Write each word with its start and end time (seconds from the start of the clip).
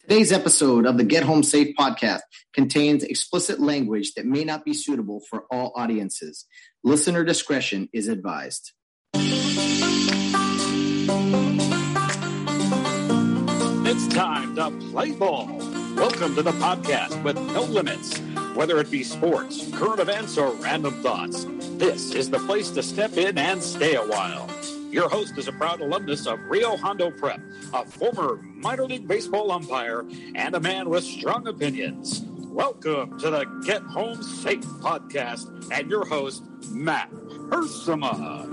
Today's 0.00 0.32
episode 0.32 0.86
of 0.86 0.96
the 0.96 1.04
Get 1.04 1.24
Home 1.24 1.42
Safe 1.42 1.74
podcast 1.78 2.20
contains 2.54 3.02
explicit 3.02 3.60
language 3.60 4.14
that 4.14 4.24
may 4.24 4.44
not 4.44 4.64
be 4.64 4.72
suitable 4.72 5.20
for 5.28 5.44
all 5.50 5.72
audiences. 5.76 6.46
Listener 6.82 7.24
discretion 7.24 7.88
is 7.92 8.08
advised. 8.08 8.72
It's 13.84 14.06
time 14.14 14.56
to 14.56 14.70
play 14.90 15.12
ball. 15.12 15.46
Welcome 15.94 16.34
to 16.36 16.42
the 16.42 16.52
podcast 16.52 17.22
with 17.22 17.36
no 17.52 17.64
limits. 17.64 18.18
Whether 18.54 18.78
it 18.78 18.90
be 18.90 19.02
sports, 19.02 19.68
current 19.74 20.00
events, 20.00 20.38
or 20.38 20.52
random 20.52 21.02
thoughts, 21.02 21.44
this 21.76 22.14
is 22.14 22.30
the 22.30 22.38
place 22.38 22.70
to 22.70 22.82
step 22.82 23.16
in 23.16 23.36
and 23.36 23.62
stay 23.62 23.96
a 23.96 24.02
while. 24.02 24.48
Your 24.90 25.10
host 25.10 25.36
is 25.36 25.48
a 25.48 25.52
proud 25.52 25.82
alumnus 25.82 26.26
of 26.26 26.40
Rio 26.48 26.74
Hondo 26.74 27.10
Prep, 27.10 27.40
a 27.74 27.84
former 27.84 28.36
minor 28.42 28.86
league 28.86 29.06
baseball 29.06 29.52
umpire, 29.52 30.06
and 30.34 30.54
a 30.54 30.60
man 30.60 30.88
with 30.88 31.04
strong 31.04 31.46
opinions. 31.46 32.22
Welcome 32.24 33.18
to 33.18 33.28
the 33.28 33.44
Get 33.66 33.82
Home 33.82 34.22
Safe 34.22 34.64
podcast 34.80 35.70
and 35.70 35.90
your 35.90 36.06
host, 36.06 36.42
Matt 36.70 37.10
Hersema. 37.50 38.48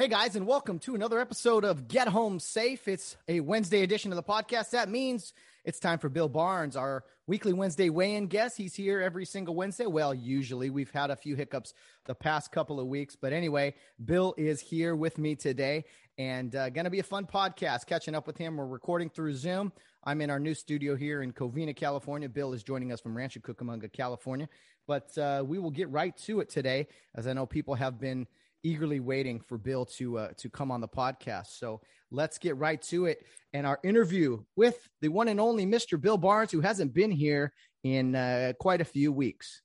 Hey 0.00 0.08
guys, 0.08 0.34
and 0.34 0.46
welcome 0.46 0.78
to 0.78 0.94
another 0.94 1.20
episode 1.20 1.62
of 1.62 1.86
Get 1.86 2.08
Home 2.08 2.40
Safe. 2.40 2.88
It's 2.88 3.18
a 3.28 3.40
Wednesday 3.40 3.82
edition 3.82 4.10
of 4.10 4.16
the 4.16 4.22
podcast. 4.22 4.70
That 4.70 4.88
means 4.88 5.34
it's 5.62 5.78
time 5.78 5.98
for 5.98 6.08
Bill 6.08 6.26
Barnes, 6.26 6.74
our 6.74 7.04
weekly 7.26 7.52
Wednesday 7.52 7.90
weigh 7.90 8.14
in 8.14 8.26
guest. 8.26 8.56
He's 8.56 8.74
here 8.74 9.02
every 9.02 9.26
single 9.26 9.54
Wednesday. 9.54 9.84
Well, 9.84 10.14
usually 10.14 10.70
we've 10.70 10.90
had 10.90 11.10
a 11.10 11.16
few 11.16 11.36
hiccups 11.36 11.74
the 12.06 12.14
past 12.14 12.50
couple 12.50 12.80
of 12.80 12.86
weeks. 12.86 13.14
But 13.14 13.34
anyway, 13.34 13.74
Bill 14.02 14.34
is 14.38 14.58
here 14.58 14.96
with 14.96 15.18
me 15.18 15.34
today 15.34 15.84
and 16.16 16.56
uh, 16.56 16.70
going 16.70 16.84
to 16.84 16.90
be 16.90 17.00
a 17.00 17.02
fun 17.02 17.26
podcast 17.26 17.84
catching 17.84 18.14
up 18.14 18.26
with 18.26 18.38
him. 18.38 18.56
We're 18.56 18.64
recording 18.64 19.10
through 19.10 19.34
Zoom. 19.34 19.70
I'm 20.02 20.22
in 20.22 20.30
our 20.30 20.40
new 20.40 20.54
studio 20.54 20.96
here 20.96 21.20
in 21.20 21.34
Covina, 21.34 21.76
California. 21.76 22.30
Bill 22.30 22.54
is 22.54 22.62
joining 22.62 22.90
us 22.90 23.02
from 23.02 23.14
Rancho 23.14 23.40
Cucamonga, 23.40 23.92
California. 23.92 24.48
But 24.86 25.16
uh, 25.18 25.44
we 25.46 25.58
will 25.58 25.70
get 25.70 25.90
right 25.90 26.16
to 26.24 26.40
it 26.40 26.48
today, 26.48 26.88
as 27.14 27.26
I 27.26 27.34
know 27.34 27.44
people 27.44 27.74
have 27.74 28.00
been 28.00 28.26
eagerly 28.62 29.00
waiting 29.00 29.40
for 29.40 29.58
Bill 29.58 29.84
to 29.86 30.18
uh, 30.18 30.28
to 30.36 30.48
come 30.50 30.70
on 30.70 30.80
the 30.80 30.88
podcast. 30.88 31.58
So 31.58 31.80
let's 32.10 32.38
get 32.38 32.56
right 32.56 32.80
to 32.82 33.06
it 33.06 33.24
and 33.52 33.66
our 33.66 33.78
interview 33.84 34.42
with 34.56 34.88
the 35.00 35.08
one 35.08 35.28
and 35.28 35.40
only 35.40 35.66
Mr. 35.66 36.00
Bill 36.00 36.18
Barnes, 36.18 36.52
who 36.52 36.60
hasn't 36.60 36.94
been 36.94 37.10
here 37.10 37.52
in 37.84 38.14
uh, 38.14 38.52
quite 38.58 38.80
a 38.80 38.84
few 38.84 39.12
weeks. 39.12 39.62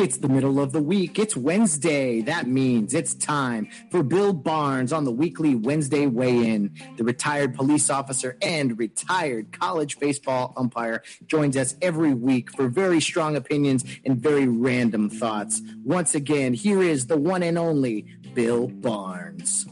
It's 0.00 0.16
the 0.16 0.30
middle 0.30 0.58
of 0.58 0.72
the 0.72 0.80
week. 0.80 1.18
It's 1.18 1.36
Wednesday. 1.36 2.22
That 2.22 2.46
means 2.46 2.94
it's 2.94 3.12
time 3.12 3.68
for 3.90 4.02
Bill 4.02 4.32
Barnes 4.32 4.94
on 4.94 5.04
the 5.04 5.12
weekly 5.12 5.54
Wednesday 5.54 6.06
weigh 6.06 6.48
in. 6.48 6.74
The 6.96 7.04
retired 7.04 7.54
police 7.54 7.90
officer 7.90 8.38
and 8.40 8.78
retired 8.78 9.52
college 9.52 9.98
baseball 9.98 10.54
umpire 10.56 11.02
joins 11.26 11.54
us 11.54 11.74
every 11.82 12.14
week 12.14 12.50
for 12.50 12.68
very 12.68 12.98
strong 12.98 13.36
opinions 13.36 13.84
and 14.06 14.18
very 14.18 14.48
random 14.48 15.10
thoughts. 15.10 15.60
Once 15.84 16.14
again, 16.14 16.54
here 16.54 16.82
is 16.82 17.06
the 17.06 17.18
one 17.18 17.42
and 17.42 17.58
only 17.58 18.06
Bill 18.32 18.68
Barnes. 18.68 19.66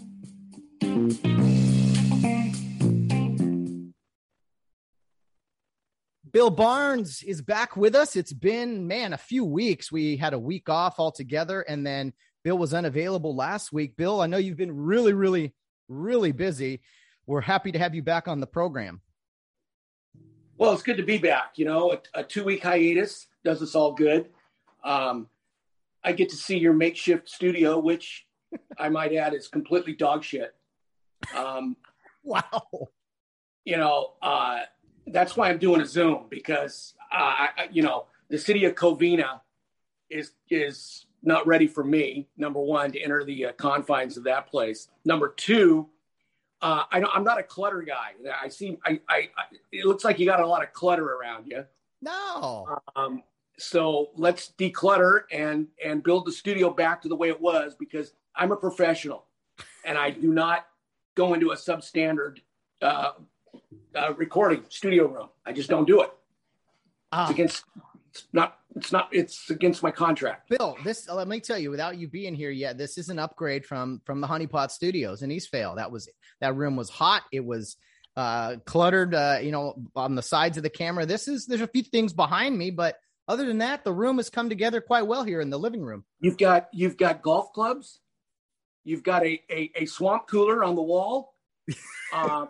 Bill 6.38 6.50
Barnes 6.50 7.24
is 7.24 7.42
back 7.42 7.76
with 7.76 7.96
us. 7.96 8.14
It's 8.14 8.32
been, 8.32 8.86
man, 8.86 9.12
a 9.12 9.18
few 9.18 9.44
weeks. 9.44 9.90
We 9.90 10.16
had 10.16 10.34
a 10.34 10.38
week 10.38 10.68
off 10.68 11.00
altogether, 11.00 11.62
and 11.62 11.84
then 11.84 12.12
Bill 12.44 12.56
was 12.56 12.72
unavailable 12.72 13.34
last 13.34 13.72
week. 13.72 13.96
Bill, 13.96 14.20
I 14.20 14.28
know 14.28 14.36
you've 14.36 14.56
been 14.56 14.70
really, 14.70 15.14
really, 15.14 15.52
really 15.88 16.30
busy. 16.30 16.80
We're 17.26 17.40
happy 17.40 17.72
to 17.72 17.78
have 17.80 17.92
you 17.92 18.04
back 18.04 18.28
on 18.28 18.38
the 18.38 18.46
program. 18.46 19.00
Well, 20.56 20.72
it's 20.72 20.84
good 20.84 20.98
to 20.98 21.02
be 21.02 21.18
back. 21.18 21.54
You 21.56 21.64
know, 21.64 21.94
a, 22.14 22.20
a 22.20 22.22
two 22.22 22.44
week 22.44 22.62
hiatus 22.62 23.26
does 23.44 23.60
us 23.60 23.74
all 23.74 23.94
good. 23.94 24.28
Um, 24.84 25.26
I 26.04 26.12
get 26.12 26.28
to 26.28 26.36
see 26.36 26.56
your 26.56 26.72
makeshift 26.72 27.28
studio, 27.28 27.80
which 27.80 28.28
I 28.78 28.90
might 28.90 29.12
add 29.12 29.34
is 29.34 29.48
completely 29.48 29.94
dog 29.94 30.22
shit. 30.22 30.54
Um, 31.36 31.74
wow. 32.22 32.62
You 33.64 33.76
know, 33.76 34.12
uh, 34.22 34.60
that's 35.12 35.36
why 35.36 35.48
I'm 35.48 35.58
doing 35.58 35.80
a 35.80 35.86
Zoom 35.86 36.26
because 36.30 36.94
uh, 37.12 37.16
I, 37.16 37.68
you 37.70 37.82
know 37.82 38.06
the 38.28 38.38
city 38.38 38.64
of 38.64 38.74
Covina 38.74 39.40
is 40.10 40.32
is 40.50 41.06
not 41.22 41.46
ready 41.46 41.66
for 41.66 41.84
me. 41.84 42.28
Number 42.36 42.60
one, 42.60 42.92
to 42.92 43.00
enter 43.00 43.24
the 43.24 43.46
uh, 43.46 43.52
confines 43.52 44.16
of 44.16 44.24
that 44.24 44.46
place. 44.46 44.88
Number 45.04 45.28
two, 45.28 45.88
uh, 46.62 46.84
I 46.90 46.98
am 46.98 47.24
not 47.24 47.38
a 47.38 47.42
clutter 47.42 47.82
guy. 47.82 48.12
I 48.40 48.48
see. 48.48 48.78
I, 48.84 49.00
I, 49.08 49.16
I, 49.36 49.44
It 49.72 49.84
looks 49.84 50.04
like 50.04 50.18
you 50.18 50.26
got 50.26 50.40
a 50.40 50.46
lot 50.46 50.62
of 50.62 50.72
clutter 50.72 51.04
around 51.04 51.46
you. 51.46 51.64
No. 52.00 52.78
Um, 52.94 53.22
so 53.58 54.10
let's 54.16 54.52
declutter 54.58 55.22
and 55.32 55.66
and 55.84 56.02
build 56.02 56.26
the 56.26 56.32
studio 56.32 56.70
back 56.70 57.02
to 57.02 57.08
the 57.08 57.16
way 57.16 57.28
it 57.28 57.40
was 57.40 57.74
because 57.74 58.12
I'm 58.36 58.52
a 58.52 58.56
professional, 58.56 59.24
and 59.84 59.98
I 59.98 60.10
do 60.10 60.32
not 60.32 60.66
go 61.16 61.34
into 61.34 61.50
a 61.50 61.56
substandard 61.56 62.38
uh, 62.80 63.12
uh, 63.94 64.14
recording 64.14 64.64
studio 64.68 65.06
room. 65.08 65.28
I 65.46 65.52
just 65.52 65.68
don't 65.68 65.86
do 65.86 66.02
it. 66.02 66.10
Ah. 67.12 67.24
It's 67.24 67.30
against. 67.30 67.64
It's 68.10 68.28
not. 68.32 68.58
It's 68.76 68.92
not. 68.92 69.08
It's 69.12 69.50
against 69.50 69.82
my 69.82 69.90
contract. 69.90 70.50
Bill, 70.50 70.76
this 70.84 71.08
let 71.08 71.28
me 71.28 71.40
tell 71.40 71.58
you. 71.58 71.70
Without 71.70 71.98
you 71.98 72.08
being 72.08 72.34
here 72.34 72.50
yet, 72.50 72.78
this 72.78 72.98
is 72.98 73.08
an 73.08 73.18
upgrade 73.18 73.64
from 73.64 74.00
from 74.04 74.20
the 74.20 74.26
Honeypot 74.26 74.70
Studios 74.70 75.22
in 75.22 75.30
Eastvale. 75.30 75.76
That 75.76 75.90
was 75.90 76.08
that 76.40 76.54
room 76.54 76.76
was 76.76 76.90
hot. 76.90 77.22
It 77.32 77.44
was 77.44 77.76
uh, 78.16 78.56
cluttered. 78.64 79.14
Uh, 79.14 79.38
you 79.42 79.50
know, 79.50 79.74
on 79.94 80.14
the 80.14 80.22
sides 80.22 80.56
of 80.56 80.62
the 80.62 80.70
camera. 80.70 81.06
This 81.06 81.28
is 81.28 81.46
there's 81.46 81.60
a 81.60 81.68
few 81.68 81.82
things 81.82 82.12
behind 82.12 82.56
me, 82.56 82.70
but 82.70 82.96
other 83.26 83.44
than 83.44 83.58
that, 83.58 83.84
the 83.84 83.92
room 83.92 84.16
has 84.16 84.30
come 84.30 84.48
together 84.48 84.80
quite 84.80 85.06
well 85.06 85.22
here 85.22 85.40
in 85.40 85.50
the 85.50 85.58
living 85.58 85.82
room. 85.82 86.04
You've 86.20 86.38
got 86.38 86.68
you've 86.72 86.96
got 86.96 87.22
golf 87.22 87.52
clubs. 87.52 88.00
You've 88.84 89.02
got 89.02 89.24
a 89.24 89.42
a, 89.50 89.70
a 89.76 89.86
swamp 89.86 90.28
cooler 90.28 90.64
on 90.64 90.74
the 90.74 90.82
wall. 90.82 91.34
Uh, 92.10 92.46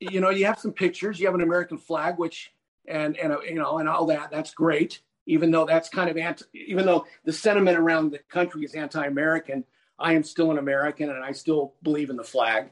you 0.00 0.20
know, 0.20 0.30
you 0.30 0.46
have 0.46 0.58
some 0.58 0.72
pictures. 0.72 1.18
You 1.18 1.26
have 1.26 1.34
an 1.34 1.42
American 1.42 1.78
flag, 1.78 2.18
which 2.18 2.52
and 2.86 3.16
and 3.16 3.36
you 3.44 3.54
know 3.54 3.78
and 3.78 3.88
all 3.88 4.06
that. 4.06 4.30
That's 4.30 4.52
great. 4.52 5.00
Even 5.26 5.50
though 5.50 5.64
that's 5.64 5.88
kind 5.88 6.08
of 6.08 6.16
anti, 6.16 6.44
even 6.54 6.86
though 6.86 7.06
the 7.24 7.32
sentiment 7.32 7.76
around 7.78 8.12
the 8.12 8.18
country 8.28 8.64
is 8.64 8.74
anti-American, 8.74 9.64
I 9.98 10.12
am 10.14 10.22
still 10.22 10.52
an 10.52 10.58
American 10.58 11.10
and 11.10 11.24
I 11.24 11.32
still 11.32 11.74
believe 11.82 12.10
in 12.10 12.16
the 12.16 12.24
flag. 12.24 12.70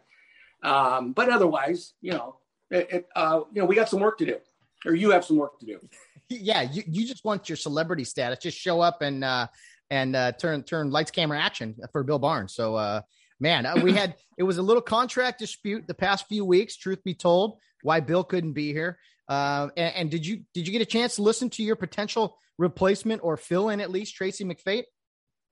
Um, 0.62 1.12
but 1.12 1.28
otherwise, 1.28 1.94
you 2.00 2.12
know, 2.12 2.36
it, 2.70 2.88
it, 2.92 3.08
uh, 3.16 3.40
you 3.52 3.60
know, 3.60 3.66
we 3.66 3.74
got 3.74 3.88
some 3.88 4.00
work 4.00 4.18
to 4.18 4.26
do, 4.26 4.38
or 4.86 4.94
you 4.94 5.10
have 5.10 5.24
some 5.24 5.36
work 5.36 5.58
to 5.60 5.66
do. 5.66 5.80
Yeah, 6.30 6.62
you, 6.62 6.82
you 6.86 7.06
just 7.06 7.22
want 7.22 7.50
your 7.50 7.56
celebrity 7.56 8.02
status. 8.02 8.38
Just 8.38 8.58
show 8.58 8.80
up 8.80 9.02
and 9.02 9.22
uh, 9.22 9.46
and 9.90 10.16
uh, 10.16 10.32
turn 10.32 10.62
turn 10.62 10.90
lights, 10.90 11.10
camera, 11.10 11.38
action 11.38 11.76
for 11.92 12.02
Bill 12.02 12.18
Barnes. 12.18 12.54
So 12.54 12.74
uh, 12.76 13.02
man, 13.44 13.66
uh, 13.66 13.74
we 13.82 13.92
had 13.92 14.16
it 14.38 14.42
was 14.42 14.58
a 14.58 14.62
little 14.62 14.82
contract 14.82 15.38
dispute 15.38 15.86
the 15.86 15.94
past 15.94 16.26
few 16.26 16.44
weeks. 16.44 16.76
Truth 16.76 17.04
be 17.04 17.14
told, 17.14 17.58
why 17.82 18.00
Bill 18.00 18.24
couldn't 18.24 18.54
be 18.54 18.72
here. 18.72 18.98
Uh, 19.28 19.68
and, 19.76 19.94
and, 19.94 20.10
did 20.10 20.26
you 20.26 20.42
did 20.52 20.66
you 20.66 20.72
get 20.72 20.82
a 20.82 20.86
chance 20.86 21.16
to 21.16 21.22
listen 21.22 21.48
to 21.50 21.62
your 21.62 21.76
potential 21.76 22.36
replacement 22.58 23.22
or 23.22 23.36
fill 23.36 23.68
in 23.68 23.80
at 23.80 23.90
least 23.90 24.16
Tracy 24.16 24.44
McFate? 24.44 24.84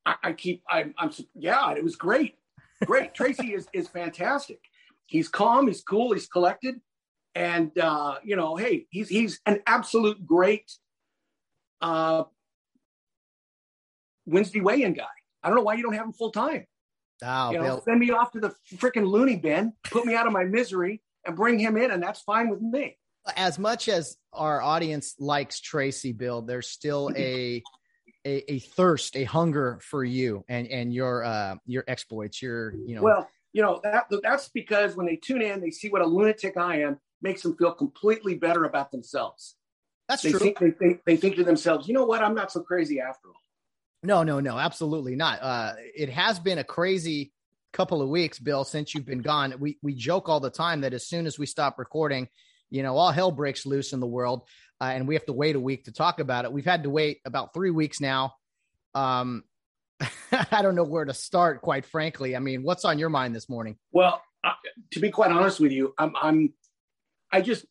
I, 0.04 0.16
I 0.22 0.32
keep 0.32 0.62
I'm, 0.68 0.92
I'm 0.98 1.10
yeah, 1.34 1.72
it 1.72 1.84
was 1.84 1.96
great, 1.96 2.34
great. 2.84 3.14
Tracy 3.18 3.54
is 3.54 3.68
is 3.72 3.88
fantastic. 3.88 4.58
He's 5.06 5.28
calm, 5.28 5.68
he's 5.68 5.82
cool, 5.82 6.12
he's 6.12 6.26
collected, 6.26 6.76
and 7.34 7.76
uh, 7.78 8.16
you 8.24 8.36
know, 8.36 8.56
hey, 8.56 8.86
he's 8.90 9.08
he's 9.08 9.40
an 9.46 9.60
absolute 9.66 10.26
great 10.26 10.70
uh, 11.80 12.24
Wednesday 14.26 14.60
weigh-in 14.60 14.94
guy. 14.94 15.04
I 15.42 15.48
don't 15.48 15.56
know 15.56 15.62
why 15.62 15.74
you 15.74 15.82
don't 15.82 15.94
have 15.94 16.06
him 16.06 16.12
full 16.12 16.30
time. 16.30 16.66
Oh, 17.22 17.50
you 17.50 17.58
know, 17.58 17.80
send 17.84 18.00
me 18.00 18.10
off 18.10 18.32
to 18.32 18.40
the 18.40 18.54
freaking 18.76 19.06
loony 19.06 19.36
bin, 19.36 19.72
put 19.84 20.04
me 20.04 20.14
out 20.14 20.26
of 20.26 20.32
my 20.32 20.44
misery, 20.44 21.02
and 21.24 21.36
bring 21.36 21.58
him 21.58 21.76
in, 21.76 21.90
and 21.90 22.02
that's 22.02 22.20
fine 22.20 22.48
with 22.48 22.60
me. 22.60 22.98
As 23.36 23.58
much 23.58 23.88
as 23.88 24.16
our 24.32 24.60
audience 24.60 25.14
likes 25.18 25.60
Tracy, 25.60 26.12
Bill, 26.12 26.42
there's 26.42 26.68
still 26.68 27.10
a 27.16 27.62
a, 28.24 28.52
a 28.52 28.58
thirst, 28.60 29.16
a 29.16 29.24
hunger 29.24 29.78
for 29.82 30.04
you 30.04 30.44
and 30.48 30.66
and 30.68 30.92
your 30.92 31.24
uh, 31.24 31.56
your 31.66 31.84
exploits. 31.86 32.42
Your 32.42 32.74
you 32.74 32.96
know. 32.96 33.02
Well, 33.02 33.28
you 33.52 33.62
know 33.62 33.80
that 33.84 34.06
that's 34.22 34.48
because 34.48 34.96
when 34.96 35.06
they 35.06 35.16
tune 35.16 35.42
in, 35.42 35.60
they 35.60 35.70
see 35.70 35.88
what 35.88 36.02
a 36.02 36.06
lunatic 36.06 36.56
I 36.56 36.80
am, 36.82 36.98
makes 37.20 37.42
them 37.42 37.56
feel 37.56 37.72
completely 37.72 38.34
better 38.34 38.64
about 38.64 38.90
themselves. 38.90 39.56
That's 40.08 40.22
they 40.22 40.30
true. 40.30 40.40
Think, 40.40 40.58
they, 40.58 40.70
think, 40.72 41.00
they 41.06 41.16
think 41.16 41.36
to 41.36 41.44
themselves, 41.44 41.86
you 41.86 41.94
know 41.94 42.04
what? 42.04 42.22
I'm 42.22 42.34
not 42.34 42.50
so 42.50 42.60
crazy 42.60 43.00
after 43.00 43.28
all. 43.28 43.41
No, 44.02 44.22
no, 44.22 44.40
no, 44.40 44.58
absolutely 44.58 45.14
not. 45.14 45.38
Uh, 45.42 45.72
it 45.94 46.08
has 46.08 46.38
been 46.40 46.58
a 46.58 46.64
crazy 46.64 47.32
couple 47.72 48.02
of 48.02 48.08
weeks, 48.08 48.38
Bill, 48.38 48.64
since 48.64 48.94
you've 48.94 49.06
been 49.06 49.22
gone. 49.22 49.54
We 49.58 49.78
we 49.82 49.94
joke 49.94 50.28
all 50.28 50.40
the 50.40 50.50
time 50.50 50.80
that 50.80 50.92
as 50.92 51.06
soon 51.06 51.26
as 51.26 51.38
we 51.38 51.46
stop 51.46 51.78
recording, 51.78 52.28
you 52.70 52.82
know, 52.82 52.96
all 52.96 53.12
hell 53.12 53.30
breaks 53.30 53.64
loose 53.64 53.92
in 53.92 54.00
the 54.00 54.06
world, 54.06 54.42
uh, 54.80 54.86
and 54.86 55.06
we 55.06 55.14
have 55.14 55.26
to 55.26 55.32
wait 55.32 55.56
a 55.56 55.60
week 55.60 55.84
to 55.84 55.92
talk 55.92 56.18
about 56.18 56.44
it. 56.44 56.52
We've 56.52 56.64
had 56.64 56.82
to 56.82 56.90
wait 56.90 57.20
about 57.24 57.54
three 57.54 57.70
weeks 57.70 58.00
now. 58.00 58.34
Um, 58.94 59.44
I 60.32 60.62
don't 60.62 60.74
know 60.74 60.84
where 60.84 61.04
to 61.04 61.14
start, 61.14 61.62
quite 61.62 61.86
frankly. 61.86 62.34
I 62.34 62.40
mean, 62.40 62.62
what's 62.62 62.84
on 62.84 62.98
your 62.98 63.08
mind 63.08 63.36
this 63.36 63.48
morning? 63.48 63.76
Well, 63.92 64.20
to 64.92 65.00
be 65.00 65.10
quite 65.10 65.30
honest 65.30 65.60
with 65.60 65.70
you, 65.70 65.94
I'm, 65.96 66.12
I'm, 66.20 66.52
I 67.30 67.40
just, 67.40 67.64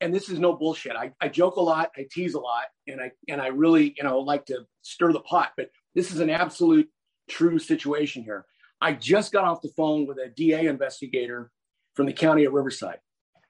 and 0.00 0.14
this 0.14 0.28
is 0.28 0.38
no 0.38 0.54
bullshit. 0.54 0.94
I, 0.94 1.12
I 1.20 1.28
joke 1.28 1.56
a 1.56 1.60
lot, 1.60 1.90
I 1.96 2.06
tease 2.08 2.34
a 2.34 2.40
lot, 2.40 2.64
and 2.86 3.00
I, 3.00 3.10
and 3.28 3.40
I 3.40 3.48
really, 3.48 3.94
you 3.96 4.04
know, 4.04 4.20
like 4.20 4.46
to 4.46 4.66
stir 4.84 5.12
the 5.12 5.20
pot. 5.20 5.52
But 5.56 5.70
this 5.94 6.12
is 6.12 6.20
an 6.20 6.30
absolute 6.30 6.88
true 7.28 7.58
situation 7.58 8.22
here. 8.22 8.44
I 8.80 8.92
just 8.92 9.32
got 9.32 9.44
off 9.44 9.62
the 9.62 9.72
phone 9.76 10.06
with 10.06 10.18
a 10.18 10.28
DA 10.28 10.66
investigator 10.66 11.50
from 11.94 12.06
the 12.06 12.12
county 12.12 12.44
of 12.44 12.52
Riverside. 12.52 12.98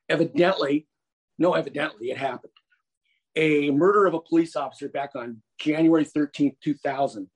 Evidently, 0.09 0.87
no, 1.39 1.55
evidently, 1.55 2.11
it 2.11 2.19
happened. 2.19 2.53
A 3.37 3.71
murder 3.71 4.07
of 4.07 4.15
a 4.15 4.21
police 4.21 4.55
officer 4.55 4.89
back 4.89 5.11
on 5.17 5.43
January 5.59 6.05
13th, 6.05 6.57
2000, 6.63 7.29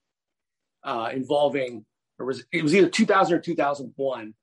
uh, 0.85 1.11
involving, 1.13 1.85
or 2.19 2.27
was 2.27 2.45
it 2.53 2.63
was 2.63 2.75
either 2.75 2.89
2000 2.89 3.37
or 3.37 3.41
2001. 3.41 4.35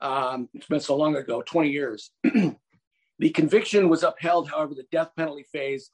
Um, 0.00 0.48
it's 0.54 0.66
been 0.66 0.80
so 0.80 0.96
long 0.96 1.16
ago, 1.16 1.42
20 1.42 1.70
years. 1.70 2.12
the 2.22 3.30
conviction 3.34 3.88
was 3.88 4.04
upheld, 4.04 4.48
however, 4.48 4.74
the 4.74 4.86
death 4.90 5.10
penalty 5.16 5.44
phase 5.52 5.90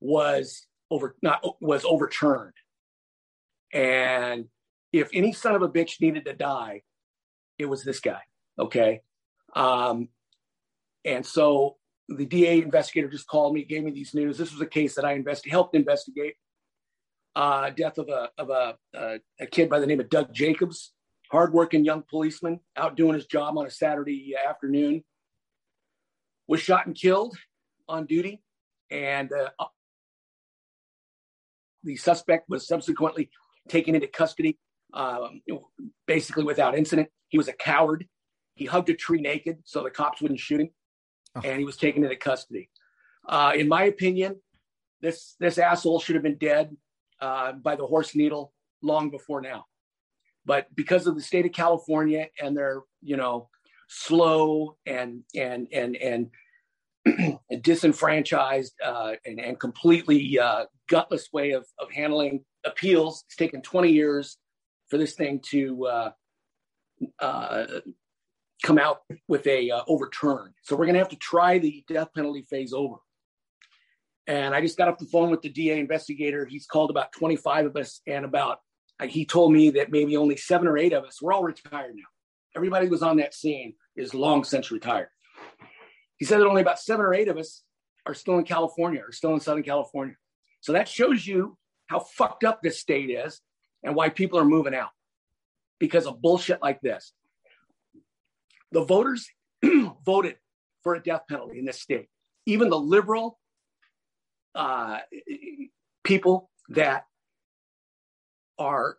was 0.00 0.66
over 0.92 1.16
not 1.22 1.42
was 1.60 1.84
overturned. 1.84 2.52
And 3.72 4.46
if 4.92 5.08
any 5.14 5.32
son 5.32 5.54
of 5.54 5.62
a 5.62 5.68
bitch 5.68 6.00
needed 6.00 6.26
to 6.26 6.34
die, 6.34 6.82
it 7.58 7.64
was 7.64 7.82
this 7.82 8.00
guy. 8.00 8.20
Okay. 8.58 9.00
Um, 9.56 10.08
and 11.04 11.24
so 11.24 11.76
the 12.08 12.26
DA 12.26 12.60
investigator 12.60 13.08
just 13.08 13.26
called 13.26 13.54
me, 13.54 13.64
gave 13.64 13.82
me 13.82 13.90
these 13.90 14.14
news. 14.14 14.36
This 14.36 14.52
was 14.52 14.60
a 14.60 14.66
case 14.66 14.94
that 14.96 15.06
I 15.06 15.14
invest- 15.14 15.48
helped 15.48 15.74
investigate. 15.74 16.34
Uh, 17.34 17.70
death 17.70 17.96
of 17.96 18.10
a 18.10 18.28
of 18.36 18.50
a, 18.50 18.76
a 19.40 19.46
kid 19.46 19.70
by 19.70 19.80
the 19.80 19.86
name 19.86 20.00
of 20.00 20.10
Doug 20.10 20.34
Jacobs, 20.34 20.92
hardworking 21.30 21.82
young 21.82 22.02
policeman 22.10 22.60
out 22.76 22.94
doing 22.94 23.14
his 23.14 23.24
job 23.24 23.56
on 23.56 23.64
a 23.64 23.70
Saturday 23.70 24.34
afternoon, 24.46 25.02
was 26.46 26.60
shot 26.60 26.84
and 26.84 26.94
killed 26.94 27.34
on 27.88 28.04
duty, 28.04 28.42
and 28.90 29.32
uh, 29.32 29.48
the 31.84 31.96
suspect 31.96 32.48
was 32.48 32.66
subsequently 32.66 33.30
taken 33.68 33.94
into 33.94 34.06
custody, 34.06 34.58
um, 34.94 35.42
basically 36.06 36.44
without 36.44 36.76
incident. 36.76 37.08
He 37.28 37.38
was 37.38 37.48
a 37.48 37.52
coward. 37.52 38.06
He 38.54 38.66
hugged 38.66 38.90
a 38.90 38.94
tree 38.94 39.20
naked 39.20 39.58
so 39.64 39.82
the 39.82 39.90
cops 39.90 40.20
wouldn't 40.20 40.40
shoot 40.40 40.60
him, 40.60 40.70
oh. 41.36 41.40
and 41.44 41.58
he 41.58 41.64
was 41.64 41.76
taken 41.76 42.04
into 42.04 42.16
custody. 42.16 42.68
Uh, 43.26 43.52
in 43.54 43.68
my 43.68 43.84
opinion, 43.84 44.40
this 45.00 45.34
this 45.38 45.58
asshole 45.58 46.00
should 46.00 46.16
have 46.16 46.22
been 46.22 46.38
dead 46.38 46.76
uh, 47.20 47.52
by 47.52 47.76
the 47.76 47.86
horse 47.86 48.14
needle 48.14 48.52
long 48.82 49.10
before 49.10 49.40
now. 49.40 49.66
But 50.44 50.66
because 50.74 51.06
of 51.06 51.14
the 51.14 51.22
state 51.22 51.46
of 51.46 51.52
California 51.52 52.26
and 52.40 52.56
their, 52.56 52.82
you 53.00 53.16
know, 53.16 53.48
slow 53.88 54.76
and 54.86 55.22
and 55.34 55.68
and 55.72 55.96
and 55.96 57.38
disenfranchised 57.62 58.74
uh, 58.84 59.12
and, 59.24 59.40
and 59.40 59.58
completely 59.58 60.38
uh, 60.38 60.64
gutless 60.92 61.32
way 61.32 61.52
of, 61.52 61.66
of 61.78 61.90
handling 61.90 62.44
appeals. 62.64 63.24
It's 63.26 63.36
taken 63.36 63.62
20 63.62 63.90
years 63.90 64.36
for 64.90 64.98
this 64.98 65.14
thing 65.14 65.40
to 65.50 65.86
uh, 65.86 66.10
uh, 67.18 67.66
come 68.62 68.78
out 68.78 68.98
with 69.26 69.46
a 69.46 69.70
uh, 69.70 69.82
overturn. 69.88 70.52
So 70.62 70.76
we're 70.76 70.84
going 70.84 70.94
to 70.94 71.00
have 71.00 71.08
to 71.08 71.16
try 71.16 71.58
the 71.58 71.82
death 71.88 72.08
penalty 72.14 72.42
phase 72.42 72.74
over. 72.74 72.96
And 74.26 74.54
I 74.54 74.60
just 74.60 74.76
got 74.76 74.88
off 74.88 74.98
the 74.98 75.06
phone 75.06 75.30
with 75.30 75.40
the 75.40 75.48
DA 75.48 75.80
investigator. 75.80 76.44
He's 76.44 76.66
called 76.66 76.90
about 76.90 77.10
25 77.12 77.66
of 77.66 77.76
us, 77.76 78.02
and 78.06 78.24
about 78.24 78.58
uh, 79.00 79.06
he 79.06 79.24
told 79.24 79.52
me 79.52 79.70
that 79.70 79.90
maybe 79.90 80.16
only 80.16 80.36
seven 80.36 80.68
or 80.68 80.76
eight 80.76 80.92
of 80.92 81.04
us. 81.04 81.20
We're 81.20 81.32
all 81.32 81.42
retired 81.42 81.94
now. 81.96 82.04
Everybody 82.54 82.86
who 82.86 82.92
was 82.92 83.02
on 83.02 83.16
that 83.16 83.34
scene 83.34 83.74
is 83.96 84.14
long 84.14 84.44
since 84.44 84.70
retired. 84.70 85.08
He 86.18 86.26
said 86.26 86.38
that 86.38 86.46
only 86.46 86.62
about 86.62 86.78
seven 86.78 87.04
or 87.04 87.14
eight 87.14 87.28
of 87.28 87.38
us 87.38 87.62
are 88.06 88.14
still 88.14 88.38
in 88.38 88.44
California, 88.44 89.00
or 89.00 89.10
still 89.10 89.32
in 89.32 89.40
Southern 89.40 89.64
California. 89.64 90.14
So 90.62 90.72
that 90.72 90.88
shows 90.88 91.26
you 91.26 91.58
how 91.88 91.98
fucked 91.98 92.44
up 92.44 92.62
this 92.62 92.78
state 92.78 93.10
is 93.10 93.40
and 93.82 93.94
why 93.94 94.08
people 94.08 94.38
are 94.38 94.44
moving 94.44 94.74
out 94.74 94.90
because 95.78 96.06
of 96.06 96.22
bullshit 96.22 96.62
like 96.62 96.80
this. 96.80 97.12
The 98.70 98.84
voters 98.84 99.28
voted 100.06 100.36
for 100.82 100.94
a 100.94 101.02
death 101.02 101.22
penalty 101.28 101.58
in 101.58 101.64
this 101.64 101.80
state. 101.80 102.08
Even 102.46 102.70
the 102.70 102.78
liberal 102.78 103.38
uh, 104.54 104.98
people 106.04 106.48
that 106.70 107.04
are, 108.58 108.96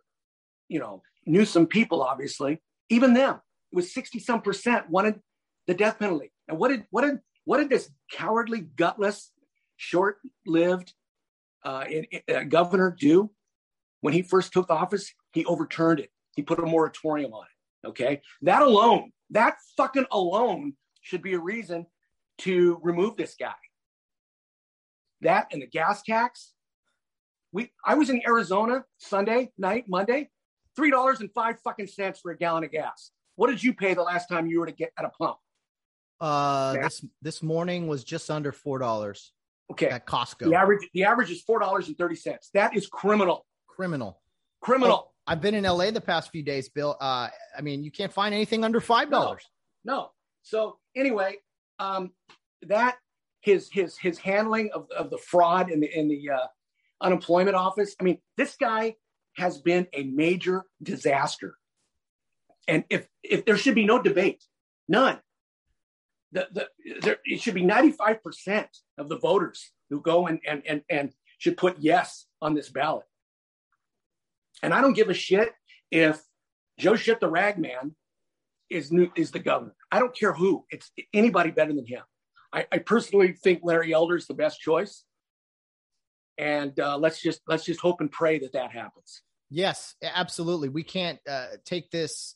you 0.68 0.78
know, 0.78 1.02
Newsom 1.26 1.66
people, 1.66 2.02
obviously, 2.02 2.60
even 2.90 3.14
them, 3.14 3.36
it 3.72 3.76
was 3.76 3.94
60 3.94 4.18
some 4.20 4.42
percent 4.42 4.90
wanted 4.90 5.20
the 5.66 5.74
death 5.74 5.98
penalty. 5.98 6.30
And 6.46 6.58
what 6.58 6.68
did 6.68 6.84
what 6.90 7.02
did 7.02 7.20
what 7.46 7.58
did 7.58 7.70
this 7.70 7.90
cowardly, 8.12 8.60
gutless, 8.60 9.32
short-lived 9.76 10.92
uh, 11.64 11.84
uh, 12.32 12.44
governor 12.44 12.94
do 12.98 13.30
when 14.00 14.12
he 14.12 14.22
first 14.22 14.52
took 14.52 14.70
office? 14.70 15.12
He 15.32 15.44
overturned 15.44 16.00
it. 16.00 16.10
He 16.34 16.42
put 16.42 16.58
a 16.58 16.62
moratorium 16.62 17.32
on 17.32 17.44
it. 17.44 17.88
Okay, 17.88 18.22
that 18.42 18.62
alone, 18.62 19.12
that 19.30 19.56
fucking 19.76 20.06
alone, 20.10 20.74
should 21.02 21.22
be 21.22 21.34
a 21.34 21.38
reason 21.38 21.86
to 22.38 22.80
remove 22.82 23.16
this 23.16 23.34
guy. 23.38 23.52
That 25.20 25.48
and 25.52 25.62
the 25.62 25.66
gas 25.66 26.02
tax. 26.02 26.52
We, 27.52 27.70
I 27.84 27.94
was 27.94 28.10
in 28.10 28.20
Arizona 28.26 28.84
Sunday 28.98 29.52
night, 29.56 29.84
Monday, 29.86 30.30
three 30.74 30.90
dollars 30.90 31.20
and 31.20 31.30
five 31.32 31.60
fucking 31.62 31.86
cents 31.86 32.20
for 32.20 32.32
a 32.32 32.36
gallon 32.36 32.64
of 32.64 32.72
gas. 32.72 33.10
What 33.36 33.50
did 33.50 33.62
you 33.62 33.74
pay 33.74 33.94
the 33.94 34.02
last 34.02 34.28
time 34.28 34.46
you 34.46 34.60
were 34.60 34.66
to 34.66 34.72
get 34.72 34.92
at 34.98 35.04
a 35.04 35.10
pump? 35.10 35.36
Uh, 36.20 36.74
this 36.74 37.04
this 37.22 37.42
morning 37.42 37.86
was 37.86 38.02
just 38.02 38.30
under 38.30 38.50
four 38.50 38.78
dollars. 38.78 39.32
Okay, 39.70 39.88
at 39.88 40.06
Costco. 40.06 40.50
The 40.50 40.54
average 40.54 40.88
the 40.92 41.04
average 41.04 41.30
is 41.30 41.42
four 41.42 41.58
dollars 41.58 41.88
and 41.88 41.96
thirty 41.96 42.16
cents. 42.16 42.50
That 42.54 42.76
is 42.76 42.86
criminal. 42.86 43.46
Criminal. 43.66 44.20
Criminal. 44.60 45.08
Oh, 45.08 45.10
I've 45.26 45.40
been 45.40 45.54
in 45.54 45.64
LA 45.64 45.90
the 45.90 46.00
past 46.00 46.30
few 46.30 46.42
days, 46.42 46.68
Bill. 46.68 46.96
Uh, 47.00 47.28
I 47.56 47.62
mean, 47.62 47.82
you 47.82 47.90
can't 47.90 48.12
find 48.12 48.34
anything 48.34 48.64
under 48.64 48.80
five 48.80 49.10
dollars. 49.10 49.42
No, 49.84 49.94
no. 49.94 50.10
So 50.42 50.78
anyway, 50.94 51.36
um, 51.78 52.12
that 52.62 52.96
his 53.40 53.70
his 53.72 53.96
his 53.96 54.18
handling 54.18 54.70
of, 54.74 54.86
of 54.96 55.10
the 55.10 55.18
fraud 55.18 55.70
in 55.70 55.80
the 55.80 55.98
in 55.98 56.08
the 56.08 56.30
uh, 56.30 56.46
unemployment 57.00 57.56
office. 57.56 57.94
I 57.98 58.04
mean, 58.04 58.18
this 58.36 58.56
guy 58.56 58.96
has 59.36 59.58
been 59.58 59.86
a 59.92 60.04
major 60.04 60.64
disaster. 60.82 61.56
And 62.68 62.84
if 62.90 63.06
if 63.22 63.44
there 63.44 63.56
should 63.56 63.74
be 63.74 63.86
no 63.86 64.00
debate, 64.00 64.44
none 64.88 65.20
the, 66.34 66.48
the, 66.52 66.68
there, 67.00 67.16
it 67.24 67.40
should 67.40 67.54
be 67.54 67.62
95% 67.62 68.66
of 68.98 69.08
the 69.08 69.18
voters 69.18 69.70
who 69.88 70.00
go 70.00 70.26
and, 70.26 70.40
and, 70.46 70.62
and, 70.68 70.82
and 70.90 71.12
should 71.38 71.56
put 71.56 71.76
yes 71.78 72.26
on 72.42 72.54
this 72.54 72.68
ballot. 72.68 73.06
And 74.62 74.74
I 74.74 74.80
don't 74.80 74.94
give 74.94 75.08
a 75.08 75.14
shit 75.14 75.50
if 75.90 76.20
Joe 76.78 76.96
Shit 76.96 77.20
the 77.20 77.28
Ragman 77.28 77.94
is 78.70 78.92
is 79.16 79.30
the 79.30 79.38
governor. 79.38 79.74
I 79.92 79.98
don't 79.98 80.16
care 80.16 80.32
who. 80.32 80.64
It's 80.70 80.90
anybody 81.12 81.50
better 81.50 81.72
than 81.72 81.86
him. 81.86 82.02
I, 82.52 82.66
I 82.72 82.78
personally 82.78 83.32
think 83.32 83.60
Larry 83.62 83.92
Elder 83.92 84.16
is 84.16 84.26
the 84.26 84.34
best 84.34 84.60
choice, 84.60 85.04
and 86.38 86.78
uh, 86.80 86.96
let's 86.98 87.20
just 87.20 87.40
let's 87.46 87.64
just 87.64 87.80
hope 87.80 88.00
and 88.00 88.10
pray 88.10 88.38
that 88.40 88.52
that 88.54 88.72
happens. 88.72 89.22
Yes, 89.50 89.94
absolutely. 90.02 90.68
We 90.68 90.82
can't 90.82 91.18
uh, 91.28 91.46
take 91.64 91.90
this 91.90 92.34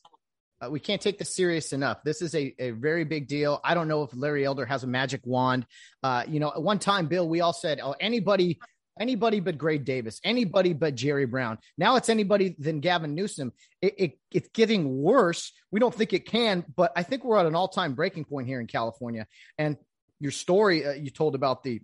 uh, 0.61 0.71
we 0.71 0.81
can't 0.81 1.01
take 1.01 1.19
this 1.19 1.35
serious 1.35 1.73
enough. 1.73 2.03
This 2.03 2.23
is 2.23 2.35
a, 2.35 2.55
a 2.59 2.71
very 2.71 3.05
big 3.05 3.29
deal. 3.29 3.61
I 3.63 3.75
don't 3.75 3.89
know 3.89 4.03
if 4.03 4.11
Larry 4.15 4.45
Elder 4.45 4.67
has 4.67 4.85
a 4.85 4.87
magic 4.87 5.21
wand. 5.25 5.67
Uh, 6.03 6.25
you 6.27 6.41
know, 6.41 6.49
at 6.49 6.63
one 6.63 6.79
time, 6.79 7.07
Bill, 7.07 7.29
we 7.29 7.41
all 7.41 7.53
said, 7.53 7.81
oh, 7.83 7.95
anybody, 8.01 8.59
anybody 8.99 9.41
but 9.41 9.57
Gray 9.57 9.79
Davis, 9.79 10.21
anybody 10.25 10.73
but 10.73 10.95
Jerry 10.97 11.27
Brown. 11.27 11.59
Now 11.77 11.97
it's 11.97 12.09
anybody 12.09 12.57
than 12.59 12.81
Gavin 12.81 13.15
Newsom. 13.15 13.53
It, 13.81 13.95
it, 13.99 14.19
it's 14.33 14.49
getting 14.49 15.01
worse. 15.01 15.53
We 15.71 15.79
don't 15.79 15.95
think 15.95 16.13
it 16.13 16.27
can, 16.27 16.65
but 16.75 16.93
I 16.97 17.05
think 17.05 17.25
we're 17.25 17.39
at 17.39 17.47
an 17.47 17.55
all 17.55 17.69
time 17.69 17.95
breaking 17.95 18.25
point 18.25 18.49
here 18.49 18.61
in 18.61 18.67
California. 18.67 19.27
And 19.59 19.77
your 20.19 20.33
story 20.33 20.85
uh, 20.85 20.93
you 20.93 21.11
told 21.11 21.37
about 21.37 21.63
the, 21.63 21.81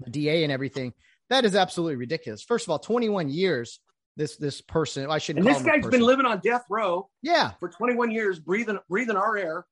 the 0.00 0.10
DA 0.10 0.42
and 0.42 0.52
everything, 0.52 0.92
that 1.30 1.44
is 1.44 1.54
absolutely 1.54 1.96
ridiculous. 1.96 2.42
First 2.42 2.66
of 2.66 2.70
all, 2.70 2.78
21 2.78 3.28
years 3.28 3.78
this 4.18 4.36
this 4.36 4.60
person. 4.60 5.10
I 5.10 5.16
shouldn't. 5.16 5.46
And 5.46 5.56
this 5.56 5.62
guy's 5.62 5.86
been 5.86 6.02
living 6.02 6.26
on 6.26 6.40
death 6.40 6.64
row. 6.68 7.08
Yeah, 7.22 7.52
for 7.60 7.70
21 7.70 8.10
years, 8.10 8.38
breathing 8.38 8.78
breathing 8.90 9.16
our 9.16 9.36
air. 9.38 9.66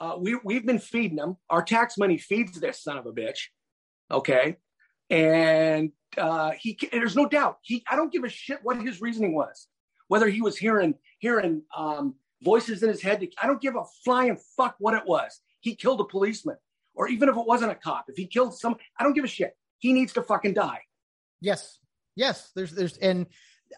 Uh, 0.00 0.16
we 0.18 0.38
we've 0.44 0.66
been 0.66 0.80
feeding 0.80 1.16
him. 1.16 1.36
Our 1.48 1.62
tax 1.62 1.96
money 1.96 2.18
feeds 2.18 2.60
this 2.60 2.82
son 2.82 2.98
of 2.98 3.06
a 3.06 3.12
bitch. 3.12 3.46
Okay, 4.10 4.56
and 5.08 5.92
uh, 6.18 6.50
he 6.58 6.78
there's 6.90 7.16
no 7.16 7.26
doubt 7.26 7.58
he. 7.62 7.82
I 7.88 7.96
don't 7.96 8.12
give 8.12 8.24
a 8.24 8.28
shit 8.28 8.58
what 8.62 8.82
his 8.82 9.00
reasoning 9.00 9.32
was, 9.34 9.68
whether 10.08 10.28
he 10.28 10.42
was 10.42 10.58
hearing 10.58 10.94
hearing 11.20 11.62
um, 11.74 12.16
voices 12.42 12.82
in 12.82 12.88
his 12.88 13.00
head. 13.00 13.26
I 13.40 13.46
don't 13.46 13.60
give 13.62 13.76
a 13.76 13.84
flying 14.04 14.36
fuck 14.56 14.74
what 14.80 14.94
it 14.94 15.06
was. 15.06 15.40
He 15.60 15.76
killed 15.76 16.00
a 16.00 16.04
policeman. 16.04 16.56
or 16.94 17.08
even 17.08 17.28
if 17.28 17.36
it 17.36 17.46
wasn't 17.46 17.70
a 17.70 17.74
cop, 17.76 18.06
if 18.08 18.16
he 18.16 18.26
killed 18.26 18.58
some, 18.58 18.76
I 18.98 19.04
don't 19.04 19.14
give 19.14 19.24
a 19.24 19.28
shit. 19.28 19.56
He 19.78 19.92
needs 19.92 20.12
to 20.14 20.22
fucking 20.22 20.54
die. 20.54 20.80
Yes, 21.40 21.78
yes. 22.16 22.50
There's, 22.54 22.72
there's, 22.72 22.98
and 22.98 23.26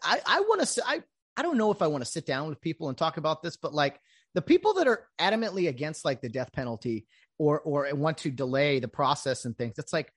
I, 0.02 0.20
I 0.26 0.40
want 0.40 0.66
to, 0.66 0.82
I, 0.86 1.02
I 1.36 1.42
don't 1.42 1.58
know 1.58 1.70
if 1.70 1.82
I 1.82 1.86
want 1.86 2.04
to 2.04 2.10
sit 2.10 2.26
down 2.26 2.48
with 2.48 2.60
people 2.60 2.88
and 2.88 2.96
talk 2.96 3.16
about 3.16 3.42
this, 3.42 3.56
but 3.56 3.74
like 3.74 3.98
the 4.34 4.42
people 4.42 4.74
that 4.74 4.86
are 4.88 5.06
adamantly 5.20 5.68
against 5.68 6.04
like 6.04 6.20
the 6.20 6.28
death 6.28 6.52
penalty 6.52 7.06
or, 7.38 7.60
or 7.60 7.88
want 7.94 8.18
to 8.18 8.30
delay 8.30 8.78
the 8.80 8.88
process 8.88 9.44
and 9.44 9.56
things, 9.56 9.78
it's 9.78 9.92
like, 9.92 10.12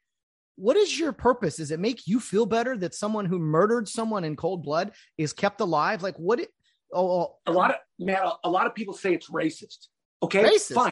what 0.55 0.75
is 0.75 0.99
your 0.99 1.11
purpose? 1.11 1.57
Does 1.57 1.71
it 1.71 1.79
make 1.79 2.07
you 2.07 2.19
feel 2.19 2.45
better 2.45 2.75
that 2.77 2.95
someone 2.95 3.25
who 3.25 3.37
murdered 3.37 3.87
someone 3.87 4.23
in 4.23 4.35
cold 4.35 4.63
blood 4.63 4.91
is 5.17 5.31
kept 5.31 5.61
alive? 5.61 6.01
Like 6.01 6.15
what? 6.17 6.39
It, 6.39 6.49
oh, 6.93 7.09
oh, 7.09 7.35
a 7.45 7.51
lot 7.51 7.71
of 7.71 7.77
man, 7.99 8.19
a, 8.43 8.49
lot 8.49 8.65
of 8.65 8.73
people 8.73 8.95
say 8.95 9.13
it's 9.13 9.29
racist. 9.29 9.87
Okay, 10.23 10.43
Racist? 10.43 10.73
fine, 10.73 10.91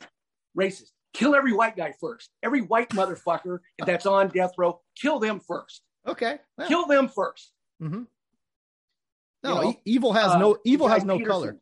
racist. 0.58 0.92
Kill 1.16 1.34
every 1.34 1.54
white 1.54 1.76
guy 1.76 1.94
first. 2.00 2.30
Every 2.44 2.62
white 2.62 2.90
motherfucker 2.90 3.60
that's 3.86 4.06
on 4.06 4.28
death 4.28 4.52
row, 4.58 4.82
kill 5.02 5.18
them 5.18 5.40
first. 5.40 5.82
okay. 6.08 6.38
Well, 6.58 6.68
Kill 6.68 6.86
them 6.86 7.08
first. 7.08 7.52
Mm-hmm. 7.82 8.04
Mhm. 9.46 9.50
You 9.50 9.56
No, 9.56 9.62
know, 9.62 9.76
evil 9.86 10.14
has 10.14 10.32
Uh, 10.32 10.38
no 10.40 10.58
evil 10.66 10.88
has 10.88 11.04
no 11.04 11.18
Peterson. 11.18 11.32
color. 11.32 11.58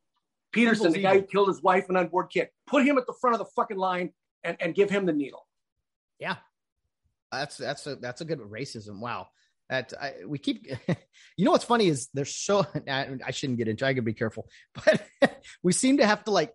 Peterson, 0.52 0.82
Evil's 0.86 0.94
the 0.96 1.02
guy 1.02 1.10
evil. 1.16 1.22
who 1.22 1.28
killed 1.28 1.48
his 1.48 1.62
wife 1.64 1.86
and 1.90 1.98
unborn 1.98 2.28
kid, 2.28 2.50
put 2.68 2.86
him 2.86 2.98
at 2.98 3.08
the 3.08 3.14
front 3.20 3.34
of 3.34 3.40
the 3.40 3.52
fucking 3.56 3.78
line 3.78 4.14
and, 4.44 4.56
and 4.60 4.76
give 4.76 4.90
him 4.90 5.06
the 5.06 5.14
needle. 5.14 5.48
Yeah, 6.20 6.36
that's 7.32 7.58
that's 7.58 7.88
a 7.88 7.96
that's 7.96 8.22
a 8.22 8.26
good 8.26 8.40
racism. 8.40 9.00
Wow, 9.00 9.28
that 9.70 9.94
I, 10.00 10.14
we 10.28 10.38
keep. 10.38 10.68
you 11.38 11.46
know 11.46 11.52
what's 11.52 11.66
funny 11.66 11.88
is 11.88 12.10
there's 12.14 12.36
so 12.36 12.66
I, 12.88 13.18
I 13.26 13.32
shouldn't 13.32 13.58
get 13.58 13.68
into. 13.68 13.86
I 13.86 13.94
gotta 13.94 14.04
be 14.04 14.14
careful, 14.14 14.48
but 14.86 15.02
we 15.64 15.74
seem 15.74 15.98
to 15.98 16.06
have 16.06 16.24
to 16.26 16.32
like 16.32 16.54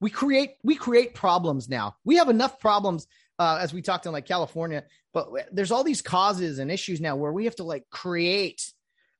we 0.00 0.10
create 0.10 0.54
we 0.64 0.74
create 0.74 1.14
problems 1.14 1.68
now. 1.68 1.94
We 2.04 2.16
have 2.16 2.28
enough 2.30 2.58
problems 2.58 3.06
uh, 3.38 3.58
as 3.60 3.72
we 3.72 3.80
talked 3.80 4.06
in 4.06 4.12
like 4.12 4.26
California, 4.26 4.84
but 5.14 5.28
there's 5.52 5.70
all 5.70 5.84
these 5.84 6.02
causes 6.02 6.58
and 6.58 6.70
issues 6.70 7.00
now 7.00 7.16
where 7.16 7.32
we 7.32 7.44
have 7.44 7.56
to 7.56 7.64
like 7.64 7.84
create. 7.90 8.60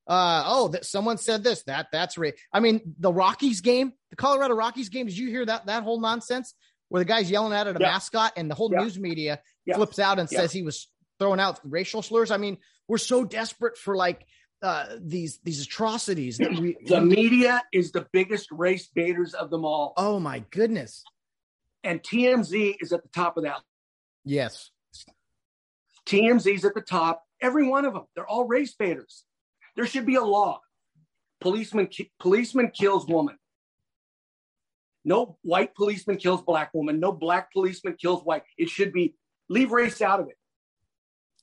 Uh, 0.07 0.43
oh, 0.47 0.69
that 0.69 0.85
someone 0.85 1.19
said 1.19 1.45
this. 1.45 1.63
That 1.65 1.89
that's 1.93 2.19
right. 2.19 2.35
I 2.53 2.61
mean, 2.61 2.95
the 2.99 3.13
Rockies 3.13 3.61
game, 3.61 3.93
the 4.11 4.17
Colorado 4.17 4.55
Rockies 4.55 4.89
game. 4.89 5.07
Did 5.07 5.17
you 5.17 5.29
hear 5.29 5.47
that 5.47 5.67
that 5.67 5.83
whole 5.85 6.01
nonsense 6.01 6.55
where 6.89 6.99
the 7.01 7.05
guy's 7.05 7.31
yelling 7.31 7.53
at 7.53 7.67
a 7.69 7.73
Yeah. 7.73 7.79
mascot 7.79 8.33
and 8.37 8.51
the 8.51 8.55
whole 8.55 8.71
Yeah. 8.73 8.81
news 8.81 8.99
media 8.99 9.41
Yeah. 9.67 9.77
flips 9.77 9.99
out 10.01 10.19
and 10.19 10.29
says 10.29 10.53
he 10.53 10.63
was 10.63 10.89
throwing 11.21 11.39
out 11.39 11.61
racial 11.63 12.03
slurs. 12.03 12.31
I 12.33 12.39
mean, 12.39 12.59
we're 12.89 12.99
so 12.99 13.25
desperate 13.25 13.77
for 13.79 13.95
like 13.97 14.27
uh, 14.63 14.97
these 15.01 15.39
these 15.45 15.63
atrocities 15.63 16.39
that 16.39 16.51
we. 16.59 16.77
The 16.87 17.01
media 17.01 17.63
is 17.73 17.93
the 17.93 18.07
biggest 18.13 18.51
race 18.51 18.89
baiters 18.89 19.33
of 19.35 19.49
them 19.51 19.65
all. 19.65 19.95
oh 19.97 20.19
my 20.19 20.41
goodness! 20.51 21.05
And 21.85 22.03
TMZ 22.03 22.77
is 22.81 22.93
at 22.93 23.03
the 23.03 23.09
top 23.11 23.37
of 23.39 23.45
that. 23.45 23.63
Yes, 24.25 24.71
TMZ's 26.07 26.65
at 26.65 26.75
the 26.75 26.81
top. 26.81 27.25
Every 27.41 27.67
one 27.67 27.85
of 27.85 27.95
them. 27.95 28.05
They're 28.15 28.27
all 28.27 28.47
race 28.47 28.75
baiters. 28.75 29.25
There 29.77 29.87
should 29.87 30.07
be 30.07 30.17
a 30.17 30.23
law. 30.25 30.61
Policeman 31.41 31.87
ki- 31.87 32.11
policeman 32.21 32.71
kills 32.71 33.07
woman. 33.07 33.37
No 35.05 35.39
white 35.43 35.75
policeman 35.75 36.17
kills 36.19 36.43
black 36.43 36.71
woman. 36.75 37.01
No 37.01 37.13
black 37.13 37.53
policeman 37.53 37.97
kills 38.01 38.23
white. 38.23 38.43
It 38.59 38.69
should 38.69 38.93
be 38.93 39.15
leave 39.49 39.71
race 39.71 40.03
out 40.03 40.21
of 40.21 40.29
it. 40.29 40.37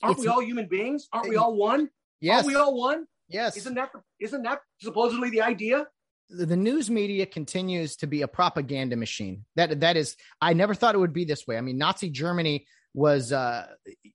Aren't 0.03 0.19
we 0.19 0.27
all 0.27 0.41
human 0.43 0.67
beings? 0.67 1.07
Aren't 1.11 1.29
we 1.29 1.37
all 1.37 1.55
one? 1.55 1.89
yes, 2.21 2.35
Aren't 2.43 2.47
we 2.47 2.55
all 2.55 2.77
one? 2.77 3.05
yes. 3.27 3.57
Isn't 3.57 3.73
that 3.75 3.89
isn't 4.19 4.43
that 4.43 4.59
supposedly 4.81 5.29
the 5.29 5.41
idea? 5.41 5.87
the 6.29 6.57
news 6.57 6.89
media 6.89 7.25
continues 7.25 7.95
to 7.95 8.05
be 8.05 8.21
a 8.21 8.27
propaganda 8.27 8.97
machine. 8.97 9.45
That 9.55 9.79
that 9.79 9.95
is, 9.95 10.17
I 10.41 10.51
never 10.53 10.73
thought 10.73 10.93
it 10.93 10.97
would 10.97 11.13
be 11.13 11.23
this 11.23 11.47
way. 11.47 11.57
I 11.57 11.61
mean, 11.61 11.77
Nazi 11.77 12.09
Germany 12.09 12.67
was, 12.97 13.31
uh, 13.31 13.67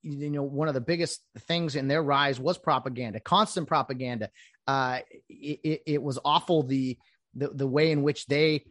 you 0.02 0.28
know, 0.28 0.42
one 0.42 0.66
of 0.66 0.74
the 0.74 0.80
biggest 0.80 1.22
things 1.46 1.76
in 1.76 1.86
their 1.86 2.02
rise 2.02 2.40
was 2.40 2.58
propaganda, 2.58 3.20
constant 3.20 3.68
propaganda. 3.68 4.28
Uh, 4.66 4.98
it, 5.28 5.82
it, 5.86 6.02
was 6.02 6.18
awful 6.24 6.64
the, 6.64 6.98
the 7.36 7.48
the 7.50 7.66
way 7.66 7.92
in 7.92 8.02
which 8.02 8.26
they 8.26 8.64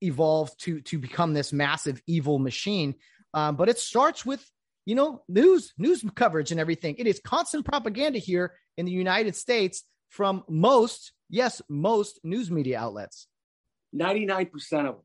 evolved 0.00 0.58
to 0.62 0.80
to 0.80 0.98
become 0.98 1.34
this 1.34 1.52
massive 1.52 2.02
evil 2.08 2.40
machine. 2.40 2.96
Um, 3.32 3.54
but 3.54 3.68
it 3.68 3.78
starts 3.78 4.26
with 4.26 4.44
you 4.86 4.96
know 4.96 5.22
news 5.28 5.72
news 5.78 6.04
coverage 6.16 6.50
and 6.50 6.58
everything. 6.58 6.96
It 6.98 7.06
is 7.06 7.20
constant 7.24 7.64
propaganda 7.64 8.18
here 8.18 8.54
in 8.76 8.86
the 8.86 8.92
United 8.92 9.36
States 9.36 9.84
from 10.08 10.42
most 10.48 11.12
yes 11.30 11.62
most 11.68 12.18
news 12.24 12.50
media 12.50 12.80
outlets. 12.80 13.28
Ninety 13.92 14.26
nine 14.26 14.46
percent 14.46 14.88
of 14.88 14.94
them. 14.96 15.03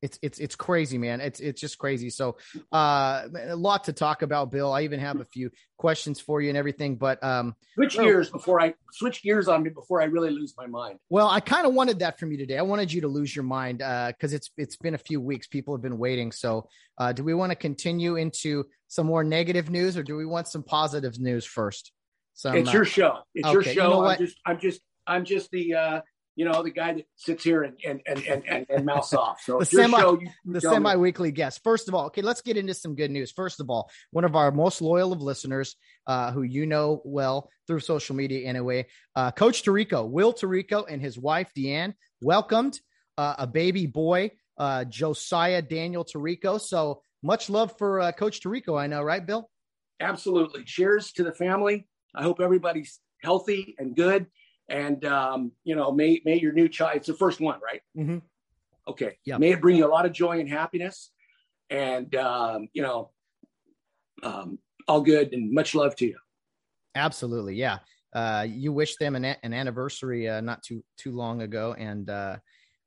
It's 0.00 0.18
it's 0.22 0.38
it's 0.38 0.54
crazy, 0.54 0.96
man. 0.96 1.20
It's 1.20 1.40
it's 1.40 1.60
just 1.60 1.76
crazy. 1.78 2.08
So 2.10 2.36
uh 2.72 3.28
a 3.48 3.56
lot 3.56 3.84
to 3.84 3.92
talk 3.92 4.22
about, 4.22 4.50
Bill. 4.50 4.72
I 4.72 4.82
even 4.82 5.00
have 5.00 5.20
a 5.20 5.24
few 5.24 5.50
questions 5.76 6.20
for 6.20 6.40
you 6.40 6.48
and 6.50 6.56
everything, 6.58 6.96
but 6.96 7.22
um 7.24 7.54
Switch 7.74 7.98
Oh. 7.98 8.04
gears 8.04 8.30
before 8.30 8.60
I 8.60 8.74
switch 8.92 9.22
gears 9.22 9.48
on 9.48 9.62
me 9.64 9.70
before 9.70 10.00
I 10.00 10.04
really 10.04 10.30
lose 10.30 10.54
my 10.56 10.66
mind. 10.66 10.98
well, 11.10 11.28
I 11.28 11.40
kind 11.40 11.66
of 11.66 11.74
wanted 11.74 11.98
that 11.98 12.18
from 12.20 12.30
you 12.30 12.38
today. 12.38 12.58
I 12.58 12.62
wanted 12.62 12.92
you 12.92 13.00
to 13.00 13.08
lose 13.08 13.34
your 13.34 13.44
mind 13.44 13.82
uh 13.82 14.12
cuz 14.20 14.32
it's 14.32 14.50
it's 14.56 14.76
been 14.76 14.94
a 14.94 14.98
few 14.98 15.20
weeks. 15.20 15.48
People 15.48 15.74
have 15.74 15.82
been 15.82 15.98
waiting. 15.98 16.30
So, 16.30 16.68
uh 16.98 17.12
do 17.12 17.24
we 17.24 17.34
want 17.34 17.50
to 17.50 17.56
continue 17.56 18.16
into 18.16 18.66
some 18.86 19.06
more 19.06 19.24
negative 19.24 19.68
news 19.68 19.96
or 19.96 20.02
do 20.04 20.16
we 20.16 20.26
want 20.26 20.46
some 20.48 20.62
positive 20.62 21.18
news 21.18 21.44
first? 21.44 21.92
so 22.34 22.52
it's 22.52 22.68
uh, 22.68 22.72
your 22.72 22.84
show. 22.84 23.18
It's 23.34 23.50
your 23.50 23.62
okay, 23.62 23.70
you 23.70 23.74
show. 23.80 23.90
know 23.90 24.04
I'm 24.06 24.18
just 24.18 24.36
I'm 24.46 24.60
just 24.60 24.80
I'm 25.08 25.24
just 25.24 25.50
the 25.50 25.74
uh 25.74 26.00
you 26.38 26.44
know 26.44 26.62
the 26.62 26.70
guy 26.70 26.92
that 26.92 27.04
sits 27.16 27.42
here 27.42 27.64
and 27.64 27.76
and 27.84 28.00
and 28.06 28.24
and, 28.24 28.44
and, 28.46 28.66
and 28.70 28.86
mouths 28.86 29.12
off. 29.12 29.40
So 29.42 29.58
The 29.58 29.64
semi 29.64 29.98
show, 29.98 30.20
you, 30.20 30.28
you 30.44 30.52
the 30.52 30.60
semi 30.60 30.94
weekly 30.94 31.32
guest. 31.32 31.64
First 31.64 31.88
of 31.88 31.96
all, 31.96 32.06
okay, 32.06 32.22
let's 32.22 32.42
get 32.42 32.56
into 32.56 32.74
some 32.74 32.94
good 32.94 33.10
news. 33.10 33.32
First 33.32 33.58
of 33.58 33.68
all, 33.68 33.90
one 34.12 34.24
of 34.24 34.36
our 34.36 34.52
most 34.52 34.80
loyal 34.80 35.12
of 35.12 35.20
listeners, 35.20 35.74
uh, 36.06 36.30
who 36.30 36.42
you 36.42 36.64
know 36.64 37.02
well 37.04 37.50
through 37.66 37.80
social 37.80 38.14
media 38.14 38.46
anyway, 38.46 38.86
uh, 39.16 39.32
Coach 39.32 39.64
Tarico, 39.64 40.08
Will 40.08 40.32
Tarico, 40.32 40.84
and 40.88 41.02
his 41.02 41.18
wife 41.18 41.50
Deanne 41.56 41.94
welcomed 42.20 42.78
uh, 43.16 43.34
a 43.38 43.46
baby 43.48 43.86
boy, 43.86 44.30
uh, 44.58 44.84
Josiah 44.84 45.60
Daniel 45.60 46.04
Tarico. 46.04 46.60
So 46.60 47.02
much 47.20 47.50
love 47.50 47.76
for 47.78 48.00
uh, 48.00 48.12
Coach 48.12 48.42
Tarico. 48.42 48.80
I 48.80 48.86
know, 48.86 49.02
right, 49.02 49.26
Bill? 49.26 49.50
Absolutely. 49.98 50.62
Cheers 50.62 51.10
to 51.14 51.24
the 51.24 51.32
family. 51.32 51.88
I 52.14 52.22
hope 52.22 52.40
everybody's 52.40 53.00
healthy 53.24 53.74
and 53.76 53.96
good. 53.96 54.28
And 54.68 55.04
um, 55.04 55.52
you 55.64 55.74
know, 55.74 55.92
may 55.92 56.20
may 56.24 56.38
your 56.38 56.52
new 56.52 56.68
child. 56.68 56.96
It's 56.96 57.06
the 57.06 57.14
first 57.14 57.40
one, 57.40 57.58
right? 57.62 57.80
Mm-hmm. 57.96 58.18
Okay. 58.86 59.18
Yeah. 59.24 59.38
May 59.38 59.52
it 59.52 59.60
bring 59.60 59.76
you 59.76 59.86
a 59.86 59.88
lot 59.88 60.06
of 60.06 60.12
joy 60.12 60.40
and 60.40 60.48
happiness, 60.48 61.10
and 61.70 62.14
um, 62.14 62.68
you 62.72 62.82
know, 62.82 63.10
um, 64.22 64.58
all 64.86 65.00
good 65.00 65.32
and 65.32 65.52
much 65.52 65.74
love 65.74 65.96
to 65.96 66.06
you. 66.06 66.16
Absolutely, 66.94 67.54
yeah. 67.54 67.78
Uh, 68.12 68.46
you 68.48 68.72
wished 68.72 68.98
them 68.98 69.14
an, 69.14 69.24
an 69.24 69.52
anniversary 69.52 70.28
uh, 70.28 70.40
not 70.40 70.62
too 70.62 70.84
too 70.96 71.12
long 71.12 71.42
ago, 71.42 71.74
and 71.78 72.10
uh, 72.10 72.36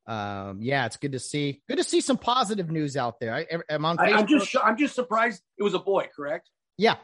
um, 0.07 0.59
yeah, 0.61 0.85
it's 0.85 0.97
good 0.97 1.13
to 1.13 1.19
see. 1.19 1.61
Good 1.67 1.77
to 1.77 1.83
see 1.83 2.01
some 2.01 2.17
positive 2.17 2.69
news 2.69 2.97
out 2.97 3.19
there. 3.19 3.33
I, 3.33 3.45
I'm 3.69 3.85
on 3.85 4.00
I. 4.00 4.11
I'm 4.11 4.27
just 4.27 4.55
I'm 4.63 4.77
just 4.77 4.95
surprised 4.95 5.41
it 5.57 5.63
was 5.63 5.73
a 5.73 5.79
boy. 5.79 6.09
Correct. 6.15 6.50
yeah. 6.77 6.95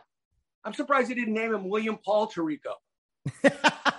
I'm 0.66 0.74
surprised 0.74 1.10
they 1.10 1.14
didn't 1.14 1.34
name 1.34 1.54
him 1.54 1.70
William 1.70 1.98
Paul 2.04 2.28
Tarico. 2.30 2.74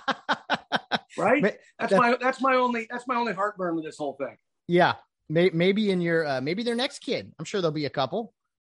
Right. 1.18 1.42
That's 1.78 1.90
that- 1.92 1.98
my 1.98 2.16
that's 2.20 2.40
my 2.40 2.54
only 2.54 2.86
that's 2.90 3.06
my 3.06 3.16
only 3.16 3.32
heartburn 3.32 3.74
with 3.74 3.84
this 3.84 3.96
whole 3.98 4.14
thing. 4.14 4.36
yeah, 4.66 4.94
May, 5.28 5.50
maybe 5.52 5.90
in 5.90 6.00
your 6.00 6.26
uh, 6.26 6.40
maybe 6.40 6.62
their 6.62 6.74
next 6.74 7.00
kid. 7.00 7.32
I'm 7.38 7.44
sure 7.44 7.60
there'll 7.60 7.72
be 7.72 7.86
a 7.86 7.90
couple. 7.90 8.32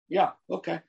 Yeah. 0.09 0.31
Okay. 0.51 0.81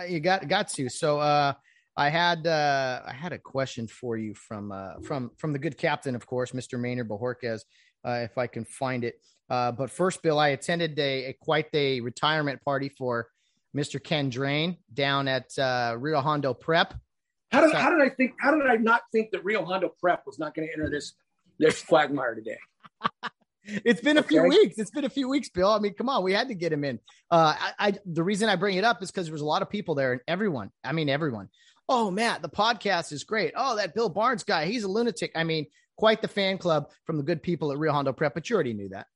Uh, 0.00 0.04
You 0.04 0.20
got 0.20 0.46
got 0.48 0.68
to. 0.70 0.88
So 0.88 1.18
uh, 1.18 1.54
I 1.96 2.08
had 2.10 2.46
uh, 2.46 3.02
I 3.06 3.12
had 3.12 3.32
a 3.32 3.38
question 3.38 3.88
for 3.88 4.16
you 4.16 4.34
from 4.34 4.70
uh, 4.72 5.00
from 5.02 5.30
from 5.36 5.52
the 5.52 5.58
good 5.58 5.76
captain, 5.76 6.14
of 6.14 6.26
course, 6.26 6.52
Mr. 6.52 6.78
Maynard 6.78 7.08
Bojorquez, 7.08 7.62
uh, 8.06 8.20
if 8.22 8.38
I 8.38 8.46
can 8.46 8.64
find 8.64 9.02
it. 9.04 9.14
Uh, 9.50 9.72
but 9.72 9.90
first, 9.90 10.22
Bill, 10.22 10.38
I 10.38 10.48
attended 10.48 10.98
a, 10.98 11.30
a 11.30 11.32
quite 11.40 11.66
a 11.74 12.00
retirement 12.00 12.62
party 12.62 12.90
for 12.90 13.28
Mr. 13.76 14.02
Ken 14.02 14.28
Drain 14.28 14.76
down 14.92 15.26
at 15.26 15.58
uh, 15.58 15.96
Rio 15.98 16.20
Hondo 16.20 16.52
Prep. 16.54 16.94
How 17.50 17.62
did 17.62 17.72
how 17.72 17.90
did 17.90 18.00
I 18.00 18.10
think? 18.10 18.34
How 18.40 18.50
did 18.50 18.66
I 18.66 18.76
not 18.76 19.02
think 19.12 19.30
that 19.30 19.44
Rio 19.44 19.64
Hondo 19.64 19.94
Prep 20.00 20.26
was 20.26 20.38
not 20.38 20.54
going 20.54 20.68
to 20.68 20.72
enter 20.72 20.90
this 20.90 21.14
this 21.58 21.82
quagmire 21.82 22.34
today? 22.34 22.58
It's 23.84 24.00
been 24.00 24.16
a 24.16 24.22
few 24.22 24.44
weeks. 24.44 24.78
It's 24.78 24.90
been 24.90 25.04
a 25.04 25.10
few 25.10 25.28
weeks, 25.28 25.50
Bill. 25.50 25.70
I 25.70 25.78
mean, 25.78 25.92
come 25.92 26.08
on, 26.08 26.24
we 26.24 26.32
had 26.32 26.48
to 26.48 26.54
get 26.54 26.72
him 26.72 26.84
in. 26.84 26.98
Uh, 27.30 27.54
I, 27.58 27.72
I 27.78 27.94
the 28.06 28.22
reason 28.22 28.48
I 28.48 28.56
bring 28.56 28.78
it 28.78 28.84
up 28.84 29.02
is 29.02 29.10
because 29.10 29.26
there 29.26 29.32
was 29.32 29.42
a 29.42 29.46
lot 29.46 29.60
of 29.60 29.68
people 29.68 29.94
there, 29.94 30.12
and 30.12 30.22
everyone. 30.26 30.70
I 30.82 30.92
mean, 30.92 31.10
everyone. 31.10 31.50
Oh, 31.86 32.10
Matt, 32.10 32.40
the 32.40 32.48
podcast 32.48 33.12
is 33.12 33.24
great. 33.24 33.52
Oh, 33.56 33.76
that 33.76 33.94
Bill 33.94 34.08
Barnes 34.08 34.42
guy, 34.42 34.66
he's 34.66 34.84
a 34.84 34.88
lunatic. 34.88 35.32
I 35.34 35.44
mean, 35.44 35.66
quite 35.96 36.22
the 36.22 36.28
fan 36.28 36.58
club 36.58 36.88
from 37.04 37.18
the 37.18 37.22
good 37.22 37.42
people 37.42 37.70
at 37.72 37.78
Rio 37.78 37.92
Hondo 37.92 38.12
Prep. 38.12 38.34
But 38.34 38.48
you 38.48 38.54
already 38.54 38.72
knew 38.72 38.88
that. 38.90 39.06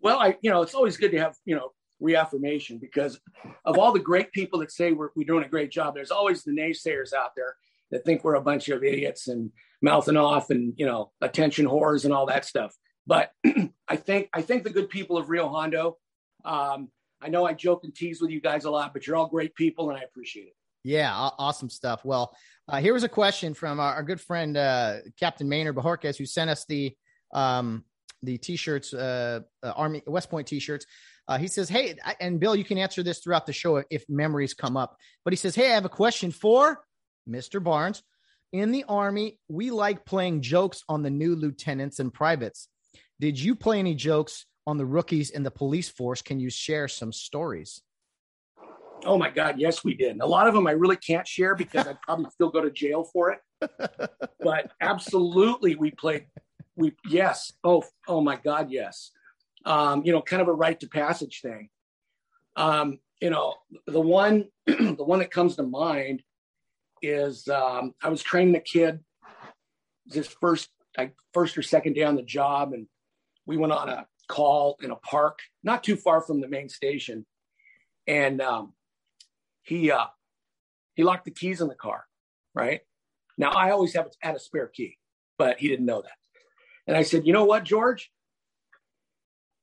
Well, 0.00 0.20
I 0.20 0.36
you 0.40 0.50
know 0.50 0.62
it's 0.62 0.74
always 0.74 0.96
good 0.96 1.10
to 1.10 1.18
have 1.18 1.34
you 1.44 1.56
know 1.56 1.72
reaffirmation 2.04 2.78
because 2.78 3.18
of 3.64 3.78
all 3.78 3.92
the 3.92 3.98
great 3.98 4.30
people 4.32 4.60
that 4.60 4.70
say 4.70 4.92
we're 4.92 5.10
we're 5.16 5.26
doing 5.26 5.44
a 5.44 5.48
great 5.48 5.70
job. 5.70 5.94
There's 5.94 6.10
always 6.10 6.44
the 6.44 6.52
naysayers 6.52 7.12
out 7.12 7.30
there 7.34 7.56
that 7.90 8.04
think 8.04 8.22
we're 8.22 8.34
a 8.34 8.40
bunch 8.40 8.68
of 8.68 8.84
idiots 8.84 9.28
and 9.28 9.50
mouthing 9.82 10.16
off 10.16 10.50
and 10.50 10.74
you 10.76 10.86
know 10.86 11.12
attention 11.20 11.66
whores 11.66 12.04
and 12.04 12.12
all 12.12 12.26
that 12.26 12.44
stuff. 12.44 12.74
But 13.06 13.32
I 13.88 13.96
think 13.96 14.28
I 14.32 14.42
think 14.42 14.64
the 14.64 14.70
good 14.70 14.88
people 14.88 15.16
of 15.16 15.30
Rio 15.30 15.48
Hondo. 15.48 15.98
Um, 16.44 16.90
I 17.22 17.28
know 17.28 17.46
I 17.46 17.54
joke 17.54 17.84
and 17.84 17.94
tease 17.94 18.20
with 18.20 18.30
you 18.30 18.40
guys 18.40 18.66
a 18.66 18.70
lot, 18.70 18.92
but 18.92 19.06
you're 19.06 19.16
all 19.16 19.28
great 19.28 19.54
people, 19.54 19.88
and 19.88 19.98
I 19.98 20.02
appreciate 20.02 20.48
it. 20.48 20.56
Yeah, 20.82 21.10
awesome 21.14 21.70
stuff. 21.70 22.04
Well, 22.04 22.36
uh, 22.68 22.80
here 22.80 22.92
was 22.92 23.04
a 23.04 23.08
question 23.08 23.54
from 23.54 23.80
our, 23.80 23.94
our 23.94 24.02
good 24.02 24.20
friend 24.20 24.56
uh, 24.56 24.96
Captain 25.18 25.48
Maynard 25.48 25.76
Bojorquez, 25.76 26.18
who 26.18 26.26
sent 26.26 26.50
us 26.50 26.66
the 26.66 26.94
um, 27.32 27.84
the 28.22 28.38
t-shirts, 28.38 28.94
uh, 28.94 29.40
uh 29.62 29.72
Army 29.74 30.02
West 30.06 30.30
Point 30.30 30.46
t-shirts. 30.46 30.86
Uh, 31.26 31.38
he 31.38 31.48
says, 31.48 31.68
"Hey," 31.68 31.96
and 32.20 32.38
Bill, 32.38 32.54
you 32.54 32.64
can 32.64 32.78
answer 32.78 33.02
this 33.02 33.20
throughout 33.20 33.46
the 33.46 33.52
show 33.52 33.82
if 33.90 34.04
memories 34.08 34.54
come 34.54 34.76
up. 34.76 34.96
But 35.24 35.32
he 35.32 35.36
says, 35.36 35.54
"Hey, 35.54 35.70
I 35.70 35.74
have 35.74 35.84
a 35.84 35.90
question 35.90 36.30
for 36.30 36.84
Mr. 37.28 37.62
Barnes. 37.62 38.02
In 38.52 38.70
the 38.70 38.84
Army, 38.88 39.38
we 39.48 39.70
like 39.70 40.04
playing 40.04 40.42
jokes 40.42 40.84
on 40.88 41.02
the 41.02 41.10
new 41.10 41.34
lieutenants 41.34 41.98
and 41.98 42.12
privates. 42.12 42.68
Did 43.20 43.40
you 43.40 43.54
play 43.54 43.78
any 43.78 43.94
jokes 43.94 44.46
on 44.66 44.76
the 44.76 44.86
rookies 44.86 45.30
in 45.30 45.42
the 45.42 45.50
police 45.50 45.88
force? 45.88 46.22
Can 46.22 46.40
you 46.40 46.50
share 46.50 46.88
some 46.88 47.12
stories?" 47.12 47.82
Oh 49.06 49.18
my 49.18 49.30
God, 49.30 49.58
yes, 49.58 49.84
we 49.84 49.94
did. 49.94 50.12
And 50.12 50.22
a 50.22 50.26
lot 50.26 50.46
of 50.46 50.54
them 50.54 50.66
I 50.66 50.72
really 50.72 50.96
can't 50.96 51.26
share 51.26 51.54
because 51.54 51.86
I'd 51.86 52.00
probably 52.00 52.30
still 52.30 52.48
go 52.48 52.60
to 52.62 52.70
jail 52.70 53.04
for 53.04 53.30
it. 53.32 53.40
but 54.40 54.72
absolutely, 54.80 55.74
we 55.74 55.90
played. 55.90 56.26
We 56.76 56.92
yes. 57.08 57.52
Oh, 57.62 57.84
oh 58.08 58.20
my 58.20 58.36
God, 58.36 58.70
yes. 58.70 59.10
Um, 59.64 60.02
you 60.04 60.12
know, 60.12 60.20
kind 60.20 60.42
of 60.42 60.48
a 60.48 60.52
rite 60.52 60.80
to 60.80 60.88
passage 60.88 61.40
thing. 61.40 61.70
Um, 62.56 62.98
you 63.20 63.30
know, 63.30 63.54
the 63.86 64.00
one, 64.00 64.48
the 64.66 65.04
one 65.04 65.20
that 65.20 65.30
comes 65.30 65.56
to 65.56 65.62
mind 65.62 66.22
is 67.02 67.48
um, 67.48 67.94
I 68.02 68.08
was 68.08 68.22
training 68.22 68.56
a 68.56 68.60
kid. 68.60 69.00
This 70.06 70.26
first, 70.26 70.68
like 70.98 71.14
first 71.32 71.56
or 71.56 71.62
second 71.62 71.94
day 71.94 72.02
on 72.02 72.16
the 72.16 72.22
job, 72.22 72.72
and 72.72 72.86
we 73.46 73.56
went 73.56 73.72
on 73.72 73.88
a 73.88 74.06
call 74.28 74.76
in 74.82 74.90
a 74.90 74.96
park 74.96 75.38
not 75.62 75.84
too 75.84 75.96
far 75.96 76.20
from 76.20 76.40
the 76.40 76.48
main 76.48 76.68
station, 76.68 77.24
and 78.06 78.40
um, 78.40 78.74
he 79.62 79.90
uh, 79.90 80.06
he 80.94 81.02
locked 81.02 81.24
the 81.24 81.30
keys 81.30 81.60
in 81.60 81.68
the 81.68 81.74
car. 81.74 82.04
Right 82.54 82.82
now, 83.36 83.50
I 83.50 83.70
always 83.70 83.94
have 83.94 84.08
had 84.20 84.36
a 84.36 84.40
spare 84.40 84.68
key, 84.68 84.98
but 85.38 85.58
he 85.58 85.68
didn't 85.68 85.86
know 85.86 86.02
that. 86.02 86.12
And 86.86 86.96
I 86.96 87.02
said, 87.02 87.26
you 87.26 87.32
know 87.32 87.44
what, 87.44 87.64
George? 87.64 88.10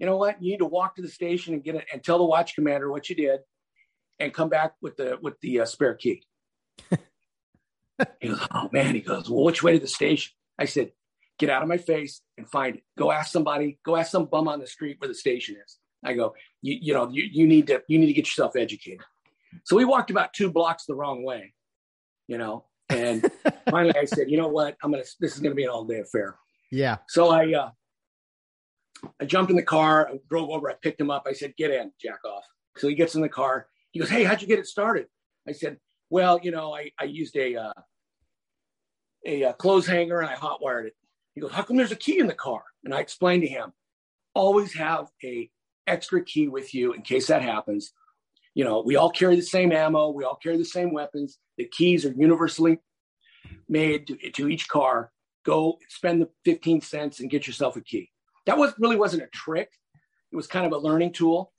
You 0.01 0.07
know 0.07 0.17
what? 0.17 0.41
You 0.41 0.53
need 0.53 0.57
to 0.57 0.65
walk 0.65 0.95
to 0.95 1.03
the 1.03 1.07
station 1.07 1.53
and 1.53 1.63
get 1.63 1.75
it 1.75 1.85
and 1.93 2.03
tell 2.03 2.17
the 2.17 2.23
watch 2.23 2.55
commander 2.55 2.89
what 2.89 3.07
you 3.07 3.15
did, 3.15 3.41
and 4.19 4.33
come 4.33 4.49
back 4.49 4.73
with 4.81 4.97
the 4.97 5.19
with 5.21 5.39
the 5.41 5.59
uh, 5.59 5.65
spare 5.65 5.93
key. 5.93 6.23
he 8.19 8.29
goes, 8.29 8.47
oh 8.51 8.67
man. 8.71 8.95
He 8.95 9.01
goes, 9.01 9.29
well, 9.29 9.43
which 9.43 9.61
way 9.61 9.73
to 9.73 9.79
the 9.79 9.87
station? 9.87 10.31
I 10.57 10.65
said, 10.65 10.93
get 11.37 11.51
out 11.51 11.61
of 11.61 11.67
my 11.67 11.77
face 11.77 12.21
and 12.35 12.49
find 12.49 12.77
it. 12.77 12.83
Go 12.97 13.11
ask 13.11 13.31
somebody. 13.31 13.77
Go 13.85 13.95
ask 13.95 14.11
some 14.11 14.25
bum 14.25 14.47
on 14.47 14.59
the 14.59 14.65
street 14.65 14.97
where 14.97 15.07
the 15.07 15.13
station 15.13 15.55
is. 15.63 15.77
I 16.03 16.13
go, 16.13 16.33
you, 16.63 16.79
you 16.81 16.93
know, 16.95 17.07
you, 17.11 17.29
you 17.31 17.45
need 17.45 17.67
to 17.67 17.83
you 17.87 17.99
need 17.99 18.07
to 18.07 18.13
get 18.13 18.25
yourself 18.25 18.55
educated. 18.55 19.05
So 19.65 19.75
we 19.75 19.85
walked 19.85 20.09
about 20.09 20.33
two 20.33 20.51
blocks 20.51 20.85
the 20.85 20.95
wrong 20.95 21.23
way, 21.23 21.53
you 22.27 22.39
know. 22.39 22.65
And 22.89 23.31
finally, 23.69 23.95
I 23.95 24.05
said, 24.05 24.31
you 24.31 24.37
know 24.37 24.47
what? 24.47 24.77
I'm 24.81 24.89
gonna. 24.89 25.03
This 25.19 25.35
is 25.35 25.41
gonna 25.41 25.53
be 25.53 25.65
an 25.65 25.69
all 25.69 25.85
day 25.85 25.99
affair. 25.99 26.37
Yeah. 26.71 26.97
So 27.07 27.29
I 27.29 27.53
uh, 27.53 27.69
I 29.19 29.25
jumped 29.25 29.49
in 29.49 29.55
the 29.55 29.63
car, 29.63 30.09
I 30.09 30.19
drove 30.29 30.49
over, 30.49 30.69
I 30.69 30.75
picked 30.81 31.01
him 31.01 31.09
up. 31.09 31.23
I 31.27 31.33
said, 31.33 31.55
"Get 31.57 31.71
in, 31.71 31.91
jack 32.01 32.23
off." 32.25 32.45
So 32.77 32.87
he 32.87 32.95
gets 32.95 33.15
in 33.15 33.21
the 33.21 33.29
car. 33.29 33.67
He 33.91 33.99
goes, 33.99 34.09
"Hey, 34.09 34.23
how'd 34.23 34.41
you 34.41 34.47
get 34.47 34.59
it 34.59 34.67
started?" 34.67 35.07
I 35.47 35.51
said, 35.51 35.77
"Well, 36.09 36.39
you 36.41 36.51
know, 36.51 36.73
I 36.73 36.91
I 36.99 37.05
used 37.05 37.35
a 37.35 37.55
uh, 37.55 37.73
a 39.25 39.43
uh, 39.45 39.53
clothes 39.53 39.87
hanger 39.87 40.19
and 40.19 40.29
I 40.29 40.35
hot 40.35 40.61
wired 40.61 40.87
it." 40.87 40.95
He 41.33 41.41
goes, 41.41 41.51
"How 41.51 41.63
come 41.63 41.77
there's 41.77 41.91
a 41.91 41.95
key 41.95 42.19
in 42.19 42.27
the 42.27 42.33
car?" 42.33 42.63
And 42.83 42.93
I 42.93 42.99
explained 42.99 43.43
to 43.43 43.49
him, 43.49 43.73
"Always 44.33 44.73
have 44.75 45.07
a 45.23 45.49
extra 45.87 46.23
key 46.23 46.47
with 46.47 46.73
you 46.73 46.93
in 46.93 47.01
case 47.01 47.27
that 47.27 47.41
happens 47.41 47.93
you 48.53 48.63
know, 48.63 48.81
we 48.81 48.95
all 48.95 49.09
carry 49.09 49.35
the 49.35 49.41
same 49.41 49.71
ammo, 49.71 50.09
we 50.09 50.23
all 50.23 50.35
carry 50.35 50.57
the 50.57 50.65
same 50.65 50.93
weapons. 50.93 51.37
The 51.57 51.65
keys 51.65 52.05
are 52.05 52.13
universally 52.13 52.79
made 53.69 54.07
to, 54.07 54.31
to 54.31 54.49
each 54.49 54.67
car. 54.67 55.11
Go 55.45 55.79
spend 55.89 56.21
the 56.21 56.29
15 56.45 56.81
cents 56.81 57.19
and 57.19 57.29
get 57.29 57.47
yourself 57.47 57.75
a 57.75 57.81
key. 57.81 58.10
That 58.45 58.57
was 58.57 58.73
really 58.79 58.95
wasn't 58.95 59.23
a 59.23 59.27
trick. 59.27 59.69
It 60.31 60.35
was 60.35 60.47
kind 60.47 60.65
of 60.65 60.71
a 60.71 60.77
learning 60.77 61.13
tool. 61.13 61.51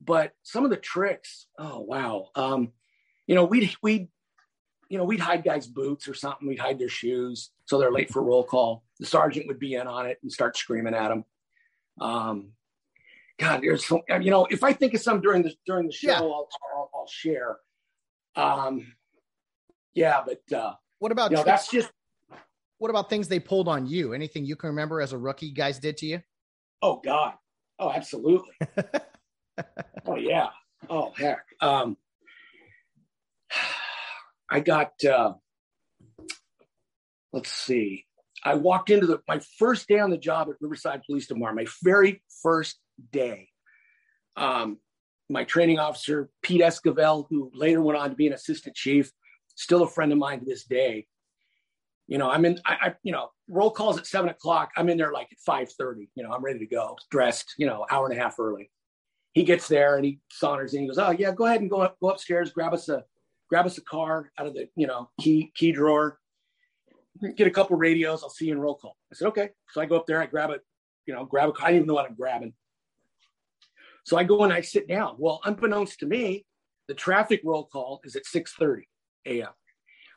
But 0.00 0.32
some 0.42 0.64
of 0.64 0.70
the 0.70 0.76
tricks, 0.76 1.46
oh 1.58 1.80
wow. 1.80 2.28
Um, 2.34 2.72
you 3.26 3.34
know, 3.34 3.44
we'd 3.44 3.74
we'd 3.82 4.08
you 4.88 4.96
know, 4.96 5.04
we'd 5.04 5.20
hide 5.20 5.44
guys' 5.44 5.66
boots 5.66 6.08
or 6.08 6.14
something. 6.14 6.48
We'd 6.48 6.58
hide 6.58 6.78
their 6.78 6.88
shoes 6.88 7.50
so 7.66 7.78
they're 7.78 7.92
late 7.92 8.10
for 8.10 8.22
roll 8.22 8.44
call. 8.44 8.84
The 8.98 9.06
sergeant 9.06 9.46
would 9.46 9.58
be 9.58 9.74
in 9.74 9.86
on 9.86 10.06
it 10.06 10.18
and 10.22 10.32
start 10.32 10.56
screaming 10.56 10.94
at 10.94 11.08
them. 11.08 11.24
Um, 12.00 12.52
God, 13.38 13.60
there's 13.62 13.84
so 13.84 14.02
you 14.20 14.30
know, 14.30 14.46
if 14.50 14.64
I 14.64 14.72
think 14.72 14.94
of 14.94 15.00
some 15.00 15.20
during 15.20 15.42
the 15.42 15.54
during 15.66 15.86
the 15.86 15.92
show, 15.92 16.08
yeah. 16.08 16.20
I'll, 16.20 16.48
I'll, 16.74 16.90
I'll 16.94 17.08
share. 17.08 17.58
Um, 18.34 18.94
yeah, 19.94 20.22
but 20.24 20.56
uh, 20.56 20.74
what 20.98 21.12
about 21.12 21.30
you 21.30 21.36
know, 21.36 21.44
that's 21.44 21.68
just 21.68 21.90
what 22.78 22.90
about 22.90 23.10
things 23.10 23.28
they 23.28 23.40
pulled 23.40 23.68
on 23.68 23.86
you? 23.86 24.12
Anything 24.12 24.44
you 24.44 24.56
can 24.56 24.70
remember 24.70 25.00
as 25.00 25.12
a 25.12 25.18
rookie 25.18 25.50
guys 25.50 25.78
did 25.78 25.96
to 25.98 26.06
you? 26.06 26.22
Oh 26.80 27.00
God, 27.04 27.34
oh 27.78 27.90
absolutely. 27.90 28.54
oh 30.06 30.16
yeah, 30.16 30.48
oh 30.88 31.12
heck. 31.16 31.44
Um, 31.60 31.96
I 34.50 34.60
got. 34.60 34.92
Uh, 35.04 35.34
let's 37.32 37.52
see. 37.52 38.06
I 38.44 38.54
walked 38.54 38.90
into 38.90 39.06
the 39.06 39.20
my 39.26 39.40
first 39.58 39.88
day 39.88 39.98
on 39.98 40.10
the 40.10 40.18
job 40.18 40.48
at 40.48 40.56
Riverside 40.60 41.02
Police 41.04 41.26
Department. 41.26 41.66
My 41.66 41.72
very 41.82 42.22
first 42.42 42.78
day. 43.12 43.48
Um, 44.36 44.78
my 45.28 45.44
training 45.44 45.78
officer, 45.78 46.30
Pete 46.42 46.62
Esquivel, 46.62 47.26
who 47.28 47.50
later 47.52 47.82
went 47.82 47.98
on 47.98 48.10
to 48.10 48.16
be 48.16 48.28
an 48.28 48.32
assistant 48.32 48.74
chief, 48.74 49.10
still 49.56 49.82
a 49.82 49.88
friend 49.88 50.12
of 50.12 50.18
mine 50.18 50.38
to 50.38 50.46
this 50.46 50.64
day. 50.64 51.06
You 52.08 52.18
know, 52.18 52.30
I'm 52.30 52.44
in, 52.44 52.58
I, 52.64 52.76
I 52.80 52.94
you 53.02 53.12
know, 53.12 53.30
roll 53.48 53.70
calls 53.70 53.98
at 53.98 54.06
seven 54.06 54.30
o'clock. 54.30 54.70
I'm 54.76 54.88
in 54.88 54.96
there 54.96 55.12
like 55.12 55.28
at 55.30 55.38
5.30, 55.46 56.08
you 56.14 56.22
know, 56.22 56.32
I'm 56.32 56.42
ready 56.42 56.58
to 56.58 56.66
go, 56.66 56.96
dressed, 57.10 57.54
you 57.58 57.66
know, 57.66 57.86
hour 57.90 58.08
and 58.08 58.18
a 58.18 58.20
half 58.20 58.38
early. 58.38 58.70
He 59.32 59.44
gets 59.44 59.68
there 59.68 59.96
and 59.96 60.04
he 60.04 60.18
saunters 60.30 60.74
in. 60.74 60.82
He 60.82 60.88
goes, 60.88 60.98
oh 60.98 61.10
yeah, 61.10 61.32
go 61.32 61.44
ahead 61.44 61.60
and 61.60 61.70
go 61.70 61.82
up, 61.82 61.96
go 62.00 62.10
upstairs, 62.10 62.50
grab 62.50 62.72
us 62.72 62.88
a, 62.88 63.04
grab 63.50 63.66
us 63.66 63.78
a 63.78 63.82
car 63.82 64.32
out 64.38 64.46
of 64.46 64.54
the, 64.54 64.68
you 64.74 64.86
know, 64.86 65.10
key, 65.20 65.52
key 65.54 65.70
drawer, 65.70 66.18
get 67.36 67.46
a 67.46 67.50
couple 67.50 67.76
radios. 67.76 68.22
I'll 68.22 68.30
see 68.30 68.46
you 68.46 68.52
in 68.52 68.60
roll 68.60 68.76
call. 68.76 68.96
I 69.12 69.14
said, 69.14 69.28
okay. 69.28 69.50
So 69.70 69.80
I 69.82 69.86
go 69.86 69.96
up 69.96 70.06
there, 70.06 70.20
I 70.22 70.26
grab 70.26 70.50
it, 70.50 70.62
you 71.06 71.14
know, 71.14 71.26
grab 71.26 71.50
a, 71.50 71.52
I 71.62 71.66
didn't 71.66 71.76
even 71.76 71.86
know 71.88 71.94
what 71.94 72.06
I'm 72.08 72.16
grabbing. 72.16 72.54
So 74.04 74.16
I 74.16 74.24
go 74.24 74.44
and 74.44 74.52
I 74.52 74.62
sit 74.62 74.88
down. 74.88 75.16
Well, 75.18 75.40
unbeknownst 75.44 76.00
to 76.00 76.06
me, 76.06 76.46
the 76.86 76.94
traffic 76.94 77.42
roll 77.44 77.66
call 77.66 78.00
is 78.04 78.16
at 78.16 78.24
6:30 78.24 78.84
a.m. 79.26 79.50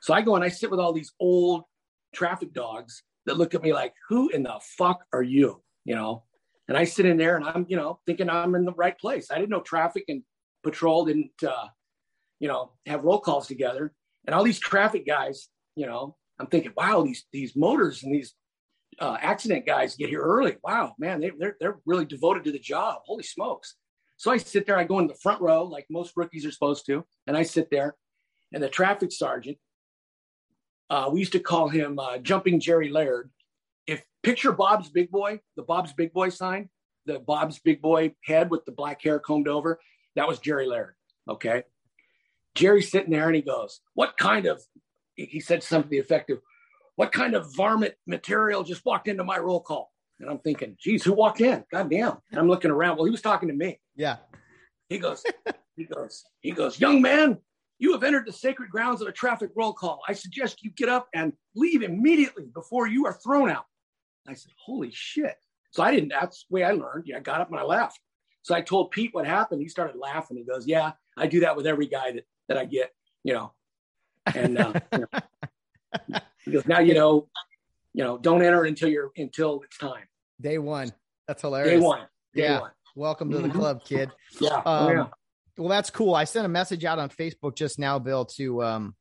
So 0.01 0.13
I 0.13 0.21
go 0.21 0.36
and 0.36 0.43
I 0.43 0.47
sit 0.47 0.71
with 0.71 0.80
all 0.80 0.93
these 0.93 1.12
old 1.19 1.65
traffic 2.13 2.54
dogs 2.54 3.04
that 3.26 3.38
look 3.38 3.54
at 3.54 3.63
me 3.63 3.74
like, 3.74 3.93
"Who 4.10 4.30
in 4.30 4.43
the 4.43 4.60
fuck 4.78 5.04
are 5.13 5.24
you?" 5.24 5.62
You 5.86 5.95
know. 5.95 6.24
And 6.67 6.78
I 6.78 6.86
sit 6.86 7.06
in 7.06 7.17
there 7.17 7.36
and 7.36 7.45
I'm, 7.45 7.65
you 7.67 7.76
know, 7.76 8.00
thinking 8.06 8.30
I'm 8.30 8.56
in 8.56 8.63
the 8.63 8.74
right 8.74 8.97
place. 8.97 9.30
I 9.30 9.36
didn't 9.36 9.50
know 9.50 9.60
traffic 9.62 10.06
and 10.08 10.24
patrol 10.63 11.04
didn't, 11.04 11.43
uh, 11.45 11.67
you 12.39 12.47
know, 12.47 12.71
have 12.86 13.04
roll 13.04 13.19
calls 13.19 13.47
together. 13.47 13.93
And 14.26 14.34
all 14.34 14.43
these 14.43 14.60
traffic 14.60 15.06
guys, 15.06 15.50
you 15.76 15.86
know, 15.86 16.15
I'm 16.39 16.47
thinking, 16.47 16.74
wow, 16.76 17.04
these 17.04 17.26
these 17.32 17.56
motors 17.56 18.04
and 18.04 18.13
these 18.13 18.34
uh, 19.00 19.17
accident 19.19 19.65
guys 19.65 19.95
get 19.95 20.10
here 20.10 20.21
early. 20.21 20.58
Wow, 20.63 20.95
man, 20.97 21.21
they, 21.21 21.32
they're 21.38 21.56
they're 21.60 21.80
really 21.86 22.06
devoted 22.06 22.43
to 22.45 22.52
the 22.52 22.60
job. 22.60 23.02
Holy 23.06 23.24
smokes! 23.24 23.76
So 24.17 24.32
I 24.32 24.38
sit 24.38 24.65
there, 24.65 24.78
I 24.78 24.84
go 24.84 25.00
in 25.00 25.08
the 25.08 25.15
front 25.15 25.41
row 25.41 25.63
like 25.63 25.86
most 25.89 26.13
rookies 26.15 26.45
are 26.45 26.52
supposed 26.52 26.86
to, 26.88 27.06
and 27.28 27.38
I 27.38 27.43
sit 27.43 27.69
there, 27.69 27.95
and 28.54 28.62
the 28.62 28.69
traffic 28.69 29.12
sergeant, 29.12 29.58
uh, 30.91 31.10
we 31.10 31.19
used 31.19 31.32
to 31.32 31.39
call 31.39 31.69
him 31.69 31.97
uh, 31.97 32.17
Jumping 32.17 32.60
Jerry 32.60 32.89
Laird. 32.89 33.32
If 33.88 34.04
picture 34.23 34.51
Bob's 34.51 34.89
Big 34.89 35.10
Boy, 35.10 35.39
the 35.56 35.63
Bob's 35.63 35.93
Big 35.93 36.12
Boy 36.12 36.27
sign, 36.30 36.69
the 37.06 37.17
Bob's 37.17 37.60
Big 37.60 37.82
Boy 37.82 38.13
head 38.25 38.51
with 38.51 38.65
the 38.65 38.73
black 38.73 39.01
hair 39.01 39.17
combed 39.17 39.47
over, 39.47 39.80
that 40.17 40.27
was 40.27 40.39
Jerry 40.39 40.67
Laird. 40.67 40.95
Okay. 41.30 41.63
Jerry's 42.56 42.91
sitting 42.91 43.10
there 43.10 43.27
and 43.27 43.36
he 43.36 43.41
goes, 43.41 43.80
What 43.93 44.17
kind 44.17 44.45
of, 44.45 44.62
he 45.15 45.39
said 45.39 45.63
something 45.63 45.97
effective, 45.97 46.39
what 46.97 47.13
kind 47.13 47.36
of 47.36 47.56
varmint 47.56 47.93
material 48.06 48.63
just 48.63 48.84
walked 48.84 49.08
into 49.08 49.23
my 49.23 49.38
roll 49.38 49.62
call? 49.62 49.93
And 50.19 50.30
I'm 50.30 50.39
thinking, 50.39 50.75
geez, 50.77 51.06
who 51.06 51.13
walked 51.13 51.39
in? 51.39 51.63
God 51.71 51.89
damn. 51.89 52.17
And 52.32 52.39
I'm 52.39 52.49
looking 52.49 52.69
around. 52.69 52.97
Well, 52.97 53.06
he 53.06 53.12
was 53.12 53.21
talking 53.21 53.47
to 53.47 53.56
me. 53.56 53.80
Yeah. 53.95 54.17
He 54.89 54.99
goes, 54.99 55.23
he 55.77 55.86
goes, 55.86 56.25
he 56.41 56.51
goes, 56.51 56.82
young 56.82 57.01
man, 57.01 57.38
you 57.82 57.94
have 57.94 58.04
entered 58.04 58.28
the 58.28 58.32
sacred 58.32 58.70
grounds 58.70 59.02
of 59.02 59.08
a 59.08 59.12
traffic 59.12 59.50
roll 59.56 59.74
call. 59.74 60.02
I 60.08 60.13
suggest 60.13 60.63
you 60.63 60.70
get 60.70 60.88
up 60.88 61.08
and 61.15 61.34
leave 61.56 61.82
immediately 61.82 62.46
before 62.54 62.86
you 62.86 63.08
are 63.08 63.13
thrown 63.13 63.50
out. 63.50 63.65
I 64.28 64.36
said, 64.36 64.52
holy 64.63 64.91
shit. 64.94 65.36
So 65.72 65.82
I 65.82 65.89
didn't, 65.89 66.10
that's 66.10 66.46
the 66.48 66.54
way 66.54 66.63
I 66.63 66.74
learned. 66.74 67.06
Yeah, 67.08 67.17
I 67.17 67.22
got 67.22 67.41
up 67.41 67.50
and 67.50 67.60
I 67.60 67.63
left. 67.63 68.00
So 68.44 68.54
I 68.54 68.62
told 68.62 68.91
Pete 68.91 69.10
what 69.13 69.26
happened. 69.26 69.63
He 69.63 69.67
started 69.67 69.98
laughing. 69.98 70.38
He 70.38 70.44
goes, 70.44 70.67
yeah, 70.67 70.91
I 71.17 71.26
do 71.26 71.39
that 71.39 71.56
with 71.58 71.65
every 71.65 71.88
guy 71.88 72.12
that, 72.12 72.24
that 72.50 72.58
I 72.60 72.65
get, 72.65 72.91
you 73.24 73.34
know. 73.34 73.54
And 74.36 74.60
uh, 74.60 74.74
you 74.94 75.00
know, 76.08 76.20
he 76.46 76.52
goes, 76.52 76.67
now 76.67 76.80
you 76.82 76.94
know, 76.94 77.30
you 77.94 78.04
know, 78.04 78.20
don't 78.20 78.44
enter 78.44 78.63
until 78.65 78.89
you're 78.89 79.12
until 79.17 79.62
it's 79.63 79.80
time. 79.80 80.04
Day 80.39 80.60
one. 80.60 80.91
That's 81.28 81.41
hilarious. 81.41 81.80
Day 81.80 81.80
one. 81.80 82.02
Day 82.36 82.44
yeah. 82.44 82.60
One. 82.60 82.72
Welcome 82.96 83.32
to 83.32 83.39
the 83.39 83.48
mm-hmm. 83.48 83.58
club, 83.58 83.84
kid. 83.84 84.12
Yeah. 84.39 84.58
Um, 84.58 84.63
oh, 84.65 84.91
yeah. 84.91 85.08
Well, 85.62 85.69
that's 85.69 85.91
cool. 85.91 86.15
I 86.15 86.24
sent 86.24 86.45
a 86.45 86.50
message 86.50 86.86
out 86.86 86.97
on 86.97 87.10
Facebook 87.10 87.56
just 87.56 87.78
now, 87.78 88.00
Bill, 88.00 88.26
to 88.38 88.63
um 88.63 88.95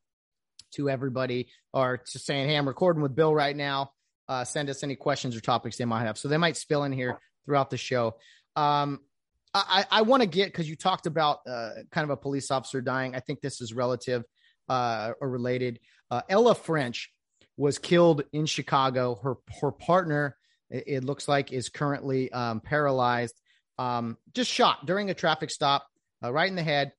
to 0.74 0.88
everybody, 0.88 1.48
or 1.72 1.98
to 1.98 2.18
saying, 2.18 2.48
"Hey, 2.48 2.56
I'm 2.56 2.68
recording 2.68 3.02
with 3.02 3.14
Bill 3.14 3.34
right 3.34 3.56
now. 3.56 3.92
Uh, 4.28 4.44
send 4.44 4.70
us 4.70 4.82
any 4.82 4.94
questions 4.94 5.36
or 5.36 5.40
topics 5.40 5.76
they 5.78 5.84
might 5.84 6.04
have." 6.04 6.18
So 6.18 6.28
they 6.28 6.36
might 6.36 6.56
spill 6.56 6.84
in 6.84 6.92
here 6.92 7.18
throughout 7.46 7.70
the 7.70 7.76
show. 7.76 8.16
Um, 8.56 9.00
I, 9.52 9.84
I 9.90 10.02
want 10.02 10.22
to 10.22 10.28
get 10.28 10.46
because 10.46 10.68
you 10.68 10.76
talked 10.76 11.06
about 11.06 11.40
uh, 11.48 11.70
kind 11.90 12.04
of 12.04 12.10
a 12.10 12.16
police 12.16 12.50
officer 12.50 12.80
dying. 12.80 13.16
I 13.16 13.20
think 13.20 13.40
this 13.40 13.60
is 13.60 13.72
relative 13.72 14.22
uh, 14.68 15.12
or 15.20 15.28
related. 15.28 15.80
Uh, 16.10 16.22
Ella 16.28 16.54
French 16.54 17.10
was 17.56 17.78
killed 17.78 18.22
in 18.32 18.46
Chicago. 18.46 19.16
Her 19.16 19.36
her 19.60 19.72
partner, 19.72 20.36
it, 20.70 20.84
it 20.86 21.04
looks 21.04 21.26
like, 21.26 21.52
is 21.52 21.68
currently 21.68 22.30
um, 22.30 22.60
paralyzed. 22.60 23.34
Um, 23.78 24.18
just 24.34 24.50
shot 24.50 24.86
during 24.86 25.10
a 25.10 25.14
traffic 25.14 25.50
stop, 25.50 25.86
uh, 26.22 26.32
right 26.32 26.48
in 26.48 26.56
the 26.56 26.62
head. 26.62 26.92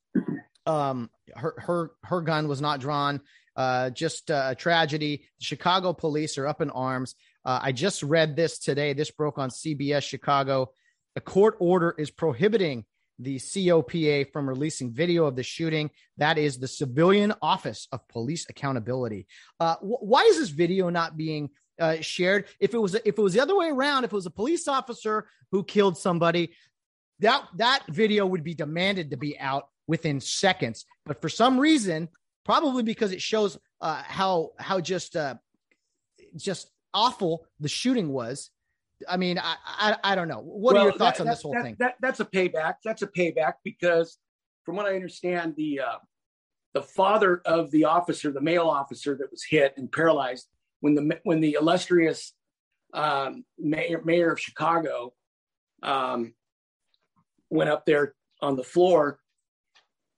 Um, 0.65 1.09
her 1.35 1.55
her 1.57 1.91
her 2.03 2.21
gun 2.21 2.47
was 2.47 2.61
not 2.61 2.79
drawn. 2.79 3.21
Uh, 3.55 3.89
just 3.89 4.31
uh, 4.31 4.49
a 4.51 4.55
tragedy. 4.55 5.25
The 5.39 5.45
Chicago 5.45 5.93
police 5.93 6.37
are 6.37 6.47
up 6.47 6.61
in 6.61 6.69
arms. 6.69 7.15
Uh, 7.43 7.59
I 7.61 7.71
just 7.71 8.03
read 8.03 8.35
this 8.35 8.59
today. 8.59 8.93
This 8.93 9.11
broke 9.11 9.37
on 9.37 9.49
CBS 9.49 10.03
Chicago. 10.03 10.71
A 11.15 11.21
court 11.21 11.57
order 11.59 11.93
is 11.97 12.11
prohibiting 12.11 12.85
the 13.19 13.39
COPA 13.39 14.31
from 14.31 14.47
releasing 14.47 14.91
video 14.91 15.25
of 15.25 15.35
the 15.35 15.43
shooting. 15.43 15.91
That 16.17 16.37
is 16.37 16.57
the 16.57 16.67
Civilian 16.67 17.33
Office 17.41 17.87
of 17.91 18.07
Police 18.07 18.47
Accountability. 18.49 19.27
Uh, 19.59 19.75
wh- 19.77 20.03
why 20.03 20.23
is 20.23 20.37
this 20.37 20.49
video 20.49 20.89
not 20.89 21.17
being 21.17 21.49
uh, 21.79 21.97
shared? 22.01 22.45
If 22.59 22.73
it 22.73 22.79
was 22.79 22.95
if 22.95 23.05
it 23.05 23.17
was 23.17 23.33
the 23.33 23.41
other 23.41 23.55
way 23.55 23.69
around, 23.69 24.05
if 24.05 24.13
it 24.13 24.15
was 24.15 24.25
a 24.25 24.31
police 24.31 24.67
officer 24.67 25.27
who 25.51 25.63
killed 25.63 25.97
somebody, 25.97 26.53
that 27.21 27.47
that 27.57 27.83
video 27.89 28.25
would 28.25 28.43
be 28.43 28.53
demanded 28.53 29.11
to 29.11 29.17
be 29.17 29.39
out 29.39 29.67
within 29.87 30.19
seconds. 30.19 30.85
But 31.05 31.21
for 31.21 31.29
some 31.29 31.59
reason, 31.59 32.09
probably 32.45 32.83
because 32.83 33.11
it 33.11 33.21
shows 33.21 33.57
uh, 33.79 34.01
how 34.05 34.51
how 34.59 34.79
just 34.79 35.15
uh, 35.15 35.35
just 36.35 36.69
awful 36.93 37.45
the 37.59 37.69
shooting 37.69 38.09
was. 38.09 38.49
I 39.07 39.17
mean, 39.17 39.39
I 39.39 39.55
I, 39.65 39.97
I 40.03 40.15
don't 40.15 40.27
know. 40.27 40.41
What 40.41 40.75
well, 40.75 40.83
are 40.83 40.89
your 40.89 40.97
thoughts 40.97 41.17
that, 41.17 41.23
on 41.23 41.27
this 41.27 41.41
whole 41.41 41.53
that, 41.53 41.63
thing? 41.63 41.75
That, 41.79 41.95
that's 42.01 42.19
a 42.19 42.25
payback. 42.25 42.75
That's 42.83 43.01
a 43.01 43.07
payback 43.07 43.53
because, 43.63 44.17
from 44.63 44.75
what 44.75 44.85
I 44.85 44.95
understand, 44.95 45.55
the 45.55 45.81
uh, 45.81 45.97
the 46.73 46.83
father 46.83 47.41
of 47.45 47.71
the 47.71 47.85
officer, 47.85 48.31
the 48.31 48.41
male 48.41 48.67
officer 48.67 49.15
that 49.17 49.31
was 49.31 49.43
hit 49.43 49.73
and 49.77 49.91
paralyzed, 49.91 50.47
when 50.79 50.95
the 50.95 51.19
when 51.23 51.41
the 51.41 51.53
illustrious 51.59 52.33
um, 52.93 53.43
mayor, 53.57 54.01
mayor 54.03 54.31
of 54.31 54.39
Chicago 54.39 55.13
um, 55.83 56.33
went 57.51 57.69
up 57.69 57.85
there 57.85 58.15
on 58.41 58.55
the 58.55 58.63
floor, 58.63 59.19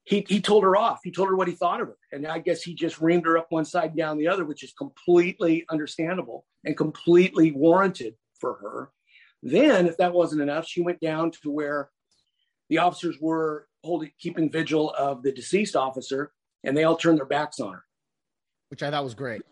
he 0.04 0.24
he 0.28 0.40
told 0.40 0.64
her 0.64 0.76
off. 0.76 1.00
He 1.02 1.10
told 1.10 1.28
her 1.28 1.36
what 1.36 1.48
he 1.48 1.54
thought 1.54 1.80
of 1.80 1.88
her, 1.88 1.96
and 2.12 2.26
I 2.26 2.38
guess 2.38 2.62
he 2.62 2.74
just 2.74 3.00
reamed 3.00 3.24
her 3.24 3.38
up 3.38 3.46
one 3.50 3.64
side 3.64 3.90
and 3.90 3.96
down 3.96 4.18
the 4.18 4.28
other, 4.28 4.44
which 4.44 4.62
is 4.62 4.72
completely 4.72 5.64
understandable 5.70 6.46
and 6.64 6.76
completely 6.76 7.52
warranted 7.52 8.14
for 8.38 8.54
her. 8.54 8.90
Then, 9.42 9.86
if 9.86 9.96
that 9.98 10.12
wasn't 10.12 10.42
enough, 10.42 10.66
she 10.66 10.82
went 10.82 11.00
down 11.00 11.30
to 11.42 11.50
where 11.50 11.90
the 12.68 12.78
officers 12.78 13.16
were 13.20 13.66
holding, 13.82 14.10
keeping 14.18 14.50
vigil 14.50 14.90
of 14.90 15.22
the 15.22 15.32
deceased 15.32 15.76
officer, 15.76 16.32
and 16.64 16.76
they 16.76 16.84
all 16.84 16.96
turned 16.96 17.18
their 17.18 17.26
backs 17.26 17.60
on 17.60 17.72
her. 17.72 17.84
Which 18.68 18.82
I 18.82 18.90
thought 18.90 19.04
was 19.04 19.14
great. 19.14 19.42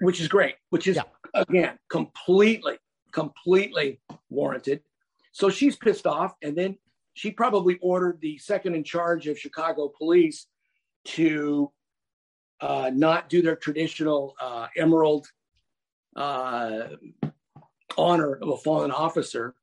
Which 0.00 0.20
is 0.20 0.28
great. 0.28 0.56
Which 0.70 0.86
is 0.86 0.96
yeah. 0.96 1.02
again 1.34 1.78
completely, 1.90 2.76
completely 3.12 4.00
warranted. 4.28 4.80
So 5.32 5.48
she's 5.48 5.76
pissed 5.76 6.06
off, 6.06 6.34
and 6.42 6.56
then 6.56 6.76
she 7.14 7.30
probably 7.30 7.78
ordered 7.82 8.20
the 8.20 8.38
second 8.38 8.74
in 8.74 8.84
charge 8.84 9.26
of 9.26 9.38
Chicago 9.38 9.92
police 9.96 10.46
to 11.04 11.70
uh, 12.60 12.90
not 12.94 13.28
do 13.28 13.42
their 13.42 13.56
traditional 13.56 14.34
uh, 14.40 14.68
emerald 14.76 15.26
uh, 16.16 16.88
honor 17.98 18.34
of 18.34 18.48
a 18.48 18.56
fallen 18.56 18.90
officer. 18.90 19.54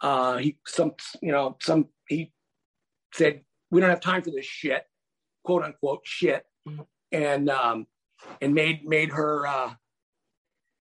Uh, 0.00 0.38
he 0.38 0.58
some 0.66 0.92
you 1.22 1.32
know 1.32 1.56
some 1.60 1.88
he 2.08 2.32
said 3.12 3.42
we 3.70 3.80
don't 3.80 3.90
have 3.90 4.00
time 4.00 4.22
for 4.22 4.30
this 4.30 4.46
shit, 4.46 4.84
quote 5.44 5.62
unquote 5.62 6.00
shit, 6.04 6.44
and 7.12 7.48
um, 7.48 7.86
and 8.40 8.54
made 8.54 8.84
made 8.84 9.10
her 9.10 9.46
uh, 9.46 9.72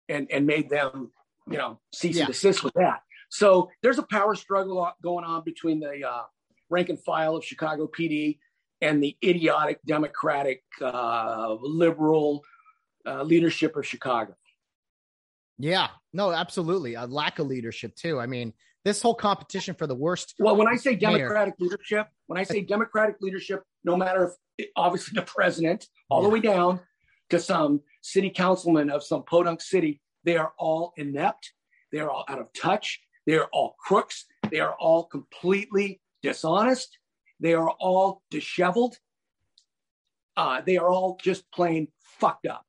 and 0.08 0.30
and 0.30 0.46
made 0.46 0.70
them 0.70 1.12
you 1.48 1.58
know 1.58 1.78
cease 1.94 2.16
yeah. 2.16 2.22
and 2.22 2.32
desist 2.32 2.64
with 2.64 2.74
that. 2.74 3.02
So 3.32 3.70
there's 3.82 3.98
a 3.98 4.02
power 4.02 4.34
struggle 4.34 4.92
going 5.02 5.24
on 5.24 5.42
between 5.42 5.80
the 5.80 6.06
uh, 6.06 6.24
rank 6.68 6.90
and 6.90 7.02
file 7.02 7.34
of 7.34 7.42
Chicago 7.42 7.88
PD 7.88 8.38
and 8.82 9.02
the 9.02 9.16
idiotic 9.24 9.80
Democratic 9.86 10.62
uh, 10.82 11.56
liberal 11.62 12.44
uh, 13.06 13.22
leadership 13.22 13.74
of 13.74 13.86
Chicago. 13.86 14.36
Yeah, 15.58 15.88
no, 16.12 16.30
absolutely. 16.30 16.92
A 16.94 17.06
lack 17.06 17.38
of 17.38 17.46
leadership 17.46 17.96
too. 17.96 18.20
I 18.20 18.26
mean, 18.26 18.52
this 18.84 19.00
whole 19.00 19.14
competition 19.14 19.74
for 19.76 19.86
the 19.86 19.94
worst. 19.94 20.34
Well, 20.38 20.56
when 20.56 20.68
I 20.68 20.76
say 20.76 20.94
democratic 20.94 21.54
mayor, 21.58 21.70
leadership, 21.70 22.08
when 22.26 22.38
I 22.38 22.42
say 22.42 22.60
democratic 22.60 23.16
leadership, 23.22 23.62
no 23.82 23.96
matter 23.96 24.34
if 24.58 24.66
obviously 24.76 25.14
the 25.14 25.22
president, 25.22 25.86
all 26.10 26.20
yeah. 26.20 26.28
the 26.28 26.34
way 26.34 26.40
down 26.40 26.80
to 27.30 27.38
some 27.38 27.80
city 28.02 28.28
councilman 28.28 28.90
of 28.90 29.02
some 29.02 29.22
podunk 29.22 29.62
city, 29.62 30.02
they 30.24 30.36
are 30.36 30.52
all 30.58 30.92
inept. 30.98 31.52
They 31.92 32.00
are 32.00 32.10
all 32.10 32.26
out 32.28 32.38
of 32.38 32.52
touch. 32.52 33.00
They 33.26 33.34
are 33.34 33.48
all 33.52 33.76
crooks. 33.78 34.26
They 34.50 34.60
are 34.60 34.74
all 34.74 35.04
completely 35.04 36.00
dishonest. 36.22 36.98
They 37.40 37.54
are 37.54 37.70
all 37.70 38.22
disheveled. 38.30 38.96
Uh, 40.36 40.62
they 40.64 40.76
are 40.76 40.88
all 40.88 41.18
just 41.22 41.50
plain 41.52 41.88
fucked 42.00 42.46
up. 42.46 42.64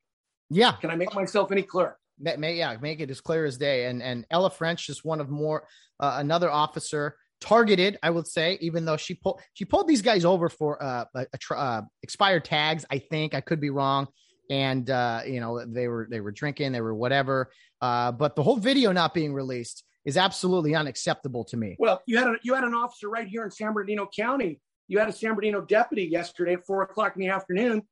Yeah. 0.49 0.73
Can 0.73 0.89
I 0.89 0.95
make 0.95 1.13
myself 1.13 1.51
any 1.51 1.63
clearer? 1.63 1.97
May, 2.19 2.55
yeah, 2.55 2.75
make 2.81 2.99
it 2.99 3.09
as 3.09 3.21
clear 3.21 3.45
as 3.45 3.57
day. 3.57 3.85
And 3.85 4.01
and 4.01 4.25
Ella 4.29 4.49
French 4.49 4.89
is 4.89 5.03
one 5.03 5.19
of 5.19 5.29
more 5.29 5.67
uh, 5.99 6.17
another 6.19 6.49
officer 6.49 7.17
targeted, 7.41 7.97
I 8.01 8.09
would 8.09 8.27
say, 8.27 8.57
even 8.61 8.85
though 8.85 8.97
she 8.97 9.15
pulled 9.15 9.41
she 9.53 9.65
pulled 9.65 9.87
these 9.87 10.01
guys 10.01 10.23
over 10.23 10.49
for 10.49 10.81
uh, 10.81 11.05
a, 11.15 11.25
a 11.51 11.55
uh, 11.55 11.81
expired 12.01 12.45
tags. 12.45 12.85
I 12.89 12.99
think 12.99 13.33
I 13.33 13.41
could 13.41 13.59
be 13.59 13.71
wrong, 13.71 14.07
and 14.49 14.89
uh, 14.89 15.21
you 15.25 15.39
know 15.39 15.65
they 15.65 15.87
were 15.87 16.07
they 16.09 16.21
were 16.21 16.31
drinking, 16.31 16.71
they 16.71 16.81
were 16.81 16.93
whatever. 16.93 17.51
Uh, 17.81 18.11
but 18.11 18.35
the 18.35 18.43
whole 18.43 18.57
video 18.57 18.91
not 18.91 19.13
being 19.13 19.33
released 19.33 19.83
is 20.05 20.17
absolutely 20.17 20.75
unacceptable 20.75 21.43
to 21.45 21.57
me. 21.57 21.75
Well, 21.79 22.01
you 22.05 22.17
had 22.17 22.27
a, 22.27 22.35
you 22.43 22.53
had 22.53 22.63
an 22.63 22.73
officer 22.73 23.09
right 23.09 23.27
here 23.27 23.43
in 23.43 23.51
San 23.51 23.73
Bernardino 23.73 24.09
County. 24.15 24.59
You 24.87 24.99
had 24.99 25.07
a 25.07 25.13
San 25.13 25.29
Bernardino 25.29 25.61
deputy 25.61 26.03
yesterday 26.03 26.53
at 26.53 26.65
four 26.65 26.81
o'clock 26.83 27.15
in 27.15 27.21
the 27.21 27.29
afternoon, 27.29 27.83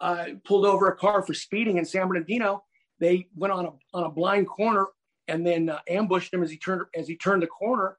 uh, 0.00 0.26
pulled 0.44 0.64
over 0.64 0.88
a 0.88 0.96
car 0.96 1.22
for 1.22 1.34
speeding 1.34 1.76
in 1.76 1.84
San 1.84 2.08
Bernardino 2.08 2.62
they 3.02 3.26
went 3.34 3.52
on 3.52 3.66
a 3.66 3.70
on 3.92 4.04
a 4.04 4.10
blind 4.10 4.46
corner 4.46 4.86
and 5.26 5.44
then 5.44 5.68
uh, 5.68 5.80
ambushed 5.88 6.32
him 6.32 6.42
as 6.42 6.50
he 6.50 6.56
turned 6.56 6.82
as 6.94 7.08
he 7.08 7.16
turned 7.16 7.42
the 7.42 7.48
corner. 7.48 7.98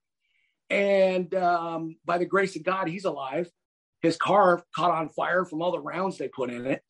And 0.69 1.35
um, 1.35 1.97
by 2.05 2.17
the 2.17 2.25
grace 2.25 2.55
of 2.55 2.63
God, 2.63 2.87
he's 2.87 3.03
alive. 3.03 3.51
His 4.01 4.15
car 4.15 4.63
caught 4.73 4.91
on 4.91 5.09
fire 5.09 5.43
from 5.43 5.61
all 5.61 5.73
the 5.73 5.81
rounds 5.81 6.17
they 6.17 6.29
put 6.29 6.49
in 6.49 6.65
it, 6.65 6.81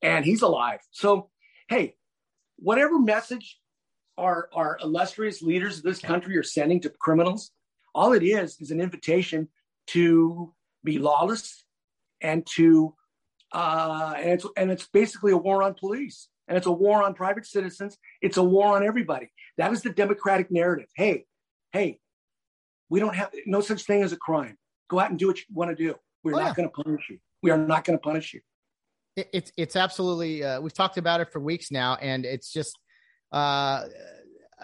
and 0.00 0.24
he's 0.24 0.40
alive. 0.40 0.80
So, 0.90 1.30
hey, 1.68 1.96
whatever 2.56 2.98
message 2.98 3.58
our 4.16 4.48
our 4.52 4.78
illustrious 4.82 5.42
leaders 5.42 5.78
of 5.78 5.84
this 5.84 6.00
country 6.00 6.36
are 6.36 6.42
sending 6.42 6.80
to 6.80 6.90
criminals, 6.90 7.50
all 7.94 8.12
it 8.12 8.22
is 8.22 8.60
is 8.60 8.70
an 8.70 8.80
invitation 8.80 9.48
to 9.88 10.52
be 10.82 10.98
lawless 10.98 11.64
and 12.20 12.46
to 12.54 12.94
uh, 13.52 14.14
and 14.16 14.30
it's 14.30 14.46
and 14.56 14.70
it's 14.70 14.86
basically 14.88 15.32
a 15.32 15.36
war 15.36 15.62
on 15.62 15.74
police 15.74 16.28
and 16.48 16.56
it's 16.56 16.66
a 16.66 16.72
war 16.72 17.02
on 17.02 17.14
private 17.14 17.46
citizens. 17.46 17.96
It's 18.20 18.36
a 18.36 18.42
war 18.42 18.76
on 18.76 18.84
everybody. 18.84 19.30
That 19.58 19.72
is 19.72 19.82
the 19.82 19.90
Democratic 19.90 20.50
narrative. 20.50 20.88
Hey, 20.96 21.24
hey, 21.72 21.98
we 22.88 23.00
don't 23.00 23.14
have 23.14 23.30
no 23.46 23.60
such 23.60 23.84
thing 23.84 24.02
as 24.02 24.12
a 24.12 24.16
crime. 24.16 24.56
Go 24.88 24.98
out 24.98 25.10
and 25.10 25.18
do 25.18 25.28
what 25.28 25.38
you 25.38 25.44
want 25.52 25.70
to 25.70 25.76
do. 25.76 25.94
We're 26.22 26.34
oh, 26.34 26.38
not 26.38 26.48
yeah. 26.48 26.54
going 26.54 26.68
to 26.68 26.82
punish 26.82 27.06
you. 27.10 27.18
We 27.42 27.50
are 27.50 27.58
not 27.58 27.84
going 27.84 27.98
to 27.98 28.02
punish 28.02 28.34
you. 28.34 28.40
It, 29.16 29.28
it's 29.32 29.52
it's 29.56 29.76
absolutely. 29.76 30.42
Uh, 30.42 30.60
we've 30.60 30.74
talked 30.74 30.98
about 30.98 31.20
it 31.20 31.30
for 31.32 31.40
weeks 31.40 31.70
now, 31.70 31.96
and 31.96 32.24
it's 32.24 32.52
just. 32.52 32.78
Uh, 33.34 33.86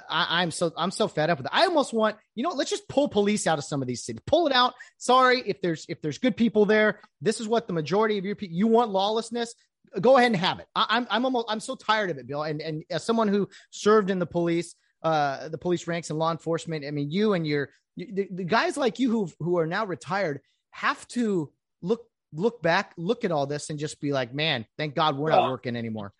I, 0.08 0.42
am 0.42 0.50
so 0.50 0.72
I'm 0.76 0.90
so 0.90 1.08
fed 1.08 1.30
up 1.30 1.38
with 1.38 1.46
it. 1.46 1.52
I 1.52 1.66
almost 1.66 1.92
want 1.92 2.16
you 2.34 2.44
know 2.44 2.50
let's 2.50 2.70
just 2.70 2.88
pull 2.88 3.08
police 3.08 3.46
out 3.46 3.58
of 3.58 3.64
some 3.64 3.82
of 3.82 3.88
these 3.88 4.04
cities. 4.04 4.22
Pull 4.26 4.46
it 4.46 4.52
out. 4.52 4.74
Sorry 4.98 5.42
if 5.44 5.60
there's 5.60 5.86
if 5.88 6.00
there's 6.00 6.18
good 6.18 6.36
people 6.36 6.64
there. 6.64 7.00
This 7.20 7.40
is 7.40 7.48
what 7.48 7.66
the 7.66 7.72
majority 7.72 8.18
of 8.18 8.24
your 8.24 8.36
people 8.36 8.56
you 8.56 8.66
want 8.66 8.90
lawlessness 8.90 9.54
go 10.00 10.16
ahead 10.16 10.28
and 10.28 10.36
have 10.36 10.60
it. 10.60 10.66
I, 10.74 10.98
am 10.98 11.06
I'm 11.10 11.24
almost 11.24 11.46
I'm 11.48 11.60
so 11.60 11.74
tired 11.74 12.10
of 12.10 12.18
it, 12.18 12.26
Bill. 12.26 12.42
And 12.42 12.60
and 12.60 12.84
as 12.90 13.04
someone 13.04 13.28
who 13.28 13.48
served 13.70 14.10
in 14.10 14.18
the 14.18 14.26
police, 14.26 14.74
uh, 15.02 15.48
the 15.48 15.58
police 15.58 15.86
ranks 15.86 16.10
and 16.10 16.18
law 16.18 16.30
enforcement, 16.30 16.84
I 16.86 16.90
mean, 16.90 17.10
you 17.10 17.32
and 17.34 17.46
your 17.46 17.70
the, 17.96 18.28
the 18.30 18.44
guys 18.44 18.76
like 18.76 18.98
you 18.98 19.10
who 19.10 19.30
who 19.40 19.58
are 19.58 19.66
now 19.66 19.86
retired 19.86 20.40
have 20.70 21.06
to 21.08 21.52
look 21.82 22.02
look 22.32 22.62
back, 22.62 22.92
look 22.96 23.24
at 23.24 23.32
all 23.32 23.46
this, 23.46 23.70
and 23.70 23.78
just 23.78 24.00
be 24.00 24.12
like, 24.12 24.32
man, 24.32 24.66
thank 24.78 24.94
God 24.94 25.16
we're 25.16 25.30
not 25.30 25.50
working 25.50 25.76
anymore. 25.76 26.12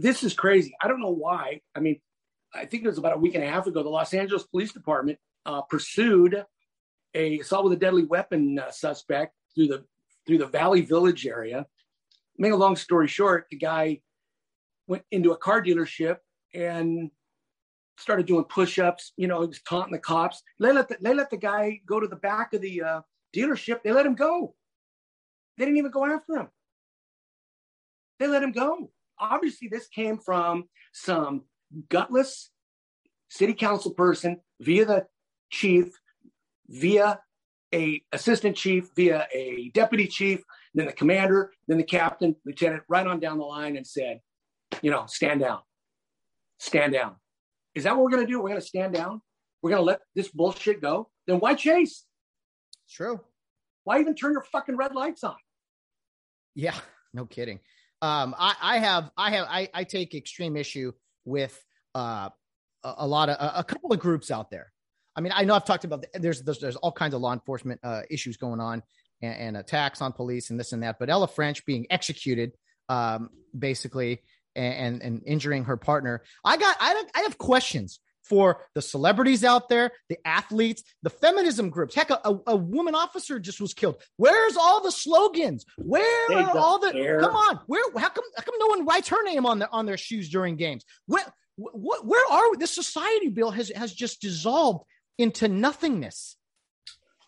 This 0.00 0.22
is 0.22 0.34
crazy. 0.34 0.74
I 0.82 0.88
don't 0.88 1.00
know 1.00 1.10
why. 1.14 1.60
I 1.74 1.80
mean, 1.80 2.00
I 2.54 2.64
think 2.64 2.84
it 2.84 2.88
was 2.88 2.98
about 2.98 3.16
a 3.16 3.18
week 3.18 3.34
and 3.34 3.44
a 3.44 3.50
half 3.50 3.66
ago. 3.66 3.82
The 3.82 3.88
Los 3.88 4.14
Angeles 4.14 4.44
Police 4.44 4.72
Department 4.72 5.18
uh, 5.44 5.62
pursued 5.62 6.44
a 7.14 7.38
assault 7.38 7.64
with 7.64 7.72
a 7.72 7.76
deadly 7.76 8.04
weapon 8.04 8.58
uh, 8.58 8.70
suspect 8.70 9.34
through 9.54 9.68
the 9.68 9.84
through 10.26 10.38
the 10.38 10.46
Valley 10.46 10.82
Village 10.82 11.26
area. 11.26 11.66
Make 12.38 12.52
a 12.52 12.56
long 12.56 12.76
story 12.76 13.08
short, 13.08 13.46
the 13.50 13.56
guy 13.56 14.00
went 14.86 15.04
into 15.10 15.32
a 15.32 15.36
car 15.36 15.62
dealership 15.62 16.18
and 16.54 17.10
started 17.98 18.26
doing 18.26 18.44
push-ups. 18.44 19.12
You 19.16 19.26
know, 19.26 19.40
he 19.40 19.48
was 19.48 19.62
taunting 19.62 19.92
the 19.92 19.98
cops. 19.98 20.42
They 20.60 20.72
let 20.72 20.88
the, 20.88 20.98
they 21.00 21.14
let 21.14 21.30
the 21.30 21.36
guy 21.36 21.80
go 21.86 22.00
to 22.00 22.06
the 22.06 22.16
back 22.16 22.52
of 22.52 22.60
the 22.60 22.82
uh, 22.82 23.00
dealership. 23.34 23.82
They 23.82 23.92
let 23.92 24.06
him 24.06 24.14
go. 24.14 24.54
They 25.56 25.64
didn't 25.64 25.78
even 25.78 25.90
go 25.90 26.04
after 26.04 26.36
him. 26.36 26.48
They 28.18 28.26
let 28.26 28.42
him 28.42 28.52
go. 28.52 28.90
Obviously, 29.18 29.68
this 29.68 29.88
came 29.88 30.18
from 30.18 30.64
some 30.92 31.42
gutless 31.88 32.50
city 33.28 33.54
council 33.54 33.92
person 33.92 34.38
via 34.60 34.84
the 34.84 35.06
chief, 35.50 35.88
via 36.68 37.20
a 37.74 38.02
assistant 38.12 38.56
chief, 38.56 38.88
via 38.94 39.26
a 39.34 39.70
deputy 39.74 40.06
chief, 40.06 40.42
then 40.74 40.86
the 40.86 40.92
commander, 40.92 41.52
then 41.68 41.78
the 41.78 41.84
captain, 41.84 42.36
lieutenant, 42.44 42.82
right 42.88 43.06
on 43.06 43.18
down 43.20 43.38
the 43.38 43.44
line 43.44 43.76
and 43.76 43.86
said, 43.86 44.20
you 44.82 44.90
know, 44.90 45.04
stand 45.06 45.40
down, 45.40 45.60
stand 46.58 46.92
down. 46.92 47.16
Is 47.74 47.84
that 47.84 47.94
what 47.94 48.04
we're 48.04 48.10
going 48.10 48.26
to 48.26 48.30
do? 48.30 48.40
We're 48.40 48.48
going 48.48 48.60
to 48.60 48.66
stand 48.66 48.94
down. 48.94 49.20
We're 49.62 49.70
going 49.70 49.80
to 49.80 49.86
let 49.86 50.00
this 50.14 50.28
bullshit 50.28 50.80
go. 50.80 51.10
Then 51.26 51.40
why 51.40 51.54
chase? 51.54 52.04
It's 52.84 52.94
true. 52.94 53.20
Why 53.84 54.00
even 54.00 54.14
turn 54.14 54.32
your 54.32 54.44
fucking 54.44 54.76
red 54.76 54.94
lights 54.94 55.24
on? 55.24 55.36
Yeah, 56.54 56.74
no 57.12 57.26
kidding. 57.26 57.60
Um, 58.06 58.36
I, 58.38 58.54
I 58.62 58.78
have, 58.78 59.10
I 59.16 59.30
have, 59.32 59.46
I, 59.50 59.68
I 59.74 59.84
take 59.84 60.14
extreme 60.14 60.56
issue 60.56 60.92
with 61.24 61.60
uh, 61.94 62.28
a, 62.84 62.94
a 62.98 63.06
lot 63.06 63.28
of 63.28 63.36
a, 63.36 63.60
a 63.60 63.64
couple 63.64 63.92
of 63.92 63.98
groups 63.98 64.30
out 64.30 64.48
there. 64.48 64.72
I 65.16 65.20
mean, 65.20 65.32
I 65.34 65.44
know 65.44 65.54
I've 65.54 65.64
talked 65.64 65.84
about 65.84 66.02
the, 66.02 66.20
there's, 66.20 66.42
there's 66.42 66.60
there's 66.60 66.76
all 66.76 66.92
kinds 66.92 67.14
of 67.14 67.20
law 67.20 67.32
enforcement 67.32 67.80
uh, 67.82 68.02
issues 68.08 68.36
going 68.36 68.60
on 68.60 68.82
and, 69.22 69.34
and, 69.34 69.56
attacks 69.56 70.00
on 70.00 70.12
police 70.12 70.50
and 70.50 70.60
this 70.60 70.72
and 70.72 70.84
that. 70.84 71.00
But 71.00 71.10
Ella 71.10 71.26
French 71.26 71.66
being 71.66 71.86
executed, 71.90 72.52
um, 72.88 73.30
basically, 73.58 74.22
and, 74.54 74.74
and, 74.74 75.02
and 75.02 75.22
injuring 75.26 75.64
her 75.64 75.76
partner. 75.76 76.22
I 76.44 76.58
got 76.58 76.76
I 76.78 77.04
I 77.14 77.20
have 77.22 77.38
questions 77.38 77.98
for 78.28 78.60
the 78.74 78.82
celebrities 78.82 79.44
out 79.44 79.68
there, 79.68 79.92
the 80.08 80.18
athletes, 80.24 80.82
the 81.02 81.10
feminism 81.10 81.70
groups. 81.70 81.94
Heck, 81.94 82.10
a, 82.10 82.20
a, 82.24 82.40
a 82.48 82.56
woman 82.56 82.94
officer 82.94 83.38
just 83.38 83.60
was 83.60 83.74
killed. 83.74 84.02
Where's 84.16 84.56
all 84.56 84.82
the 84.82 84.92
slogans? 84.92 85.64
Where 85.78 86.28
They 86.28 86.34
are 86.34 86.56
all 86.56 86.78
the? 86.78 86.92
care. 86.92 87.20
Come 87.20 87.34
on, 87.34 87.60
where? 87.66 87.82
How 87.96 88.08
come? 88.08 88.24
How 88.36 88.42
come 88.42 88.54
no 88.58 88.66
one 88.66 88.86
writes 88.86 89.08
her 89.08 89.22
name 89.24 89.46
on 89.46 89.58
their 89.58 89.72
on 89.74 89.86
their 89.86 89.96
shoes 89.96 90.28
during 90.28 90.56
games? 90.56 90.84
Where? 91.06 91.24
What? 91.56 92.06
Where 92.06 92.24
are 92.30 92.50
we? 92.50 92.56
This 92.58 92.74
society 92.74 93.28
bill 93.28 93.50
has 93.50 93.70
has 93.70 93.92
just 93.92 94.20
dissolved 94.20 94.84
into 95.18 95.48
nothingness. 95.48 96.36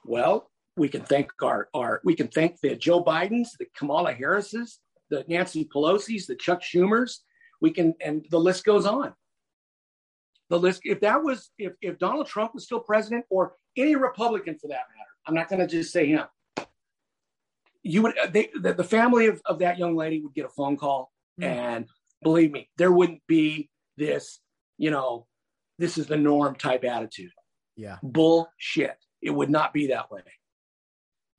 Well, 0.05 0.51
we 0.77 0.89
can 0.89 1.03
thank 1.03 1.31
our, 1.43 1.69
our 1.75 2.01
we 2.05 2.15
can 2.15 2.29
thank 2.29 2.61
the 2.61 2.75
Joe 2.75 3.03
Bidens, 3.03 3.49
the 3.59 3.67
Kamala 3.77 4.13
Harris's, 4.13 4.79
the 5.11 5.25
Nancy 5.29 5.65
Pelosi's, 5.65 6.27
the 6.27 6.37
Chuck 6.37 6.63
Schumer's. 6.63 7.25
We 7.61 7.73
can, 7.73 7.95
and 8.01 8.25
the 8.31 8.39
list 8.39 8.65
goes 8.65 8.87
on. 8.87 9.13
The 10.51 10.59
list, 10.59 10.81
if 10.85 11.01
that 11.01 11.23
was, 11.23 11.51
if, 11.59 11.75
if 11.83 11.99
Donald 11.99 12.27
Trump 12.27 12.55
was 12.55 12.65
still 12.65 12.81
president 12.81 13.25
or 13.29 13.55
any 13.77 13.97
Republican 13.97 14.59
for 14.59 14.69
that 14.69 14.87
matter, 14.89 15.11
I'm 15.27 15.35
not 15.35 15.49
going 15.49 15.61
to 15.61 15.67
just 15.67 15.93
say 15.93 16.07
him. 16.07 16.25
You 17.83 18.03
would, 18.03 18.15
they, 18.33 18.51
the, 18.61 18.75
the 18.75 18.85
family 18.85 19.27
of, 19.27 19.41
of 19.45 19.59
that 19.61 19.79
young 19.79 19.95
lady 19.97 20.21
would 20.21 20.35
get 20.35 20.47
a 20.47 20.51
phone 20.51 20.77
call, 20.77 21.13
Mm. 21.41 21.45
and 21.45 21.87
believe 22.23 22.51
me, 22.51 22.69
there 22.79 22.91
wouldn't 22.91 23.23
be 23.29 23.71
this, 23.97 24.41
you 24.77 24.91
know, 24.91 25.27
this 25.79 25.97
is 25.97 26.09
the 26.09 26.17
norm 26.17 26.57
type 26.57 26.83
attitude. 26.83 27.31
Yeah. 27.77 27.99
Bullshit. 28.03 28.97
It 29.23 29.31
would 29.31 29.49
not 29.49 29.73
be 29.73 29.87
that 29.87 30.11
way. 30.11 30.23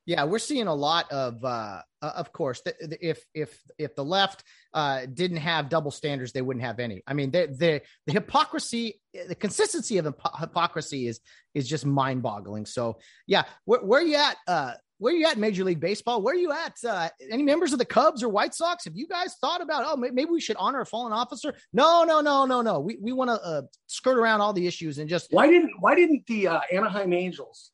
Yeah, 0.05 0.23
we're 0.23 0.39
seeing 0.39 0.67
a 0.67 0.73
lot 0.73 1.11
of, 1.11 1.43
uh, 1.43 1.81
uh, 2.01 2.11
of 2.15 2.31
course, 2.31 2.61
the, 2.61 2.73
the, 2.79 2.97
if 3.05 3.25
if 3.33 3.59
if 3.77 3.95
the 3.95 4.03
left 4.03 4.43
uh, 4.73 5.05
didn't 5.13 5.37
have 5.37 5.69
double 5.69 5.91
standards, 5.91 6.31
they 6.31 6.41
wouldn't 6.41 6.65
have 6.65 6.79
any. 6.79 7.01
I 7.05 7.13
mean, 7.13 7.31
the 7.31 7.47
the, 7.47 7.81
the 8.07 8.13
hypocrisy, 8.13 9.01
the 9.27 9.35
consistency 9.35 9.97
of 9.97 10.05
hypo- 10.05 10.37
hypocrisy 10.37 11.07
is 11.07 11.19
is 11.53 11.67
just 11.67 11.85
mind 11.85 12.21
boggling. 12.21 12.65
So, 12.65 12.99
yeah, 13.27 13.43
where, 13.65 13.81
where 13.81 14.01
are 14.01 14.05
you 14.05 14.15
at? 14.15 14.37
Uh, 14.47 14.73
where 14.99 15.13
are 15.13 15.17
you 15.17 15.27
at 15.27 15.37
Major 15.37 15.63
League 15.63 15.79
Baseball? 15.79 16.21
Where 16.21 16.35
are 16.35 16.37
you 16.37 16.51
at? 16.51 16.75
Uh, 16.87 17.09
any 17.31 17.43
members 17.43 17.71
of 17.71 17.79
the 17.79 17.85
Cubs 17.85 18.21
or 18.21 18.29
White 18.29 18.53
Sox? 18.53 18.83
Have 18.83 18.95
you 18.95 19.07
guys 19.07 19.35
thought 19.39 19.61
about? 19.61 19.83
Oh, 19.85 19.95
maybe 19.95 20.25
we 20.25 20.41
should 20.41 20.57
honor 20.57 20.81
a 20.81 20.85
fallen 20.85 21.13
officer? 21.13 21.55
No, 21.73 22.03
no, 22.03 22.21
no, 22.21 22.45
no, 22.45 22.61
no. 22.61 22.79
We 22.79 22.97
we 23.01 23.13
want 23.13 23.29
to 23.29 23.41
uh, 23.41 23.61
skirt 23.87 24.17
around 24.17 24.41
all 24.41 24.53
the 24.53 24.67
issues 24.67 24.99
and 24.99 25.09
just 25.09 25.31
Why 25.31 25.47
didn't 25.47 25.71
Why 25.79 25.95
didn't 25.95 26.27
the 26.27 26.49
uh, 26.49 26.59
Anaheim 26.71 27.13
Angels, 27.13 27.71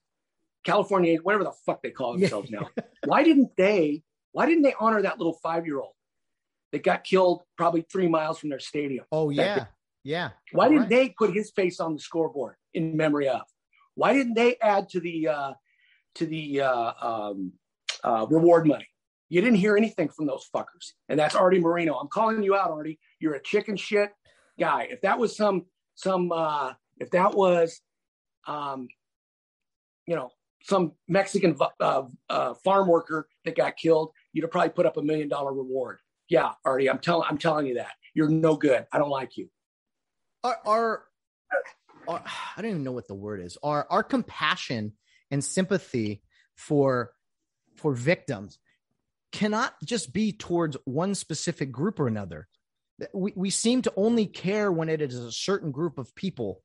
California, 0.64 1.18
whatever 1.22 1.44
the 1.44 1.54
fuck 1.66 1.82
they 1.82 1.92
call 1.92 2.18
themselves 2.18 2.52
now, 2.52 2.70
why 3.06 3.24
didn't 3.24 3.52
they 3.58 4.04
Why 4.36 4.46
didn't 4.48 4.64
they 4.64 4.74
honor 4.82 5.02
that 5.02 5.18
little 5.18 5.40
five 5.42 5.66
year 5.66 5.80
old 5.80 5.94
that 6.74 6.84
got 6.84 7.06
killed 7.06 7.44
probably 7.58 7.86
three 7.90 8.10
miles 8.10 8.38
from 8.38 8.50
their 8.50 8.60
stadium? 8.60 9.06
oh 9.14 9.30
yeah, 9.30 9.68
yeah. 10.04 10.32
Why 10.52 10.68
didn't 10.68 10.82
Right. 10.82 10.90
they 10.90 11.10
put 11.18 11.34
his 11.34 11.52
face 11.52 11.80
on 11.80 11.94
the 11.94 12.02
scoreboard 12.02 12.56
in 12.74 12.98
memory 12.98 13.30
of? 13.30 13.44
Why 13.94 14.12
didn't 14.12 14.34
they 14.34 14.58
add 14.62 14.90
to 14.90 15.00
the 15.00 15.30
uh, 15.30 15.54
to 16.16 16.26
the 16.26 16.60
uh, 16.60 16.92
um, 17.02 17.54
uh, 18.04 18.28
reward 18.30 18.68
money? 18.68 18.90
You 19.30 19.40
didn't 19.40 19.56
hear 19.56 19.78
anything 19.78 20.10
from 20.10 20.26
those 20.26 20.50
fuckers, 20.54 20.92
and 21.08 21.18
that's 21.18 21.34
Arte 21.34 21.58
Moreno. 21.60 21.94
I'm 21.96 22.10
calling 22.10 22.44
you 22.44 22.56
out, 22.56 22.72
Arte. 22.72 23.00
You're 23.22 23.36
a 23.36 23.42
chicken 23.42 23.78
shit 23.78 24.12
guy. 24.60 24.90
If 24.92 25.00
that 25.04 25.18
was 25.18 25.38
some 25.38 25.66
some 25.96 26.34
uh, 26.34 26.74
if 27.00 27.10
that 27.12 27.34
was 27.36 27.80
um, 28.48 28.90
you 30.06 30.18
know 30.18 30.30
some 30.62 30.92
Mexican 31.08 31.56
uh, 31.80 32.04
uh, 32.30 32.54
farm 32.66 32.90
worker 32.90 33.30
that 33.46 33.56
got 33.56 33.78
killed, 33.78 34.12
you'd 34.36 34.52
probably 34.52 34.70
put 34.70 34.86
up 34.86 34.98
a 34.98 35.02
million 35.02 35.30
dollar 35.30 35.54
reward. 35.54 36.00
Yeah, 36.28 36.52
Arte, 36.66 36.90
I'm 36.90 37.00
telling 37.00 37.26
I'm 37.28 37.38
telling 37.38 37.66
you 37.66 37.76
that 37.76 37.92
you're 38.14 38.30
no 38.30 38.56
good. 38.56 38.86
I 38.92 39.00
don't 39.00 39.10
like 39.10 39.38
you. 39.38 39.50
our, 40.44 40.58
our, 40.66 41.04
our 42.08 42.24
I 42.58 42.62
don't 42.62 42.72
even 42.72 42.84
know 42.84 42.92
what 42.92 43.08
the 43.08 43.16
word 43.16 43.42
is. 43.42 43.58
Our 43.64 43.88
our 43.90 44.04
compassion 44.04 44.94
and 45.32 45.44
sympathy 45.44 46.22
for 46.56 47.12
for 47.78 47.94
victims 47.94 48.60
cannot 49.32 49.74
just 49.84 50.14
be 50.14 50.32
towards 50.32 50.78
one 50.86 51.16
specific 51.16 51.72
group 51.72 52.00
or 52.00 52.08
another. 52.08 52.48
We 53.14 53.34
we 53.36 53.50
seem 53.50 53.84
to 53.84 53.94
only 53.96 54.26
care 54.26 54.72
when 54.72 54.90
it 54.90 55.02
is 55.02 55.16
a 55.16 55.32
certain 55.32 55.72
group 55.72 55.98
of 55.98 56.14
people 56.14 56.62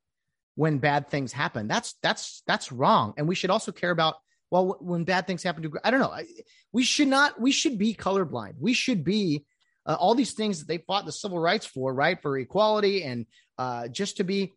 when 0.55 0.79
bad 0.79 1.09
things 1.09 1.31
happen. 1.31 1.67
That's 1.67 1.95
that's 2.03 2.43
that's 2.47 2.71
wrong. 2.71 3.13
And 3.17 3.29
we 3.29 3.35
should 3.35 3.49
also 3.49 3.71
care 3.71 3.91
about 3.91 4.15
well 4.51 4.77
when 4.79 5.03
bad 5.03 5.25
things 5.25 5.41
happen 5.41 5.63
to 5.63 5.71
I 5.83 5.89
don't 5.89 5.99
know. 5.99 6.11
I, 6.11 6.25
we 6.71 6.83
should 6.83 7.07
not 7.07 7.39
we 7.41 7.51
should 7.51 7.77
be 7.77 7.95
colorblind. 7.95 8.55
We 8.59 8.73
should 8.73 9.03
be 9.03 9.45
uh, 9.85 9.95
all 9.99 10.13
these 10.13 10.33
things 10.33 10.59
that 10.59 10.67
they 10.67 10.77
fought 10.77 11.05
the 11.05 11.11
civil 11.11 11.39
rights 11.39 11.65
for, 11.65 11.93
right? 11.93 12.21
For 12.21 12.37
equality 12.37 13.03
and 13.03 13.25
uh, 13.57 13.87
just 13.87 14.17
to 14.17 14.23
be 14.23 14.53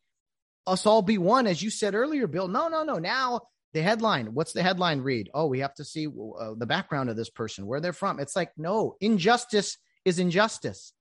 us 0.66 0.87
all 0.87 1.02
be 1.02 1.18
one, 1.18 1.46
as 1.46 1.62
you 1.62 1.70
said 1.70 1.94
earlier, 1.94 2.26
Bill. 2.26 2.48
No, 2.48 2.68
no, 2.68 2.83
no. 2.83 2.98
Now 2.98 3.40
the 3.72 3.83
headline. 3.83 4.35
What's 4.35 4.52
the 4.52 4.62
headline 4.62 5.00
read? 5.00 5.30
Oh, 5.35 5.46
we 5.46 5.61
have 5.61 5.74
to 5.74 5.85
see 5.85 6.07
uh, 6.07 6.54
the 6.57 6.66
background 6.66 7.11
of 7.11 7.16
this 7.16 7.30
person, 7.30 7.66
where 7.66 7.80
they're 7.80 7.92
from. 7.92 8.20
It's 8.20 8.37
like 8.37 8.52
no, 8.57 8.96
injustice 9.00 9.78
is 10.04 10.18
injustice. 10.18 10.92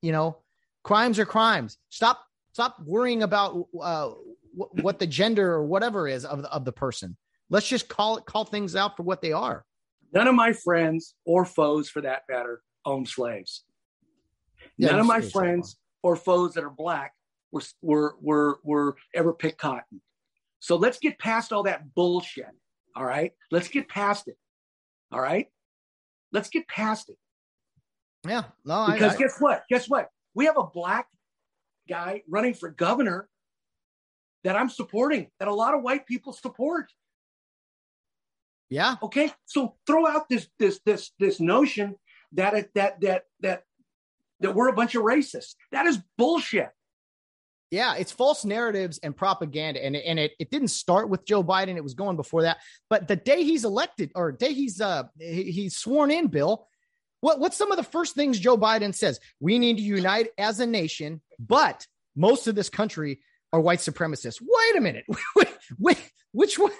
You 0.00 0.12
know, 0.12 0.38
crimes 0.82 1.18
are 1.18 1.26
crimes. 1.26 1.78
Stop, 1.90 2.24
stop 2.52 2.76
worrying 2.84 3.22
about 3.22 3.66
uh, 3.80 4.10
wh- 4.56 4.74
what 4.74 4.98
the 4.98 5.06
gender 5.06 5.52
or 5.52 5.64
whatever 5.64 6.08
is 6.08 6.24
of 6.24 6.42
the, 6.42 6.50
of 6.50 6.64
the 6.64 6.72
person. 6.72 7.16
Let's 7.52 7.68
just 7.68 7.86
call 7.88 8.16
it 8.16 8.24
call 8.24 8.44
things 8.46 8.74
out 8.74 8.96
for 8.96 9.02
what 9.02 9.20
they 9.20 9.32
are. 9.32 9.64
None 10.14 10.26
of 10.26 10.34
my 10.34 10.52
friends 10.54 11.14
or 11.26 11.44
foes, 11.44 11.88
for 11.90 12.00
that 12.00 12.22
matter, 12.28 12.62
own 12.86 13.04
slaves. 13.06 13.64
Yeah, 14.78 14.90
None 14.92 15.00
of 15.00 15.06
my 15.06 15.20
friends 15.20 15.76
or 16.02 16.16
foes 16.16 16.54
that 16.54 16.64
are 16.64 16.70
black 16.70 17.12
were 17.52 17.62
were 17.82 18.16
were 18.22 18.58
were 18.64 18.96
ever 19.14 19.34
picked 19.34 19.58
cotton. 19.58 20.00
So 20.60 20.76
let's 20.76 20.98
get 20.98 21.18
past 21.18 21.52
all 21.52 21.64
that 21.64 21.94
bullshit. 21.94 22.46
All 22.96 23.04
right, 23.04 23.32
let's 23.50 23.68
get 23.68 23.86
past 23.88 24.28
it. 24.28 24.38
All 25.12 25.20
right, 25.20 25.46
let's 26.32 26.48
get 26.48 26.66
past 26.68 27.10
it. 27.10 27.18
Yeah, 28.26 28.44
no, 28.64 28.74
I- 28.74 28.94
Because 28.94 29.14
I, 29.14 29.18
guess 29.18 29.36
what? 29.40 29.64
Guess 29.68 29.90
what? 29.90 30.08
We 30.34 30.46
have 30.46 30.56
a 30.56 30.64
black 30.64 31.06
guy 31.86 32.22
running 32.28 32.54
for 32.54 32.70
governor 32.70 33.28
that 34.44 34.56
I'm 34.56 34.70
supporting, 34.70 35.28
that 35.38 35.48
a 35.48 35.54
lot 35.54 35.74
of 35.74 35.82
white 35.82 36.06
people 36.06 36.32
support. 36.32 36.90
Yeah, 38.72 38.96
Okay, 39.02 39.30
so 39.44 39.76
throw 39.86 40.06
out 40.06 40.28
this 40.30 40.48
this 40.58 40.80
this 40.86 41.10
this 41.18 41.40
notion 41.40 41.94
that 42.32 42.54
it, 42.54 42.70
that 42.74 43.00
that 43.02 43.24
that 43.40 43.64
that 44.40 44.54
we're 44.54 44.68
a 44.68 44.72
bunch 44.72 44.94
of 44.94 45.02
racists. 45.02 45.54
That 45.72 45.86
is 45.86 45.98
bullshit. 46.16 46.70
Yeah, 47.70 47.94
it's 47.96 48.12
false 48.12 48.44
narratives 48.44 48.98
and 49.02 49.14
propaganda, 49.14 49.84
and 49.84 49.94
it, 49.94 50.04
and 50.06 50.18
it, 50.18 50.32
it 50.38 50.50
didn't 50.50 50.68
start 50.68 51.10
with 51.10 51.26
Joe 51.26 51.44
Biden; 51.44 51.76
it 51.76 51.84
was 51.84 51.92
going 51.92 52.16
before 52.16 52.42
that. 52.42 52.58
But 52.88 53.08
the 53.08 53.16
day 53.16 53.44
he's 53.44 53.66
elected, 53.66 54.10
or 54.14 54.32
day 54.32 54.54
he's 54.54 54.80
uh 54.80 55.04
he, 55.18 55.44
he's 55.52 55.76
sworn 55.76 56.10
in, 56.10 56.28
Bill, 56.28 56.66
what 57.20 57.40
what's 57.40 57.58
some 57.58 57.70
of 57.72 57.76
the 57.76 57.84
first 57.84 58.14
things 58.14 58.38
Joe 58.38 58.56
Biden 58.56 58.94
says? 58.94 59.20
We 59.38 59.58
need 59.58 59.76
to 59.76 59.82
unite 59.82 60.28
as 60.38 60.60
a 60.60 60.66
nation, 60.66 61.20
but 61.38 61.86
most 62.16 62.46
of 62.46 62.54
this 62.54 62.70
country 62.70 63.20
are 63.52 63.60
white 63.60 63.80
supremacists. 63.80 64.40
Wait 64.40 64.76
a 64.76 64.80
minute, 64.80 65.04
wait, 65.36 65.48
wait, 65.78 66.12
which 66.32 66.58
one? 66.58 66.72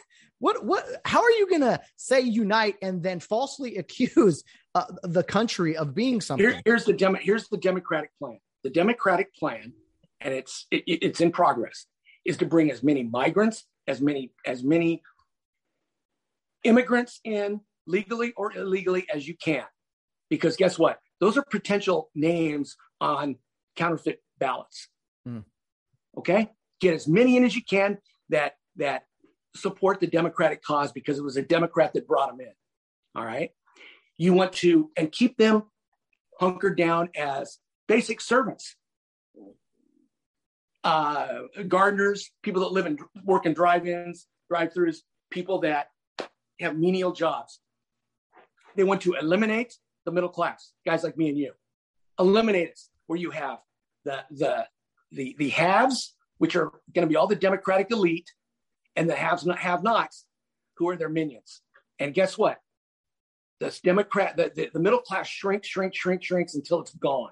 What 0.43 0.65
what? 0.65 0.85
How 1.05 1.23
are 1.23 1.31
you 1.31 1.49
going 1.49 1.61
to 1.61 1.81
say 1.97 2.21
unite 2.21 2.75
and 2.83 3.01
then 3.01 3.21
falsely 3.21 3.77
accuse 3.83 4.43
uh, 4.75 4.87
the 5.05 5.23
country 5.23 5.77
of 5.77 5.95
being 5.95 6.21
something? 6.21 6.45
Here, 6.45 6.61
here's 6.65 6.85
the 6.85 6.93
demo, 6.93 7.17
Here's 7.23 7.47
the 7.47 7.59
Democratic 7.59 8.11
plan. 8.19 8.39
The 8.65 8.71
Democratic 8.71 9.33
plan, 9.37 9.73
and 10.21 10.35
it's 10.35 10.67
it, 10.73 10.83
it's 10.87 11.21
in 11.21 11.31
progress, 11.31 11.87
is 12.25 12.39
to 12.39 12.47
bring 12.47 12.73
as 12.73 12.83
many 12.83 13.05
migrants, 13.05 13.65
as 13.87 14.01
many 14.01 14.33
as 14.45 14.65
many 14.65 15.05
immigrants 16.65 17.21
in 17.23 17.61
legally 17.87 18.33
or 18.37 18.53
illegally 18.53 19.07
as 19.15 19.29
you 19.29 19.37
can, 19.37 19.65
because 20.29 20.57
guess 20.57 20.77
what? 20.77 20.99
Those 21.21 21.37
are 21.37 21.45
potential 21.45 22.11
names 22.17 22.77
on 23.01 23.37
counterfeit 23.77 24.21
ballots. 24.41 24.89
Mm. 25.27 25.45
Okay, 26.19 26.51
get 26.81 26.95
as 26.95 27.07
many 27.07 27.37
in 27.37 27.45
as 27.45 27.55
you 27.55 27.63
can 27.63 27.99
that 28.31 28.55
that 28.75 29.05
support 29.55 30.01
the 30.01 30.07
Democratic 30.07 30.63
cause 30.63 30.93
because 30.93 31.19
it 31.19 31.25
was 31.25 31.37
a 31.37 31.43
Democrat 31.43 31.93
that 31.95 32.07
brought 32.07 32.31
them 32.31 32.41
in. 32.41 32.53
All 33.15 33.25
right. 33.25 33.51
You 34.17 34.33
want 34.33 34.53
to, 34.55 34.91
and 34.97 35.11
keep 35.11 35.37
them 35.37 35.65
hunkered 36.39 36.77
down 36.77 37.11
as 37.17 37.59
basic 37.89 38.21
servants, 38.21 38.77
uh, 40.85 41.29
gardeners, 41.69 42.31
people 42.43 42.63
that 42.63 42.73
live 42.73 42.87
and 42.87 42.99
work 43.25 43.47
in 43.47 43.53
drive 43.53 43.87
ins, 43.87 44.27
drive 44.49 44.73
throughs, 44.73 44.99
people 45.31 45.61
that 45.61 45.89
have 46.61 46.77
menial 46.77 47.13
jobs. 47.13 47.61
They 48.77 48.85
want 48.85 49.03
to 49.03 49.15
eliminate 49.15 49.75
the 50.05 50.13
middle 50.13 50.29
class, 50.29 50.73
guys 50.85 51.05
like 51.05 51.17
me 51.17 51.29
and 51.29 51.39
you. 51.39 51.53
Eliminate 52.19 52.69
it 52.69 52.81
where 53.07 53.19
you 53.19 53.31
have 53.31 53.59
the, 54.05 54.25
the, 54.31 54.67
the, 55.13 55.37
the 55.39 55.49
haves, 55.51 56.15
which 56.39 56.57
are 56.57 56.71
going 56.95 57.07
to 57.07 57.09
be 57.09 57.17
all 57.17 57.27
the 57.27 57.37
Democratic 57.37 57.91
elite, 57.91 58.31
and 58.97 59.09
the 59.09 59.15
haves 59.15 59.45
not 59.45 59.59
have 59.59 59.83
nots 59.83 60.27
who 60.77 60.89
are 60.89 60.97
their 60.97 61.09
minions. 61.09 61.61
And 61.99 62.15
guess 62.15 62.37
what? 62.37 62.59
This 63.61 63.81
Democrat, 63.81 64.37
the, 64.37 64.51
the, 64.55 64.71
the, 64.73 64.81
middle 64.81 64.99
class 64.99 65.29
shrinks, 65.29 65.69
shrinks, 65.69 65.97
shrinks, 65.97 66.27
shrinks 66.27 66.55
until 66.55 66.81
it's 66.81 66.95
gone. 66.95 67.31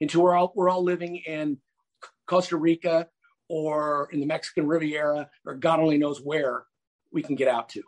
Until 0.00 0.22
we're 0.22 0.34
all 0.34 0.52
we're 0.54 0.68
all 0.68 0.82
living 0.82 1.16
in 1.16 1.58
Costa 2.26 2.56
Rica 2.56 3.08
or 3.48 4.08
in 4.12 4.20
the 4.20 4.26
Mexican 4.26 4.66
Riviera 4.66 5.30
or 5.46 5.54
God 5.54 5.80
only 5.80 5.96
knows 5.96 6.20
where 6.20 6.64
we 7.12 7.22
can 7.22 7.36
get 7.36 7.48
out 7.48 7.68
to. 7.70 7.82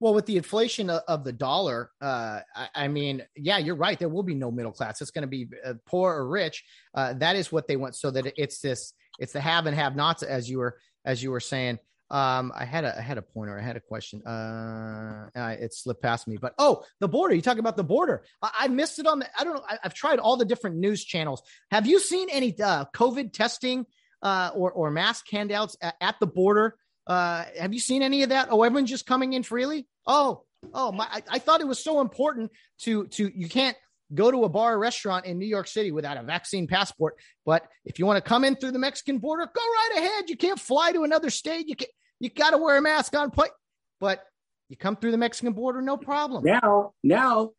Well, 0.00 0.14
with 0.14 0.24
the 0.24 0.38
inflation 0.38 0.88
of 0.88 1.24
the 1.24 1.32
dollar, 1.32 1.90
uh, 2.00 2.40
I, 2.74 2.88
mean, 2.88 3.22
yeah, 3.36 3.58
you're 3.58 3.74
right. 3.74 3.98
There 3.98 4.08
will 4.08 4.22
be 4.22 4.34
no 4.34 4.50
middle 4.50 4.72
class. 4.72 5.02
It's 5.02 5.10
going 5.10 5.22
to 5.22 5.28
be 5.28 5.48
uh, 5.62 5.74
poor 5.84 6.14
or 6.14 6.26
rich. 6.26 6.64
Uh, 6.94 7.12
that 7.18 7.36
is 7.36 7.52
what 7.52 7.68
they 7.68 7.76
want. 7.76 7.94
So 7.96 8.10
that 8.12 8.32
it's 8.38 8.60
this, 8.60 8.94
it's 9.18 9.34
the 9.34 9.42
have 9.42 9.66
and 9.66 9.76
have 9.76 9.96
nots, 9.96 10.22
as 10.22 10.48
you 10.48 10.58
were, 10.58 10.78
as 11.04 11.22
you 11.22 11.30
were 11.30 11.40
saying. 11.40 11.78
Um, 12.10 12.52
I 12.56 12.64
had 12.64 12.84
a 12.84 12.98
I 12.98 13.02
had 13.02 13.18
a 13.18 13.22
pointer. 13.22 13.58
I 13.58 13.62
had 13.62 13.76
a 13.76 13.80
question. 13.80 14.22
Uh, 14.26 15.28
it 15.60 15.72
slipped 15.72 16.02
past 16.02 16.26
me. 16.26 16.38
But 16.38 16.54
oh, 16.58 16.84
the 16.98 17.08
border. 17.08 17.34
You 17.34 17.42
talking 17.42 17.60
about 17.60 17.76
the 17.76 17.84
border? 17.84 18.24
I, 18.42 18.50
I 18.60 18.68
missed 18.68 18.98
it 18.98 19.06
on 19.06 19.20
the. 19.20 19.28
I 19.38 19.44
don't 19.44 19.54
know. 19.54 19.64
I, 19.68 19.78
have 19.82 19.94
tried 19.94 20.18
all 20.18 20.36
the 20.36 20.44
different 20.44 20.76
news 20.76 21.04
channels. 21.04 21.42
Have 21.70 21.86
you 21.86 22.00
seen 22.00 22.28
any 22.30 22.60
uh, 22.60 22.86
COVID 22.94 23.32
testing 23.32 23.86
uh, 24.22 24.50
or 24.54 24.72
or 24.72 24.90
mask 24.90 25.26
handouts 25.30 25.76
at, 25.80 25.94
at 26.00 26.16
the 26.18 26.26
border? 26.26 26.76
Uh, 27.06 27.44
have 27.58 27.72
you 27.72 27.80
seen 27.80 28.02
any 28.02 28.24
of 28.24 28.30
that? 28.30 28.48
Oh, 28.50 28.62
everyone's 28.62 28.90
just 28.90 29.06
coming 29.06 29.32
in 29.32 29.44
freely. 29.44 29.86
Oh, 30.06 30.44
oh, 30.74 30.90
my! 30.90 31.06
I, 31.10 31.22
I 31.30 31.38
thought 31.38 31.60
it 31.60 31.68
was 31.68 31.82
so 31.82 32.00
important 32.00 32.50
to 32.80 33.06
to 33.08 33.30
you 33.32 33.48
can't 33.48 33.76
go 34.14 34.30
to 34.30 34.44
a 34.44 34.48
bar 34.48 34.74
or 34.74 34.78
restaurant 34.78 35.26
in 35.26 35.38
New 35.38 35.46
York 35.46 35.66
City 35.66 35.92
without 35.92 36.16
a 36.16 36.22
vaccine 36.22 36.66
passport. 36.66 37.16
But 37.46 37.66
if 37.84 37.98
you 37.98 38.06
want 38.06 38.22
to 38.22 38.28
come 38.28 38.44
in 38.44 38.56
through 38.56 38.72
the 38.72 38.78
Mexican 38.78 39.18
border, 39.18 39.46
go 39.46 39.60
right 39.60 39.98
ahead. 39.98 40.30
You 40.30 40.36
can't 40.36 40.58
fly 40.58 40.92
to 40.92 41.04
another 41.04 41.30
state. 41.30 41.68
You 41.68 41.76
can 41.76 41.88
you 42.20 42.28
got 42.28 42.50
to 42.50 42.58
wear 42.58 42.76
a 42.76 42.82
mask 42.82 43.16
on 43.16 43.30
plane, 43.30 43.50
but 43.98 44.22
you 44.68 44.76
come 44.76 44.94
through 44.94 45.10
the 45.10 45.18
Mexican 45.18 45.52
border, 45.52 45.80
no 45.80 45.96
problem. 45.96 46.44
Now, 46.44 46.92
now, 47.02 47.50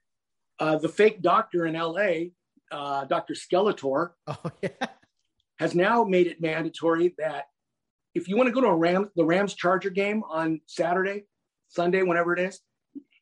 uh, 0.60 0.78
the 0.78 0.88
fake 0.88 1.22
doctor 1.22 1.66
in 1.66 1.76
L.A., 1.76 2.32
uh, 2.72 3.06
Dr. 3.06 3.34
Skeletor, 3.34 4.12
oh, 4.28 4.38
yeah. 4.62 4.70
has 5.58 5.76
now 5.76 6.04
made 6.04 6.28
it 6.28 6.40
mandatory 6.40 7.16
that 7.18 7.46
if 8.14 8.28
you 8.28 8.38
want 8.38 8.48
to 8.48 8.54
go 8.54 8.62
to 8.62 8.68
a 8.68 8.76
Ram, 8.76 9.10
the 9.16 9.26
Rams 9.26 9.56
Charger 9.56 9.90
game 9.90 10.24
on 10.24 10.62
Saturday, 10.68 11.26
Sunday, 11.70 12.04
whenever 12.04 12.34
it 12.34 12.40
is, 12.40 12.60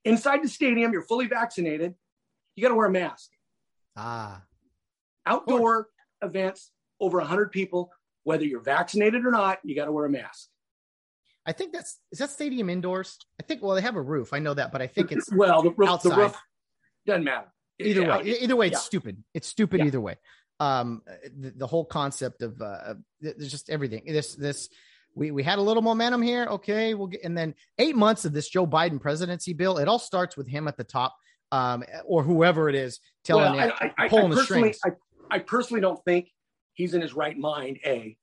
inside 0.04 0.44
the 0.44 0.50
stadium, 0.50 0.92
you're 0.92 1.04
fully 1.04 1.28
vaccinated, 1.28 1.96
you 2.60 2.64
got 2.64 2.70
to 2.70 2.76
wear 2.76 2.88
a 2.88 2.92
mask. 2.92 3.30
Ah. 3.96 4.44
Outdoor 5.26 5.88
events, 6.22 6.72
over 7.00 7.20
100 7.20 7.54
people, 7.54 7.90
whether 8.24 8.44
you're 8.44 8.62
vaccinated 8.62 9.26
or 9.26 9.32
not, 9.32 9.60
you 9.64 9.76
got 9.76 9.86
to 9.86 9.94
wear 9.94 10.06
a 10.06 10.10
mask. 10.10 10.50
I 11.46 11.54
think 11.54 11.72
that's 11.72 11.98
is 12.12 12.20
that 12.20 12.30
stadium 12.30 12.70
indoors. 12.70 13.18
I 13.40 13.44
think 13.44 13.64
well 13.64 13.74
they 13.74 13.82
have 13.82 13.96
a 13.96 14.02
roof. 14.02 14.34
I 14.34 14.40
know 14.40 14.54
that, 14.54 14.74
but 14.74 14.82
I 14.82 14.88
think 14.88 15.12
it's 15.14 15.32
well 15.32 15.64
the 15.64 15.72
roof, 15.72 15.90
outside. 15.90 16.12
The 16.12 16.16
roof 16.18 16.38
doesn't 17.08 17.24
matter. 17.24 17.48
Either 17.80 18.06
way, 18.06 18.38
either 18.42 18.56
way, 18.58 18.68
it's 18.68 18.76
yeah. 18.76 18.80
stupid. 18.80 19.24
It's 19.34 19.48
stupid 19.48 19.80
yeah. 19.80 19.86
either 19.86 20.02
way. 20.02 20.18
Um, 20.60 21.02
the, 21.40 21.52
the, 21.52 21.66
whole 21.66 21.86
concept 21.86 22.42
of 22.42 22.62
uh, 22.62 22.96
there's 23.22 23.50
just 23.50 23.70
everything. 23.70 24.04
This 24.06 24.36
this 24.36 24.68
we 25.16 25.32
we 25.32 25.42
had 25.42 25.60
a 25.60 25.62
little 25.62 25.82
momentum 25.82 26.22
here. 26.22 26.46
Okay, 26.46 26.94
we'll 26.94 27.08
get 27.08 27.24
and 27.24 27.38
then 27.38 27.56
eight 27.78 27.96
months 27.96 28.26
of 28.26 28.34
this 28.34 28.50
Joe 28.50 28.68
Biden 28.68 29.00
presidency 29.00 29.54
bill. 29.54 29.78
It 29.78 29.88
all 29.88 29.98
starts 29.98 30.36
with 30.36 30.48
him 30.48 30.68
at 30.68 30.78
the 30.78 30.84
top, 30.84 31.16
um, 31.52 31.84
or 32.06 32.24
whoever 32.24 32.70
it 32.70 32.76
is 32.76 33.00
telling 33.24 33.56
well, 33.56 33.72
I, 33.80 33.94
I, 33.98 34.08
pulling 34.08 34.32
I, 34.32 34.36
the 34.36 34.44
strings. 34.44 34.80
I, 35.32 35.40
personally 35.40 35.82
don't 35.82 36.04
think 36.06 36.30
he's 36.74 36.94
in 36.94 37.02
his 37.02 37.14
right 37.14 37.38
mind. 37.38 37.80
A 37.86 38.16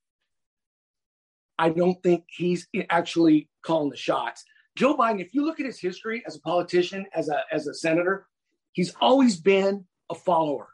I 1.58 1.70
don't 1.70 2.00
think 2.02 2.24
he's 2.28 2.66
actually 2.90 3.48
calling 3.62 3.90
the 3.90 3.96
shots. 3.96 4.44
Joe 4.76 4.96
Biden, 4.96 5.20
if 5.20 5.34
you 5.34 5.44
look 5.44 5.58
at 5.58 5.66
his 5.66 5.80
history 5.80 6.22
as 6.26 6.36
a 6.36 6.40
politician, 6.40 7.06
as 7.14 7.28
a 7.28 7.42
as 7.50 7.66
a 7.66 7.74
senator, 7.74 8.26
he's 8.72 8.94
always 9.00 9.36
been 9.36 9.86
a 10.10 10.14
follower. 10.14 10.68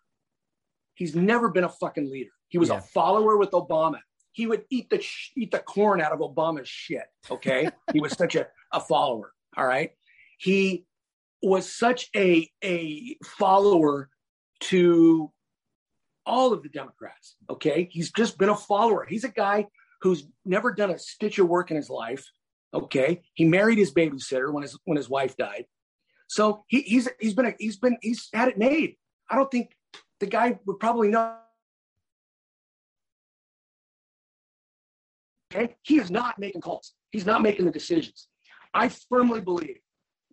He's 0.95 1.15
never 1.15 1.49
been 1.49 1.65
a 1.65 1.69
fucking 1.69 2.11
leader. 2.11 2.31
He 2.49 2.59
was 2.59 2.69
yeah. 2.69 2.79
a 2.79 2.81
follower 2.81 3.37
with 3.37 3.51
Obama. 3.53 3.99
He 4.33 4.47
would 4.47 4.65
eat 4.71 4.91
the 4.91 5.05
eat 5.37 5.53
the 5.53 5.61
corn 5.61 6.01
out 6.01 6.13
of 6.13 6.19
Obama's 6.19 6.69
shit. 6.69 7.05
Okay, 7.31 7.69
he 7.93 8.01
was 8.01 8.13
such 8.13 8.35
a, 8.35 8.47
a 8.73 8.81
follower. 8.81 9.33
All 9.57 9.67
right, 9.67 9.91
he 10.39 10.85
was 11.43 11.73
such 11.73 12.09
a 12.15 12.49
a 12.63 13.17
follower 13.25 14.09
to 14.61 15.33
all 16.25 16.53
of 16.53 16.63
the 16.63 16.69
Democrats. 16.69 17.37
Okay, 17.51 17.89
he's 17.91 18.13
just 18.13 18.39
been 18.39 18.49
a 18.49 18.57
follower. 18.57 19.07
He's 19.09 19.25
a 19.25 19.29
guy 19.29 19.67
who's 20.03 20.27
never 20.45 20.73
done 20.73 20.91
a 20.91 20.99
stitch 20.99 21.39
of 21.39 21.49
work 21.49 21.71
in 21.71 21.77
his 21.77 21.91
life. 21.91 22.25
Okay, 22.75 23.23
he 23.35 23.45
married 23.45 23.79
his 23.79 23.93
babysitter 23.93 24.53
when 24.53 24.63
his 24.63 24.79
when 24.85 24.97
his 24.97 25.09
wife 25.09 25.37
died, 25.37 25.67
so 26.29 26.65
he, 26.69 26.83
he's 26.83 27.09
he's 27.21 27.35
been 27.35 27.47
a, 27.47 27.55
he's 27.59 27.77
been 27.77 27.99
he's 28.01 28.29
had 28.33 28.49
it 28.49 28.57
made. 28.57 28.97
I 29.29 29.37
don't 29.37 29.51
think 29.51 29.73
the 30.21 30.27
guy 30.27 30.59
would 30.65 30.79
probably 30.79 31.09
know. 31.09 31.37
Okay, 35.55 35.75
he 35.83 35.99
is 35.99 36.11
not 36.11 36.39
making 36.39 36.63
calls. 36.63 36.95
He's 37.11 37.27
not 37.27 37.43
making 37.43 37.67
the 37.67 37.71
decisions. 37.71 38.29
I 38.73 38.89
firmly 38.89 39.43
believe 39.43 39.81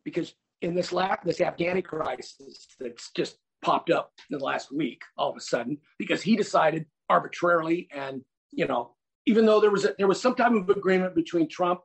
because 0.05 0.33
in 0.61 0.75
this 0.75 0.91
last 0.91 1.19
this 1.23 1.39
Afghani 1.39 1.83
crisis 1.83 2.67
that's 2.79 3.11
just 3.15 3.37
popped 3.61 3.89
up 3.89 4.11
in 4.29 4.37
the 4.37 4.43
last 4.43 4.71
week 4.71 5.01
all 5.17 5.29
of 5.29 5.37
a 5.37 5.41
sudden 5.41 5.77
because 5.97 6.21
he 6.21 6.35
decided 6.35 6.85
arbitrarily 7.09 7.87
and 7.93 8.21
you 8.51 8.65
know 8.65 8.95
even 9.25 9.45
though 9.45 9.59
there 9.59 9.71
was 9.71 9.85
a, 9.85 9.93
there 9.97 10.07
was 10.07 10.21
some 10.21 10.35
type 10.35 10.51
of 10.51 10.69
agreement 10.69 11.15
between 11.15 11.47
Trump 11.47 11.81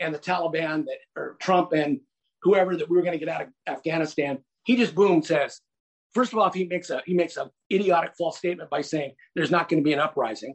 and 0.00 0.14
the 0.14 0.18
Taliban 0.18 0.84
that 0.84 0.98
or 1.16 1.36
Trump 1.40 1.72
and 1.72 2.00
whoever 2.42 2.76
that 2.76 2.88
we 2.88 2.96
were 2.96 3.02
going 3.02 3.18
to 3.18 3.24
get 3.24 3.28
out 3.28 3.42
of 3.42 3.48
Afghanistan, 3.66 4.38
he 4.64 4.76
just 4.76 4.94
boom 4.94 5.22
says, 5.22 5.60
first 6.14 6.32
of 6.32 6.38
all, 6.38 6.46
if 6.46 6.54
he 6.54 6.64
makes 6.64 6.90
a 6.90 7.02
he 7.04 7.14
makes 7.14 7.36
a 7.36 7.50
idiotic 7.72 8.12
false 8.16 8.38
statement 8.38 8.70
by 8.70 8.80
saying 8.80 9.12
there's 9.34 9.50
not 9.50 9.68
going 9.68 9.82
to 9.82 9.84
be 9.84 9.92
an 9.92 10.00
uprising 10.00 10.54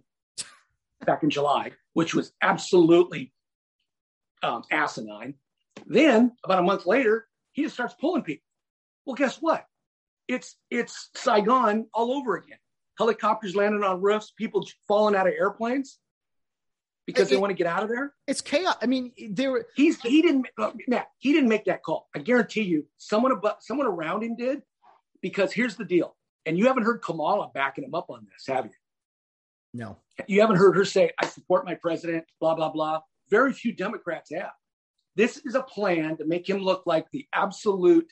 back 1.05 1.23
in 1.23 1.29
July, 1.29 1.71
which 1.93 2.15
was 2.15 2.31
absolutely 2.41 3.33
um, 4.43 4.63
asinine. 4.71 5.35
Then 5.85 6.31
about 6.43 6.59
a 6.59 6.63
month 6.63 6.85
later, 6.85 7.27
he 7.51 7.63
just 7.63 7.75
starts 7.75 7.95
pulling 7.99 8.23
people. 8.23 8.45
Well, 9.05 9.15
guess 9.15 9.41
what? 9.41 9.65
It's 10.27 10.55
it's 10.69 11.09
Saigon 11.15 11.87
all 11.93 12.13
over 12.13 12.37
again. 12.37 12.57
Helicopters 12.97 13.55
landing 13.55 13.83
on 13.83 14.01
roofs, 14.01 14.31
people 14.31 14.65
falling 14.87 15.15
out 15.15 15.27
of 15.27 15.33
airplanes 15.33 15.99
because 17.05 17.27
it, 17.27 17.35
they 17.35 17.37
want 17.39 17.51
to 17.51 17.55
get 17.55 17.67
out 17.67 17.83
of 17.83 17.89
there. 17.89 18.13
It's 18.27 18.41
chaos. 18.41 18.75
I 18.81 18.85
mean, 18.85 19.11
there. 19.31 19.65
He's 19.75 19.99
he 20.01 20.21
didn't 20.21 20.47
uh, 20.57 20.71
Matt. 20.87 21.07
He 21.19 21.33
didn't 21.33 21.49
make 21.49 21.65
that 21.65 21.83
call. 21.83 22.07
I 22.15 22.19
guarantee 22.19 22.61
you, 22.61 22.85
someone 22.97 23.31
above, 23.31 23.57
someone 23.59 23.87
around 23.87 24.23
him 24.23 24.35
did. 24.35 24.61
Because 25.21 25.53
here's 25.53 25.75
the 25.75 25.85
deal, 25.85 26.15
and 26.47 26.57
you 26.57 26.65
haven't 26.65 26.83
heard 26.83 27.03
Kamala 27.03 27.51
backing 27.53 27.83
him 27.83 27.93
up 27.93 28.09
on 28.09 28.25
this, 28.31 28.47
have 28.47 28.65
you? 28.65 28.71
No. 29.73 29.97
You 30.27 30.41
haven't 30.41 30.55
heard 30.55 30.75
her 30.75 30.85
say, 30.85 31.11
"I 31.19 31.27
support 31.27 31.65
my 31.65 31.75
president." 31.75 32.25
Blah 32.39 32.55
blah 32.55 32.71
blah. 32.71 33.01
Very 33.29 33.53
few 33.53 33.71
Democrats 33.71 34.31
have. 34.33 34.51
This 35.15 35.37
is 35.37 35.55
a 35.55 35.63
plan 35.63 36.17
to 36.17 36.25
make 36.25 36.49
him 36.49 36.59
look 36.59 36.83
like 36.85 37.07
the 37.11 37.27
absolute 37.33 38.11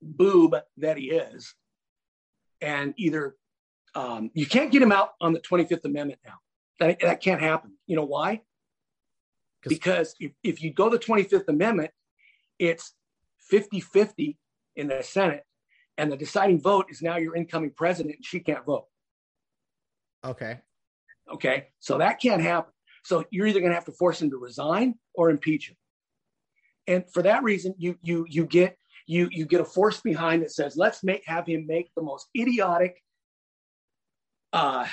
boob 0.00 0.54
that 0.76 0.96
he 0.96 1.10
is, 1.10 1.54
and 2.60 2.94
either 2.96 3.36
um, 3.94 4.30
you 4.34 4.46
can't 4.46 4.70
get 4.70 4.82
him 4.82 4.92
out 4.92 5.10
on 5.20 5.32
the 5.32 5.40
25th 5.40 5.84
Amendment 5.84 6.20
now 6.24 6.34
that, 6.78 7.00
that 7.00 7.20
can't 7.20 7.40
happen. 7.40 7.72
You 7.86 7.96
know 7.96 8.04
why? 8.04 8.42
because 9.66 10.14
if, 10.20 10.32
if 10.42 10.62
you 10.62 10.72
go 10.72 10.88
the 10.88 10.98
25th 10.98 11.48
Amendment, 11.48 11.90
it's 12.58 12.94
50 13.50 13.80
50 13.80 14.38
in 14.76 14.88
the 14.88 15.02
Senate, 15.02 15.44
and 15.96 16.12
the 16.12 16.16
deciding 16.16 16.60
vote 16.60 16.86
is 16.90 17.02
now 17.02 17.16
your 17.16 17.34
incoming 17.34 17.72
president, 17.76 18.16
and 18.16 18.24
she 18.24 18.40
can't 18.40 18.64
vote. 18.64 18.86
Okay. 20.24 20.60
Okay. 21.32 21.68
So 21.80 21.98
that 21.98 22.20
can't 22.20 22.42
happen. 22.42 22.72
So 23.08 23.24
you're 23.30 23.46
either 23.46 23.60
going 23.60 23.70
to 23.70 23.74
have 23.74 23.86
to 23.86 23.92
force 23.92 24.20
him 24.20 24.28
to 24.30 24.36
resign 24.36 24.94
or 25.14 25.30
impeach 25.30 25.70
him. 25.70 25.76
And 26.86 27.04
for 27.10 27.22
that 27.22 27.42
reason, 27.42 27.74
you 27.78 27.96
you 28.02 28.26
you 28.28 28.44
get 28.44 28.76
you 29.06 29.28
you 29.32 29.46
get 29.46 29.62
a 29.62 29.64
force 29.64 30.02
behind 30.02 30.42
that 30.42 30.52
says 30.52 30.76
let's 30.76 31.02
make 31.02 31.22
have 31.24 31.46
him 31.46 31.66
make 31.66 31.90
the 31.96 32.02
most 32.02 32.28
idiotic 32.36 33.02
uh, 34.52 34.86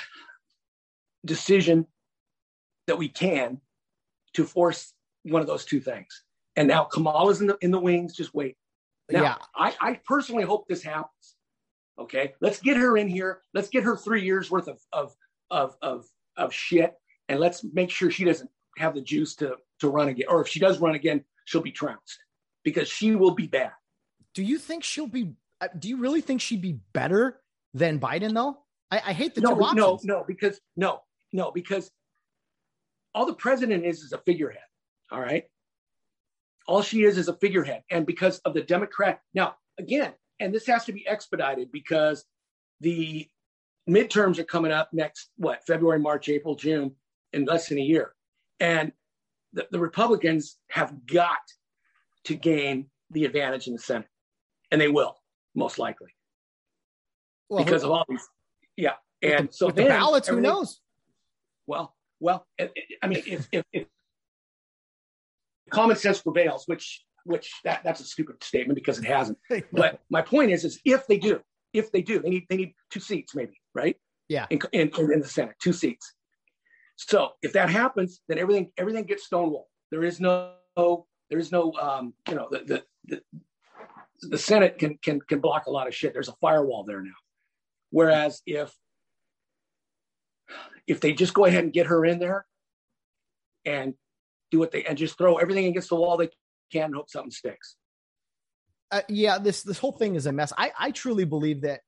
decision 1.26 1.86
that 2.86 2.96
we 2.96 3.08
can 3.10 3.60
to 4.32 4.44
force 4.44 4.94
one 5.24 5.42
of 5.42 5.46
those 5.46 5.66
two 5.66 5.80
things. 5.80 6.22
And 6.56 6.66
now 6.68 6.84
Kamala's 6.84 7.42
in 7.42 7.48
the 7.48 7.58
in 7.60 7.70
the 7.70 7.80
wings. 7.80 8.14
Just 8.16 8.34
wait. 8.34 8.56
Now, 9.10 9.22
Yeah. 9.22 9.36
I, 9.54 9.74
I 9.80 10.00
personally 10.06 10.44
hope 10.44 10.66
this 10.68 10.82
happens. 10.82 11.36
Okay, 11.98 12.32
let's 12.40 12.60
get 12.60 12.78
her 12.78 12.96
in 12.96 13.08
here. 13.08 13.42
Let's 13.52 13.68
get 13.68 13.84
her 13.84 13.94
three 13.94 14.22
years 14.22 14.50
worth 14.50 14.68
of 14.68 14.78
of 14.90 15.14
of 15.50 15.76
of, 15.82 16.06
of 16.38 16.54
shit, 16.54 16.94
and 17.28 17.40
let's 17.40 17.64
make 17.72 17.90
sure 17.90 18.10
she 18.10 18.24
doesn't 18.24 18.50
have 18.78 18.94
the 18.94 19.00
juice 19.00 19.34
to 19.36 19.56
to 19.80 19.88
run 19.88 20.08
again. 20.08 20.26
Or 20.28 20.40
if 20.40 20.48
she 20.48 20.60
does 20.60 20.78
run 20.80 20.94
again, 20.94 21.24
she'll 21.44 21.62
be 21.62 21.72
trounced 21.72 22.18
because 22.64 22.88
she 22.88 23.14
will 23.14 23.34
be 23.34 23.46
bad. 23.46 23.72
Do 24.34 24.42
you 24.42 24.58
think 24.58 24.84
she'll 24.84 25.06
be? 25.06 25.32
uh, 25.60 25.68
Do 25.78 25.88
you 25.88 25.96
really 25.98 26.20
think 26.20 26.40
she'd 26.40 26.62
be 26.62 26.78
better 26.92 27.40
than 27.74 27.98
Biden 28.00 28.34
though? 28.34 28.58
I, 28.90 29.02
I 29.06 29.12
hate 29.12 29.34
the 29.34 29.40
no, 29.40 29.54
two 29.54 29.62
options. 29.62 30.04
no, 30.04 30.18
no, 30.18 30.24
because 30.26 30.60
no, 30.76 31.02
no, 31.32 31.50
because 31.50 31.90
all 33.14 33.26
the 33.26 33.34
president 33.34 33.84
is 33.84 34.02
is 34.02 34.12
a 34.12 34.18
figurehead. 34.18 34.62
All 35.10 35.20
right. 35.20 35.44
All 36.68 36.82
she 36.82 37.04
is 37.04 37.16
is 37.16 37.28
a 37.28 37.34
figurehead. 37.34 37.82
And 37.90 38.04
because 38.06 38.38
of 38.40 38.52
the 38.52 38.60
Democrat, 38.62 39.20
now 39.34 39.56
again, 39.78 40.12
and 40.40 40.54
this 40.54 40.66
has 40.66 40.84
to 40.86 40.92
be 40.92 41.06
expedited 41.06 41.70
because 41.72 42.24
the 42.80 43.26
midterms 43.88 44.38
are 44.38 44.44
coming 44.44 44.72
up 44.72 44.90
next, 44.92 45.30
what, 45.36 45.64
February, 45.66 46.00
March, 46.00 46.28
April, 46.28 46.56
June, 46.56 46.94
in 47.36 47.44
less 47.44 47.68
than 47.68 47.78
a 47.78 47.82
year. 47.82 48.14
And 48.58 48.92
the, 49.52 49.68
the 49.70 49.78
Republicans 49.78 50.56
have 50.70 51.06
got 51.06 51.38
to 52.24 52.34
gain 52.34 52.86
the 53.10 53.24
advantage 53.24 53.68
in 53.68 53.74
the 53.74 53.78
Senate. 53.78 54.08
And 54.72 54.80
they 54.80 54.88
will, 54.88 55.16
most 55.54 55.78
likely, 55.78 56.14
Well, 57.48 57.64
because 57.64 57.84
of 57.84 57.90
all 57.90 58.04
these. 58.08 58.26
Yeah. 58.76 58.94
And 59.22 59.48
the, 59.48 59.52
so 59.52 59.66
with 59.66 59.76
the 59.76 59.82
then 59.82 59.90
ballots, 59.90 60.26
who 60.26 60.40
knows? 60.40 60.80
Well, 61.66 61.94
well, 62.18 62.46
I 62.58 62.70
I 63.02 63.06
mean, 63.06 63.22
if, 63.26 63.46
if, 63.52 63.64
if 63.72 63.86
common 65.70 65.96
sense 65.96 66.20
prevails, 66.20 66.64
which 66.66 67.04
which 67.24 67.52
that, 67.64 67.82
that's 67.82 68.00
a 68.00 68.04
stupid 68.04 68.42
statement 68.42 68.76
because 68.76 68.98
it 68.98 69.04
hasn't. 69.04 69.38
But 69.72 70.00
my 70.10 70.22
point 70.22 70.50
is, 70.52 70.64
is 70.64 70.80
if 70.84 71.06
they 71.06 71.18
do, 71.18 71.40
if 71.72 71.92
they 71.92 72.02
do, 72.02 72.18
they 72.20 72.30
need 72.30 72.46
they 72.48 72.56
need 72.56 72.74
two 72.90 73.00
seats, 73.00 73.34
maybe, 73.34 73.60
right? 73.74 73.96
Yeah. 74.28 74.46
In 74.50 74.58
in, 74.72 74.90
in 75.12 75.20
the 75.20 75.28
Senate, 75.28 75.56
two 75.62 75.72
seats. 75.72 76.15
So 76.96 77.30
if 77.42 77.52
that 77.52 77.70
happens, 77.70 78.20
then 78.28 78.38
everything 78.38 78.72
everything 78.76 79.04
gets 79.04 79.28
stonewalled. 79.28 79.66
There 79.90 80.04
is 80.04 80.18
no 80.20 80.52
there 80.76 81.38
is 81.38 81.52
no 81.52 81.72
um, 81.74 82.14
you 82.28 82.34
know 82.34 82.48
the 82.50 82.58
the, 82.60 82.82
the 83.04 83.22
the 84.22 84.38
Senate 84.38 84.78
can 84.78 84.98
can 85.02 85.20
can 85.20 85.40
block 85.40 85.66
a 85.66 85.70
lot 85.70 85.86
of 85.86 85.94
shit. 85.94 86.12
There's 86.12 86.28
a 86.28 86.36
firewall 86.40 86.84
there 86.84 87.02
now. 87.02 87.10
Whereas 87.90 88.42
if 88.46 88.74
if 90.86 91.00
they 91.00 91.12
just 91.12 91.34
go 91.34 91.44
ahead 91.44 91.64
and 91.64 91.72
get 91.72 91.86
her 91.86 92.04
in 92.04 92.18
there 92.18 92.46
and 93.64 93.94
do 94.50 94.58
what 94.58 94.70
they 94.70 94.84
and 94.84 94.96
just 94.96 95.18
throw 95.18 95.36
everything 95.36 95.66
against 95.66 95.88
the 95.88 95.96
wall 95.96 96.16
they 96.16 96.30
can 96.72 96.84
and 96.84 96.94
hope 96.94 97.10
something 97.10 97.30
sticks. 97.30 97.76
uh, 98.90 99.02
yeah, 99.08 99.38
this 99.38 99.62
this 99.62 99.78
whole 99.78 99.92
thing 99.92 100.14
is 100.14 100.26
a 100.26 100.32
mess. 100.32 100.52
I 100.56 100.72
I 100.78 100.90
truly 100.90 101.24
believe 101.24 101.62
that. 101.62 101.80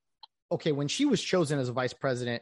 Okay, 0.51 0.71
when 0.71 0.87
she 0.87 1.05
was 1.05 1.21
chosen 1.21 1.59
as 1.59 1.69
a 1.69 1.73
vice 1.73 1.93
president, 1.93 2.41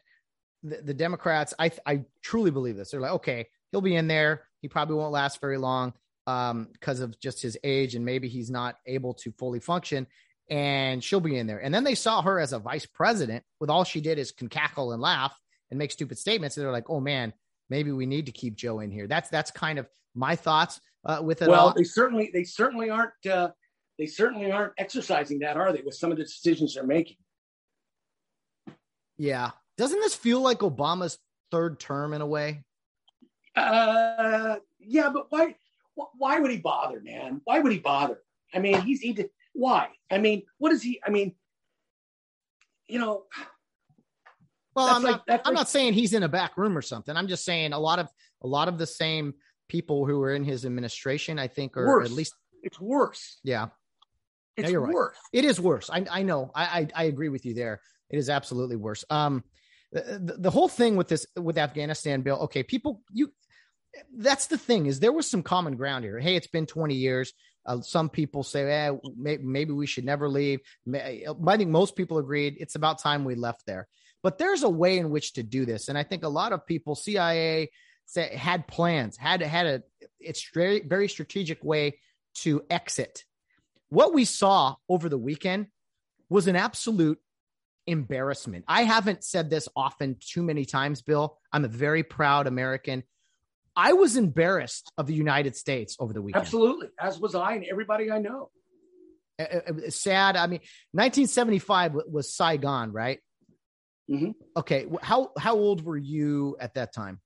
the, 0.63 0.81
the 0.81 0.93
Democrats, 0.93 1.53
I 1.59 1.71
I 1.85 2.05
truly 2.21 2.51
believe 2.51 2.75
this. 2.75 2.91
They're 2.91 3.01
like, 3.01 3.13
okay, 3.13 3.47
he'll 3.71 3.81
be 3.81 3.95
in 3.95 4.07
there. 4.07 4.43
He 4.61 4.67
probably 4.67 4.95
won't 4.95 5.11
last 5.11 5.39
very 5.39 5.57
long 5.57 5.93
um, 6.25 6.67
because 6.73 6.99
of 6.99 7.19
just 7.19 7.41
his 7.41 7.57
age 7.63 7.95
and 7.95 8.03
maybe 8.03 8.27
he's 8.27 8.49
not 8.49 8.75
able 8.85 9.13
to 9.15 9.31
fully 9.33 9.59
function. 9.59 10.07
And 10.49 11.03
she'll 11.03 11.19
be 11.19 11.37
in 11.37 11.45
there. 11.45 11.59
And 11.59 11.73
then 11.73 11.83
they 11.83 11.95
saw 11.95 12.21
her 12.21 12.39
as 12.39 12.53
a 12.53 12.59
vice 12.59 12.85
president 12.85 13.43
with 13.59 13.69
all 13.69 13.83
she 13.83 13.99
did 13.99 14.17
is 14.17 14.31
can 14.31 14.47
cackle 14.47 14.93
and 14.93 15.01
laugh 15.01 15.37
and 15.69 15.77
make 15.77 15.91
stupid 15.91 16.17
statements. 16.17 16.55
And 16.55 16.65
they're 16.65 16.71
like, 16.71 16.89
oh 16.89 17.01
man, 17.01 17.33
maybe 17.69 17.91
we 17.91 18.05
need 18.05 18.27
to 18.27 18.31
keep 18.31 18.55
Joe 18.55 18.79
in 18.79 18.91
here. 18.91 19.07
That's 19.07 19.29
that's 19.29 19.51
kind 19.51 19.77
of 19.77 19.87
my 20.15 20.35
thoughts 20.35 20.79
uh, 21.05 21.19
with 21.21 21.41
it. 21.41 21.49
Well, 21.49 21.67
all. 21.67 21.73
they 21.73 21.83
certainly 21.83 22.31
they 22.33 22.43
certainly 22.43 22.89
aren't 22.89 23.25
uh, 23.29 23.49
they 23.99 24.05
certainly 24.05 24.51
aren't 24.51 24.73
exercising 24.77 25.39
that, 25.39 25.57
are 25.57 25.73
they? 25.73 25.81
With 25.81 25.95
some 25.95 26.11
of 26.11 26.17
the 26.17 26.23
decisions 26.23 26.75
they're 26.75 26.85
making. 26.85 27.17
Yeah. 29.17 29.51
Doesn't 29.77 29.99
this 29.99 30.15
feel 30.15 30.41
like 30.41 30.59
Obama's 30.59 31.17
third 31.51 31.79
term 31.79 32.13
in 32.13 32.21
a 32.21 32.25
way? 32.25 32.63
Uh, 33.55 34.57
yeah, 34.79 35.09
but 35.13 35.27
why? 35.29 35.55
Why 36.17 36.39
would 36.39 36.51
he 36.51 36.57
bother, 36.57 37.01
man? 37.01 37.41
Why 37.45 37.59
would 37.59 37.71
he 37.71 37.79
bother? 37.79 38.19
I 38.53 38.59
mean, 38.59 38.81
he's 38.81 39.01
he. 39.01 39.13
did- 39.13 39.29
Why? 39.53 39.89
I 40.11 40.19
mean, 40.19 40.43
what 40.59 40.71
is 40.71 40.83
he? 40.83 40.99
I 41.05 41.09
mean, 41.09 41.33
you 42.87 42.99
know, 42.99 43.23
Well, 44.75 44.87
I'm 44.87 45.01
like- 45.01 45.27
not 45.27 45.41
I'm 45.45 45.53
like- 45.53 45.53
not 45.61 45.69
saying 45.69 45.93
he's 45.93 46.13
in 46.13 46.21
a 46.23 46.29
back 46.29 46.55
room 46.57 46.77
or 46.77 46.83
something. 46.83 47.15
I'm 47.17 47.27
just 47.27 47.43
saying 47.45 47.73
a 47.73 47.79
lot 47.79 47.97
of 47.99 48.07
a 48.43 48.47
lot 48.47 48.67
of 48.67 48.77
the 48.77 48.85
same 48.85 49.33
people 49.67 50.05
who 50.05 50.19
were 50.19 50.33
in 50.35 50.43
his 50.43 50.65
administration, 50.65 51.39
I 51.39 51.47
think, 51.47 51.75
are 51.77 51.87
Worse. 51.87 52.05
at 52.05 52.11
least 52.11 52.35
it's 52.63 52.79
worse. 52.79 53.39
yeah. 53.43 53.67
It's 54.55 54.71
you're 54.71 54.81
right. 54.81 54.93
worse. 54.93 55.17
It 55.33 55.45
is 55.45 55.59
worse. 55.59 55.89
I 55.89 56.05
I 56.09 56.23
know. 56.23 56.51
I 56.53 56.63
I, 56.81 56.87
I 56.95 57.03
agree 57.05 57.29
with 57.29 57.45
you 57.45 57.53
there. 57.55 57.81
It 58.09 58.17
is 58.17 58.29
absolutely 58.29 58.75
worse. 58.75 59.03
Um 59.09 59.43
the, 59.91 60.35
the 60.39 60.51
whole 60.51 60.67
thing 60.67 60.95
with 60.95 61.07
this 61.07 61.25
with 61.35 61.57
Afghanistan 61.57 62.21
bill, 62.21 62.37
okay, 62.41 62.63
people 62.63 63.01
you 63.11 63.31
that's 64.15 64.47
the 64.47 64.57
thing 64.57 64.85
is 64.85 64.99
there 64.99 65.13
was 65.13 65.29
some 65.29 65.43
common 65.43 65.75
ground 65.75 66.03
here. 66.03 66.19
Hey, 66.19 66.35
it's 66.35 66.47
been 66.47 66.65
20 66.65 66.95
years. 66.95 67.33
Uh, 67.65 67.81
some 67.81 68.09
people 68.09 68.43
say, 68.43 68.71
eh, 68.71 68.91
may, 69.17 69.37
maybe 69.37 69.71
we 69.71 69.87
should 69.87 70.05
never 70.05 70.29
leave. 70.29 70.59
I 70.93 71.57
think 71.57 71.69
most 71.69 71.95
people 71.95 72.17
agreed 72.17 72.57
it's 72.59 72.75
about 72.75 72.99
time 72.99 73.25
we 73.25 73.35
left 73.35 73.65
there. 73.65 73.87
But 74.23 74.37
there's 74.37 74.63
a 74.63 74.69
way 74.69 74.97
in 74.97 75.09
which 75.09 75.33
to 75.33 75.43
do 75.43 75.65
this, 75.65 75.89
and 75.89 75.97
I 75.97 76.03
think 76.03 76.23
a 76.23 76.29
lot 76.29 76.51
of 76.51 76.65
people, 76.65 76.95
CIA, 76.95 77.69
say, 78.05 78.35
had 78.35 78.67
plans, 78.67 79.15
had 79.15 79.41
had 79.41 79.65
a 79.67 79.83
it's 80.19 80.49
very 80.53 80.81
very 80.81 81.07
strategic 81.07 81.63
way 81.63 81.99
to 82.35 82.63
exit. 82.69 83.23
What 83.89 84.13
we 84.13 84.25
saw 84.25 84.75
over 84.89 85.07
the 85.07 85.17
weekend 85.17 85.67
was 86.29 86.47
an 86.47 86.55
absolute 86.55 87.19
embarrassment. 87.87 88.65
I 88.67 88.83
haven't 88.83 89.23
said 89.23 89.49
this 89.49 89.67
often 89.75 90.17
too 90.19 90.43
many 90.43 90.65
times, 90.65 91.01
Bill. 91.01 91.39
I'm 91.51 91.65
a 91.65 91.69
very 91.69 92.03
proud 92.03 92.45
American. 92.45 93.03
I 93.75 93.93
was 93.93 94.17
embarrassed 94.17 94.91
of 94.97 95.07
the 95.07 95.13
United 95.13 95.55
States 95.55 95.95
over 95.99 96.13
the 96.13 96.21
weekend. 96.21 96.43
Absolutely, 96.43 96.89
as 96.99 97.19
was 97.19 97.35
I 97.35 97.53
and 97.53 97.65
everybody 97.65 98.11
I 98.11 98.19
know. 98.19 98.49
Uh, 99.39 99.43
uh, 99.43 99.59
uh, 99.69 99.89
sad. 99.89 100.35
I 100.35 100.47
mean, 100.47 100.61
1975 100.91 101.95
was 102.09 102.33
Saigon, 102.33 102.91
right? 102.91 103.19
Mhm. 104.09 104.33
Okay. 104.55 104.87
How 105.01 105.31
how 105.37 105.55
old 105.55 105.83
were 105.83 105.97
you 105.97 106.57
at 106.59 106.73
that 106.75 106.93
time? 106.93 107.19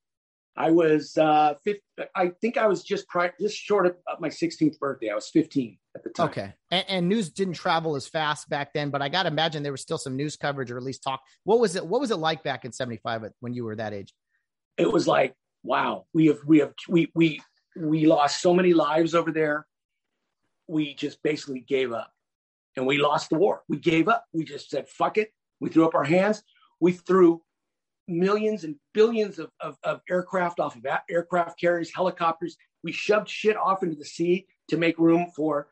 I 0.56 0.70
was 0.70 1.16
uh, 1.16 1.54
50, 1.64 1.82
I 2.14 2.28
think 2.40 2.58
I 2.58 2.66
was 2.66 2.82
just 2.82 3.08
pri- 3.08 3.32
just 3.40 3.56
short 3.56 3.86
of 3.86 3.96
of 4.06 4.20
my 4.20 4.28
16th 4.28 4.78
birthday. 4.78 5.08
I 5.08 5.14
was 5.14 5.28
15 5.30 5.78
at 5.96 6.04
the 6.04 6.10
time. 6.10 6.28
Okay. 6.28 6.52
And, 6.70 6.84
and 6.88 7.08
news 7.08 7.30
didn't 7.30 7.54
travel 7.54 7.96
as 7.96 8.06
fast 8.06 8.50
back 8.50 8.74
then, 8.74 8.90
but 8.90 9.00
I 9.00 9.08
got 9.08 9.22
to 9.22 9.28
imagine 9.28 9.62
there 9.62 9.72
was 9.72 9.80
still 9.80 9.98
some 9.98 10.14
news 10.14 10.36
coverage 10.36 10.70
or 10.70 10.76
at 10.76 10.82
least 10.82 11.02
talk. 11.02 11.22
What 11.44 11.58
was 11.58 11.74
it? 11.74 11.86
What 11.86 12.00
was 12.00 12.10
it 12.10 12.16
like 12.16 12.42
back 12.42 12.64
in 12.64 12.72
75 12.72 13.24
when 13.40 13.54
you 13.54 13.64
were 13.64 13.76
that 13.76 13.94
age? 13.94 14.12
It 14.76 14.90
was 14.90 15.08
like, 15.08 15.34
wow, 15.62 16.04
we 16.12 16.26
have 16.26 16.38
we 16.46 16.58
have 16.58 16.74
we 16.88 17.10
we 17.14 17.40
we 17.76 18.06
lost 18.06 18.42
so 18.42 18.52
many 18.52 18.74
lives 18.74 19.14
over 19.14 19.32
there. 19.32 19.66
We 20.68 20.94
just 20.94 21.22
basically 21.22 21.60
gave 21.60 21.92
up, 21.92 22.10
and 22.76 22.86
we 22.86 22.98
lost 22.98 23.30
the 23.30 23.36
war. 23.36 23.62
We 23.68 23.78
gave 23.78 24.08
up. 24.08 24.24
We 24.32 24.44
just 24.44 24.68
said, 24.68 24.88
"Fuck 24.88 25.16
it." 25.16 25.30
We 25.60 25.70
threw 25.70 25.86
up 25.86 25.94
our 25.94 26.04
hands. 26.04 26.42
We 26.80 26.92
threw 26.92 27.42
millions 28.08 28.64
and 28.64 28.76
billions 28.94 29.38
of, 29.38 29.50
of, 29.60 29.76
of 29.84 30.00
aircraft 30.10 30.60
off 30.60 30.76
of 30.76 30.84
a- 30.84 31.02
aircraft 31.10 31.58
carriers, 31.60 31.90
helicopters. 31.94 32.56
We 32.82 32.92
shoved 32.92 33.28
shit 33.28 33.56
off 33.56 33.82
into 33.82 33.96
the 33.96 34.04
sea 34.04 34.46
to 34.68 34.76
make 34.76 34.98
room 34.98 35.28
for 35.34 35.68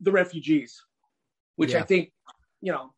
the 0.00 0.12
refugees, 0.12 0.82
which 1.56 1.74
I 1.74 1.82
think, 1.82 2.12
you 2.60 2.72
know, 2.72 2.92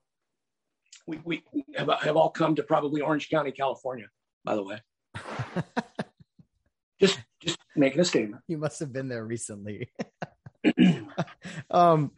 we, 1.07 1.21
we 1.25 1.43
have, 1.77 1.91
have 2.01 2.17
all 2.17 2.31
come 2.31 2.55
to 2.57 2.63
probably 2.63 3.01
Orange 3.01 3.29
County, 3.29 3.53
California, 3.53 4.07
by 4.45 4.55
the 4.55 4.63
way. 4.63 4.81
just 7.01 7.19
just 7.41 7.59
making 7.77 8.01
a 8.01 8.05
statement. 8.05 8.43
You 8.49 8.59
must 8.59 8.81
have 8.81 8.93
been 8.93 9.09
there 9.09 9.25
recently. 9.25 9.91
um, 11.71 12.13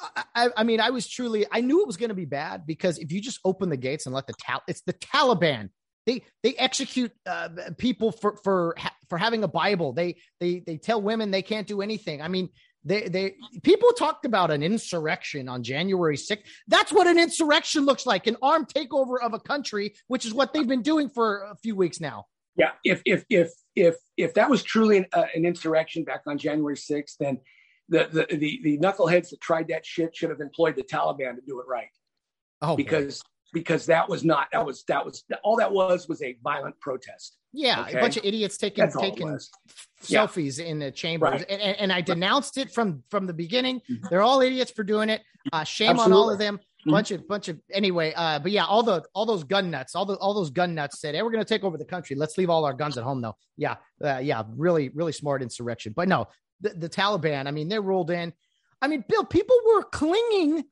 I, 0.00 0.22
I- 0.34 0.50
I 0.58 0.64
mean, 0.64 0.80
I 0.80 0.90
was 0.90 1.08
truly, 1.08 1.46
I 1.50 1.60
knew 1.60 1.80
it 1.80 1.86
was 1.86 1.96
going 1.96 2.10
to 2.10 2.14
be 2.14 2.24
bad 2.26 2.66
because 2.66 2.98
if 2.98 3.10
you 3.10 3.20
just 3.20 3.40
open 3.44 3.68
the 3.70 3.76
gates 3.76 4.06
and 4.06 4.14
let 4.14 4.26
the 4.26 4.34
Tal, 4.38 4.62
it's 4.68 4.82
the 4.82 4.92
Taliban 4.92 5.70
they 6.08 6.22
they 6.42 6.54
execute 6.54 7.12
uh, 7.26 7.50
people 7.76 8.12
for 8.12 8.36
for 8.42 8.74
for 9.08 9.18
having 9.18 9.44
a 9.44 9.48
Bible. 9.48 9.92
They 9.92 10.16
they 10.40 10.60
they 10.60 10.78
tell 10.78 11.02
women 11.02 11.30
they 11.30 11.42
can't 11.42 11.66
do 11.66 11.82
anything. 11.82 12.22
I 12.22 12.28
mean, 12.28 12.48
they 12.82 13.02
they 13.02 13.34
people 13.62 13.92
talked 13.92 14.24
about 14.24 14.50
an 14.50 14.62
insurrection 14.62 15.50
on 15.50 15.62
January 15.62 16.16
6th. 16.16 16.44
That's 16.66 16.90
what 16.90 17.06
an 17.06 17.18
insurrection 17.18 17.84
looks 17.84 18.06
like, 18.06 18.26
an 18.26 18.38
armed 18.40 18.68
takeover 18.68 19.16
of 19.22 19.34
a 19.34 19.38
country, 19.38 19.94
which 20.06 20.24
is 20.24 20.32
what 20.32 20.54
they've 20.54 20.66
been 20.66 20.82
doing 20.82 21.10
for 21.10 21.42
a 21.42 21.56
few 21.56 21.76
weeks 21.76 22.00
now. 22.00 22.24
Yeah, 22.56 22.70
if 22.84 23.02
if 23.04 23.24
if 23.28 23.52
if 23.76 23.96
if 24.16 24.34
that 24.34 24.48
was 24.48 24.62
truly 24.62 24.96
an, 24.98 25.06
uh, 25.12 25.26
an 25.34 25.44
insurrection 25.44 26.04
back 26.04 26.22
on 26.26 26.38
January 26.38 26.76
6th, 26.76 27.16
then 27.20 27.38
the, 27.90 28.08
the 28.10 28.36
the 28.36 28.60
the 28.64 28.78
knuckleheads 28.78 29.28
that 29.28 29.42
tried 29.42 29.68
that 29.68 29.84
shit 29.84 30.16
should 30.16 30.30
have 30.30 30.40
employed 30.40 30.74
the 30.74 30.82
Taliban 30.82 31.34
to 31.34 31.42
do 31.46 31.60
it 31.60 31.66
right. 31.68 31.88
Oh, 32.62 32.76
because. 32.76 33.22
Because 33.52 33.86
that 33.86 34.08
was 34.08 34.24
not 34.24 34.48
that 34.52 34.64
was 34.64 34.84
that 34.84 35.04
was 35.04 35.24
all 35.42 35.56
that 35.56 35.72
was 35.72 36.08
was 36.08 36.22
a 36.22 36.36
violent 36.42 36.78
protest. 36.80 37.38
Yeah, 37.52 37.82
okay? 37.82 37.98
a 37.98 38.00
bunch 38.00 38.16
of 38.16 38.24
idiots 38.24 38.58
taking 38.58 38.84
That's 38.84 38.96
taking 38.96 39.38
selfies 40.02 40.58
yeah. 40.58 40.66
in 40.66 40.78
the 40.78 40.90
chambers, 40.90 41.30
right. 41.30 41.46
and, 41.48 41.76
and, 41.78 41.92
I 41.92 42.02
denounced 42.02 42.58
it 42.58 42.70
from 42.70 43.02
from 43.08 43.26
the 43.26 43.32
beginning. 43.32 43.80
Mm-hmm. 43.90 44.06
They're 44.10 44.22
all 44.22 44.42
idiots 44.42 44.70
for 44.70 44.84
doing 44.84 45.08
it. 45.08 45.22
Uh, 45.52 45.64
shame 45.64 45.90
Absolutely. 45.90 46.12
on 46.12 46.18
all 46.18 46.30
of 46.30 46.38
them. 46.38 46.56
Mm-hmm. 46.58 46.90
Bunch 46.90 47.10
of 47.10 47.26
bunch 47.26 47.48
of 47.48 47.58
anyway. 47.72 48.12
Uh, 48.14 48.38
but 48.38 48.52
yeah, 48.52 48.64
all 48.64 48.82
the 48.82 49.02
all 49.14 49.24
those 49.24 49.44
gun 49.44 49.70
nuts, 49.70 49.94
all 49.94 50.04
the 50.04 50.16
all 50.16 50.34
those 50.34 50.50
gun 50.50 50.74
nuts 50.74 51.00
said, 51.00 51.14
"Hey, 51.14 51.22
we're 51.22 51.30
going 51.30 51.44
to 51.44 51.48
take 51.48 51.64
over 51.64 51.78
the 51.78 51.84
country. 51.84 52.16
Let's 52.16 52.36
leave 52.36 52.50
all 52.50 52.64
our 52.64 52.74
guns 52.74 52.98
at 52.98 53.04
home." 53.04 53.22
Though, 53.22 53.36
yeah, 53.56 53.76
uh, 54.04 54.18
yeah, 54.18 54.42
really 54.54 54.90
really 54.90 55.12
smart 55.12 55.42
insurrection. 55.42 55.94
But 55.96 56.08
no, 56.08 56.28
the, 56.60 56.70
the 56.70 56.88
Taliban. 56.88 57.46
I 57.46 57.50
mean, 57.50 57.68
they 57.68 57.78
rolled 57.78 58.10
in. 58.10 58.32
I 58.80 58.88
mean, 58.88 59.04
Bill, 59.08 59.24
people 59.24 59.56
were 59.66 59.82
clinging 59.84 60.64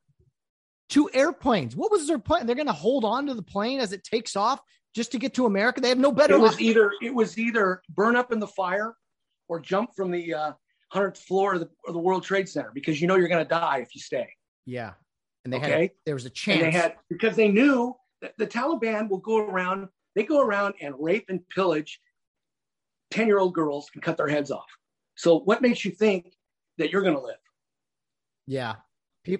to 0.89 1.09
airplanes. 1.13 1.75
What 1.75 1.91
was 1.91 2.07
their 2.07 2.19
plan? 2.19 2.45
They're 2.45 2.55
going 2.55 2.67
to 2.67 2.73
hold 2.73 3.03
on 3.03 3.25
to 3.27 3.33
the 3.33 3.41
plane 3.41 3.79
as 3.79 3.91
it 3.91 4.03
takes 4.03 4.35
off 4.35 4.61
just 4.95 5.11
to 5.11 5.19
get 5.19 5.33
to 5.35 5.45
America. 5.45 5.81
They 5.81 5.89
have 5.89 5.97
no 5.97 6.11
better. 6.11 6.35
It 6.35 6.39
was 6.39 6.59
either 6.59 6.91
it 7.01 7.13
was 7.13 7.37
either 7.37 7.81
burn 7.89 8.15
up 8.15 8.31
in 8.31 8.39
the 8.39 8.47
fire 8.47 8.95
or 9.47 9.59
jump 9.59 9.91
from 9.95 10.11
the 10.11 10.33
uh, 10.33 10.51
hundredth 10.89 11.19
floor 11.19 11.55
of 11.55 11.61
the, 11.61 11.69
the, 11.91 11.99
World 11.99 12.23
Trade 12.23 12.47
Center 12.49 12.71
because 12.73 13.01
you 13.01 13.07
know 13.07 13.15
you're 13.15 13.27
going 13.27 13.43
to 13.43 13.49
die 13.49 13.79
if 13.79 13.93
you 13.93 14.01
stay. 14.01 14.27
Yeah, 14.65 14.93
and 15.43 15.53
they 15.53 15.57
okay? 15.57 15.81
had 15.81 15.91
there 16.05 16.15
was 16.15 16.25
a 16.25 16.29
chance. 16.29 16.61
And 16.61 16.67
they 16.67 16.77
had 16.77 16.95
because 17.09 17.35
they 17.35 17.49
knew 17.49 17.95
that 18.21 18.33
the 18.37 18.47
Taliban 18.47 19.09
will 19.09 19.19
go 19.19 19.37
around. 19.37 19.87
They 20.15 20.23
go 20.23 20.41
around 20.41 20.73
and 20.81 20.95
rape 20.97 21.25
and 21.29 21.47
pillage 21.49 21.99
ten 23.11 23.27
year 23.27 23.39
old 23.39 23.53
girls 23.53 23.89
and 23.93 24.01
cut 24.01 24.17
their 24.17 24.27
heads 24.27 24.51
off. 24.51 24.69
So 25.15 25.39
what 25.39 25.61
makes 25.61 25.83
you 25.83 25.91
think 25.91 26.33
that 26.77 26.91
you're 26.91 27.01
going 27.01 27.15
to 27.15 27.21
live? 27.21 27.37
Yeah, 28.45 28.75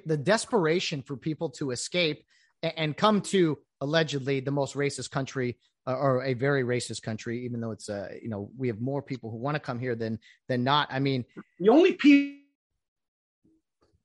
the 0.06 0.18
desperation 0.18 1.02
for 1.02 1.18
people 1.18 1.50
to 1.52 1.72
escape 1.72 2.24
and 2.64 2.96
come 2.98 3.22
to 3.22 3.58
allegedly 3.82 4.40
the 4.40 4.52
most 4.52 4.76
racist 4.76 5.12
country 5.12 5.58
uh, 5.88 5.96
or 5.96 6.24
a 6.24 6.34
very 6.34 6.64
racist 6.64 7.02
country, 7.02 7.46
even 7.46 7.62
though 7.62 7.72
it's 7.72 7.90
uh, 7.90 8.10
you 8.22 8.30
know 8.30 8.50
we 8.58 8.68
have 8.68 8.82
more 8.82 9.02
people 9.02 9.32
who 9.32 9.38
want 9.38 9.56
to 9.56 9.60
come 9.60 9.80
here 9.80 9.96
than 9.96 10.20
than 10.50 10.64
not. 10.64 10.88
I 10.92 11.00
mean, 11.00 11.26
the 11.60 11.70
only 11.70 11.94
people 11.94 12.38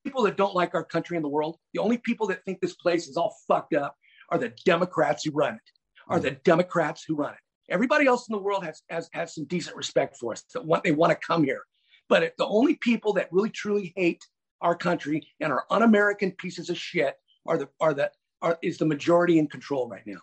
people 0.05 0.23
that 0.25 0.37
don't 0.37 0.55
like 0.55 0.75
our 0.75 0.85
country 0.85 1.17
in 1.17 1.23
the 1.23 1.29
world, 1.29 1.59
the 1.75 1.81
only 1.81 1.99
people 1.99 2.27
that 2.27 2.45
think 2.45 2.61
this 2.61 2.75
place 2.75 3.07
is 3.09 3.17
all 3.17 3.37
fucked 3.47 3.75
up 3.75 3.97
are 4.31 4.39
the 4.39 4.53
Democrats 4.65 5.25
who 5.25 5.31
run 5.33 5.55
it. 5.55 5.61
Are 6.09 6.21
the 6.21 6.33
Democrats 6.33 7.05
who 7.07 7.15
run 7.15 7.33
it. 7.33 7.73
Everybody 7.73 8.07
else 8.07 8.29
in 8.29 8.33
the 8.33 8.43
world 8.43 8.65
has 8.65 8.83
has, 8.91 9.09
has 9.13 9.35
some 9.35 9.47
decent 9.47 9.77
respect 9.77 10.17
for 10.19 10.33
us. 10.33 10.45
That 10.53 10.65
want 10.65 10.85
they 10.85 10.93
want 10.93 11.11
to 11.11 11.27
come 11.27 11.45
here, 11.45 11.63
but 12.09 12.33
the 12.37 12.47
only 12.47 12.77
people 12.77 13.15
that 13.15 13.29
really 13.33 13.51
truly 13.51 13.93
hate 13.97 14.23
our 14.63 14.75
country 14.75 15.27
and 15.41 15.53
our 15.53 15.67
un-American 15.71 16.33
pieces 16.33 16.71
of 16.71 16.79
shit 16.79 17.17
are 17.47 17.59
the 17.59 17.69
are 17.81 17.93
the 17.93 18.11
are 18.41 18.59
is 18.63 18.79
the 18.79 18.87
majority 18.87 19.39
in 19.39 19.47
control 19.47 19.89
right 19.89 20.07
now. 20.07 20.21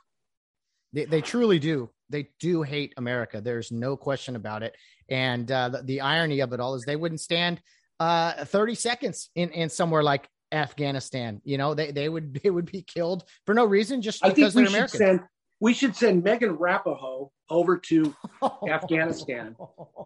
They, 0.94 1.06
they 1.06 1.22
truly 1.22 1.60
do. 1.60 1.90
They 2.10 2.30
do 2.40 2.64
hate 2.64 2.94
America. 2.98 3.42
There's 3.42 3.72
no 3.72 3.96
question 3.96 4.36
about 4.36 4.64
it. 4.64 4.76
And 5.10 5.52
uh, 5.52 5.70
the, 5.70 5.84
the, 5.84 6.02
irony 6.02 6.40
of 6.40 6.52
it 6.52 6.60
all 6.60 6.74
is 6.74 6.84
they 6.84 6.96
wouldn't 6.96 7.22
stand 7.22 7.62
uh, 8.00 8.46
30 8.46 8.74
seconds 8.76 9.30
in, 9.36 9.52
in 9.52 9.70
somewhere 9.70 10.02
like 10.02 10.28
Afghanistan. 10.52 11.42
You 11.44 11.58
know, 11.60 11.74
they, 11.76 11.92
they 11.92 12.10
would 12.10 12.40
they 12.44 12.50
would 12.50 12.72
be 12.72 12.82
killed 12.82 13.26
for 13.46 13.54
no 13.54 13.66
reason 13.66 14.02
just 14.02 14.24
because 14.24 14.54
they're 14.54 14.66
American. 14.66 14.98
Send, 14.98 15.20
we 15.60 15.74
should 15.74 15.96
send 15.96 16.24
Megan 16.24 16.58
Rapinoe 16.58 17.30
over 17.50 17.78
to 17.78 18.16
Afghanistan 18.70 19.56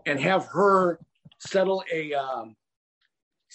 and 0.05 0.19
have 0.19 0.45
her 0.47 0.99
settle 1.39 1.83
a 1.91 2.13
um, 2.13 2.55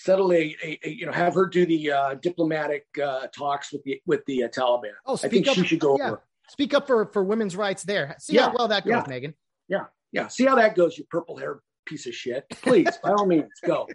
settle 0.02 0.32
a, 0.32 0.56
a, 0.62 0.78
a, 0.84 0.90
you 0.90 1.06
know 1.06 1.12
have 1.12 1.34
her 1.34 1.46
do 1.46 1.66
the 1.66 1.90
uh, 1.90 2.14
diplomatic 2.14 2.86
uh, 3.02 3.26
talks 3.28 3.72
with 3.72 3.82
the 3.84 4.00
with 4.06 4.24
the 4.26 4.44
uh, 4.44 4.48
Taliban. 4.48 4.92
Oh, 5.06 5.18
I 5.22 5.28
think 5.28 5.48
up, 5.48 5.54
she 5.54 5.64
should 5.64 5.80
go 5.80 5.96
yeah. 5.98 6.08
over. 6.08 6.22
Speak 6.48 6.74
up 6.74 6.86
for 6.86 7.06
for 7.06 7.22
women's 7.22 7.56
rights 7.56 7.82
there. 7.82 8.16
See 8.18 8.34
yeah, 8.34 8.46
how 8.46 8.54
well 8.56 8.68
that 8.68 8.84
goes, 8.84 8.92
yeah. 8.92 9.04
Megan. 9.06 9.34
Yeah, 9.68 9.84
yeah. 10.12 10.28
See 10.28 10.44
how 10.44 10.56
that 10.56 10.74
goes, 10.74 10.96
you 10.96 11.04
purple 11.10 11.36
hair 11.36 11.60
piece 11.86 12.06
of 12.06 12.14
shit. 12.14 12.44
Please, 12.62 12.88
by 13.02 13.10
all 13.10 13.26
means, 13.26 13.50
go. 13.64 13.88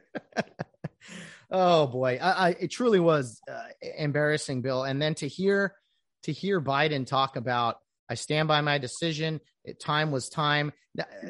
oh 1.52 1.88
boy, 1.88 2.20
I, 2.22 2.32
I, 2.32 2.50
it 2.60 2.70
truly 2.70 3.00
was 3.00 3.40
uh, 3.50 3.68
embarrassing, 3.98 4.62
Bill. 4.62 4.84
And 4.84 5.02
then 5.02 5.16
to 5.16 5.28
hear 5.28 5.76
to 6.24 6.32
hear 6.32 6.62
Biden 6.62 7.06
talk 7.06 7.36
about, 7.36 7.78
I 8.10 8.16
stand 8.16 8.48
by 8.48 8.62
my 8.62 8.78
decision. 8.78 9.40
It, 9.64 9.80
time 9.80 10.12
was 10.12 10.30
time. 10.30 10.74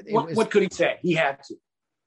What, 0.09 0.27
was, 0.27 0.35
what 0.35 0.51
could 0.51 0.63
he 0.63 0.69
say? 0.71 0.97
He 1.01 1.13
had 1.13 1.41
to. 1.43 1.55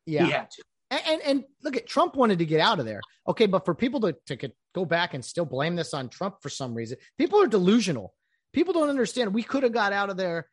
Yeah, 0.05 0.27
he 0.27 0.33
had 0.33 0.51
to. 0.51 0.63
And, 0.91 1.01
and, 1.07 1.23
and 1.23 1.45
look 1.63 1.77
at 1.77 1.87
Trump 1.87 2.15
wanted 2.15 2.39
to 2.39 2.47
get 2.47 2.61
out 2.61 2.79
of 2.79 2.87
there. 2.87 3.01
Okay, 3.27 3.47
but 3.47 3.65
for 3.65 3.75
people 3.75 4.01
to, 4.03 4.17
to 4.27 4.53
go 4.75 4.85
back 4.85 5.15
and 5.15 5.25
still 5.25 5.45
blame 5.45 5.75
this 5.75 5.95
on 5.95 6.09
Trump 6.09 6.37
for 6.41 6.49
some 6.49 6.75
reason, 6.75 6.99
people 7.19 7.43
are 7.43 7.49
delusional. 7.49 8.15
People 8.53 8.73
don't 8.73 8.89
understand. 8.89 9.35
We 9.35 9.43
could 9.43 9.65
have 9.65 9.73
got 9.73 9.93
out 9.93 10.11
of 10.11 10.17
there. 10.17 10.49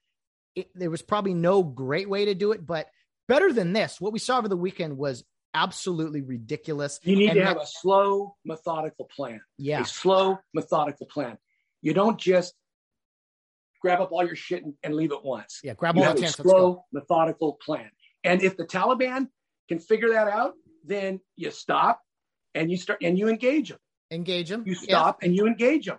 It, 0.55 0.69
there 0.75 0.89
was 0.89 1.01
probably 1.01 1.33
no 1.33 1.63
great 1.63 2.09
way 2.09 2.25
to 2.25 2.35
do 2.35 2.51
it, 2.51 2.65
but 2.65 2.87
better 3.27 3.53
than 3.53 3.73
this. 3.73 4.01
What 4.01 4.13
we 4.13 4.19
saw 4.19 4.39
over 4.39 4.47
the 4.47 4.57
weekend 4.57 4.97
was 4.97 5.23
absolutely 5.53 6.21
ridiculous. 6.21 6.99
You 7.03 7.15
need 7.15 7.29
and 7.29 7.39
to 7.39 7.45
have 7.45 7.57
a 7.57 7.65
slow, 7.65 8.35
methodical 8.43 9.07
plan. 9.15 9.41
Yeah. 9.57 9.81
A 9.81 9.85
slow, 9.85 10.39
methodical 10.53 11.05
plan. 11.05 11.37
You 11.81 11.93
don't 11.93 12.19
just 12.19 12.53
grab 13.81 14.01
up 14.01 14.11
all 14.11 14.25
your 14.25 14.35
shit 14.35 14.63
and, 14.63 14.73
and 14.81 14.95
leave 14.95 15.11
it 15.11 15.23
once. 15.23 15.59
Yeah, 15.63 15.73
grab 15.75 15.95
you 15.95 16.03
all 16.03 16.13
the 16.13 16.21
chance. 16.21 16.35
Slow, 16.35 16.85
methodical 16.91 17.59
plan. 17.63 17.89
And 18.23 18.41
if 18.41 18.57
the 18.57 18.65
Taliban 18.65 19.27
can 19.73 19.79
figure 19.79 20.09
that 20.09 20.27
out, 20.27 20.53
then 20.85 21.19
you 21.35 21.51
stop 21.51 22.01
and 22.53 22.69
you 22.69 22.77
start 22.77 22.99
and 23.01 23.17
you 23.17 23.27
engage 23.27 23.69
them. 23.69 23.79
Engage 24.11 24.49
them. 24.49 24.63
You 24.65 24.75
stop 24.75 25.23
and 25.23 25.35
you 25.35 25.47
engage 25.47 25.87
them. 25.87 25.97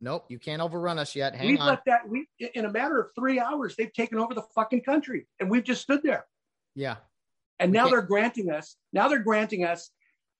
Nope, 0.00 0.26
you 0.28 0.38
can't 0.38 0.60
overrun 0.60 0.98
us 0.98 1.16
yet. 1.16 1.34
Hang 1.34 1.46
we've 1.46 1.60
on. 1.60 1.68
let 1.68 1.84
that 1.86 2.08
we 2.08 2.28
in 2.54 2.66
a 2.66 2.70
matter 2.70 3.00
of 3.00 3.06
three 3.14 3.40
hours, 3.40 3.74
they've 3.76 3.92
taken 3.92 4.18
over 4.18 4.34
the 4.34 4.42
fucking 4.54 4.82
country, 4.82 5.26
and 5.40 5.50
we've 5.50 5.64
just 5.64 5.80
stood 5.80 6.02
there. 6.02 6.26
Yeah. 6.74 6.96
And 7.58 7.72
now 7.72 7.88
they're 7.88 8.02
granting 8.02 8.50
us. 8.50 8.76
Now 8.92 9.08
they're 9.08 9.20
granting 9.22 9.64
us 9.64 9.90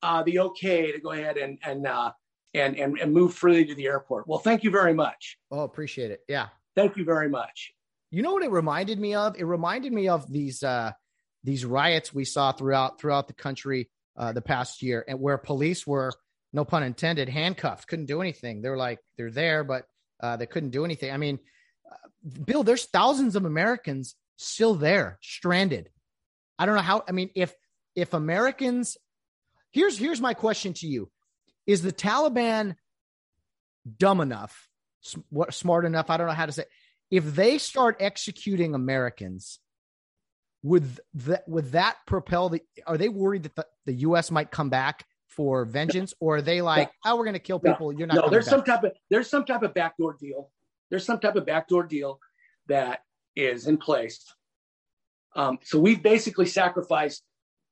uh, 0.02 0.22
the 0.24 0.40
okay 0.40 0.92
to 0.92 0.98
go 0.98 1.12
ahead 1.12 1.38
and 1.38 1.58
and 1.62 1.86
uh, 1.86 2.12
and 2.52 2.76
and 2.76 2.98
and 2.98 3.12
move 3.12 3.32
freely 3.32 3.64
to 3.66 3.74
the 3.74 3.86
airport. 3.86 4.28
Well, 4.28 4.40
thank 4.40 4.64
you 4.64 4.70
very 4.70 4.92
much. 4.92 5.38
Oh, 5.50 5.60
appreciate 5.60 6.10
it. 6.10 6.20
Yeah. 6.28 6.48
Thank 6.76 6.96
you 6.96 7.04
very 7.04 7.30
much. 7.30 7.72
You 8.10 8.22
know 8.22 8.32
what 8.32 8.42
it 8.42 8.50
reminded 8.50 8.98
me 8.98 9.14
of? 9.14 9.36
It 9.38 9.44
reminded 9.44 9.92
me 9.92 10.08
of 10.08 10.30
these 10.30 10.62
uh, 10.62 10.92
these 11.44 11.64
riots 11.64 12.12
we 12.12 12.24
saw 12.24 12.52
throughout 12.52 12.98
throughout 12.98 13.28
the 13.28 13.34
country 13.34 13.90
uh, 14.16 14.32
the 14.32 14.42
past 14.42 14.82
year, 14.82 15.04
and 15.06 15.20
where 15.20 15.38
police 15.38 15.86
were, 15.86 16.12
no 16.52 16.64
pun 16.64 16.82
intended, 16.82 17.28
handcuffed, 17.28 17.86
couldn't 17.86 18.06
do 18.06 18.20
anything. 18.22 18.62
They're 18.62 18.76
like 18.76 18.98
they're 19.16 19.30
there, 19.30 19.62
but 19.62 19.84
uh, 20.20 20.36
they 20.36 20.46
couldn't 20.46 20.70
do 20.70 20.84
anything. 20.84 21.12
I 21.12 21.18
mean, 21.18 21.38
uh, 21.90 21.96
Bill, 22.44 22.62
there's 22.62 22.86
thousands 22.86 23.36
of 23.36 23.44
Americans 23.44 24.16
still 24.36 24.74
there, 24.74 25.18
stranded. 25.20 25.90
I 26.58 26.66
don't 26.66 26.74
know 26.74 26.80
how. 26.80 27.04
I 27.06 27.12
mean, 27.12 27.30
if 27.34 27.54
if 27.94 28.14
Americans, 28.14 28.96
here's 29.70 29.98
here's 29.98 30.20
my 30.20 30.34
question 30.34 30.72
to 30.74 30.86
you: 30.86 31.10
Is 31.66 31.82
the 31.82 31.92
Taliban 31.92 32.76
dumb 33.98 34.20
enough, 34.20 34.68
smart 35.50 35.84
enough? 35.84 36.08
I 36.08 36.16
don't 36.16 36.26
know 36.26 36.32
how 36.32 36.46
to 36.46 36.52
say. 36.52 36.62
It, 36.62 36.68
If 37.10 37.34
they 37.34 37.58
start 37.58 37.96
executing 38.00 38.74
Americans 38.74 39.58
would 40.64 40.98
that 41.12 41.46
would 41.46 41.70
that 41.72 41.98
propel 42.06 42.48
the 42.48 42.60
are 42.86 42.96
they 42.96 43.10
worried 43.10 43.44
that 43.44 43.54
the, 43.54 43.66
the 43.84 43.94
us 43.94 44.30
might 44.30 44.50
come 44.50 44.70
back 44.70 45.04
for 45.28 45.64
vengeance 45.66 46.14
or 46.20 46.36
are 46.36 46.42
they 46.42 46.62
like 46.62 46.90
no. 47.04 47.12
oh 47.12 47.16
we're 47.16 47.24
going 47.24 47.34
to 47.34 47.38
kill 47.38 47.60
people 47.60 47.92
no. 47.92 47.98
you're 47.98 48.06
not 48.06 48.16
no 48.16 48.28
there's 48.30 48.46
back. 48.46 48.50
some 48.50 48.64
type 48.64 48.82
of 48.82 48.92
there's 49.10 49.28
some 49.28 49.44
type 49.44 49.62
of 49.62 49.74
backdoor 49.74 50.16
deal 50.18 50.50
there's 50.90 51.04
some 51.04 51.20
type 51.20 51.36
of 51.36 51.44
backdoor 51.44 51.84
deal 51.84 52.18
that 52.66 53.00
is 53.36 53.68
in 53.68 53.76
place 53.76 54.24
um, 55.36 55.58
so 55.62 55.78
we've 55.78 56.02
basically 56.02 56.46
sacrificed 56.46 57.22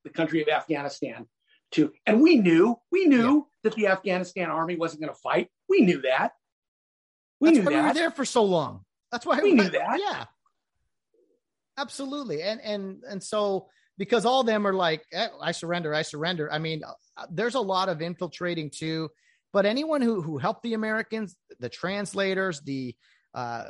the 0.04 0.10
country 0.10 0.42
of 0.42 0.48
afghanistan 0.48 1.26
to 1.70 1.90
and 2.04 2.20
we 2.20 2.36
knew 2.36 2.76
we 2.90 3.06
knew 3.06 3.36
yeah. 3.36 3.40
that 3.64 3.74
the 3.74 3.86
afghanistan 3.86 4.50
army 4.50 4.76
wasn't 4.76 5.00
going 5.00 5.12
to 5.12 5.20
fight 5.20 5.48
we 5.68 5.80
knew 5.80 6.02
that 6.02 6.32
we 7.40 7.48
that's 7.48 7.58
knew 7.58 7.64
why 7.64 7.72
that. 7.72 7.82
we 7.82 7.88
were 7.88 7.94
there 7.94 8.10
for 8.10 8.26
so 8.26 8.44
long 8.44 8.84
that's 9.10 9.24
why 9.24 9.36
we, 9.36 9.44
we 9.44 9.54
knew 9.54 9.70
that 9.70 9.98
yeah 9.98 10.24
Absolutely. 11.78 12.42
And 12.42 12.60
and 12.60 13.02
and 13.08 13.22
so 13.22 13.68
because 13.98 14.24
all 14.26 14.40
of 14.40 14.46
them 14.46 14.66
are 14.66 14.74
like 14.74 15.04
eh, 15.12 15.28
I 15.40 15.52
surrender, 15.52 15.94
I 15.94 16.02
surrender. 16.02 16.52
I 16.52 16.58
mean, 16.58 16.82
uh, 16.84 17.26
there's 17.30 17.54
a 17.54 17.60
lot 17.60 17.88
of 17.88 18.02
infiltrating 18.02 18.70
too, 18.70 19.08
but 19.52 19.66
anyone 19.66 20.02
who 20.02 20.20
who 20.22 20.38
helped 20.38 20.62
the 20.62 20.74
Americans, 20.74 21.36
the 21.60 21.68
translators, 21.68 22.60
the 22.60 22.94
uh, 23.34 23.64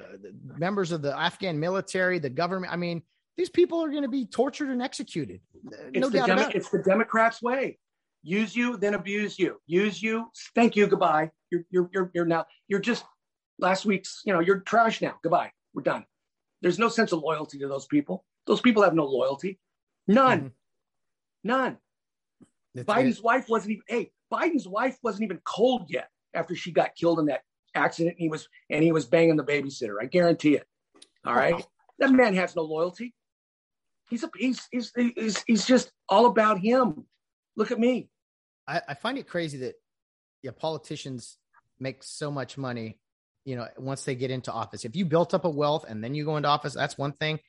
members 0.45 0.91
of 0.93 1.03
the 1.03 1.17
Afghan 1.17 1.61
military, 1.61 2.19
the 2.19 2.31
government. 2.31 2.73
I 2.73 2.77
mean, 2.77 3.03
these 3.37 3.51
people 3.51 3.83
are 3.83 3.91
going 3.91 4.03
to 4.03 4.09
be 4.09 4.27
tortured 4.27 4.71
and 4.71 4.83
executed. 4.83 5.41
It's 5.93 5.99
no 5.99 6.11
doubt 6.11 6.27
Demo- 6.27 6.43
about 6.43 6.55
it. 6.55 6.59
It's 6.59 6.71
the 6.71 6.83
Democrats' 6.83 7.41
way. 7.41 7.79
Use 8.25 8.55
you, 8.55 8.77
then 8.77 8.95
abuse 8.95 9.39
you. 9.39 9.61
Use 9.67 10.03
you. 10.03 10.27
Thank 10.55 10.77
you. 10.77 10.87
Goodbye. 10.87 11.31
You're 11.51 11.65
you're 11.71 11.91
you're, 11.93 12.11
you're 12.15 12.25
now. 12.25 12.47
You're 12.69 12.81
just 12.81 13.05
last 13.59 13.85
week's. 13.85 14.23
You 14.25 14.33
know, 14.33 14.41
you're 14.41 14.61
trash 14.61 15.01
now. 15.01 15.15
Goodbye. 15.23 15.51
We're 15.75 15.83
done. 15.83 16.05
There's 16.63 16.79
no 16.79 16.89
sense 16.89 17.13
of 17.13 17.21
loyalty 17.21 17.59
to 17.59 17.69
those 17.69 17.87
people. 17.87 18.25
Those 18.47 18.61
people 18.61 18.83
have 18.83 18.95
no 18.95 19.05
loyalty. 19.05 19.59
None. 20.07 20.39
Mm-hmm. 20.39 20.49
None. 21.45 21.79
It's, 22.75 22.85
Biden's 22.85 23.19
it. 23.19 23.25
wife 23.25 23.49
wasn't 23.49 23.73
even. 23.73 23.83
Hey, 23.89 24.11
Biden's 24.33 24.67
wife 24.67 24.97
wasn't 25.03 25.25
even 25.25 25.41
cold 25.45 25.91
yet 25.91 26.09
after 26.35 26.55
she 26.55 26.73
got 26.73 26.95
killed 26.95 27.19
in 27.19 27.27
that 27.27 27.43
accident. 27.75 28.17
He 28.19 28.29
was 28.29 28.49
and 28.71 28.83
he 28.83 28.93
was 28.93 29.05
banging 29.07 29.37
the 29.37 29.45
babysitter. 29.45 29.97
I 30.01 30.07
guarantee 30.07 30.55
it. 30.55 30.67
All 31.27 31.35
right. 31.35 31.65
That 31.99 32.13
man 32.13 32.35
has 32.35 32.57
no 32.57 32.63
loyalty. 32.63 33.15
He's 34.09 34.25
a 34.25 34.31
he's 34.37 34.67
he's 34.71 34.93
he's, 34.97 35.45
he's 35.47 35.67
just 35.67 35.93
all 36.09 36.27
about 36.27 36.59
him. 36.59 37.05
Look 37.57 37.71
at 37.71 37.79
me. 37.79 38.09
I, 38.67 38.81
I 38.89 38.95
find 38.95 39.19
it 39.19 39.29
crazy 39.29 39.59
that 39.59 39.75
yeah, 40.43 40.53
politicians 40.57 41.39
make 41.79 42.03
so 42.03 42.31
much 42.31 42.57
money, 42.57 42.99
you 43.45 43.57
know, 43.57 43.67
once 43.79 44.05
they 44.05 44.15
get 44.15 44.31
into 44.31 44.53
office. 44.53 44.85
If 44.85 44.97
you 44.97 45.05
built 45.05 45.35
up 45.35 45.45
a 45.45 45.51
wealth 45.51 45.85
and 45.89 46.03
then 46.03 46.15
you 46.15 46.25
go 46.25 46.37
into 46.37 46.49
office, 46.49 46.75
that's 46.75 46.99
one 46.99 47.13
thing. 47.13 47.41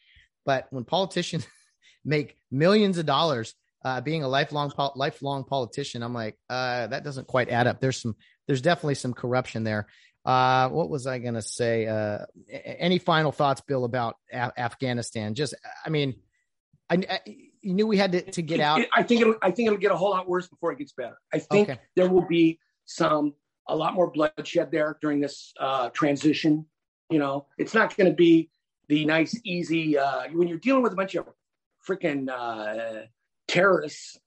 But 0.45 0.67
when 0.71 0.83
politicians 0.83 1.47
make 2.05 2.37
millions 2.51 2.97
of 2.97 3.05
dollars 3.05 3.53
uh, 3.85 4.01
being 4.01 4.23
a 4.23 4.27
lifelong 4.27 4.71
lifelong 4.95 5.43
politician, 5.43 6.03
I'm 6.03 6.13
like, 6.13 6.37
uh, 6.49 6.87
that 6.87 7.03
doesn't 7.03 7.27
quite 7.27 7.49
add 7.49 7.67
up. 7.67 7.79
There's 7.79 8.01
some, 8.01 8.15
there's 8.47 8.61
definitely 8.61 8.95
some 8.95 9.13
corruption 9.13 9.63
there. 9.63 9.87
Uh, 10.25 10.69
what 10.69 10.89
was 10.89 11.05
I 11.05 11.19
going 11.19 11.33
to 11.33 11.41
say? 11.41 11.85
Uh, 11.85 12.19
any 12.49 12.97
final 12.97 13.31
thoughts, 13.31 13.61
Bill, 13.61 13.83
about 13.83 14.15
Afghanistan? 14.31 15.35
Just, 15.35 15.53
I 15.85 15.89
mean, 15.89 16.15
I, 16.89 17.03
I, 17.09 17.19
you 17.61 17.73
knew 17.73 17.87
we 17.87 17.97
had 17.97 18.13
to, 18.13 18.21
to 18.31 18.41
get 18.41 18.59
out. 18.61 18.81
I 18.93 19.03
think 19.03 19.21
it'll, 19.21 19.35
I 19.41 19.51
think 19.51 19.67
it'll 19.67 19.79
get 19.79 19.91
a 19.91 19.97
whole 19.97 20.11
lot 20.11 20.27
worse 20.27 20.47
before 20.47 20.71
it 20.71 20.77
gets 20.77 20.93
better. 20.93 21.17
I 21.33 21.39
think 21.39 21.69
okay. 21.69 21.79
there 21.95 22.09
will 22.09 22.25
be 22.25 22.59
some 22.85 23.33
a 23.67 23.75
lot 23.75 23.93
more 23.93 24.11
bloodshed 24.11 24.71
there 24.71 24.97
during 25.01 25.19
this 25.19 25.53
uh, 25.59 25.89
transition. 25.89 26.65
You 27.09 27.19
know, 27.19 27.47
it's 27.57 27.73
not 27.73 27.95
going 27.95 28.09
to 28.09 28.15
be 28.15 28.49
the 28.87 29.05
nice, 29.05 29.39
easy. 29.43 29.97
Uh, 29.97 30.23
when 30.31 30.47
you're 30.47 30.57
dealing 30.57 30.83
with 30.83 30.93
a 30.93 30.95
bunch 30.95 31.15
of 31.15 31.27
freaking 31.87 32.29
uh, 32.29 33.05
terrorists 33.47 34.17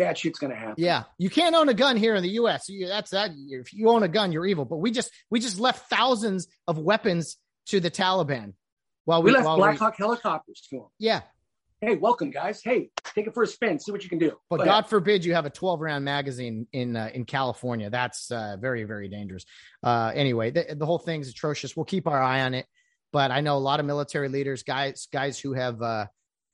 bad 0.00 0.16
shit's 0.16 0.38
going 0.38 0.52
to 0.52 0.56
happen. 0.56 0.74
Yeah, 0.78 1.04
you 1.18 1.30
can't 1.30 1.54
own 1.54 1.68
a 1.68 1.74
gun 1.74 1.96
here 1.96 2.14
in 2.14 2.22
the 2.22 2.30
U.S. 2.30 2.68
You, 2.68 2.88
that's 2.88 3.10
that. 3.10 3.30
If 3.34 3.72
you 3.72 3.88
own 3.90 4.02
a 4.02 4.08
gun, 4.08 4.32
you're 4.32 4.46
evil. 4.46 4.64
But 4.64 4.78
we 4.78 4.90
just 4.90 5.10
we 5.30 5.40
just 5.40 5.60
left 5.60 5.88
thousands 5.90 6.48
of 6.66 6.78
weapons 6.78 7.36
to 7.66 7.80
the 7.80 7.90
Taliban. 7.90 8.54
While 9.04 9.22
we, 9.22 9.30
we 9.30 9.36
left 9.36 9.56
Black 9.56 9.72
we, 9.72 9.78
Hawk 9.78 9.96
helicopters 9.96 10.62
to 10.70 10.76
them. 10.76 10.86
Yeah. 10.98 11.20
Hey, 11.80 11.96
welcome, 11.96 12.30
guys. 12.30 12.60
Hey, 12.62 12.90
take 13.14 13.26
it 13.26 13.32
for 13.32 13.42
a 13.42 13.46
spin. 13.46 13.78
See 13.78 13.90
what 13.90 14.02
you 14.02 14.10
can 14.10 14.18
do. 14.18 14.36
But 14.50 14.58
Go 14.58 14.64
God 14.66 14.70
ahead. 14.80 14.90
forbid 14.90 15.24
you 15.24 15.32
have 15.34 15.46
a 15.46 15.50
12 15.50 15.80
round 15.80 16.04
magazine 16.04 16.66
in 16.72 16.94
uh, 16.94 17.10
in 17.14 17.24
California. 17.24 17.88
That's 17.88 18.30
uh, 18.30 18.58
very 18.60 18.84
very 18.84 19.08
dangerous. 19.08 19.46
Uh, 19.82 20.12
anyway, 20.14 20.50
the, 20.50 20.74
the 20.76 20.84
whole 20.84 20.98
thing's 20.98 21.30
atrocious. 21.30 21.74
We'll 21.74 21.86
keep 21.86 22.06
our 22.06 22.20
eye 22.20 22.42
on 22.42 22.52
it. 22.52 22.66
But 23.12 23.30
I 23.30 23.40
know 23.40 23.56
a 23.56 23.58
lot 23.58 23.80
of 23.80 23.86
military 23.86 24.28
leaders, 24.28 24.62
guys 24.62 25.08
guys 25.10 25.38
who 25.38 25.54
have 25.54 25.80
uh, 25.80 26.06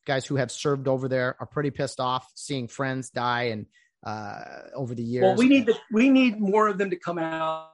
guys 0.07 0.24
who 0.24 0.37
have 0.37 0.53
served 0.53 0.87
over 0.87 1.09
there 1.09 1.37
are 1.41 1.47
pretty 1.47 1.70
pissed 1.70 1.99
off 1.99 2.31
seeing 2.35 2.68
friends 2.68 3.11
die 3.11 3.45
and 3.45 3.66
uh, 4.07 4.43
over 4.74 4.95
the 4.95 5.03
years. 5.03 5.24
Well, 5.24 5.37
we 5.37 5.49
need 5.49 5.66
to, 5.66 5.74
we 5.93 6.09
need 6.09 6.41
more 6.41 6.68
of 6.68 6.79
them 6.79 6.91
to 6.91 6.97
come 6.97 7.18
out 7.18 7.72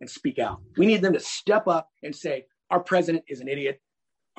and 0.00 0.08
speak 0.08 0.38
out. 0.38 0.60
We 0.78 0.86
need 0.86 1.02
them 1.02 1.12
to 1.14 1.20
step 1.20 1.66
up 1.66 1.90
and 2.02 2.14
say, 2.14 2.46
our 2.70 2.80
president 2.80 3.24
is 3.28 3.40
an 3.40 3.48
idiot. 3.48 3.80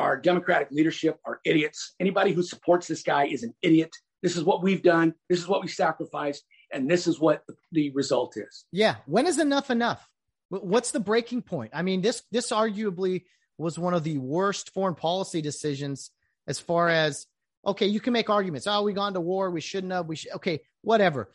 Our 0.01 0.17
Democratic 0.17 0.71
leadership 0.71 1.19
are 1.25 1.39
idiots. 1.45 1.93
Anybody 1.99 2.31
who 2.33 2.43
supports 2.43 2.87
this 2.87 3.03
guy 3.03 3.25
is 3.27 3.43
an 3.43 3.53
idiot. 3.61 3.95
This 4.23 4.35
is 4.35 4.43
what 4.43 4.63
we've 4.63 4.81
done. 4.81 5.13
This 5.29 5.39
is 5.39 5.47
what 5.47 5.61
we 5.61 5.67
sacrificed. 5.67 6.43
And 6.73 6.89
this 6.89 7.07
is 7.07 7.19
what 7.19 7.43
the 7.71 7.91
result 7.91 8.35
is. 8.37 8.65
Yeah. 8.71 8.95
When 9.05 9.27
is 9.27 9.39
enough 9.39 9.69
enough? 9.69 10.07
What's 10.49 10.91
the 10.91 10.99
breaking 10.99 11.43
point? 11.43 11.71
I 11.73 11.81
mean, 11.81 12.01
this 12.01 12.23
this 12.31 12.51
arguably 12.51 13.23
was 13.57 13.79
one 13.79 13.93
of 13.93 14.03
the 14.03 14.17
worst 14.17 14.73
foreign 14.73 14.95
policy 14.95 15.41
decisions 15.41 16.11
as 16.47 16.59
far 16.59 16.89
as 16.89 17.27
okay, 17.65 17.85
you 17.85 17.99
can 17.99 18.11
make 18.11 18.29
arguments. 18.29 18.67
Oh, 18.67 18.81
we 18.83 18.93
gone 18.93 19.13
to 19.13 19.21
war. 19.21 19.51
We 19.51 19.61
shouldn't 19.61 19.93
have. 19.93 20.07
We 20.07 20.15
should. 20.15 20.33
Okay, 20.33 20.61
whatever. 20.81 21.29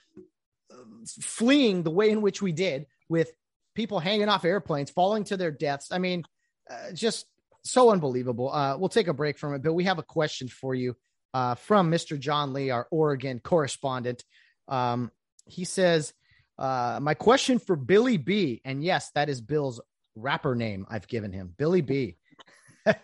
Fleeing 1.21 1.83
the 1.83 1.91
way 1.91 2.11
in 2.11 2.21
which 2.21 2.43
we 2.43 2.53
did 2.53 2.87
with 3.09 3.33
people 3.75 4.01
hanging 4.01 4.29
off 4.29 4.45
airplanes, 4.45 4.91
falling 4.91 5.25
to 5.25 5.37
their 5.37 5.51
deaths. 5.51 5.93
I 5.93 5.99
mean, 5.99 6.25
uh, 6.69 6.93
just 6.93 7.27
so 7.71 7.91
unbelievable. 7.91 8.53
Uh, 8.53 8.77
we'll 8.77 8.89
take 8.89 9.09
a 9.09 9.15
break 9.15 9.39
from 9.39 9.55
it, 9.55 9.63
but 9.63 9.75
we 9.75 9.85
have 9.85 9.99
a 9.99 10.03
question 10.03 10.49
for 10.49 10.75
you 10.75 10.97
uh, 11.35 11.55
from 11.55 11.91
Mr. 11.91 12.19
John 12.19 12.53
Lee, 12.53 12.71
our 12.71 12.87
Oregon 12.91 13.41
correspondent. 13.41 14.25
Um, 14.69 15.11
he 15.47 15.65
says, 15.65 16.13
uh, 16.59 16.99
"My 17.03 17.15
question 17.15 17.59
for 17.59 17.77
Billy 17.77 18.17
B, 18.17 18.61
and 18.65 18.83
yes, 18.83 19.11
that 19.15 19.29
is 19.29 19.41
Bill's 19.41 19.81
rapper 20.15 20.55
name 20.55 20.87
I've 20.89 21.09
given 21.09 21.33
him, 21.33 21.55
Billy 21.57 21.83
B." 21.83 22.17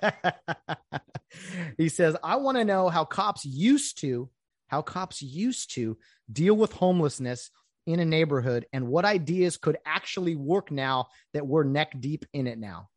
he 1.77 1.89
says, 1.89 2.17
I 2.23 2.37
want 2.37 2.59
to 2.59 2.65
know 2.65 2.89
how 2.89 3.05
cops 3.05 3.45
used 3.45 4.01
to, 4.01 4.31
how 4.69 4.83
cops 4.83 5.23
used 5.23 5.75
to 5.75 5.97
deal 6.31 6.55
with 6.55 6.73
homelessness 6.73 7.51
in 7.87 8.01
a 8.01 8.05
neighborhood 8.05 8.67
and 8.73 8.87
what 8.87 9.05
ideas 9.05 9.57
could 9.57 9.77
actually 9.85 10.37
work 10.37 10.71
now 10.71 11.09
that 11.35 11.47
we're 11.47 11.65
neck 11.65 11.93
deep 11.99 12.25
in 12.33 12.47
it 12.47 12.59
now. 12.59 12.89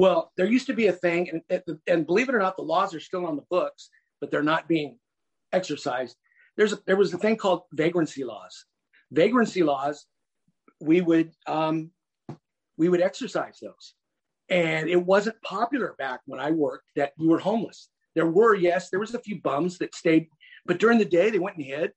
Well, 0.00 0.32
there 0.38 0.46
used 0.46 0.66
to 0.68 0.72
be 0.72 0.86
a 0.86 0.94
thing, 0.94 1.42
and, 1.50 1.62
and 1.86 2.06
believe 2.06 2.30
it 2.30 2.34
or 2.34 2.38
not, 2.38 2.56
the 2.56 2.62
laws 2.62 2.94
are 2.94 3.00
still 3.00 3.26
on 3.26 3.36
the 3.36 3.44
books, 3.50 3.90
but 4.18 4.30
they're 4.30 4.42
not 4.42 4.66
being 4.66 4.98
exercised. 5.52 6.16
There's 6.56 6.72
a, 6.72 6.78
there 6.86 6.96
was 6.96 7.12
a 7.12 7.18
thing 7.18 7.36
called 7.36 7.64
vagrancy 7.74 8.24
laws. 8.24 8.64
Vagrancy 9.12 9.62
laws, 9.62 10.06
we 10.80 11.02
would 11.02 11.32
um, 11.46 11.90
we 12.78 12.88
would 12.88 13.02
exercise 13.02 13.58
those. 13.60 13.94
And 14.48 14.88
it 14.88 14.96
wasn't 14.96 15.36
popular 15.42 15.94
back 15.98 16.20
when 16.24 16.40
I 16.40 16.50
worked 16.50 16.86
that 16.96 17.12
you 17.18 17.28
were 17.28 17.38
homeless. 17.38 17.90
There 18.14 18.24
were, 18.26 18.54
yes, 18.54 18.88
there 18.88 19.00
was 19.00 19.14
a 19.14 19.20
few 19.20 19.42
bums 19.42 19.76
that 19.78 19.94
stayed, 19.94 20.28
but 20.64 20.78
during 20.78 20.96
the 20.96 21.04
day 21.04 21.28
they 21.28 21.38
went 21.38 21.58
and 21.58 21.66
hid. 21.66 21.92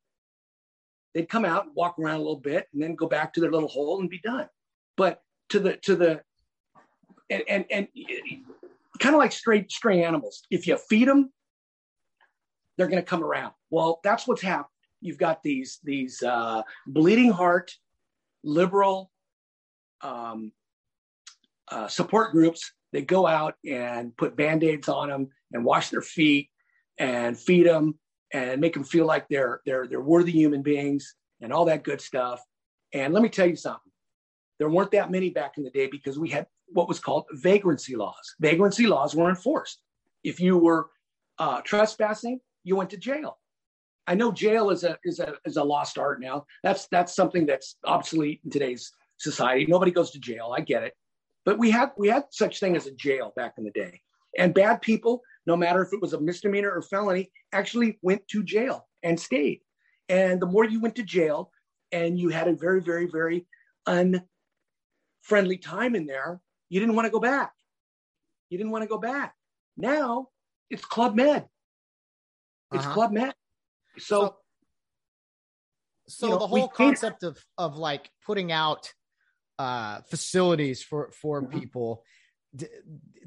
They'd 1.14 1.30
come 1.30 1.45
out, 1.45 1.68
and 1.68 1.76
walk 1.76 1.95
around 1.97 2.16
a 2.16 2.24
little 2.24 2.41
bit, 2.41 2.68
and 2.74 2.84
then 2.84 2.95
go 2.95 3.08
back 3.08 3.34
to 3.34 3.39
their 3.39 3.51
little 3.51 3.70
hole 3.70 4.01
and 4.01 4.10
be 4.10 4.20
done. 4.20 4.49
But 4.97 5.22
to 5.51 5.62
the 5.62 5.78
to 5.78 5.95
the 5.95 6.22
and 7.30 7.44
and, 7.48 7.66
and 7.72 7.88
kind 9.00 9.16
of 9.16 9.20
like 9.20 9.32
stray 9.32 9.66
stray 9.70 10.04
animals. 10.04 10.44
If 10.50 10.68
you 10.68 10.78
feed 10.78 11.08
them, 11.08 11.32
they're 12.78 12.88
going 12.88 13.02
to 13.02 13.10
come 13.10 13.24
around. 13.24 13.54
Well, 13.70 14.00
that's 14.04 14.28
what's 14.28 14.42
happened. 14.42 14.68
You've 15.02 15.18
got 15.18 15.44
these 15.44 15.80
these 15.84 16.22
uh, 16.24 16.64
bleeding 16.88 17.32
heart, 17.32 17.76
liberal, 18.44 19.12
um, 20.02 20.52
uh, 21.70 21.88
support 21.88 22.32
groups 22.32 22.72
that 22.94 23.08
go 23.08 23.26
out 23.26 23.56
and 23.66 24.16
put 24.16 24.36
band-aids 24.36 24.88
on 24.88 25.10
them 25.10 25.30
and 25.52 25.66
wash 25.66 25.90
their 25.90 26.02
feet 26.02 26.50
and 27.00 27.38
feed 27.38 27.66
them 27.66 27.98
and 28.32 28.62
make 28.62 28.74
them 28.74 28.84
feel 28.84 29.06
like 29.06 29.28
they're 29.28 29.62
they're 29.66 29.88
they're 29.88 30.02
worthy 30.02 30.32
human 30.32 30.62
beings 30.62 31.16
and 31.42 31.52
all 31.52 31.66
that 31.66 31.84
good 31.84 32.00
stuff. 32.00 32.42
And 32.94 33.14
let 33.14 33.24
me 33.24 33.30
tell 33.30 33.48
you 33.48 33.56
something. 33.56 33.92
There 34.60 34.70
weren't 34.70 34.92
that 34.92 35.12
many 35.12 35.32
back 35.32 35.58
in 35.58 35.64
the 35.64 35.72
day 35.72 35.88
because 35.88 36.20
we 36.20 36.30
had 36.30 36.48
what 36.74 36.88
was 36.88 37.00
called 37.00 37.26
vagrancy 37.34 37.96
laws. 37.96 38.36
Vagrancy 38.40 38.88
laws 38.88 39.16
were 39.16 39.30
enforced. 39.30 39.80
If 40.24 40.40
you 40.40 40.58
were 40.58 40.90
uh, 41.40 41.62
trespassing, 41.62 42.40
you 42.64 42.76
went 42.76 42.90
to 42.92 42.98
jail. 42.98 43.38
I 44.08 44.16
know 44.16 44.32
jail 44.32 44.70
is 44.70 44.84
a 44.84 44.98
is 45.04 45.20
a 45.20 45.36
is 45.46 45.58
a 45.58 45.64
lost 45.64 45.98
art 45.98 46.20
now. 46.20 46.46
That's 46.64 46.88
that's 46.88 47.16
something 47.16 47.46
that's 47.46 47.78
obsolete 47.86 48.42
in 48.44 48.52
today's 48.52 48.92
society. 49.18 49.66
Nobody 49.66 49.92
goes 49.92 50.12
to 50.12 50.20
jail. 50.20 50.54
I 50.56 50.62
get 50.62 50.84
it. 50.84 50.94
But 51.46 51.58
we 51.58 51.72
had 51.72 51.92
we 51.98 52.10
had 52.10 52.24
such 52.32 52.60
thing 52.60 52.76
as 52.76 52.86
a 52.86 52.92
jail 52.92 53.34
back 53.36 53.54
in 53.58 53.64
the 53.64 53.72
day, 53.72 54.02
and 54.38 54.54
bad 54.54 54.82
people, 54.82 55.22
no 55.46 55.56
matter 55.56 55.82
if 55.82 55.94
it 55.94 56.02
was 56.02 56.14
a 56.14 56.20
misdemeanor 56.20 56.72
or 56.72 56.82
felony, 56.82 57.32
actually 57.54 57.98
went 58.02 58.28
to 58.30 58.44
jail 58.44 58.88
and 59.04 59.20
stayed. 59.20 59.62
And 60.10 60.42
the 60.42 60.48
more 60.48 60.66
you 60.66 60.82
went 60.82 60.96
to 60.96 61.04
jail, 61.04 61.52
and 61.92 62.20
you 62.20 62.30
had 62.30 62.48
a 62.48 62.54
very 62.54 62.82
very 62.82 63.08
very 63.08 63.46
unfriendly 63.88 65.58
time 65.58 65.96
in 65.96 66.06
there, 66.06 66.42
you 66.74 66.80
didn't 66.80 66.96
want 66.96 67.06
to 67.06 67.12
go 67.12 67.20
back. 67.20 67.54
You 68.50 68.58
didn't 68.58 68.72
want 68.72 68.82
to 68.82 68.88
go 68.88 68.98
back. 68.98 69.36
Now 69.78 70.30
it's 70.72 70.84
Club 70.84 71.14
Med. 71.14 71.46
It's 72.74 72.84
uh-huh. 72.84 72.94
Club 72.96 73.12
Med. 73.12 73.36
So, 74.00 74.02
so, 74.02 74.36
so 76.08 76.26
you 76.26 76.32
know, 76.34 76.40
the 76.40 76.48
whole 76.48 76.68
concept 76.68 77.22
of 77.22 77.38
of 77.60 77.78
like 77.78 78.10
putting 78.26 78.52
out 78.52 78.92
uh, 79.60 80.02
facilities 80.10 80.82
for 80.82 81.12
for 81.12 81.44
mm-hmm. 81.44 81.60
people. 81.60 82.04
D- 82.56 82.66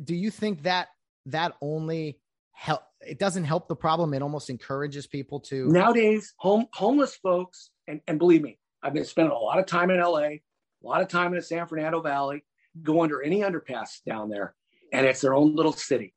do 0.03 0.17
you 0.17 0.33
think 0.33 0.65
that 0.65 0.89
that 1.27 1.55
only 1.63 2.19
help? 2.51 2.83
It 3.01 3.21
doesn't 3.21 3.45
help 3.45 3.69
the 3.69 3.77
problem. 3.77 4.13
It 4.13 4.23
almost 4.23 4.51
encourages 4.51 5.07
people 5.07 5.39
to 5.51 5.69
nowadays 5.69 6.35
home 6.39 6.67
homeless 6.73 7.15
folks. 7.15 7.71
And, 7.87 8.01
and 8.09 8.19
believe 8.19 8.43
me, 8.43 8.59
I've 8.83 8.93
been 8.93 9.05
spending 9.05 9.31
a 9.31 9.39
lot 9.39 9.61
of 9.61 9.67
time 9.67 9.91
in 9.91 10.01
LA, 10.01 10.19
a 10.19 10.41
lot 10.83 11.01
of 11.01 11.07
time 11.07 11.29
in 11.29 11.37
the 11.37 11.43
San 11.43 11.69
Fernando 11.69 12.01
Valley. 12.01 12.43
Go 12.83 13.03
under 13.03 13.23
any 13.23 13.41
underpass 13.41 14.03
down 14.07 14.29
there, 14.29 14.55
and 14.93 15.07
it's 15.07 15.21
their 15.21 15.35
own 15.35 15.55
little 15.55 15.73
city. 15.73 16.15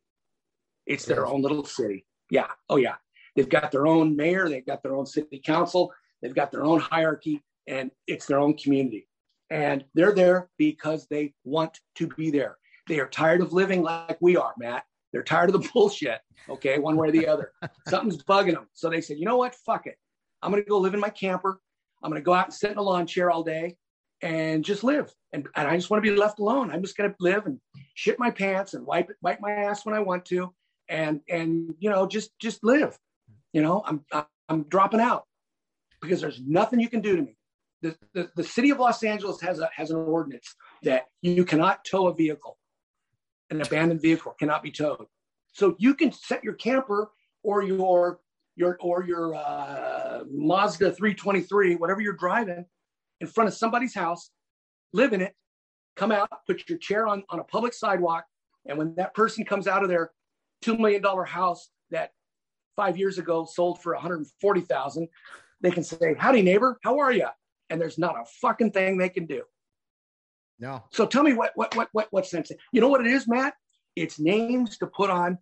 It's 0.85 1.05
their 1.05 1.25
own 1.25 1.41
little 1.41 1.65
city. 1.65 2.05
Yeah. 2.29 2.47
Oh 2.69 2.77
yeah. 2.77 2.95
They've 3.35 3.49
got 3.49 3.71
their 3.71 3.87
own 3.87 4.15
mayor. 4.15 4.49
They've 4.49 4.65
got 4.65 4.83
their 4.83 4.95
own 4.95 5.05
city 5.05 5.41
council. 5.43 5.93
They've 6.21 6.35
got 6.35 6.51
their 6.51 6.63
own 6.63 6.79
hierarchy, 6.79 7.41
and 7.67 7.91
it's 8.07 8.25
their 8.25 8.39
own 8.39 8.55
community. 8.55 9.07
And 9.49 9.85
they're 9.93 10.13
there 10.13 10.49
because 10.57 11.07
they 11.07 11.33
want 11.43 11.79
to 11.95 12.07
be 12.07 12.31
there. 12.31 12.57
They 12.87 12.99
are 12.99 13.07
tired 13.07 13.41
of 13.41 13.53
living 13.53 13.81
like 13.81 14.17
we 14.19 14.35
are, 14.35 14.53
Matt. 14.57 14.83
They're 15.11 15.23
tired 15.23 15.53
of 15.53 15.61
the 15.61 15.69
bullshit. 15.73 16.19
Okay, 16.49 16.79
one 16.79 16.97
way 16.97 17.09
or 17.09 17.11
the 17.11 17.27
other. 17.27 17.51
Something's 17.87 18.23
bugging 18.23 18.53
them. 18.53 18.67
So 18.73 18.89
they 18.89 19.01
said, 19.01 19.17
you 19.17 19.25
know 19.25 19.37
what? 19.37 19.55
Fuck 19.55 19.87
it. 19.87 19.95
I'm 20.41 20.51
going 20.51 20.63
to 20.63 20.69
go 20.69 20.79
live 20.79 20.93
in 20.93 20.99
my 20.99 21.09
camper. 21.09 21.59
I'm 22.03 22.09
going 22.09 22.21
to 22.21 22.25
go 22.25 22.33
out 22.33 22.45
and 22.45 22.53
sit 22.53 22.71
in 22.71 22.77
a 22.77 22.81
lawn 22.81 23.05
chair 23.05 23.29
all 23.29 23.43
day 23.43 23.77
and 24.21 24.63
just 24.63 24.83
live. 24.83 25.13
And, 25.33 25.47
and 25.55 25.67
I 25.67 25.75
just 25.75 25.89
want 25.89 26.03
to 26.03 26.09
be 26.09 26.15
left 26.15 26.39
alone. 26.39 26.71
I'm 26.71 26.81
just 26.81 26.97
going 26.97 27.09
to 27.09 27.15
live 27.19 27.45
and 27.45 27.59
shit 27.93 28.19
my 28.19 28.31
pants 28.31 28.73
and 28.73 28.85
wipe 28.85 29.09
wipe 29.21 29.39
my 29.41 29.51
ass 29.51 29.85
when 29.85 29.95
I 29.95 29.99
want 29.99 30.25
to, 30.25 30.53
and 30.87 31.21
and 31.29 31.73
you 31.79 31.89
know 31.89 32.07
just 32.07 32.37
just 32.39 32.63
live. 32.63 32.97
You 33.53 33.61
know, 33.61 33.83
I'm 33.85 34.03
I'm 34.47 34.63
dropping 34.63 34.99
out 34.99 35.25
because 36.01 36.21
there's 36.21 36.41
nothing 36.45 36.79
you 36.79 36.89
can 36.89 37.01
do 37.01 37.15
to 37.15 37.21
me. 37.21 37.35
The, 37.81 37.97
the, 38.13 38.29
the 38.35 38.43
city 38.43 38.71
of 38.71 38.79
Los 38.79 39.03
Angeles 39.03 39.39
has 39.41 39.59
a 39.59 39.69
has 39.73 39.91
an 39.91 39.97
ordinance 39.97 40.55
that 40.83 41.05
you 41.21 41.45
cannot 41.45 41.85
tow 41.85 42.07
a 42.07 42.13
vehicle. 42.13 42.57
An 43.49 43.61
abandoned 43.61 44.01
vehicle 44.01 44.35
cannot 44.37 44.61
be 44.61 44.71
towed. 44.71 45.05
So 45.53 45.75
you 45.79 45.95
can 45.95 46.11
set 46.11 46.43
your 46.43 46.53
camper 46.53 47.11
or 47.41 47.63
your 47.63 48.19
your 48.55 48.77
or 48.81 49.03
your 49.03 49.35
uh, 49.35 50.23
Mazda 50.29 50.91
323, 50.91 51.75
whatever 51.75 52.01
you're 52.01 52.13
driving, 52.13 52.65
in 53.21 53.27
front 53.27 53.47
of 53.47 53.53
somebody's 53.53 53.93
house, 53.93 54.31
live 54.93 55.13
in 55.13 55.21
it, 55.21 55.35
come 55.95 56.11
out, 56.11 56.29
put 56.47 56.67
your 56.69 56.77
chair 56.77 57.07
on, 57.07 57.23
on 57.29 57.39
a 57.39 57.43
public 57.43 57.73
sidewalk. 57.73 58.25
And 58.65 58.77
when 58.77 58.95
that 58.95 59.13
person 59.13 59.45
comes 59.45 59.67
out 59.67 59.83
of 59.83 59.89
their 59.89 60.11
$2 60.63 60.79
million 60.79 61.03
house 61.25 61.69
that 61.91 62.11
five 62.75 62.97
years 62.97 63.17
ago 63.17 63.45
sold 63.45 63.81
for 63.81 63.93
140,000, 63.93 65.07
they 65.61 65.71
can 65.71 65.83
say, 65.83 66.15
howdy 66.17 66.41
neighbor, 66.41 66.79
how 66.83 66.99
are 66.99 67.11
you? 67.11 67.27
And 67.69 67.79
there's 67.79 67.97
not 67.97 68.15
a 68.15 68.25
fucking 68.41 68.71
thing 68.71 68.97
they 68.97 69.09
can 69.09 69.25
do. 69.25 69.43
No. 70.59 70.83
So 70.91 71.05
tell 71.05 71.23
me 71.23 71.33
what, 71.33 71.51
what, 71.55 71.75
what, 71.75 71.89
what, 71.93 72.07
what 72.11 72.25
sense? 72.25 72.51
You 72.71 72.81
know 72.81 72.89
what 72.89 73.01
it 73.01 73.07
is, 73.07 73.27
Matt? 73.27 73.53
It's 73.95 74.19
names 74.19 74.77
to 74.79 74.87
put 74.87 75.09
on 75.09 75.37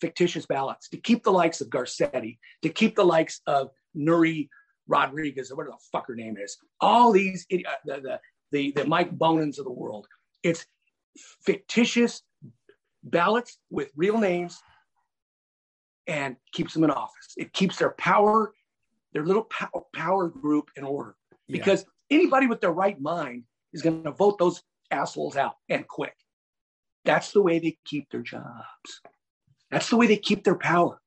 fictitious 0.00 0.46
ballots 0.46 0.88
to 0.90 0.96
keep 0.96 1.22
the 1.24 1.32
likes 1.32 1.60
of 1.60 1.68
Garcetti, 1.68 2.38
to 2.62 2.68
keep 2.68 2.96
the 2.96 3.04
likes 3.04 3.40
of 3.46 3.70
Nury 3.96 4.48
Rodriguez, 4.88 5.50
or 5.50 5.56
whatever 5.56 5.76
the 5.78 5.84
fuck 5.92 6.06
her 6.08 6.14
name 6.14 6.36
is. 6.36 6.56
All 6.80 7.12
these, 7.12 7.46
uh, 7.52 7.56
the, 7.84 8.00
the, 8.00 8.20
the, 8.52 8.72
the 8.72 8.84
Mike 8.86 9.16
Bonins 9.16 9.58
of 9.58 9.64
the 9.64 9.72
world. 9.72 10.06
It's 10.42 10.66
fictitious 11.44 12.22
ballots 13.02 13.58
with 13.70 13.90
real 13.96 14.18
names 14.18 14.58
and 16.06 16.36
keeps 16.52 16.74
them 16.74 16.84
in 16.84 16.90
office. 16.90 17.34
It 17.36 17.52
keeps 17.52 17.76
their 17.76 17.94
power, 17.98 18.52
their 19.12 19.24
little 19.24 19.48
power 19.94 20.28
group 20.28 20.70
in 20.76 20.84
order. 20.84 21.16
Because 21.48 21.84
yeah. 22.10 22.18
anybody 22.18 22.46
with 22.46 22.60
their 22.60 22.72
right 22.72 23.00
mind 23.00 23.44
is 23.72 23.82
going 23.82 24.04
to 24.04 24.12
vote 24.12 24.38
those 24.38 24.62
assholes 24.90 25.36
out 25.36 25.54
and 25.68 25.86
quick. 25.86 26.14
That's 27.04 27.32
the 27.32 27.42
way 27.42 27.58
they 27.58 27.78
keep 27.84 28.10
their 28.10 28.22
jobs. 28.22 29.00
That's 29.70 29.88
the 29.90 29.96
way 29.96 30.06
they 30.06 30.16
keep 30.16 30.44
their 30.44 30.56
power. 30.56 31.00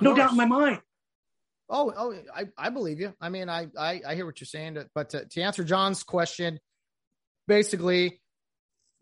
No 0.00 0.14
doubt 0.14 0.32
in 0.32 0.36
my 0.36 0.46
mind. 0.46 0.80
Oh, 1.68 1.92
oh, 1.96 2.14
I, 2.34 2.44
I 2.56 2.70
believe 2.70 3.00
you. 3.00 3.12
I 3.20 3.28
mean, 3.28 3.48
I, 3.48 3.66
I, 3.78 4.00
I 4.06 4.14
hear 4.14 4.24
what 4.24 4.40
you're 4.40 4.46
saying, 4.46 4.78
but 4.94 5.10
to, 5.10 5.24
to 5.24 5.40
answer 5.40 5.64
John's 5.64 6.04
question, 6.04 6.60
basically, 7.48 8.20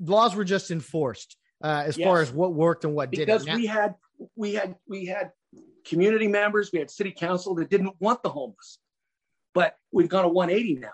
laws 0.01 0.35
were 0.35 0.45
just 0.45 0.71
enforced 0.71 1.37
uh, 1.63 1.85
as 1.87 1.99
yes. 1.99 2.07
far 2.07 2.23
as 2.23 2.33
what 2.33 2.55
worked 2.55 2.85
and 2.85 2.95
what 2.95 3.11
didn't. 3.11 3.27
Because 3.27 3.47
we 3.47 3.67
had, 3.67 3.95
we 4.35 4.55
had, 4.55 4.77
we 4.89 5.07
had 5.07 5.33
community 5.85 6.27
members, 6.27 6.71
we 6.73 6.79
had 6.79 6.91
city 6.91 7.13
council 7.13 7.55
that 7.57 7.69
didn't 7.69 7.95
want 8.01 8.23
the 8.23 8.31
homeless, 8.31 8.79
but 9.53 9.77
we've 9.93 10.09
gone 10.09 10.23
to 10.23 10.29
180 10.29 10.81
now. 10.81 10.89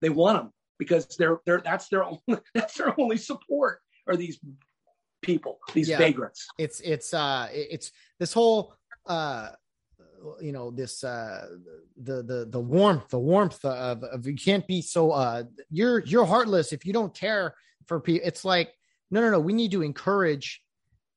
They 0.00 0.08
want 0.08 0.38
them 0.38 0.52
because 0.78 1.16
they're, 1.18 1.40
they're 1.44 1.60
that's 1.60 1.88
their 1.88 2.04
only, 2.04 2.20
that's 2.54 2.74
their 2.74 2.98
only 2.98 3.18
support 3.18 3.80
are 4.06 4.16
these 4.16 4.40
people, 5.20 5.58
these 5.74 5.90
yeah. 5.90 5.98
vagrants. 5.98 6.46
It's, 6.58 6.80
it's, 6.80 7.12
uh, 7.12 7.48
it's 7.52 7.92
this 8.18 8.32
whole, 8.32 8.74
uh, 9.06 9.50
you 10.40 10.52
know 10.52 10.70
this 10.70 11.04
uh 11.04 11.46
the 12.02 12.22
the 12.22 12.46
the 12.50 12.60
warmth 12.60 13.08
the 13.08 13.18
warmth 13.18 13.64
of, 13.64 14.02
of 14.04 14.26
you 14.26 14.34
can't 14.34 14.66
be 14.66 14.82
so 14.82 15.10
uh 15.10 15.42
you're 15.70 16.00
you're 16.00 16.24
heartless 16.24 16.72
if 16.72 16.84
you 16.84 16.92
don't 16.92 17.14
care 17.14 17.54
for 17.86 18.00
people 18.00 18.26
it's 18.26 18.44
like 18.44 18.72
no 19.10 19.20
no 19.20 19.30
no 19.30 19.40
we 19.40 19.52
need 19.52 19.70
to 19.70 19.82
encourage 19.82 20.62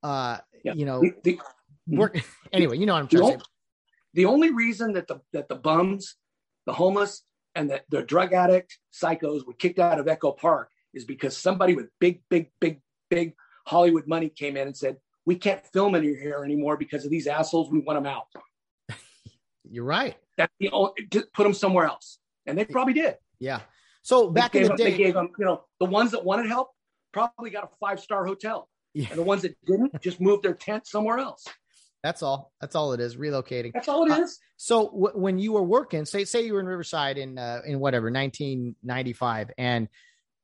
uh 0.03 0.37
yeah. 0.63 0.73
you 0.73 0.85
know 0.85 1.01
the, 1.01 1.13
the, 1.23 1.39
work 1.87 2.17
anyway 2.53 2.77
you 2.77 2.85
know 2.85 2.93
what 2.93 2.99
i'm 2.99 3.07
trying 3.07 3.33
to 3.33 3.39
say 3.39 3.45
the 4.13 4.25
only 4.25 4.51
reason 4.51 4.93
that 4.93 5.07
the 5.07 5.19
that 5.31 5.47
the 5.49 5.55
bums 5.55 6.15
the 6.65 6.73
homeless 6.73 7.23
and 7.55 7.69
the, 7.69 7.81
the 7.89 8.01
drug 8.03 8.33
addict 8.33 8.77
psychos 8.93 9.45
were 9.45 9.53
kicked 9.53 9.79
out 9.79 9.99
of 9.99 10.07
echo 10.07 10.31
park 10.31 10.69
is 10.93 11.05
because 11.05 11.35
somebody 11.35 11.75
with 11.75 11.87
big 11.99 12.21
big 12.29 12.49
big 12.59 12.81
big 13.09 13.33
hollywood 13.65 14.07
money 14.07 14.29
came 14.29 14.55
in 14.57 14.67
and 14.67 14.77
said 14.77 14.97
we 15.25 15.35
can't 15.35 15.65
film 15.67 15.95
in 15.95 16.03
here 16.03 16.43
anymore 16.43 16.77
because 16.77 17.05
of 17.05 17.11
these 17.11 17.27
assholes. 17.27 17.71
We 17.71 17.79
want 17.79 17.97
them 17.97 18.05
out 18.05 18.25
you're 19.69 19.85
right. 19.85 20.15
That 20.37 20.49
you 20.59 20.69
know, 20.71 20.93
put 21.33 21.43
them 21.43 21.53
somewhere 21.53 21.85
else, 21.85 22.19
and 22.45 22.57
they 22.57 22.65
probably 22.65 22.93
did. 22.93 23.15
Yeah. 23.39 23.61
So 24.01 24.29
back 24.29 24.55
in 24.55 24.63
the 24.63 24.69
them, 24.69 24.77
day, 24.77 24.91
they 24.91 24.97
gave 24.97 25.13
them. 25.13 25.29
You 25.37 25.45
know, 25.45 25.63
the 25.79 25.85
ones 25.85 26.11
that 26.11 26.23
wanted 26.23 26.47
help 26.47 26.71
probably 27.11 27.49
got 27.49 27.63
a 27.63 27.69
five 27.79 27.99
star 27.99 28.25
hotel, 28.25 28.69
yeah. 28.93 29.07
and 29.09 29.17
the 29.17 29.23
ones 29.23 29.43
that 29.43 29.55
didn't 29.65 29.99
just 30.01 30.19
moved 30.19 30.43
their 30.43 30.53
tent 30.53 30.87
somewhere 30.87 31.19
else. 31.19 31.45
That's 32.03 32.21
all. 32.21 32.51
That's 32.59 32.75
all 32.75 32.91
it 32.93 32.99
is. 32.99 33.15
Relocating. 33.15 33.71
That's 33.73 33.87
all 33.87 34.05
it 34.05 34.11
uh, 34.11 34.23
is. 34.23 34.39
So 34.57 34.87
w- 34.87 35.17
when 35.17 35.39
you 35.39 35.53
were 35.53 35.63
working, 35.63 36.03
say 36.05 36.25
say 36.25 36.45
you 36.45 36.53
were 36.53 36.59
in 36.59 36.65
Riverside 36.65 37.17
in 37.17 37.37
uh, 37.37 37.61
in 37.65 37.79
whatever 37.79 38.11
1995, 38.11 39.51
and 39.57 39.87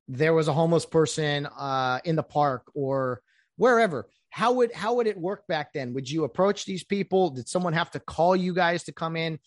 there 0.07 0.33
was 0.33 0.47
a 0.47 0.53
homeless 0.53 0.85
person 0.85 1.45
uh, 1.45 1.99
in 2.05 2.15
the 2.15 2.23
park 2.23 2.71
or 2.73 3.21
wherever 3.57 4.07
how 4.29 4.53
would 4.53 4.71
how 4.73 4.93
would 4.95 5.07
it 5.07 5.17
work 5.17 5.47
back 5.47 5.73
then? 5.73 5.93
Would 5.93 6.09
you 6.09 6.23
approach 6.23 6.65
these 6.65 6.83
people? 6.83 7.29
Did 7.29 7.47
someone 7.47 7.73
have 7.73 7.91
to 7.91 7.99
call 7.99 8.35
you 8.35 8.53
guys 8.53 8.83
to 8.83 8.91
come 8.91 9.15
in? 9.15 9.39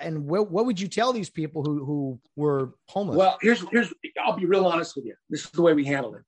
And 0.00 0.26
what, 0.26 0.50
what 0.50 0.66
would 0.66 0.80
you 0.80 0.88
tell 0.88 1.12
these 1.12 1.30
people 1.30 1.62
who 1.62 1.84
who 1.84 2.20
were 2.36 2.74
homeless? 2.88 3.16
Well, 3.16 3.38
here's 3.40 3.64
here's 3.70 3.92
I'll 4.24 4.36
be 4.36 4.46
real 4.46 4.66
honest 4.66 4.96
with 4.96 5.04
you. 5.04 5.14
This 5.30 5.44
is 5.44 5.50
the 5.50 5.62
way 5.62 5.74
we 5.74 5.84
handled 5.84 6.16
it. 6.16 6.22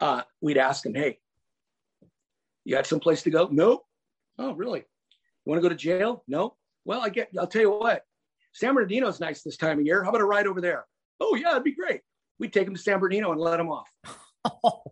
Uh, 0.00 0.22
we'd 0.40 0.58
ask 0.58 0.82
them, 0.82 0.94
"Hey, 0.94 1.18
you 2.64 2.74
got 2.74 2.86
some 2.86 3.00
place 3.00 3.22
to 3.22 3.30
go?" 3.30 3.48
No. 3.50 3.82
Oh, 4.38 4.54
really? 4.54 4.80
You 4.80 5.50
want 5.50 5.58
to 5.58 5.62
go 5.62 5.68
to 5.68 5.74
jail? 5.74 6.24
No. 6.26 6.56
Well, 6.84 7.00
I 7.00 7.08
get. 7.08 7.28
I'll 7.38 7.46
tell 7.46 7.62
you 7.62 7.70
what. 7.70 8.02
San 8.52 8.74
Bernardino's 8.74 9.20
nice 9.20 9.42
this 9.42 9.56
time 9.56 9.78
of 9.78 9.86
year. 9.86 10.02
How 10.02 10.10
about 10.10 10.20
a 10.20 10.26
ride 10.26 10.46
over 10.46 10.60
there? 10.60 10.86
Oh 11.20 11.34
yeah, 11.34 11.52
it'd 11.52 11.64
be 11.64 11.74
great. 11.74 12.00
We'd 12.38 12.52
take 12.52 12.64
them 12.64 12.74
to 12.74 12.80
San 12.80 12.98
Bernardino 12.98 13.32
and 13.32 13.40
let 13.40 13.58
them 13.58 13.70
off. 13.70 13.88
oh, 14.64 14.82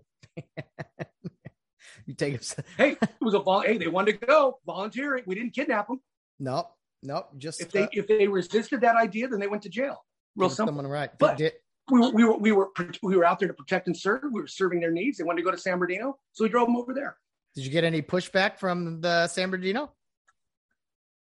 you 2.10 2.16
take 2.16 2.34
it. 2.34 2.54
hey, 2.76 2.90
it 3.00 3.08
was 3.20 3.34
a 3.34 3.38
vol. 3.38 3.60
Hey, 3.60 3.78
they 3.78 3.86
wanted 3.86 4.20
to 4.20 4.26
go 4.26 4.58
volunteering. 4.66 5.24
We 5.26 5.34
didn't 5.34 5.54
kidnap 5.54 5.88
them. 5.88 6.00
No, 6.38 6.68
no. 7.02 7.26
Just 7.38 7.60
if 7.60 7.70
they 7.70 7.84
uh, 7.84 7.88
if 7.92 8.06
they 8.06 8.26
resisted 8.26 8.80
that 8.82 8.96
idea, 8.96 9.28
then 9.28 9.40
they 9.40 9.46
went 9.46 9.62
to 9.62 9.68
jail. 9.68 10.04
Real 10.36 10.50
simple. 10.50 10.68
Someone 10.68 10.86
right. 10.86 11.10
But 11.18 11.38
did, 11.38 11.52
we 11.90 12.00
were, 12.00 12.10
we 12.10 12.24
were 12.24 12.36
we 12.36 12.52
were 12.52 12.68
we 13.02 13.16
were 13.16 13.24
out 13.24 13.38
there 13.38 13.48
to 13.48 13.54
protect 13.54 13.86
and 13.86 13.96
serve. 13.96 14.24
We 14.32 14.40
were 14.40 14.46
serving 14.46 14.80
their 14.80 14.90
needs. 14.90 15.18
They 15.18 15.24
wanted 15.24 15.38
to 15.38 15.44
go 15.44 15.50
to 15.50 15.58
San 15.58 15.78
Bernardino, 15.78 16.18
so 16.32 16.44
we 16.44 16.50
drove 16.50 16.66
them 16.66 16.76
over 16.76 16.92
there. 16.92 17.16
Did 17.54 17.64
you 17.64 17.70
get 17.70 17.84
any 17.84 18.02
pushback 18.02 18.58
from 18.58 19.00
the 19.00 19.26
San 19.28 19.50
Bernardino? 19.50 19.92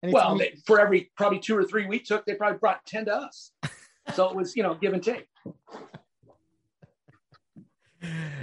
well, 0.03 0.37
they, 0.37 0.55
for 0.67 0.79
every 0.79 1.11
probably 1.17 1.41
two 1.41 1.57
or 1.57 1.65
three 1.65 1.87
we 1.87 1.99
took, 1.99 2.25
they 2.27 2.35
probably 2.35 2.59
brought 2.59 2.85
ten 2.87 3.05
to 3.07 3.15
us. 3.15 3.51
so 4.15 4.29
it 4.29 4.37
was 4.37 4.55
you 4.55 4.63
know 4.63 4.75
give 4.75 4.93
and 4.93 5.03
take 5.03 5.27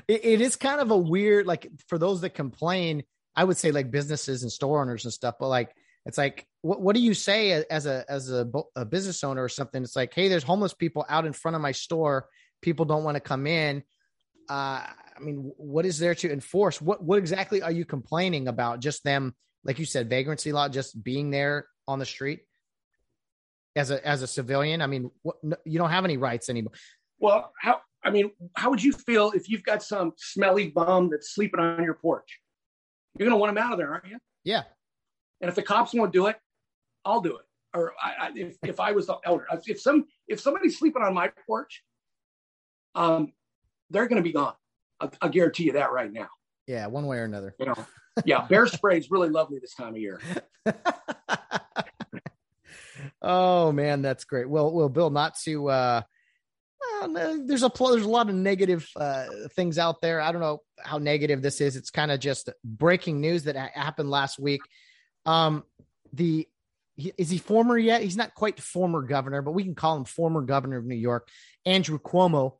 it, 0.07 0.25
it 0.25 0.41
is 0.41 0.55
kind 0.55 0.81
of 0.81 0.91
a 0.91 0.97
weird, 0.97 1.45
like 1.45 1.69
for 1.87 1.97
those 1.97 2.21
that 2.21 2.31
complain, 2.31 3.03
I 3.35 3.43
would 3.43 3.57
say 3.57 3.71
like 3.71 3.91
businesses 3.91 4.43
and 4.43 4.51
store 4.51 4.81
owners 4.81 5.05
and 5.05 5.13
stuff, 5.13 5.35
but 5.39 5.47
like 5.47 5.75
it's 6.05 6.17
like 6.17 6.45
what, 6.61 6.81
what 6.81 6.95
do 6.95 7.01
you 7.01 7.13
say 7.13 7.63
as 7.69 7.85
a 7.85 8.05
as 8.09 8.31
a, 8.31 8.49
a 8.75 8.85
business 8.85 9.23
owner 9.23 9.43
or 9.43 9.49
something? 9.49 9.83
It's 9.83 9.95
like, 9.95 10.13
hey, 10.13 10.27
there's 10.27 10.43
homeless 10.43 10.73
people 10.73 11.05
out 11.07 11.25
in 11.25 11.33
front 11.33 11.55
of 11.55 11.61
my 11.61 11.71
store. 11.71 12.27
People 12.61 12.85
don't 12.85 13.03
want 13.03 13.15
to 13.15 13.21
come 13.21 13.47
in. 13.47 13.83
Uh, 14.49 14.85
I 15.15 15.19
mean, 15.21 15.51
what 15.57 15.85
is 15.85 15.99
there 15.99 16.15
to 16.15 16.31
enforce? 16.31 16.81
What 16.81 17.03
what 17.03 17.19
exactly 17.19 17.61
are 17.61 17.71
you 17.71 17.85
complaining 17.85 18.47
about? 18.47 18.81
Just 18.81 19.03
them, 19.03 19.33
like 19.63 19.79
you 19.79 19.85
said, 19.85 20.09
vagrancy 20.09 20.51
law, 20.51 20.69
just 20.69 21.01
being 21.01 21.31
there 21.31 21.67
on 21.87 21.99
the 21.99 22.05
street 22.05 22.41
as 23.75 23.91
a 23.91 24.05
as 24.05 24.21
a 24.21 24.27
civilian. 24.27 24.81
I 24.81 24.87
mean, 24.87 25.11
what, 25.21 25.37
you 25.65 25.79
don't 25.79 25.89
have 25.89 26.05
any 26.05 26.17
rights 26.17 26.49
anymore. 26.49 26.73
Well, 27.19 27.53
how 27.59 27.81
I 28.03 28.09
mean, 28.09 28.31
how 28.55 28.69
would 28.69 28.83
you 28.83 28.91
feel 28.91 29.31
if 29.31 29.49
you've 29.49 29.63
got 29.63 29.81
some 29.81 30.13
smelly 30.17 30.69
bum 30.69 31.09
that's 31.09 31.33
sleeping 31.33 31.59
on 31.59 31.83
your 31.83 31.93
porch? 31.93 32.39
You're 33.17 33.27
going 33.27 33.37
to 33.37 33.39
want 33.39 33.51
him 33.51 33.63
out 33.63 33.73
of 33.73 33.77
there, 33.77 33.91
aren't 33.91 34.07
you? 34.07 34.17
Yeah. 34.43 34.63
And 35.41 35.49
if 35.49 35.55
the 35.55 35.61
cops 35.61 35.93
won't 35.93 36.11
do 36.11 36.27
it, 36.27 36.37
I'll 37.05 37.21
do 37.21 37.37
it. 37.37 37.45
Or 37.75 37.93
I, 38.01 38.27
I, 38.27 38.31
if, 38.35 38.57
if 38.63 38.79
I 38.79 38.91
was 38.91 39.07
the 39.07 39.17
elder, 39.25 39.45
if 39.65 39.81
some 39.81 40.05
if 40.27 40.39
somebody's 40.39 40.77
sleeping 40.77 41.01
on 41.01 41.13
my 41.13 41.31
porch, 41.47 41.83
um, 42.93 43.33
they're 43.89 44.07
going 44.07 44.21
to 44.21 44.23
be 44.23 44.33
gone. 44.33 44.53
I'll, 44.99 45.11
I'll, 45.21 45.29
guarantee 45.29 45.63
you 45.63 45.71
that 45.73 45.91
right 45.91 46.11
now. 46.11 46.27
Yeah, 46.67 46.85
one 46.87 47.07
way 47.07 47.17
or 47.17 47.23
another. 47.23 47.55
You 47.59 47.65
know, 47.65 47.85
yeah, 48.25 48.45
bear 48.47 48.67
spray 48.67 48.99
is 48.99 49.09
really 49.09 49.29
lovely 49.29 49.57
this 49.57 49.73
time 49.73 49.95
of 49.95 49.97
year. 49.97 50.21
oh 53.23 53.71
man, 53.71 54.03
that's 54.03 54.23
great. 54.23 54.47
Well, 54.47 54.71
well, 54.71 54.89
Bill, 54.89 55.09
not 55.09 55.35
to. 55.45 55.69
uh 55.69 56.01
there's 57.07 57.63
a 57.63 57.71
there's 57.77 58.03
a 58.03 58.09
lot 58.09 58.29
of 58.29 58.35
negative 58.35 58.87
uh, 58.95 59.25
things 59.55 59.77
out 59.77 60.01
there. 60.01 60.21
I 60.21 60.31
don't 60.31 60.41
know 60.41 60.59
how 60.79 60.97
negative 60.97 61.41
this 61.41 61.61
is. 61.61 61.75
It's 61.75 61.89
kind 61.89 62.11
of 62.11 62.19
just 62.19 62.49
breaking 62.63 63.21
news 63.21 63.43
that 63.43 63.55
happened 63.55 64.09
last 64.09 64.39
week. 64.39 64.61
Um, 65.25 65.63
the 66.11 66.47
is 67.17 67.29
he 67.29 67.37
former 67.37 67.77
yet? 67.77 68.03
He's 68.03 68.17
not 68.17 68.35
quite 68.35 68.59
former 68.59 69.01
governor, 69.01 69.41
but 69.41 69.51
we 69.51 69.63
can 69.63 69.75
call 69.75 69.97
him 69.97 70.05
former 70.05 70.41
governor 70.41 70.77
of 70.77 70.85
New 70.85 70.95
York. 70.95 71.27
Andrew 71.65 71.99
Cuomo 71.99 72.57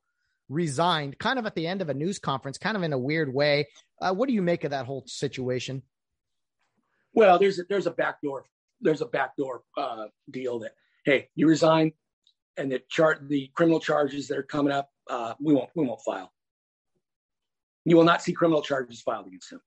resigned 0.49 1.17
kind 1.19 1.39
of 1.39 1.45
at 1.45 1.55
the 1.55 1.67
end 1.67 1.81
of 1.81 1.89
a 1.89 1.93
news 1.93 2.19
conference, 2.19 2.57
kind 2.57 2.75
of 2.75 2.83
in 2.83 2.93
a 2.93 2.97
weird 2.97 3.33
way. 3.33 3.67
Uh, 4.01 4.13
what 4.13 4.27
do 4.27 4.33
you 4.33 4.41
make 4.41 4.63
of 4.63 4.71
that 4.71 4.85
whole 4.85 5.03
situation? 5.05 5.83
Well, 7.13 7.37
there's 7.37 7.59
a, 7.59 7.63
there's 7.69 7.85
a 7.85 7.91
backdoor 7.91 8.45
there's 8.83 9.01
a 9.01 9.05
backdoor 9.05 9.63
uh, 9.77 10.07
deal 10.29 10.59
that 10.59 10.73
hey, 11.05 11.29
you 11.35 11.47
resign, 11.47 11.93
and 12.57 12.71
the 12.71 12.81
chart 12.89 13.27
the 13.27 13.49
criminal 13.55 13.79
charges 13.79 14.27
that 14.27 14.37
are 14.37 14.43
coming 14.43 14.71
up, 14.73 14.89
uh, 15.09 15.33
we 15.39 15.53
won't 15.53 15.69
we 15.75 15.85
won't 15.85 16.01
file. 16.01 16.31
You 17.85 17.97
will 17.97 18.03
not 18.03 18.21
see 18.21 18.33
criminal 18.33 18.61
charges 18.61 19.01
filed 19.01 19.27
against 19.27 19.51
him. 19.51 19.61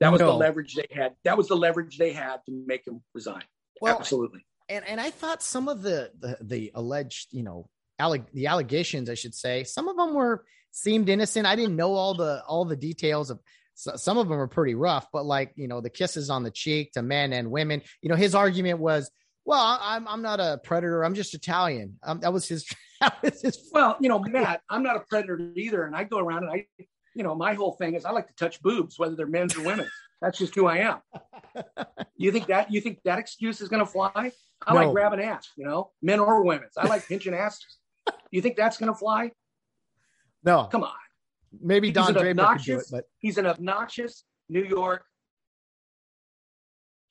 That 0.00 0.12
was 0.12 0.20
no. 0.20 0.32
the 0.32 0.36
leverage 0.36 0.74
they 0.74 0.86
had. 0.90 1.14
That 1.24 1.36
was 1.36 1.48
the 1.48 1.56
leverage 1.56 1.98
they 1.98 2.12
had 2.12 2.38
to 2.46 2.64
make 2.66 2.86
him 2.86 3.02
resign. 3.14 3.44
Well, 3.80 3.96
Absolutely. 3.98 4.44
And 4.68 4.86
and 4.86 5.00
I 5.00 5.10
thought 5.10 5.42
some 5.42 5.68
of 5.68 5.82
the 5.82 6.10
the, 6.18 6.38
the 6.40 6.72
alleged, 6.74 7.28
you 7.32 7.42
know, 7.42 7.68
alleg- 8.00 8.30
the 8.32 8.46
allegations, 8.46 9.10
I 9.10 9.14
should 9.14 9.34
say, 9.34 9.64
some 9.64 9.88
of 9.88 9.96
them 9.96 10.14
were 10.14 10.44
seemed 10.70 11.08
innocent. 11.08 11.46
I 11.46 11.56
didn't 11.56 11.76
know 11.76 11.94
all 11.94 12.14
the 12.14 12.42
all 12.46 12.64
the 12.64 12.76
details 12.76 13.30
of 13.30 13.40
so 13.74 13.96
some 13.96 14.18
of 14.18 14.28
them 14.28 14.38
are 14.38 14.48
pretty 14.48 14.74
rough, 14.74 15.06
but 15.12 15.24
like, 15.24 15.52
you 15.56 15.68
know, 15.68 15.80
the 15.80 15.90
kisses 15.90 16.30
on 16.30 16.42
the 16.42 16.50
cheek 16.50 16.92
to 16.92 17.02
men 17.02 17.32
and 17.32 17.50
women, 17.50 17.82
you 18.02 18.08
know, 18.08 18.16
his 18.16 18.34
argument 18.34 18.78
was, 18.78 19.10
well, 19.44 19.78
I'm, 19.80 20.06
I'm 20.06 20.22
not 20.22 20.40
a 20.40 20.60
predator. 20.62 21.04
I'm 21.04 21.14
just 21.14 21.34
Italian. 21.34 21.98
Um, 22.02 22.20
that 22.20 22.32
was 22.32 22.46
his, 22.46 22.66
that 23.00 23.20
was 23.22 23.42
his. 23.42 23.70
Well, 23.72 23.96
you 24.00 24.08
know, 24.08 24.18
Matt, 24.18 24.62
I'm 24.68 24.82
not 24.82 24.96
a 24.96 25.00
predator 25.00 25.52
either. 25.56 25.84
And 25.84 25.96
I 25.96 26.04
go 26.04 26.18
around 26.18 26.44
and 26.44 26.52
I, 26.52 26.66
you 27.14 27.22
know, 27.22 27.34
my 27.34 27.54
whole 27.54 27.72
thing 27.72 27.94
is 27.94 28.04
I 28.04 28.10
like 28.10 28.28
to 28.28 28.34
touch 28.34 28.62
boobs, 28.62 28.98
whether 28.98 29.16
they're 29.16 29.26
men's 29.26 29.56
or 29.56 29.62
women's. 29.62 29.90
That's 30.20 30.38
just 30.38 30.54
who 30.54 30.66
I 30.66 30.78
am. 30.78 30.98
you 32.16 32.30
think 32.30 32.46
that 32.46 32.72
you 32.72 32.80
think 32.80 33.00
that 33.04 33.18
excuse 33.18 33.60
is 33.60 33.68
going 33.68 33.84
to 33.84 33.90
fly? 33.90 34.30
I 34.64 34.74
no. 34.74 34.80
like 34.80 34.92
grabbing 34.92 35.20
ass, 35.20 35.48
you 35.56 35.64
know, 35.64 35.90
men 36.00 36.20
or 36.20 36.44
women's. 36.44 36.76
I 36.76 36.86
like 36.86 37.06
pinching 37.08 37.34
asses. 37.34 37.78
you 38.30 38.40
think 38.40 38.56
that's 38.56 38.78
going 38.78 38.92
to 38.92 38.98
fly? 38.98 39.32
No, 40.44 40.68
come 40.70 40.84
on. 40.84 40.92
Maybe 41.60 41.90
Don 41.90 42.12
Draper 42.12 42.46
could 42.52 42.62
do 42.62 42.78
it, 42.78 42.86
but 42.90 43.04
he's 43.18 43.36
an 43.36 43.46
obnoxious 43.46 44.24
New 44.48 44.62
York 44.62 45.04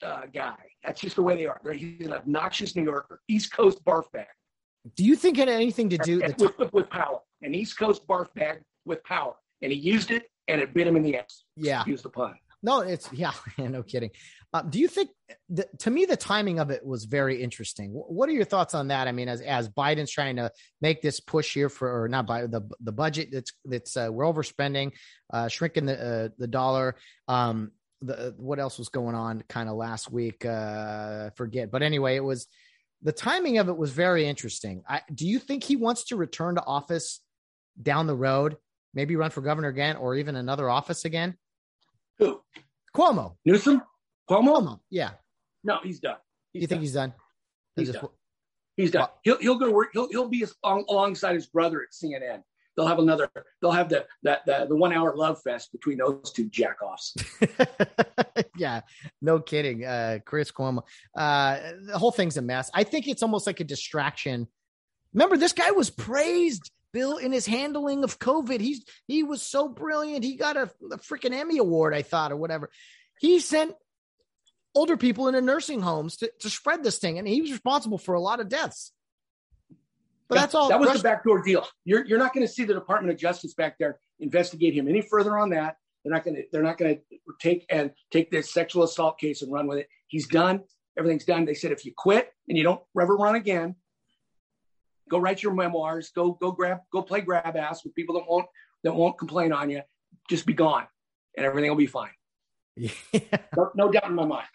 uh, 0.03 0.21
guy. 0.33 0.55
That's 0.83 1.01
just 1.01 1.15
the 1.15 1.21
way 1.21 1.35
they 1.35 1.45
are. 1.45 1.59
He's 1.73 2.05
an 2.05 2.13
obnoxious 2.13 2.75
New 2.75 2.83
Yorker, 2.83 3.21
East 3.27 3.53
Coast 3.53 3.83
barf 3.85 4.11
bag. 4.11 4.27
Do 4.95 5.03
you 5.03 5.15
think 5.15 5.37
it 5.37 5.47
had 5.47 5.55
anything 5.55 5.89
to 5.89 5.97
do 5.97 6.21
with, 6.21 6.57
with, 6.57 6.73
with 6.73 6.89
power? 6.89 7.19
An 7.41 7.53
East 7.53 7.77
Coast 7.77 8.07
barf 8.07 8.33
bag 8.33 8.61
with 8.85 9.03
power, 9.03 9.35
and 9.61 9.71
he 9.71 9.77
used 9.77 10.11
it, 10.11 10.23
and 10.47 10.59
it 10.59 10.73
bit 10.73 10.87
him 10.87 10.95
in 10.95 11.03
the 11.03 11.17
ass. 11.17 11.43
Yeah, 11.55 11.83
use 11.85 12.01
the 12.01 12.09
pun. 12.09 12.33
No, 12.63 12.81
it's 12.81 13.11
yeah, 13.13 13.33
no 13.57 13.83
kidding. 13.83 14.11
Uh, 14.53 14.61
do 14.63 14.79
you 14.79 14.87
think 14.87 15.09
the, 15.49 15.65
to 15.79 15.89
me 15.89 16.05
the 16.05 16.17
timing 16.17 16.59
of 16.59 16.71
it 16.71 16.85
was 16.85 17.05
very 17.05 17.41
interesting? 17.41 17.91
What 17.91 18.27
are 18.27 18.33
your 18.33 18.45
thoughts 18.45 18.73
on 18.73 18.89
that? 18.89 19.07
I 19.07 19.11
mean, 19.11 19.29
as 19.29 19.41
as 19.41 19.69
Biden's 19.69 20.11
trying 20.11 20.35
to 20.35 20.51
make 20.81 21.01
this 21.01 21.19
push 21.19 21.53
here 21.53 21.69
for 21.69 22.03
or 22.03 22.09
not 22.09 22.27
by 22.27 22.47
the 22.47 22.61
the 22.81 22.91
budget 22.91 23.29
that's 23.31 23.53
that's 23.65 23.95
uh, 23.95 24.09
we're 24.11 24.25
overspending, 24.25 24.91
uh, 25.31 25.47
shrinking 25.47 25.85
the 25.85 26.25
uh, 26.25 26.29
the 26.37 26.47
dollar. 26.47 26.95
Um, 27.27 27.71
the 28.01 28.33
what 28.37 28.59
else 28.59 28.77
was 28.77 28.89
going 28.89 29.15
on 29.15 29.43
kind 29.47 29.69
of 29.69 29.75
last 29.75 30.11
week? 30.11 30.45
Uh, 30.45 31.29
forget, 31.31 31.71
but 31.71 31.81
anyway, 31.81 32.15
it 32.15 32.23
was 32.23 32.47
the 33.01 33.11
timing 33.11 33.57
of 33.57 33.69
it 33.69 33.77
was 33.77 33.91
very 33.91 34.27
interesting. 34.27 34.83
I, 34.87 35.01
do 35.13 35.27
you 35.27 35.39
think 35.39 35.63
he 35.63 35.75
wants 35.75 36.05
to 36.05 36.15
return 36.15 36.55
to 36.55 36.63
office 36.63 37.21
down 37.81 38.07
the 38.07 38.15
road? 38.15 38.57
Maybe 38.93 39.15
run 39.15 39.31
for 39.31 39.41
governor 39.41 39.69
again, 39.69 39.95
or 39.95 40.15
even 40.15 40.35
another 40.35 40.69
office 40.69 41.05
again? 41.05 41.35
Who? 42.19 42.41
Cuomo. 42.95 43.35
Newsom? 43.45 43.81
Cuomo? 44.29 44.57
Cuomo. 44.57 44.79
Yeah. 44.89 45.11
No, 45.63 45.79
he's 45.83 45.99
done. 45.99 46.17
He's 46.53 46.61
you 46.61 46.67
think 46.67 46.81
he's 46.81 46.93
done? 46.93 47.13
He's 47.75 47.91
done. 47.91 48.09
He's 48.75 48.91
done. 48.91 49.07
He'll 49.23 49.37
he'll 49.37 49.57
go 49.57 49.67
to 49.67 49.71
work. 49.71 49.89
He'll 49.93 50.09
he'll 50.09 50.27
be 50.27 50.45
alongside 50.63 51.35
his 51.35 51.47
brother 51.47 51.81
at 51.81 51.89
CNN. 51.93 52.43
They'll 52.75 52.87
have 52.87 52.99
another. 52.99 53.29
They'll 53.61 53.71
have 53.71 53.89
the 53.89 54.05
that 54.23 54.45
the, 54.45 54.65
the 54.69 54.75
one 54.75 54.93
hour 54.93 55.15
love 55.15 55.41
fest 55.41 55.71
between 55.71 55.97
those 55.97 56.31
two 56.31 56.49
jackoffs. 56.49 57.15
yeah, 58.57 58.81
no 59.21 59.39
kidding. 59.39 59.83
Uh, 59.83 60.19
Chris 60.25 60.51
Cuomo. 60.51 60.83
Uh, 61.15 61.59
the 61.85 61.97
whole 61.97 62.11
thing's 62.11 62.37
a 62.37 62.41
mess. 62.41 62.69
I 62.73 62.83
think 62.83 63.07
it's 63.07 63.23
almost 63.23 63.45
like 63.45 63.59
a 63.59 63.65
distraction. 63.65 64.47
Remember, 65.13 65.35
this 65.35 65.53
guy 65.53 65.71
was 65.71 65.89
praised 65.89 66.71
Bill 66.93 67.17
in 67.17 67.31
his 67.31 67.45
handling 67.45 68.03
of 68.03 68.19
COVID. 68.19 68.59
He's 68.61 68.83
he 69.07 69.23
was 69.23 69.41
so 69.41 69.67
brilliant. 69.67 70.23
He 70.23 70.35
got 70.35 70.57
a, 70.57 70.71
a 70.91 70.97
freaking 70.97 71.33
Emmy 71.33 71.57
award, 71.57 71.93
I 71.93 72.01
thought, 72.01 72.31
or 72.31 72.37
whatever. 72.37 72.69
He 73.19 73.39
sent 73.39 73.75
older 74.73 74.97
people 74.97 75.27
into 75.27 75.41
nursing 75.41 75.81
homes 75.81 76.17
to, 76.17 76.31
to 76.39 76.49
spread 76.49 76.83
this 76.83 76.99
thing, 76.99 77.19
and 77.19 77.27
he 77.27 77.41
was 77.41 77.51
responsible 77.51 77.97
for 77.97 78.15
a 78.15 78.21
lot 78.21 78.39
of 78.39 78.49
deaths. 78.49 78.91
But 80.31 80.39
that's 80.39 80.55
all. 80.55 80.69
That 80.69 80.79
was 80.79 80.93
the 80.93 80.99
backdoor 80.99 81.43
deal. 81.43 81.67
You're 81.85 82.05
you're 82.05 82.19
not 82.19 82.33
going 82.33 82.45
to 82.45 82.51
see 82.51 82.63
the 82.63 82.73
Department 82.73 83.13
of 83.13 83.19
Justice 83.19 83.53
back 83.53 83.77
there 83.77 83.99
investigate 84.19 84.73
him 84.73 84.87
any 84.87 85.01
further 85.01 85.37
on 85.37 85.49
that. 85.51 85.75
They're 86.03 86.13
not 86.13 86.23
going 86.23 86.37
to 86.37 86.43
they're 86.51 86.63
not 86.63 86.77
going 86.77 86.95
to 86.95 87.01
take 87.39 87.65
and 87.69 87.91
take 88.11 88.31
this 88.31 88.51
sexual 88.51 88.83
assault 88.83 89.19
case 89.19 89.41
and 89.41 89.51
run 89.51 89.67
with 89.67 89.79
it. 89.79 89.87
He's 90.07 90.27
done. 90.27 90.61
Everything's 90.97 91.25
done. 91.25 91.45
They 91.45 91.53
said 91.53 91.71
if 91.71 91.85
you 91.85 91.93
quit 91.95 92.31
and 92.49 92.57
you 92.57 92.63
don't 92.63 92.81
ever 92.99 93.15
run 93.15 93.35
again, 93.35 93.75
Go 95.11 95.17
write 95.17 95.43
your 95.43 95.53
memoirs. 95.53 96.09
Go 96.15 96.31
go 96.31 96.53
grab 96.53 96.79
go 96.91 97.01
play 97.01 97.19
grab 97.19 97.57
ass 97.57 97.83
with 97.83 97.93
people 97.93 98.15
that 98.15 98.23
won't 98.29 98.45
that 98.85 98.95
won't 98.95 99.19
complain 99.19 99.51
on 99.51 99.69
you. 99.69 99.81
Just 100.29 100.45
be 100.45 100.53
gone, 100.53 100.87
and 101.35 101.45
everything 101.45 101.69
will 101.69 101.77
be 101.77 101.85
fine. 101.85 102.11
Yeah. 103.11 103.19
No, 103.57 103.71
no 103.75 103.91
doubt 103.91 104.05
in 104.05 104.15
my 104.15 104.25
mind. 104.25 104.47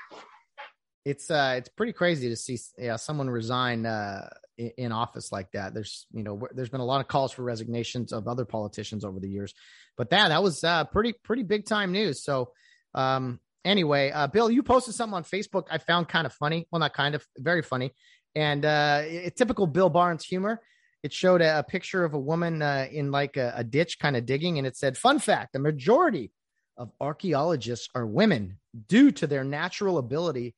It's 1.07 1.31
uh 1.31 1.55
it's 1.57 1.69
pretty 1.69 1.93
crazy 1.93 2.29
to 2.31 2.37
see 2.37 2.59
yeah 2.77 2.97
someone 2.97 3.31
resign 3.31 3.87
uh 3.87 4.29
in, 4.59 4.91
office 4.91 5.31
like 5.31 5.53
that. 5.53 5.73
There's 5.73 6.07
you 6.13 6.25
know 6.25 6.49
there's 6.53 6.69
been 6.69 6.81
a 6.81 6.85
lot 6.85 7.01
of 7.01 7.07
calls 7.07 7.31
for 7.31 7.43
resignations 7.43 8.13
of 8.13 8.27
other 8.27 8.45
politicians 8.45 9.05
over 9.05 9.21
the 9.21 9.29
years, 9.29 9.55
but 9.97 10.11
that 10.11 10.31
that 10.31 10.43
was 10.43 10.65
uh 10.65 10.85
pretty 10.85 11.13
pretty 11.13 11.45
big 11.45 11.65
time 11.65 11.93
news. 11.93 12.25
So 12.25 12.51
um 12.95 13.39
anyway, 13.65 14.11
uh, 14.11 14.27
Bill, 14.27 14.51
you 14.51 14.65
posted 14.65 14.95
something 14.95 15.15
on 15.15 15.23
Facebook 15.23 15.67
I 15.71 15.79
found 15.79 16.09
kind 16.09 16.27
of 16.27 16.33
funny. 16.33 16.67
Well, 16.71 16.81
not 16.81 16.95
kind 16.95 17.15
of, 17.15 17.25
very 17.39 17.63
funny. 17.63 17.93
And 18.35 18.65
uh, 18.65 19.03
typical 19.37 19.67
Bill 19.67 19.91
Barnes 19.91 20.25
humor. 20.25 20.61
It 21.03 21.13
showed 21.13 21.41
a, 21.41 21.61
a 21.61 21.63
picture 21.63 22.05
of 22.05 22.15
a 22.15 22.19
woman 22.19 22.63
uh, 22.63 22.89
in 22.91 23.13
like 23.13 23.37
a, 23.37 23.53
a 23.57 23.63
ditch, 23.65 23.99
kind 24.01 24.17
of 24.17 24.27
digging, 24.27 24.59
and 24.59 24.67
it 24.67 24.77
said, 24.77 24.99
"Fun 24.99 25.21
fact: 25.21 25.53
the 25.53 25.61
majority 25.61 26.33
of 26.77 26.91
archaeologists 27.01 27.89
are 27.95 28.05
women 28.05 28.59
due 28.89 29.13
to 29.13 29.27
their 29.27 29.45
natural 29.45 29.99
ability 29.99 30.55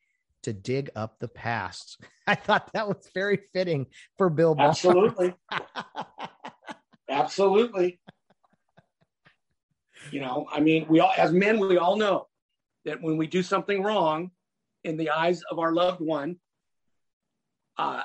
to 0.49 0.53
dig 0.53 0.91
up 0.97 1.19
the 1.19 1.29
past." 1.29 2.01
I 2.27 2.35
thought 2.35 2.73
that 2.73 2.89
was 2.89 3.09
very 3.15 3.39
fitting 3.53 3.87
for 4.17 4.31
Bill. 4.31 4.57
Absolutely, 4.59 5.35
absolutely. 7.11 8.01
You 10.11 10.21
know, 10.21 10.47
I 10.51 10.61
mean, 10.61 10.87
we 10.89 11.01
all, 11.01 11.13
as 11.17 11.33
men, 11.33 11.59
we 11.59 11.77
all 11.77 11.97
know 11.97 12.29
that 12.85 13.03
when 13.03 13.17
we 13.17 13.27
do 13.27 13.43
something 13.43 13.83
wrong 13.83 14.31
in 14.85 14.97
the 14.97 15.11
eyes 15.11 15.43
of 15.51 15.59
our 15.59 15.73
loved 15.73 16.01
one, 16.01 16.37
uh, 17.77 18.03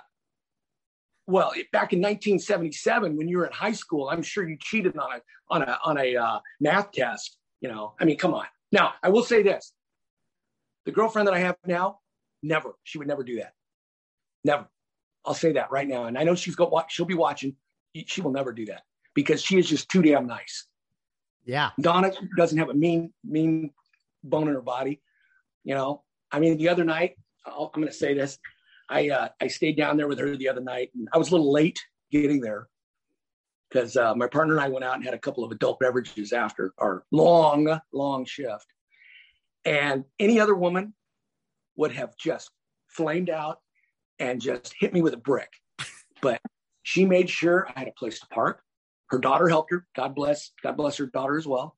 well, 1.26 1.54
back 1.72 1.94
in 1.94 2.00
1977, 2.00 3.16
when 3.16 3.28
you 3.28 3.38
were 3.38 3.46
in 3.46 3.54
high 3.54 3.72
school, 3.72 4.10
I'm 4.10 4.22
sure 4.22 4.48
you 4.48 4.58
cheated 4.60 4.98
on 4.98 5.10
a 5.14 5.22
on 5.50 5.62
a 5.62 5.80
on 5.86 5.98
a 5.98 6.16
uh, 6.16 6.40
math 6.60 6.92
test. 6.92 7.38
You 7.62 7.70
know, 7.70 7.94
I 8.00 8.06
mean, 8.06 8.18
come 8.18 8.34
on. 8.34 8.46
Now, 8.72 8.94
I 9.02 9.10
will 9.10 9.24
say 9.24 9.42
this: 9.42 9.72
the 10.86 10.92
girlfriend 10.92 11.28
that 11.28 11.34
I 11.34 11.40
have 11.40 11.56
now, 11.66 12.00
never. 12.44 12.76
She 12.84 12.98
would 12.98 13.08
never 13.08 13.24
do 13.24 13.38
that. 13.38 13.54
Never. 14.44 14.68
I'll 15.26 15.34
say 15.34 15.54
that 15.54 15.72
right 15.72 15.88
now. 15.88 16.06
And 16.06 16.18
I 16.18 16.24
know 16.24 16.36
she's 16.36 16.56
got 16.56 16.72
watch. 16.72 16.94
She'll 16.94 17.06
be 17.06 17.14
watching. 17.14 17.56
She 18.06 18.22
will 18.22 18.32
never 18.32 18.52
do 18.52 18.66
that 18.66 18.84
because 19.14 19.42
she 19.42 19.58
is 19.58 19.68
just 19.68 19.90
too 19.90 20.02
damn 20.02 20.28
nice. 20.28 20.68
Yeah. 21.46 21.72
Donna 21.80 22.12
doesn't 22.38 22.58
have 22.58 22.70
a 22.70 22.74
mean 22.74 23.14
mean 23.24 23.72
bone 24.24 24.48
in 24.48 24.54
her 24.54 24.62
body. 24.62 25.02
You 25.64 25.76
know, 25.76 26.04
I 26.32 26.40
mean, 26.40 26.58
the 26.58 26.70
other 26.70 26.84
night, 26.84 27.16
i 27.46 27.50
am 27.52 27.70
going 27.74 27.88
to 27.88 27.94
say 27.94 28.14
this. 28.14 28.38
I 28.90 29.10
uh, 29.10 29.30
I 29.42 29.48
stayed 29.48 29.78
down 29.78 29.98
there 29.98 30.08
with 30.08 30.20
her 30.20 30.36
the 30.36 30.50
other 30.50 30.62
night, 30.62 30.90
and 30.96 31.08
I 31.14 31.18
was 31.18 31.30
a 31.30 31.32
little 31.32 31.52
late 31.52 31.80
getting 32.12 32.42
there 32.42 32.68
because 33.70 33.98
uh, 33.98 34.14
my 34.14 34.28
partner 34.28 34.54
and 34.54 34.64
I 34.64 34.70
went 34.70 34.84
out 34.84 34.96
and 34.96 35.04
had 35.04 35.14
a 35.14 35.20
couple 35.20 35.44
of 35.44 35.52
adult 35.52 35.80
beverages 35.80 36.32
after 36.32 36.74
our 36.78 37.06
long, 37.12 37.80
long 37.92 38.26
shift. 38.26 38.68
And 39.66 40.04
any 40.20 40.40
other 40.40 40.54
woman 40.54 40.94
would 41.76 41.92
have 41.94 42.16
just 42.18 42.52
flamed 42.88 43.30
out 43.30 43.60
and 44.20 44.42
just 44.42 44.74
hit 44.80 44.94
me 44.94 45.02
with 45.02 45.14
a 45.14 45.18
brick. 45.18 45.52
But 46.22 46.42
she 46.84 47.06
made 47.06 47.30
sure 47.30 47.68
I 47.76 47.80
had 47.80 47.88
a 47.88 47.94
place 47.94 48.20
to 48.20 48.28
park. 48.28 48.62
her 49.10 49.20
daughter 49.20 49.48
helped 49.48 49.72
her. 49.72 49.86
God 49.96 50.16
bless, 50.16 50.52
God 50.64 50.78
bless 50.78 50.98
her 50.98 51.08
daughter 51.08 51.38
as 51.38 51.46
well. 51.46 51.76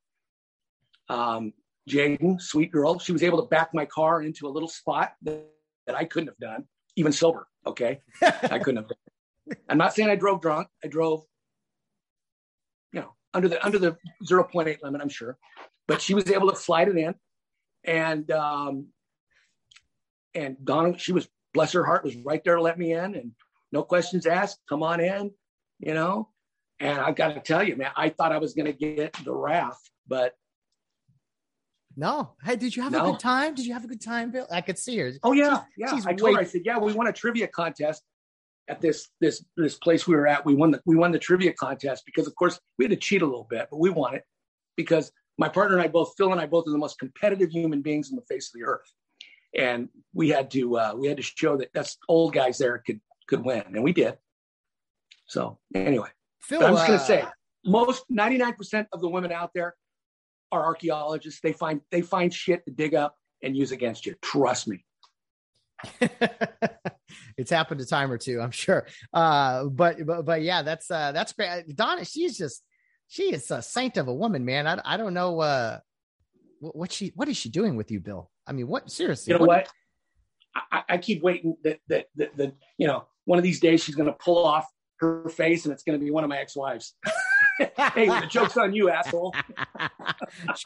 Um, 1.09 1.53
Jaden, 1.89 2.41
sweet 2.41 2.71
girl, 2.71 2.99
she 2.99 3.11
was 3.11 3.23
able 3.23 3.41
to 3.41 3.47
back 3.47 3.73
my 3.73 3.85
car 3.85 4.21
into 4.21 4.47
a 4.47 4.49
little 4.49 4.69
spot 4.69 5.13
that, 5.23 5.45
that 5.85 5.95
I 5.95 6.05
couldn't 6.05 6.29
have 6.29 6.37
done, 6.37 6.65
even 6.95 7.11
sober. 7.11 7.47
Okay, 7.67 7.99
I 8.21 8.59
couldn't 8.59 8.77
have 8.77 8.87
done. 8.87 9.57
I'm 9.69 9.77
not 9.77 9.93
saying 9.93 10.09
I 10.09 10.15
drove 10.15 10.41
drunk. 10.41 10.67
I 10.83 10.87
drove, 10.87 11.23
you 12.91 13.01
know, 13.01 13.13
under 13.33 13.47
the 13.47 13.63
under 13.63 13.77
the 13.77 13.97
0.8 14.27 14.81
limit. 14.81 15.01
I'm 15.01 15.09
sure, 15.09 15.37
but 15.87 16.01
she 16.01 16.15
was 16.15 16.29
able 16.31 16.49
to 16.49 16.55
slide 16.55 16.87
it 16.87 16.97
in, 16.97 17.13
and 17.83 18.29
um, 18.31 18.87
and 20.35 20.57
Donna, 20.63 20.97
she 20.97 21.13
was 21.13 21.27
bless 21.53 21.71
her 21.71 21.85
heart, 21.85 22.03
was 22.03 22.15
right 22.17 22.43
there 22.43 22.55
to 22.57 22.61
let 22.61 22.77
me 22.77 22.91
in, 22.93 23.15
and 23.15 23.31
no 23.71 23.81
questions 23.83 24.25
asked. 24.27 24.59
Come 24.69 24.83
on 24.83 24.99
in, 24.99 25.31
you 25.79 25.93
know. 25.93 26.29
And 26.79 26.99
I've 26.99 27.15
got 27.15 27.33
to 27.33 27.39
tell 27.39 27.63
you, 27.63 27.77
man, 27.77 27.91
I 27.95 28.09
thought 28.09 28.33
I 28.33 28.37
was 28.37 28.53
going 28.53 28.65
to 28.65 28.73
get 28.73 29.13
the 29.23 29.33
wrath, 29.33 29.79
but 30.07 30.33
no. 31.95 32.31
Hey, 32.43 32.57
did 32.57 32.75
you 32.75 32.83
have 32.83 32.91
No. 32.91 33.07
a 33.07 33.11
good 33.11 33.19
time? 33.21 33.55
Did 33.55 33.65
you 33.65 33.73
have 33.73 33.85
a 33.85 33.87
good 33.87 34.01
time, 34.01 34.31
Bill? 34.31 34.45
I 34.51 34.59
could 34.61 34.77
see 34.77 34.97
her. 34.97 35.11
oh 35.23 35.31
yeah, 35.31 35.49
She's- 35.55 35.65
yeah. 35.77 35.95
she's 35.95 36.05
I 36.05 36.13
told 36.13 36.35
her, 36.35 36.41
I 36.41 36.43
said, 36.43 36.61
yeah, 36.65 36.77
we 36.77 36.91
won 36.93 37.07
a 37.07 37.13
trivia 37.13 37.47
contest 37.47 38.03
at 38.67 38.81
this 38.81 39.07
this 39.21 39.45
this 39.55 39.77
place 39.77 40.05
we 40.07 40.15
were 40.15 40.27
at. 40.27 40.45
We 40.45 40.55
won 40.55 40.71
the 40.71 40.81
we 40.85 40.95
won 40.97 41.11
the 41.13 41.19
trivia 41.19 41.53
contest 41.53 42.03
because, 42.05 42.27
of 42.27 42.35
course, 42.35 42.59
we 42.77 42.85
had 42.85 42.89
to 42.91 42.97
cheat 42.97 43.21
a 43.21 43.25
little 43.25 43.47
bit, 43.49 43.67
but 43.71 43.77
we 43.79 43.89
won 43.89 44.15
it 44.15 44.23
because 44.75 45.11
my 45.37 45.47
partner 45.47 45.77
and 45.77 45.83
I 45.85 45.87
both, 45.87 46.13
Phil 46.17 46.31
and 46.33 46.41
I, 46.41 46.45
both 46.47 46.67
are 46.67 46.71
the 46.71 46.77
most 46.77 46.97
competitive 46.99 47.51
human 47.51 47.81
beings 47.81 48.09
on 48.11 48.15
the 48.17 48.23
face 48.23 48.49
of 48.53 48.59
the 48.59 48.65
earth, 48.65 48.91
and 49.55 49.89
we 50.13 50.29
had 50.29 50.51
to 50.51 50.77
uh, 50.77 50.93
we 50.95 51.07
had 51.07 51.17
to 51.17 51.23
show 51.23 51.57
that 51.57 51.75
us 51.75 51.97
old 52.07 52.33
guys 52.33 52.57
there 52.57 52.77
could 52.79 52.99
could 53.27 53.43
win, 53.43 53.63
and 53.65 53.83
we 53.83 53.93
did. 53.93 54.17
So 55.27 55.59
anyway. 55.73 56.09
Phil, 56.41 56.63
I'm 56.63 56.75
just 56.75 56.87
going 56.87 56.99
uh, 56.99 57.01
to 57.01 57.07
say, 57.07 57.25
most 57.65 58.03
99% 58.11 58.85
of 58.93 59.01
the 59.01 59.09
women 59.09 59.31
out 59.31 59.49
there 59.55 59.73
are 60.51 60.63
archaeologists. 60.63 61.41
They 61.41 61.53
find 61.53 61.81
they 61.91 62.01
find 62.01 62.33
shit 62.33 62.63
to 62.65 62.71
dig 62.71 62.93
up 62.93 63.15
and 63.41 63.57
use 63.57 63.71
against 63.71 64.05
you. 64.05 64.15
Trust 64.21 64.67
me. 64.67 64.85
it's 67.37 67.51
happened 67.51 67.81
a 67.81 67.85
time 67.85 68.11
or 68.11 68.17
two, 68.17 68.39
I'm 68.41 68.51
sure. 68.51 68.85
Uh, 69.11 69.65
but 69.65 70.05
but 70.05 70.25
but 70.25 70.41
yeah, 70.41 70.61
that's 70.61 70.89
uh, 70.91 71.11
that's 71.11 71.33
great. 71.33 71.75
Donna, 71.75 72.05
she's 72.05 72.37
just 72.37 72.63
she 73.07 73.33
is 73.33 73.49
a 73.51 73.61
saint 73.61 73.97
of 73.97 74.07
a 74.07 74.13
woman, 74.13 74.45
man. 74.45 74.67
I 74.67 74.79
I 74.85 74.97
don't 74.97 75.13
know 75.13 75.39
uh, 75.41 75.79
what, 76.59 76.75
what 76.75 76.91
she 76.91 77.11
what 77.15 77.27
is 77.27 77.37
she 77.37 77.49
doing 77.49 77.75
with 77.75 77.91
you, 77.91 77.99
Bill? 77.99 78.29
I 78.47 78.51
mean, 78.53 78.67
what 78.67 78.89
seriously? 78.91 79.33
You 79.33 79.39
know 79.39 79.45
what? 79.45 79.67
I, 80.55 80.61
I- 80.71 80.83
I 80.89 80.97
keep 80.97 81.21
waiting 81.23 81.55
that 81.63 81.79
that, 81.87 82.05
that 82.15 82.37
that 82.37 82.53
you 82.77 82.87
know 82.87 83.05
one 83.25 83.37
of 83.39 83.43
these 83.43 83.59
days 83.59 83.83
she's 83.83 83.95
going 83.95 84.07
to 84.07 84.13
pull 84.13 84.45
off 84.45 84.67
her 84.99 85.27
face 85.29 85.65
and 85.65 85.73
it's 85.73 85.83
going 85.83 85.99
to 85.99 86.03
be 86.03 86.11
one 86.11 86.23
of 86.23 86.29
my 86.29 86.37
ex-wives. 86.37 86.93
hey, 87.57 88.07
the 88.07 88.27
joke's 88.29 88.55
on 88.55 88.73
you, 88.73 88.89
asshole. 88.89 89.33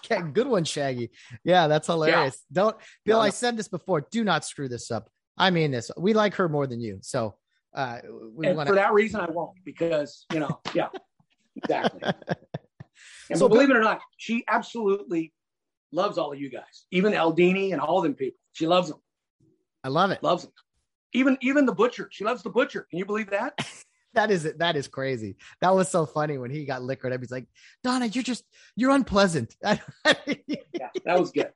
Good 0.33 0.47
one, 0.47 0.63
Shaggy. 0.65 1.09
Yeah, 1.43 1.67
that's 1.67 1.87
hilarious. 1.87 2.43
Don't 2.51 2.75
Bill. 3.05 3.17
No, 3.17 3.21
I 3.23 3.27
no. 3.27 3.31
said 3.31 3.57
this 3.57 3.67
before. 3.67 4.07
Do 4.11 4.23
not 4.23 4.45
screw 4.45 4.67
this 4.67 4.91
up. 4.91 5.09
I 5.37 5.51
mean 5.51 5.71
this. 5.71 5.89
We 5.97 6.13
like 6.13 6.35
her 6.35 6.49
more 6.49 6.67
than 6.67 6.81
you, 6.81 6.99
so 7.01 7.35
uh, 7.73 7.99
we 8.33 8.47
And 8.47 8.57
want 8.57 8.67
for 8.67 8.75
that 8.75 8.93
reason, 8.93 9.21
I 9.21 9.29
won't 9.29 9.51
because 9.63 10.25
you 10.33 10.39
know, 10.39 10.59
yeah, 10.73 10.89
exactly. 11.55 12.01
And 13.29 13.37
So, 13.37 13.47
believe 13.47 13.69
it 13.69 13.75
or 13.77 13.81
not, 13.81 13.99
she 14.17 14.43
absolutely 14.47 15.31
loves 15.91 16.17
all 16.17 16.31
of 16.33 16.39
you 16.39 16.49
guys, 16.49 16.85
even 16.91 17.13
Aldini 17.13 17.71
and 17.73 17.81
all 17.81 18.01
them 18.01 18.13
people. 18.13 18.39
She 18.53 18.67
loves 18.67 18.89
them. 18.89 18.99
I 19.83 19.87
love 19.89 20.11
it. 20.11 20.21
loves 20.23 20.43
them. 20.43 20.53
Even 21.13 21.37
even 21.41 21.65
the 21.65 21.73
butcher, 21.73 22.09
she 22.11 22.23
loves 22.23 22.43
the 22.43 22.49
butcher. 22.49 22.85
Can 22.89 22.99
you 22.99 23.05
believe 23.05 23.29
that? 23.31 23.57
That 24.15 24.31
is 24.31 24.51
that 24.57 24.75
is 24.75 24.87
crazy. 24.87 25.37
That 25.61 25.75
was 25.75 25.87
so 25.87 26.03
funny 26.03 26.39
when 26.39 26.49
he 26.49 26.65
got 26.65 26.81
liquored 26.81 27.13
up. 27.13 27.21
He's 27.21 27.29
like, 27.29 27.45
Donna, 27.83 28.07
you're 28.07 28.23
just 28.23 28.43
you're 28.75 28.89
unpleasant. 28.89 29.55
Yeah, 29.63 30.89
that 31.05 31.19
was 31.19 31.31
good. 31.31 31.51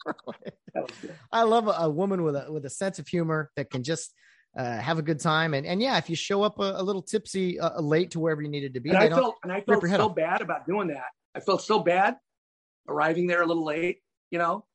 That 0.76 0.84
was 0.84 0.92
good. 1.02 1.16
I 1.32 1.44
love 1.44 1.68
a, 1.68 1.72
a 1.72 1.90
woman 1.90 2.22
with 2.22 2.36
a 2.36 2.46
with 2.52 2.64
a 2.66 2.70
sense 2.70 3.00
of 3.00 3.08
humor 3.08 3.50
that 3.56 3.72
can 3.72 3.82
just 3.82 4.14
uh, 4.56 4.78
have 4.78 5.00
a 5.00 5.02
good 5.02 5.20
time. 5.20 5.56
And 5.56 5.66
and 5.66 5.82
yeah, 5.82 5.98
if 5.98 6.12
you 6.12 6.16
show 6.16 6.44
up 6.44 6.60
a, 6.60 6.74
a 6.76 6.84
little 6.84 7.02
tipsy 7.02 7.60
uh, 7.60 7.82
late 7.82 8.12
to 8.12 8.20
wherever 8.20 8.44
you 8.44 8.50
needed 8.50 8.76
to 8.76 8.80
be, 8.80 8.90
And 8.90 9.00
I 9.00 9.10
felt 9.10 9.38
and 9.42 9.52
I 9.52 9.62
felt 9.62 9.82
so 9.88 10.10
off. 10.10 10.16
bad 10.16 10.42
about 10.42 10.68
doing 10.68 10.90
that. 10.90 11.08
I 11.34 11.40
felt 11.40 11.64
so 11.64 11.80
bad 11.80 12.18
arriving 12.88 13.26
there 13.26 13.42
a 13.42 13.48
little 13.48 13.66
late, 13.66 14.03
you 14.34 14.40
know, 14.40 14.66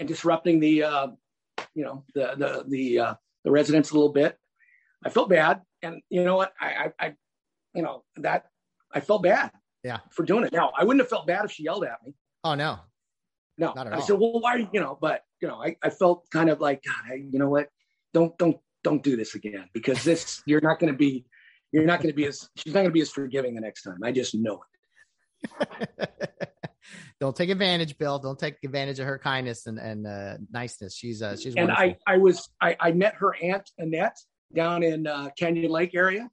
and 0.00 0.08
disrupting 0.08 0.58
the 0.58 0.82
uh, 0.82 1.06
you 1.74 1.84
know 1.84 2.04
the 2.14 2.34
the 2.36 2.64
the 2.68 2.98
uh, 2.98 3.14
the 3.44 3.50
residents 3.50 3.92
a 3.92 3.94
little 3.94 4.12
bit. 4.12 4.36
I 5.06 5.08
felt 5.08 5.30
bad, 5.30 5.62
and 5.82 6.02
you 6.10 6.24
know 6.24 6.36
what? 6.36 6.52
I 6.60 6.90
I, 6.98 7.06
I 7.06 7.14
you 7.74 7.82
know 7.82 8.02
that 8.16 8.46
I 8.92 9.00
felt 9.00 9.22
bad. 9.22 9.52
Yeah. 9.84 9.98
For 10.10 10.24
doing 10.24 10.44
it. 10.44 10.52
Now 10.52 10.72
I 10.76 10.82
wouldn't 10.84 11.02
have 11.02 11.10
felt 11.10 11.26
bad 11.26 11.44
if 11.44 11.52
she 11.52 11.62
yelled 11.64 11.84
at 11.84 11.98
me. 12.04 12.14
oh 12.42 12.54
no, 12.54 12.78
No, 13.58 13.72
Not 13.74 13.86
at 13.86 13.92
I 13.92 13.96
all. 13.96 14.02
said, 14.02 14.18
well, 14.18 14.40
why, 14.40 14.66
you 14.72 14.80
know, 14.80 14.96
but 14.98 15.22
you 15.42 15.48
know, 15.48 15.62
I, 15.62 15.76
I 15.82 15.90
felt 15.90 16.24
kind 16.30 16.48
of 16.48 16.60
like, 16.60 16.82
God, 16.82 17.12
I, 17.12 17.14
you 17.16 17.38
know 17.38 17.50
what? 17.50 17.68
Don't, 18.14 18.36
don't, 18.38 18.56
don't 18.82 19.02
do 19.02 19.14
this 19.14 19.34
again 19.34 19.68
because 19.74 20.02
this, 20.02 20.42
you're 20.46 20.62
not 20.62 20.78
going 20.78 20.90
to 20.90 20.96
be, 20.96 21.26
you're 21.70 21.84
not 21.84 22.00
going 22.00 22.10
to 22.10 22.16
be 22.16 22.24
as, 22.24 22.48
she's 22.56 22.72
not 22.72 22.80
going 22.80 22.88
to 22.88 22.92
be 22.92 23.02
as 23.02 23.10
forgiving 23.10 23.54
the 23.54 23.60
next 23.60 23.82
time. 23.82 23.98
I 24.02 24.10
just 24.10 24.34
know 24.34 24.62
it. 25.60 26.08
don't 27.20 27.34
take 27.34 27.50
advantage, 27.50 27.96
Bill. 27.98 28.18
Don't 28.18 28.38
take 28.38 28.56
advantage 28.64 28.98
of 28.98 29.06
her 29.06 29.18
kindness 29.18 29.66
and 29.66 29.78
and 29.78 30.06
uh, 30.06 30.36
niceness. 30.50 30.96
She's 30.96 31.22
uh, 31.22 31.36
she's 31.36 31.54
And 31.56 31.68
wonderful. 31.68 31.96
I, 32.06 32.14
I 32.14 32.16
was, 32.18 32.48
I, 32.60 32.76
I 32.80 32.92
met 32.92 33.14
her 33.16 33.34
aunt 33.42 33.70
Annette 33.78 34.18
down 34.54 34.82
in 34.82 35.06
uh, 35.06 35.30
Canyon 35.38 35.70
Lake 35.70 35.94
area. 35.94 36.30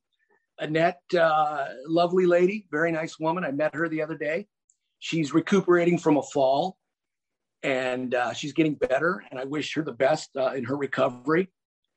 Annette, 0.59 1.01
uh, 1.19 1.65
lovely 1.87 2.25
lady, 2.25 2.67
very 2.71 2.91
nice 2.91 3.19
woman. 3.19 3.43
I 3.43 3.51
met 3.51 3.73
her 3.73 3.89
the 3.89 4.01
other 4.01 4.17
day. 4.17 4.47
She's 4.99 5.33
recuperating 5.33 5.97
from 5.97 6.17
a 6.17 6.21
fall 6.21 6.77
and 7.63 8.13
uh, 8.13 8.33
she's 8.33 8.53
getting 8.53 8.75
better. 8.75 9.23
And 9.31 9.39
I 9.39 9.45
wish 9.45 9.73
her 9.73 9.81
the 9.81 9.91
best 9.91 10.29
uh, 10.37 10.53
in 10.53 10.63
her 10.65 10.75
recovery. 10.75 11.49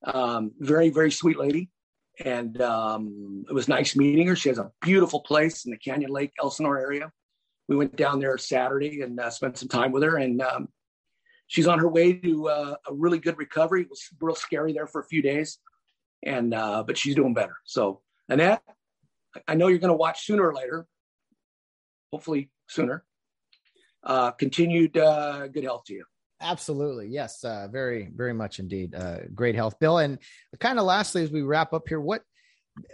Um, 0.05 0.53
very, 0.59 0.89
very 0.91 1.11
sweet 1.11 1.39
lady. 1.39 1.71
And 2.25 2.61
um, 2.63 3.45
it 3.49 3.53
was 3.53 3.69
nice 3.69 3.97
meeting 3.97 4.29
her. 4.29 4.37
She 4.37 4.49
has 4.49 4.59
a 4.59 4.71
beautiful 4.81 5.21
place 5.21 5.65
in 5.65 5.71
the 5.71 5.79
Canyon 5.79 6.11
Lake, 6.11 6.33
Elsinore 6.41 6.79
area. 6.79 7.11
We 7.69 7.77
went 7.77 7.97
down 7.97 8.21
there 8.21 8.37
Saturday 8.39 9.01
and 9.01 9.19
uh, 9.19 9.31
spent 9.31 9.59
some 9.59 9.69
time 9.69 9.93
with 9.93 10.03
her. 10.03 10.17
And 10.17 10.43
um, 10.43 10.69
she's 11.47 11.67
on 11.67 11.79
her 11.79 11.89
way 11.89 12.13
to 12.13 12.49
uh, 12.49 12.75
a 12.87 12.93
really 12.95 13.19
good 13.19 13.39
recovery. 13.39 13.83
It 13.83 13.91
was 13.91 14.09
real 14.21 14.35
scary 14.35 14.73
there 14.73 14.87
for 14.87 15.01
a 15.01 15.07
few 15.07 15.23
days. 15.23 15.59
And, 16.23 16.55
uh, 16.55 16.85
but 16.87 16.99
she's 16.99 17.15
doing 17.15 17.35
better. 17.35 17.57
So, 17.65 18.01
Annette, 18.29 18.63
I 19.49 19.55
know 19.55 19.69
you're 19.69 19.79
going 19.79 19.89
to 19.89 19.97
watch 19.97 20.27
sooner 20.27 20.47
or 20.47 20.55
later, 20.55 20.87
hopefully 22.13 22.51
sooner. 22.69 23.05
Uh, 24.03 24.31
continued 24.33 24.97
uh, 24.99 25.49
good 25.49 25.65
health 25.65 25.85
to 25.87 25.95
you. 25.95 26.05
Absolutely. 26.41 27.09
Yes. 27.09 27.43
Uh, 27.43 27.69
very, 27.71 28.11
very 28.15 28.35
much 28.35 28.59
indeed. 28.59 28.95
Great 29.35 29.55
health, 29.55 29.79
Bill. 29.81 29.99
And 29.99 30.19
kind 30.61 30.79
of 30.79 30.85
lastly, 30.85 31.23
as 31.23 31.31
we 31.31 31.41
wrap 31.41 31.73
up 31.73 31.89
here, 31.89 32.01
what 32.01 32.23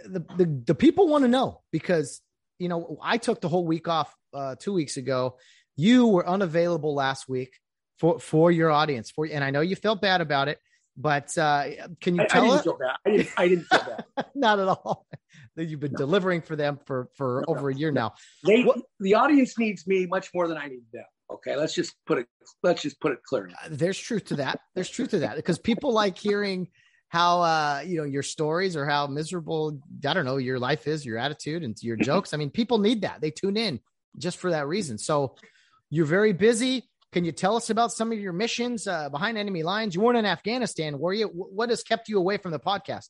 the, 0.05 0.19
the, 0.37 0.61
the 0.67 0.75
people 0.75 1.07
want 1.07 1.23
to 1.23 1.27
know, 1.27 1.61
because, 1.71 2.21
you 2.59 2.69
know, 2.69 2.97
I 3.01 3.17
took 3.17 3.41
the 3.41 3.49
whole 3.49 3.65
week 3.65 3.87
off 3.89 4.15
uh, 4.33 4.55
two 4.59 4.73
weeks 4.73 4.97
ago. 4.97 5.37
You 5.75 6.07
were 6.07 6.27
unavailable 6.27 6.93
last 6.93 7.27
week 7.29 7.53
for, 7.99 8.19
for 8.19 8.51
your 8.51 8.71
audience 8.71 9.09
for, 9.11 9.25
and 9.31 9.43
I 9.43 9.51
know 9.51 9.61
you 9.61 9.75
felt 9.75 10.01
bad 10.01 10.21
about 10.21 10.47
it, 10.47 10.59
but 10.97 11.35
uh, 11.37 11.65
can 12.01 12.15
you 12.15 12.21
I, 12.21 12.25
I 12.25 12.27
tell 12.27 12.41
didn't 12.43 12.57
us? 12.57 12.63
feel 12.63 12.77
bad. 12.77 12.95
I 13.05 13.09
didn't, 13.11 13.29
I 13.37 13.47
didn't 13.47 13.65
feel 13.65 13.79
bad. 14.15 14.25
Not 14.35 14.59
at 14.59 14.67
all. 14.67 15.05
That 15.55 15.65
you've 15.65 15.79
been 15.79 15.93
delivering 15.93 16.41
for 16.41 16.55
them 16.55 16.79
for, 16.85 17.09
for 17.15 17.43
No, 17.47 17.53
no, 17.53 17.59
over 17.59 17.69
a 17.69 17.75
year 17.75 17.91
now. 17.91 18.13
They, 18.45 18.63
What- 18.63 18.81
the 18.99 19.15
audience 19.15 19.57
needs 19.57 19.85
me 19.87 20.05
much 20.05 20.29
more 20.33 20.47
than 20.47 20.57
I 20.57 20.67
need 20.67 20.83
them. 20.93 21.03
Okay, 21.31 21.55
let's 21.55 21.73
just 21.73 21.93
put 22.05 22.17
it. 22.19 22.27
Let's 22.61 22.81
just 22.81 22.99
put 22.99 23.13
it 23.13 23.23
clearly. 23.23 23.53
Uh, 23.53 23.69
there's 23.71 23.97
truth 23.97 24.25
to 24.25 24.35
that. 24.37 24.59
There's 24.75 24.89
truth 24.89 25.11
to 25.11 25.19
that 25.19 25.37
because 25.37 25.57
people 25.59 25.93
like 25.93 26.17
hearing 26.17 26.67
how 27.07 27.41
uh 27.41 27.83
you 27.85 27.97
know 27.97 28.03
your 28.03 28.23
stories 28.23 28.75
or 28.75 28.85
how 28.85 29.07
miserable 29.07 29.79
I 30.05 30.13
don't 30.13 30.25
know 30.25 30.37
your 30.37 30.59
life 30.59 30.87
is, 30.87 31.05
your 31.05 31.17
attitude 31.17 31.63
and 31.63 31.75
your 31.81 31.95
jokes. 31.95 32.33
I 32.33 32.37
mean, 32.37 32.49
people 32.49 32.79
need 32.79 33.01
that. 33.03 33.21
They 33.21 33.31
tune 33.31 33.55
in 33.55 33.79
just 34.17 34.37
for 34.37 34.51
that 34.51 34.67
reason. 34.67 34.97
So 34.97 35.35
you're 35.89 36.05
very 36.05 36.33
busy. 36.33 36.89
Can 37.11 37.25
you 37.25 37.31
tell 37.31 37.57
us 37.57 37.69
about 37.69 37.91
some 37.91 38.11
of 38.11 38.19
your 38.19 38.31
missions 38.33 38.87
uh, 38.87 39.09
behind 39.09 39.37
enemy 39.37 39.63
lines? 39.63 39.93
You 39.93 40.01
weren't 40.01 40.17
in 40.17 40.25
Afghanistan, 40.25 40.97
were 40.97 41.13
you? 41.13 41.27
What 41.27 41.69
has 41.69 41.83
kept 41.83 42.07
you 42.07 42.17
away 42.17 42.37
from 42.37 42.51
the 42.51 42.59
podcast? 42.59 43.09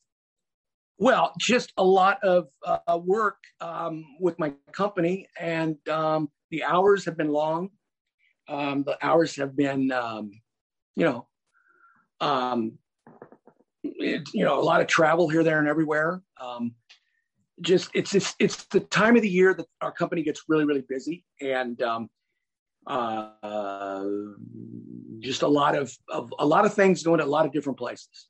Well, 0.98 1.34
just 1.40 1.72
a 1.78 1.84
lot 1.84 2.24
of 2.24 2.48
uh, 2.66 3.00
work 3.04 3.38
um, 3.60 4.06
with 4.20 4.38
my 4.38 4.54
company, 4.72 5.28
and 5.40 5.78
um, 5.88 6.30
the 6.50 6.64
hours 6.64 7.06
have 7.06 7.18
been 7.18 7.30
long. 7.30 7.70
Um, 8.48 8.84
the 8.84 8.98
hours 9.04 9.36
have 9.38 9.56
been, 9.56 9.92
um, 9.92 10.32
you 10.96 11.06
know, 11.06 11.28
um, 12.20 12.78
it, 13.84 14.28
you 14.34 14.44
know, 14.46 14.60
a 14.60 14.62
lot 14.62 14.82
of 14.82 14.88
travel 14.88 15.30
here, 15.30 15.44
there, 15.44 15.60
and 15.60 15.68
everywhere. 15.68 16.22
Um, 16.40 16.76
just 17.62 17.90
it's 17.94 18.16
it's 18.16 18.36
it's 18.40 18.64
the 18.66 18.80
time 18.80 19.16
of 19.16 19.22
the 19.22 19.30
year 19.30 19.54
that 19.54 19.66
our 19.82 19.92
company 19.92 20.24
gets 20.24 20.44
really 20.48 20.66
really 20.66 20.84
busy, 20.88 21.24
and 21.42 21.82
um, 21.82 22.10
uh, 22.88 24.04
just 25.20 25.44
a 25.44 25.48
lot 25.48 25.76
of, 25.76 25.96
of 26.10 26.34
a 26.40 26.46
lot 26.46 26.66
of 26.66 26.74
things 26.74 27.04
going 27.04 27.20
to 27.20 27.26
a 27.26 27.28
lot 27.28 27.46
of 27.46 27.52
different 27.52 27.78
places. 27.78 28.28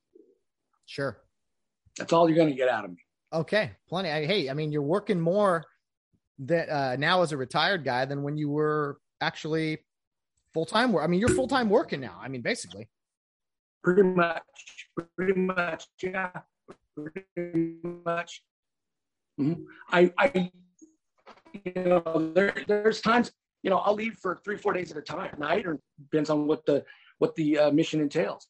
Sure. 0.85 1.17
That's 1.97 2.13
all 2.13 2.29
you're 2.29 2.37
going 2.37 2.49
to 2.49 2.55
get 2.55 2.69
out 2.69 2.85
of 2.85 2.91
me. 2.91 2.97
Okay, 3.33 3.71
plenty. 3.87 4.09
I, 4.09 4.25
hey, 4.25 4.49
I 4.49 4.53
mean, 4.53 4.71
you're 4.71 4.81
working 4.81 5.19
more 5.19 5.63
that 6.39 6.69
uh, 6.69 6.95
now 6.97 7.21
as 7.21 7.31
a 7.31 7.37
retired 7.37 7.85
guy 7.85 8.05
than 8.05 8.23
when 8.23 8.37
you 8.37 8.49
were 8.49 8.97
actually 9.21 9.77
full 10.53 10.65
time 10.65 10.91
work. 10.91 11.03
I 11.03 11.07
mean, 11.07 11.19
you're 11.19 11.29
full 11.29 11.47
time 11.47 11.69
working 11.69 12.01
now. 12.01 12.19
I 12.21 12.27
mean, 12.27 12.41
basically. 12.41 12.89
Pretty 13.83 14.03
much. 14.03 14.41
Pretty 15.15 15.39
much. 15.39 15.87
Yeah. 16.03 16.31
Pretty 16.95 17.77
much. 18.05 18.43
Mm-hmm. 19.39 19.63
I, 19.89 20.11
I, 20.17 20.51
you 21.53 21.83
know, 21.83 22.31
there, 22.33 22.53
there's 22.67 23.01
times, 23.01 23.31
you 23.63 23.69
know, 23.69 23.77
I'll 23.77 23.95
leave 23.95 24.17
for 24.21 24.39
three, 24.43 24.57
four 24.57 24.73
days 24.73 24.91
at 24.91 24.97
a 24.97 25.01
time, 25.01 25.35
night, 25.37 25.65
or 25.65 25.79
depends 25.99 26.29
on 26.29 26.47
what 26.47 26.65
the 26.65 26.83
what 27.19 27.35
the 27.35 27.57
uh, 27.59 27.71
mission 27.71 28.01
entails. 28.01 28.47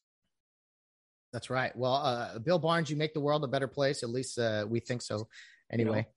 That's 1.32 1.50
right. 1.50 1.74
Well, 1.76 1.94
uh, 1.94 2.38
Bill 2.38 2.58
Barnes, 2.58 2.90
you 2.90 2.96
make 2.96 3.14
the 3.14 3.20
world 3.20 3.44
a 3.44 3.48
better 3.48 3.68
place. 3.68 4.02
At 4.02 4.10
least 4.10 4.38
uh, 4.38 4.66
we 4.68 4.80
think 4.80 5.02
so. 5.02 5.28
Anyway, 5.70 5.98
you 5.98 6.02
know, 6.02 6.08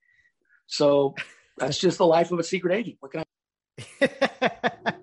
so 0.68 1.16
that's 1.58 1.78
just 1.78 1.98
the 1.98 2.06
life 2.06 2.32
of 2.32 2.40
a 2.40 2.44
secret 2.44 2.74
agent. 2.74 2.98
What 3.00 3.12
can 3.12 3.24
I? 4.02 4.10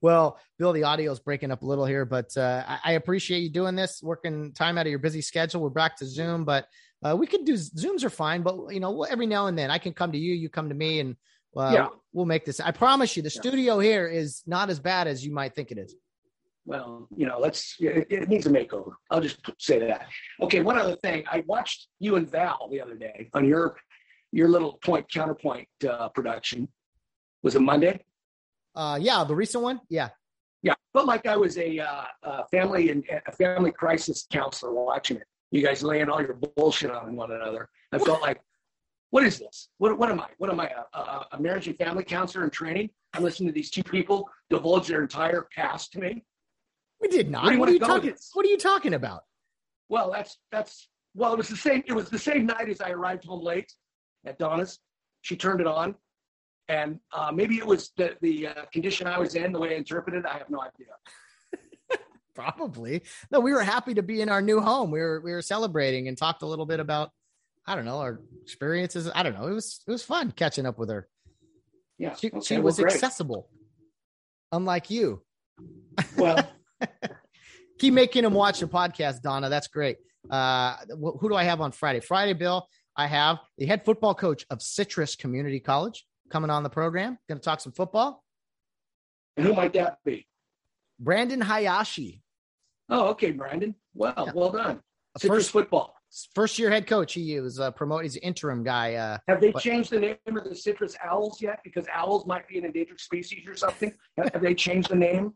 well, 0.00 0.38
Bill, 0.58 0.72
the 0.72 0.84
audio 0.84 1.12
is 1.12 1.20
breaking 1.20 1.50
up 1.50 1.62
a 1.62 1.66
little 1.66 1.86
here, 1.86 2.04
but 2.04 2.34
uh, 2.36 2.64
I, 2.66 2.78
I, 2.84 2.92
appreciate 2.92 3.40
you 3.40 3.50
doing 3.50 3.74
this, 3.74 4.02
working 4.02 4.52
time 4.52 4.78
out 4.78 4.86
of 4.86 4.90
your 4.90 4.98
busy 4.98 5.20
schedule. 5.20 5.60
We're 5.60 5.70
back 5.70 5.96
to 5.98 6.06
Zoom, 6.06 6.44
but 6.44 6.66
uh, 7.02 7.16
we 7.16 7.26
could 7.26 7.44
do 7.44 7.54
Zooms 7.54 8.04
are 8.04 8.10
fine, 8.10 8.42
but 8.42 8.72
you 8.72 8.80
know, 8.80 9.04
every 9.04 9.26
now 9.26 9.46
and 9.46 9.58
then 9.58 9.70
I 9.70 9.78
can 9.78 9.92
come 9.92 10.12
to 10.12 10.18
you, 10.18 10.34
you 10.34 10.48
come 10.48 10.68
to 10.68 10.74
me, 10.74 11.00
and 11.00 11.16
uh, 11.56 11.70
yeah. 11.72 11.88
we'll 12.12 12.26
make 12.26 12.44
this. 12.44 12.60
I 12.60 12.70
promise 12.72 13.16
you, 13.16 13.22
the 13.22 13.32
yeah. 13.34 13.40
studio 13.40 13.78
here 13.78 14.06
is 14.06 14.42
not 14.46 14.70
as 14.70 14.78
bad 14.78 15.06
as 15.06 15.24
you 15.24 15.32
might 15.32 15.54
think 15.54 15.70
it 15.70 15.78
is. 15.78 15.94
Well, 16.66 17.08
you 17.16 17.26
know, 17.26 17.38
let's. 17.38 17.76
It, 17.80 18.06
it 18.10 18.28
needs 18.28 18.46
a 18.46 18.50
makeover. 18.50 18.92
I'll 19.10 19.22
just 19.22 19.38
say 19.58 19.78
that. 19.78 20.08
Okay, 20.42 20.60
one 20.60 20.78
other 20.78 20.96
thing. 20.96 21.24
I 21.30 21.42
watched 21.46 21.88
you 21.98 22.16
and 22.16 22.30
Val 22.30 22.68
the 22.70 22.80
other 22.80 22.94
day 22.94 23.30
on 23.32 23.46
your 23.46 23.76
your 24.32 24.48
little 24.48 24.74
point 24.84 25.10
counterpoint 25.10 25.68
uh, 25.88 26.10
production. 26.10 26.68
Was 27.42 27.54
it 27.54 27.60
Monday? 27.60 28.04
Uh, 28.74 28.98
yeah, 29.00 29.24
the 29.24 29.34
recent 29.34 29.64
one. 29.64 29.80
Yeah, 29.88 30.10
yeah. 30.62 30.74
But 30.92 31.06
like 31.06 31.26
I 31.26 31.36
was 31.36 31.56
a, 31.56 31.78
uh, 31.78 32.04
a 32.22 32.46
family 32.48 32.90
and 32.90 33.04
a 33.26 33.32
family 33.32 33.72
crisis 33.72 34.26
counselor 34.30 34.72
watching 34.72 35.16
it. 35.16 35.24
You 35.50 35.62
guys 35.62 35.82
laying 35.82 36.08
all 36.08 36.20
your 36.20 36.34
bullshit 36.34 36.90
on 36.90 37.16
one 37.16 37.32
another. 37.32 37.68
I 37.92 37.98
felt 37.98 38.22
like, 38.22 38.40
what 39.10 39.24
is 39.24 39.38
this? 39.38 39.68
What 39.78 39.98
what 39.98 40.10
am 40.10 40.20
I? 40.20 40.28
What 40.38 40.50
am 40.50 40.60
I? 40.60 40.70
A, 40.94 40.98
a, 40.98 41.26
a 41.32 41.40
marriage 41.40 41.66
and 41.66 41.76
family 41.76 42.04
counselor 42.04 42.44
in 42.44 42.50
training? 42.50 42.90
I'm 43.12 43.24
listening 43.24 43.48
to 43.48 43.52
these 43.52 43.70
two 43.70 43.82
people 43.82 44.30
divulge 44.48 44.86
their 44.86 45.02
entire 45.02 45.48
past 45.54 45.92
to 45.92 45.98
me. 45.98 46.24
We 47.00 47.08
did 47.08 47.30
not. 47.30 47.44
What, 47.44 47.58
what 47.58 47.68
are 47.68 47.72
you 47.72 47.80
talking? 47.80 48.14
What 48.34 48.46
are 48.46 48.48
you 48.48 48.58
talking 48.58 48.94
about? 48.94 49.24
Well, 49.88 50.12
that's 50.12 50.38
that's 50.52 50.88
well, 51.14 51.32
it 51.32 51.38
was 51.38 51.48
the 51.48 51.56
same. 51.56 51.82
It 51.86 51.92
was 51.92 52.08
the 52.08 52.18
same 52.18 52.46
night 52.46 52.68
as 52.68 52.80
I 52.80 52.90
arrived 52.90 53.24
home 53.24 53.42
late 53.42 53.72
at 54.24 54.38
Donna's. 54.38 54.78
She 55.22 55.36
turned 55.36 55.60
it 55.60 55.66
on, 55.66 55.96
and 56.68 57.00
uh, 57.12 57.32
maybe 57.34 57.56
it 57.56 57.66
was 57.66 57.90
the 57.96 58.16
the 58.20 58.48
uh, 58.48 58.64
condition 58.72 59.08
I 59.08 59.18
was 59.18 59.34
in, 59.34 59.52
the 59.52 59.58
way 59.58 59.74
I 59.74 59.78
interpreted. 59.78 60.20
It, 60.20 60.26
I 60.26 60.38
have 60.38 60.50
no 60.50 60.60
idea. 60.60 60.94
Probably 62.40 63.02
no. 63.30 63.40
We 63.40 63.52
were 63.52 63.62
happy 63.62 63.94
to 63.94 64.02
be 64.02 64.20
in 64.20 64.28
our 64.28 64.42
new 64.42 64.60
home. 64.60 64.90
We 64.90 65.00
were 65.00 65.20
we 65.20 65.32
were 65.32 65.42
celebrating 65.42 66.08
and 66.08 66.16
talked 66.16 66.42
a 66.42 66.46
little 66.46 66.66
bit 66.66 66.80
about 66.80 67.10
I 67.66 67.74
don't 67.74 67.84
know 67.84 67.98
our 67.98 68.20
experiences. 68.42 69.10
I 69.14 69.22
don't 69.22 69.34
know. 69.34 69.46
It 69.46 69.54
was 69.54 69.80
it 69.86 69.90
was 69.90 70.02
fun 70.02 70.32
catching 70.32 70.66
up 70.66 70.78
with 70.78 70.90
her. 70.90 71.08
Yeah, 71.98 72.14
she, 72.14 72.28
okay, 72.28 72.40
she 72.40 72.58
was 72.58 72.78
well, 72.78 72.86
accessible, 72.86 73.50
unlike 74.52 74.90
you. 74.90 75.22
Well, 76.16 76.48
keep 77.78 77.92
making 77.92 78.24
him 78.24 78.32
watch 78.32 78.60
the 78.60 78.66
podcast, 78.66 79.20
Donna. 79.20 79.50
That's 79.50 79.68
great. 79.68 79.98
Uh, 80.30 80.76
who 80.88 81.28
do 81.28 81.34
I 81.34 81.44
have 81.44 81.60
on 81.60 81.72
Friday? 81.72 82.00
Friday, 82.00 82.32
Bill. 82.32 82.66
I 82.96 83.06
have 83.06 83.38
the 83.58 83.66
head 83.66 83.84
football 83.84 84.14
coach 84.14 84.44
of 84.50 84.62
Citrus 84.62 85.16
Community 85.16 85.60
College 85.60 86.04
coming 86.30 86.50
on 86.50 86.62
the 86.62 86.70
program. 86.70 87.18
Going 87.28 87.38
to 87.38 87.44
talk 87.44 87.60
some 87.60 87.72
football. 87.72 88.24
And 89.36 89.46
who 89.46 89.54
might 89.54 89.72
that 89.74 89.98
be? 90.04 90.26
Brandon 90.98 91.40
Hayashi. 91.40 92.22
Oh, 92.90 93.08
okay, 93.08 93.30
Brandon. 93.30 93.74
Well, 93.94 94.14
yeah. 94.16 94.32
well 94.34 94.50
done. 94.50 94.80
Citrus 95.18 95.44
first 95.44 95.50
football. 95.52 95.94
First 96.34 96.58
year 96.58 96.70
head 96.70 96.86
coach. 96.86 97.14
He 97.14 97.38
was 97.38 97.60
uh, 97.60 97.70
promoted. 97.70 98.04
He's 98.04 98.16
interim 98.16 98.64
guy. 98.64 98.94
Uh, 98.94 99.18
have 99.28 99.40
they 99.40 99.52
but, 99.52 99.62
changed 99.62 99.90
the 99.90 100.00
name 100.00 100.16
of 100.26 100.44
the 100.44 100.54
citrus 100.54 100.96
owls 101.04 101.40
yet? 101.40 101.60
Because 101.62 101.86
owls 101.92 102.26
might 102.26 102.48
be 102.48 102.58
an 102.58 102.64
endangered 102.64 103.00
species 103.00 103.46
or 103.46 103.54
something. 103.54 103.92
have 104.16 104.42
they 104.42 104.54
changed 104.54 104.90
the 104.90 104.96
name 104.96 105.34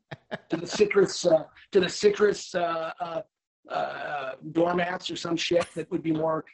to 0.49 0.57
the 0.57 0.67
citrus 0.67 1.25
uh, 1.25 1.45
to 1.71 1.81
the 1.81 1.89
citrus 1.89 2.55
uh, 2.55 2.93
uh, 3.01 3.23
uh, 3.71 4.33
doormats 4.53 5.11
or 5.11 5.17
some 5.17 5.37
shit 5.37 5.67
that 5.75 5.89
would 5.93 6.03
be 6.03 6.13
more 6.13 6.45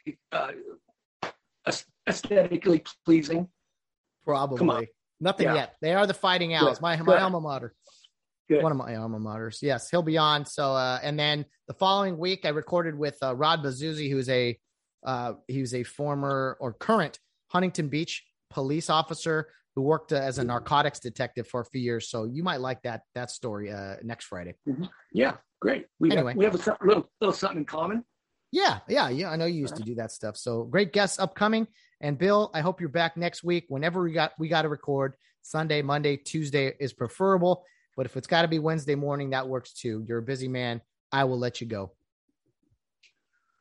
aesthetically 2.07 2.83
pleasing? 3.05 3.47
Probably. 4.23 4.89
Nothing 5.19 5.47
yeah. 5.47 5.55
yet. 5.55 5.75
They 5.81 5.93
are 5.93 6.05
the 6.05 6.13
fighting 6.13 6.53
owls. 6.53 6.81
My 6.81 6.95
my 6.97 7.19
alma 7.21 7.39
mater. 7.39 7.73
Good. 8.51 8.63
One 8.63 8.73
of 8.73 8.77
my 8.77 8.97
alma 8.97 9.17
maters. 9.17 9.61
Yes, 9.61 9.89
he'll 9.89 10.01
be 10.01 10.17
on. 10.17 10.45
So, 10.45 10.73
uh, 10.73 10.99
and 11.01 11.17
then 11.17 11.45
the 11.69 11.73
following 11.73 12.17
week, 12.17 12.41
I 12.43 12.49
recorded 12.49 12.97
with 12.97 13.17
uh, 13.23 13.33
Rod 13.33 13.63
Bazuzzi, 13.63 14.11
who's 14.11 14.27
a 14.27 14.59
uh, 15.05 15.33
he 15.47 15.61
was 15.61 15.73
a 15.73 15.83
former 15.83 16.57
or 16.59 16.73
current 16.73 17.17
Huntington 17.47 17.87
Beach 17.87 18.25
police 18.49 18.89
officer 18.89 19.47
who 19.73 19.83
worked 19.83 20.11
uh, 20.11 20.17
as 20.17 20.37
a 20.37 20.43
narcotics 20.43 20.99
detective 20.99 21.47
for 21.47 21.61
a 21.61 21.65
few 21.65 21.79
years. 21.79 22.09
So 22.09 22.25
you 22.25 22.43
might 22.43 22.59
like 22.59 22.81
that 22.81 23.03
that 23.15 23.31
story 23.31 23.71
uh, 23.71 23.95
next 24.03 24.25
Friday. 24.25 24.55
Mm-hmm. 24.67 24.83
Yeah, 25.13 25.37
great. 25.61 25.85
We 26.01 26.11
anyway, 26.11 26.31
have, 26.31 26.37
we 26.37 26.43
have 26.43 26.55
a 26.55 26.85
little 26.85 27.09
little 27.21 27.33
something 27.33 27.59
in 27.59 27.65
common. 27.65 28.03
Yeah, 28.51 28.79
yeah, 28.89 29.07
yeah. 29.07 29.31
I 29.31 29.37
know 29.37 29.45
you 29.45 29.61
used 29.61 29.77
to 29.77 29.83
do 29.83 29.95
that 29.95 30.11
stuff. 30.11 30.35
So 30.35 30.65
great 30.65 30.91
guests 30.91 31.19
upcoming. 31.19 31.67
And 32.01 32.17
Bill, 32.17 32.51
I 32.53 32.59
hope 32.59 32.81
you're 32.81 32.89
back 32.89 33.15
next 33.15 33.45
week. 33.45 33.63
Whenever 33.69 34.03
we 34.03 34.11
got 34.11 34.33
we 34.37 34.49
got 34.49 34.63
to 34.63 34.67
record 34.67 35.15
Sunday, 35.41 35.81
Monday, 35.81 36.17
Tuesday 36.17 36.73
is 36.81 36.91
preferable. 36.91 37.63
But 37.95 38.05
if 38.05 38.17
it's 38.17 38.27
got 38.27 38.43
to 38.43 38.47
be 38.47 38.59
Wednesday 38.59 38.95
morning, 38.95 39.31
that 39.31 39.47
works 39.47 39.73
too. 39.73 40.03
You're 40.07 40.19
a 40.19 40.23
busy 40.23 40.47
man. 40.47 40.81
I 41.11 41.25
will 41.25 41.39
let 41.39 41.61
you 41.61 41.67
go. 41.67 41.91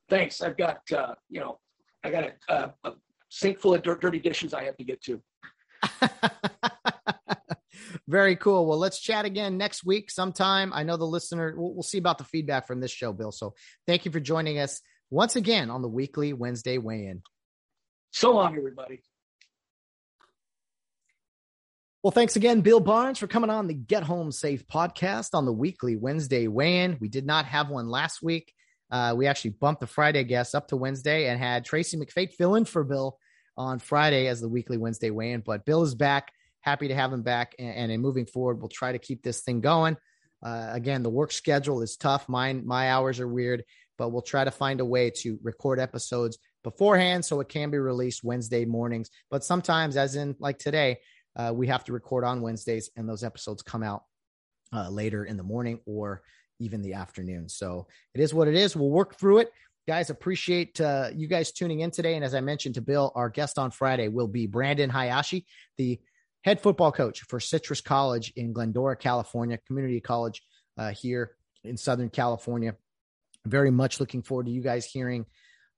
Thanks. 0.09 0.41
I've 0.41 0.57
got, 0.57 0.81
uh, 0.93 1.15
you 1.29 1.41
know, 1.41 1.59
I 2.05 2.11
got 2.11 2.25
a, 2.25 2.33
a, 2.49 2.73
a 2.85 2.93
sink 3.29 3.61
full 3.61 3.75
of 3.75 3.83
dirt, 3.83 4.01
dirty 4.01 4.19
dishes 4.19 4.55
I 4.55 4.65
have 4.65 4.77
to 4.77 4.85
get 4.85 5.03
to. 5.05 5.21
Very 8.09 8.37
cool. 8.37 8.67
Well, 8.67 8.79
let's 8.79 9.01
chat 9.01 9.25
again 9.25 9.57
next 9.57 9.85
week 9.85 10.11
sometime. 10.11 10.73
I 10.75 10.83
know 10.83 10.97
the 10.97 11.07
listener, 11.07 11.55
we'll, 11.57 11.75
we'll, 11.75 11.83
see 11.83 11.99
about 11.99 12.19
the 12.19 12.25
feedback 12.25 12.67
from 12.67 12.81
this 12.81 12.91
show, 12.91 13.13
Bill. 13.13 13.31
So 13.33 13.55
thank 13.87 14.05
you 14.05 14.11
for 14.11 14.21
joining 14.21 14.59
us 14.59 14.81
once 15.11 15.37
again 15.37 15.71
on 15.71 15.83
the 15.83 15.89
weekly 15.89 16.33
Wednesday 16.33 16.79
weigh 16.79 17.07
in. 17.07 17.23
So 18.13 18.33
long, 18.33 18.57
everybody. 18.57 19.03
Well, 22.03 22.13
thanks 22.13 22.35
again, 22.35 22.63
Bill 22.63 22.81
Barnes, 22.81 23.19
for 23.19 23.27
coming 23.27 23.51
on 23.51 23.67
the 23.67 23.75
Get 23.75 24.05
Home 24.05 24.33
Safe 24.33 24.67
podcast 24.67 25.35
on 25.35 25.45
the 25.45 25.53
weekly 25.53 25.97
Wednesday 25.97 26.49
weigh-in. 26.49 26.97
We 26.99 27.11
did 27.11 27.27
not 27.27 27.45
have 27.45 27.69
one 27.69 27.91
last 27.91 28.23
week. 28.23 28.55
Uh, 28.91 29.13
we 29.15 29.27
actually 29.27 29.51
bumped 29.51 29.83
the 29.83 29.87
Friday 29.87 30.25
guest 30.25 30.55
up 30.55 30.69
to 30.69 30.79
Wednesday 30.79 31.29
and 31.29 31.39
had 31.39 31.67
Tracy 31.67 31.99
McFate 31.99 32.33
fill 32.33 32.55
in 32.55 32.65
for 32.65 32.85
Bill 32.85 33.19
on 33.55 33.81
Friday 33.81 34.29
as 34.29 34.41
the 34.41 34.49
weekly 34.49 34.79
Wednesday 34.79 35.11
weigh-in. 35.11 35.43
But 35.45 35.67
Bill 35.67 35.83
is 35.83 35.95
back. 35.95 36.33
Happy 36.63 36.89
to 36.89 36.95
have 36.95 37.13
him 37.13 37.21
back. 37.21 37.55
And, 37.59 37.75
and 37.75 37.93
in 37.93 38.01
moving 38.01 38.25
forward, 38.25 38.61
we'll 38.61 38.71
try 38.71 38.93
to 38.93 38.99
keep 38.99 39.23
this 39.23 39.43
thing 39.43 39.61
going. 39.61 39.99
Uh, 40.43 40.71
again, 40.73 41.03
the 41.03 41.11
work 41.11 41.33
schedule 41.33 41.83
is 41.83 41.99
tough. 41.99 42.31
Mine, 42.31 42.63
my 42.65 42.93
hours 42.93 43.21
are 43.21 43.29
weird, 43.29 43.63
but 43.99 44.09
we'll 44.09 44.23
try 44.23 44.43
to 44.43 44.51
find 44.51 44.81
a 44.81 44.87
way 44.87 45.11
to 45.17 45.39
record 45.43 45.79
episodes 45.79 46.39
beforehand 46.65 47.27
so 47.27 47.41
it 47.41 47.51
can 47.51 47.71
be 47.71 47.77
released 47.77 48.25
Wednesday 48.25 48.65
mornings. 48.65 49.11
But 49.31 49.45
sometimes, 49.45 49.99
as 49.99 50.17
in 50.17 50.35
like 50.39 50.59
today, 50.59 51.01
uh, 51.37 51.53
we 51.55 51.67
have 51.67 51.85
to 51.85 51.93
record 51.93 52.25
on 52.25 52.41
Wednesdays, 52.41 52.91
and 52.97 53.09
those 53.09 53.25
episodes 53.25 53.63
come 53.63 53.83
out 53.83 54.05
uh, 54.73 54.89
later 54.89 55.25
in 55.25 55.37
the 55.37 55.43
morning 55.43 55.81
or 55.87 56.23
even 56.59 56.83
the 56.83 56.95
afternoon. 56.95 57.49
So 57.49 57.87
it 58.15 58.21
is 58.21 58.35
what 58.35 58.49
it 58.49 58.55
is. 58.55 58.77
We'll 58.77 58.91
work 58.91 59.17
through 59.17 59.39
it. 59.39 59.53
Guys, 59.89 60.11
appreciate 60.11 60.81
uh, 60.81 61.09
you 61.15 61.27
guys 61.27 61.53
tuning 61.53 61.81
in 61.81 61.91
today. 61.91 62.15
And 62.15 62.25
as 62.25 62.35
I 62.35 62.41
mentioned 62.41 62.77
to 62.77 62.81
Bill, 62.81 63.13
our 63.15 63.29
guest 63.29 63.59
on 63.59 63.71
Friday 63.71 64.09
will 64.09 64.29
be 64.29 64.47
Brandon 64.47 64.91
Hayashi, 64.91 65.47
the 65.79 65.99
head 66.43 66.61
football 66.61 66.93
coach 66.93 67.23
for 67.23 67.41
Citrus 67.41 67.81
College 67.81 68.33
in 68.37 68.53
Glendora, 68.53 68.97
California, 68.97 69.59
community 69.67 70.01
college 70.01 70.43
uh, 70.79 70.91
here 70.91 71.33
in 71.65 71.77
Southern 71.77 72.11
California. 72.11 72.77
Very 73.47 73.71
much 73.71 74.01
looking 74.01 74.23
forward 74.23 74.47
to 74.47 74.53
you 74.53 74.61
guys 74.61 74.85
hearing 74.85 75.25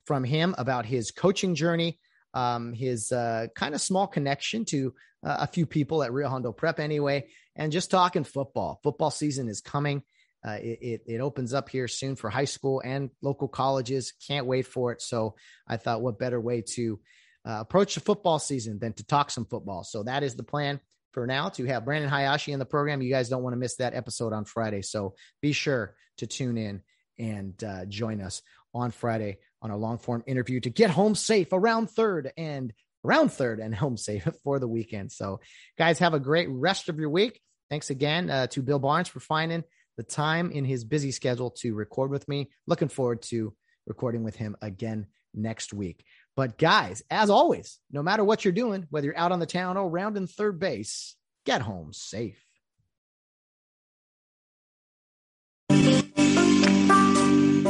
from 0.05 0.25
him 0.25 0.55
about 0.59 0.85
his 0.85 1.11
coaching 1.11 1.55
journey, 1.55 1.99
um, 2.35 2.73
his 2.73 3.13
uh, 3.13 3.47
kind 3.55 3.75
of 3.75 3.81
small 3.81 4.07
connection 4.07 4.65
to 4.67 4.93
a 5.23 5.47
few 5.47 5.67
people 5.67 6.03
at 6.03 6.13
Rio 6.13 6.29
Hondo 6.29 6.53
Prep 6.53 6.81
anyway, 6.81 7.29
and 7.55 7.73
just 7.73 7.91
talking 7.91 8.25
football. 8.25 8.81
Football 8.83 9.11
season 9.11 9.49
is 9.49 9.61
coming. 9.61 10.03
Uh, 10.45 10.59
it, 10.61 10.79
it, 10.83 11.03
it, 11.07 11.21
opens 11.21 11.55
up 11.55 11.69
here 11.69 11.87
soon 11.87 12.17
for 12.17 12.29
high 12.29 12.47
school 12.47 12.83
and 12.85 13.11
local 13.21 13.47
colleges. 13.47 14.13
Can't 14.27 14.47
wait 14.47 14.67
for 14.67 14.91
it. 14.91 15.01
So 15.01 15.37
I 15.69 15.77
thought, 15.77 16.03
what 16.03 16.19
better 16.19 16.41
way 16.41 16.63
to 16.75 16.99
uh, 17.47 17.59
approach 17.61 17.95
the 17.95 18.01
football 18.01 18.41
season 18.41 18.81
than 18.81 18.93
to 18.95 19.07
talk 19.07 19.31
some 19.31 19.45
football? 19.45 19.85
So 19.85 20.03
that 20.03 20.25
is 20.25 20.35
the 20.35 20.43
plan 20.43 20.81
for 21.13 21.29
now 21.29 21.51
to 21.51 21.65
have 21.67 21.85
Brandon 21.85 22.11
Hayashi 22.11 22.51
in 22.51 22.59
the 22.59 22.65
program. 22.65 23.03
You 23.03 23.13
guys 23.13 23.29
don't 23.29 23.45
want 23.45 23.53
to 23.53 23.59
miss 23.59 23.77
that 23.77 23.95
episode 23.95 24.33
on 24.33 24.45
Friday. 24.45 24.83
So 24.83 25.15
be 25.41 25.53
sure 25.53 25.95
to 26.17 26.27
tune 26.27 26.59
in 26.59 26.83
and 27.19 27.63
uh, 27.63 27.85
join 27.85 28.21
us 28.21 28.43
on 28.75 28.91
Friday 28.91 29.39
on 29.61 29.71
a 29.71 29.77
long 29.77 29.99
form 29.99 30.25
interview 30.27 30.59
to 30.61 30.71
get 30.71 30.91
home 30.91 31.15
safe 31.15 31.53
around 31.53 31.89
third 31.89 32.33
and 32.37 32.73
around 33.05 33.31
third 33.31 33.61
and 33.61 33.75
home 33.83 33.97
safe 33.97 34.27
for 34.45 34.59
the 34.59 34.69
weekend. 34.69 35.13
So, 35.13 35.41
guys, 35.79 35.99
have 35.99 36.15
a 36.15 36.21
great 36.21 36.49
rest 36.49 36.89
of 36.89 36.99
your 36.99 37.11
week. 37.11 37.41
Thanks 37.71 37.91
again 37.91 38.31
uh, 38.31 38.47
to 38.49 38.63
Bill 38.63 38.79
Barnes 38.79 39.09
for 39.09 39.21
finding 39.21 39.65
the 39.97 40.03
time 40.03 40.51
in 40.51 40.65
his 40.65 40.85
busy 40.85 41.11
schedule 41.11 41.51
to 41.51 41.75
record 41.75 42.11
with 42.11 42.29
me. 42.29 42.51
Looking 42.67 42.89
forward 42.89 43.23
to 43.23 43.55
recording 43.87 44.25
with 44.25 44.37
him 44.37 44.57
again 44.63 45.07
next 45.35 45.73
week. 45.73 46.05
But, 46.37 46.59
guys, 46.59 47.03
as 47.11 47.31
always, 47.31 47.79
no 47.91 48.03
matter 48.03 48.25
what 48.25 48.45
you're 48.45 48.53
doing, 48.53 48.87
whether 48.91 49.07
you're 49.07 49.19
out 49.19 49.33
on 49.33 49.41
the 49.41 49.47
town 49.47 49.77
or 49.77 49.85
around 49.85 49.93
rounding 49.93 50.27
third 50.27 50.59
base, 50.59 51.15
get 51.45 51.63
home 51.63 51.93
safe. 51.93 52.43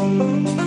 Thank 0.02 0.56
you 0.56 0.61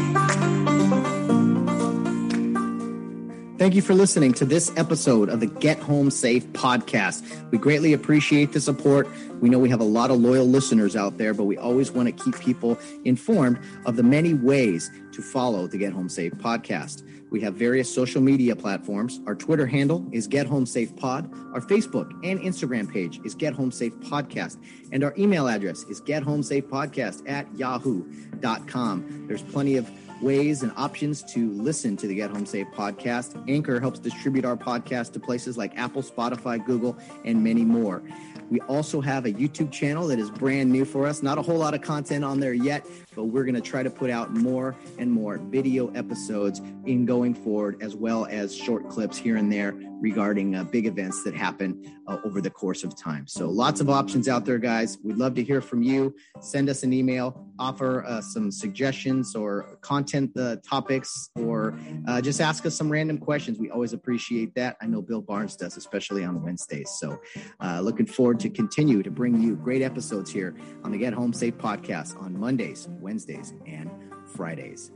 for 3.58 3.94
listening 3.94 4.34
to 4.34 4.46
this 4.46 4.72
episode 4.78 5.30
of 5.30 5.40
the 5.40 5.48
Get 5.48 5.80
Home 5.80 6.12
Safe 6.12 6.46
podcast. 6.54 7.24
We 7.52 7.58
greatly 7.58 7.94
appreciate 7.94 8.52
the 8.52 8.60
support. 8.60 9.08
We 9.42 9.50
know 9.50 9.60
we 9.60 9.70
have 9.70 9.80
a 9.80 9.86
lot 9.86 10.12
of 10.12 10.20
loyal 10.20 10.46
listeners 10.46 10.96
out 10.96 11.18
there, 11.18 11.34
but 11.34 11.46
we 11.46 11.58
always 11.58 11.92
want 11.92 12.08
to 12.08 12.24
keep 12.24 12.40
people 12.40 12.78
informed 13.06 13.60
of 13.86 13.96
the 13.96 14.04
many 14.04 14.34
ways 14.34 14.92
to 15.14 15.22
follow 15.22 15.68
the 15.68 15.78
Get 15.78 15.94
Home 15.94 16.10
Safe 16.10 16.34
podcast. 16.34 17.04
We 17.32 17.42
have 17.42 17.56
various 17.56 17.94
social 17.94 18.22
media 18.22 18.56
platforms. 18.56 19.20
Our 19.26 19.36
Twitter 19.36 19.66
handle 19.66 20.06
is 20.12 20.28
Get 20.28 20.48
Home 20.48 20.66
Safe 20.66 20.96
Pod. 20.96 21.32
Our 21.54 21.62
Facebook 21.62 22.12
and 22.24 22.40
Instagram 22.40 22.92
page 22.92 23.20
is 23.26 23.36
Get 23.36 23.54
Home 23.54 23.72
Safe 23.72 23.94
Podcast. 23.96 24.58
And 24.92 25.04
our 25.04 25.14
email 25.18 25.48
address 25.48 25.84
is 25.84 26.00
Get 26.02 26.24
Home 26.24 26.44
Safe 26.44 26.66
Podcast 26.66 27.28
at 27.30 27.48
yahoo.com. 27.58 29.26
There's 29.28 29.42
plenty 29.42 29.78
of 29.78 29.90
ways 30.22 30.64
and 30.64 30.72
options 30.76 31.24
to 31.34 31.52
listen 31.52 31.98
to 31.98 32.08
the 32.08 32.16
Get 32.16 32.32
Home 32.32 32.46
Safe 32.46 32.68
podcast. 32.74 33.44
Anchor 33.50 33.80
helps 33.80 34.00
distribute 34.00 34.46
our 34.46 34.56
podcast 34.56 35.14
to 35.14 35.20
places 35.20 35.58
like 35.58 35.78
Apple, 35.78 36.02
Spotify, 36.02 36.64
Google, 36.64 36.98
and 37.24 37.44
many 37.44 37.64
more. 37.64 38.02
We 38.50 38.60
also 38.62 39.02
have 39.02 39.26
a 39.26 39.32
YouTube 39.32 39.72
channel 39.72 40.08
that 40.08 40.20
is 40.20 40.30
brand 40.30 40.72
new 40.72 40.86
for 40.86 41.08
us. 41.08 41.24
Not 41.24 41.38
a 41.38 41.42
whole 41.42 41.58
lot 41.58 41.74
of 41.74 41.82
content 41.82 42.24
on 42.24 42.40
there 42.40 42.54
yet, 42.54 42.86
but 43.16 43.26
we're 43.26 43.44
going 43.44 43.56
to 43.56 43.62
try 43.62 43.84
to 43.84 43.90
put 43.90 44.10
out 44.10 44.32
more 44.32 44.76
and 44.98 45.12
more 45.12 45.38
video 45.38 45.90
episodes 45.94 46.62
in 46.86 47.06
going 47.06 47.34
forward, 47.34 47.82
as 47.82 47.96
well 47.96 48.26
as 48.30 48.56
short 48.56 48.90
clips 48.90 49.18
here 49.18 49.38
and 49.38 49.52
there 49.52 49.74
regarding 50.02 50.56
uh, 50.56 50.64
big 50.64 50.86
events 50.86 51.24
that 51.24 51.34
happen 51.34 52.00
uh, 52.08 52.18
over 52.24 52.42
the 52.42 52.50
course 52.50 52.84
of 52.84 52.96
time. 52.96 53.26
So 53.28 53.50
lots 53.50 53.82
of 53.82 53.90
options 53.90 54.28
out 54.28 54.46
there, 54.46 54.60
guys. 54.60 54.98
We'd 55.04 55.18
love 55.18 55.34
to 55.36 55.44
hear 55.44 55.62
from 55.62 55.82
you. 55.82 56.16
Send 56.42 56.70
us 56.70 56.84
an 56.84 56.94
email, 56.94 57.48
offer 57.58 58.06
uh, 58.06 58.22
some 58.22 58.52
suggestions 58.52 59.36
or 59.36 59.78
content 59.82 60.38
uh, 60.38 60.58
topics, 60.58 61.30
or 61.36 61.78
uh, 62.08 62.22
just 62.22 62.42
ask 62.42 62.66
us 62.66 62.76
some 62.76 62.92
random 62.92 63.18
questions. 63.18 63.58
We 63.58 63.72
always 63.72 63.94
appreciate 63.94 64.54
that. 64.56 64.78
I 64.82 64.86
know 64.86 65.02
Bill 65.02 65.22
Barnes 65.22 65.56
does, 65.56 65.78
especially 65.78 66.24
on 66.24 66.44
Wednesdays. 66.44 66.92
So 67.00 67.20
uh, 67.60 67.82
looking 67.82 68.06
forward 68.06 68.40
to 68.42 68.50
continue 68.50 69.02
to 69.02 69.12
bring 69.12 69.42
you 69.42 69.56
great 69.56 69.82
episodes 69.82 70.30
here 70.32 70.56
on 70.84 70.92
the 70.92 70.98
Get 70.98 71.14
Home 71.14 71.34
Safe 71.34 71.58
podcast 71.58 72.22
on 72.22 72.38
Mondays, 72.38 72.88
Wednesdays, 73.06 73.54
and 73.68 73.90
Fridays. 74.36 74.92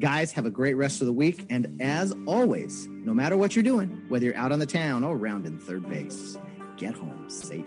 Guys, 0.00 0.32
have 0.32 0.44
a 0.44 0.50
great 0.50 0.74
rest 0.74 1.00
of 1.00 1.06
the 1.06 1.12
week. 1.12 1.46
And 1.50 1.80
as 1.80 2.12
always, 2.26 2.88
no 2.88 3.14
matter 3.14 3.36
what 3.36 3.54
you're 3.54 3.62
doing, 3.62 4.04
whether 4.08 4.26
you're 4.26 4.36
out 4.36 4.50
on 4.50 4.58
the 4.58 4.66
town 4.66 5.04
or 5.04 5.16
around 5.16 5.46
in 5.46 5.58
third 5.58 5.88
base, 5.88 6.36
get 6.76 6.94
home 6.94 7.30
safe. 7.30 7.64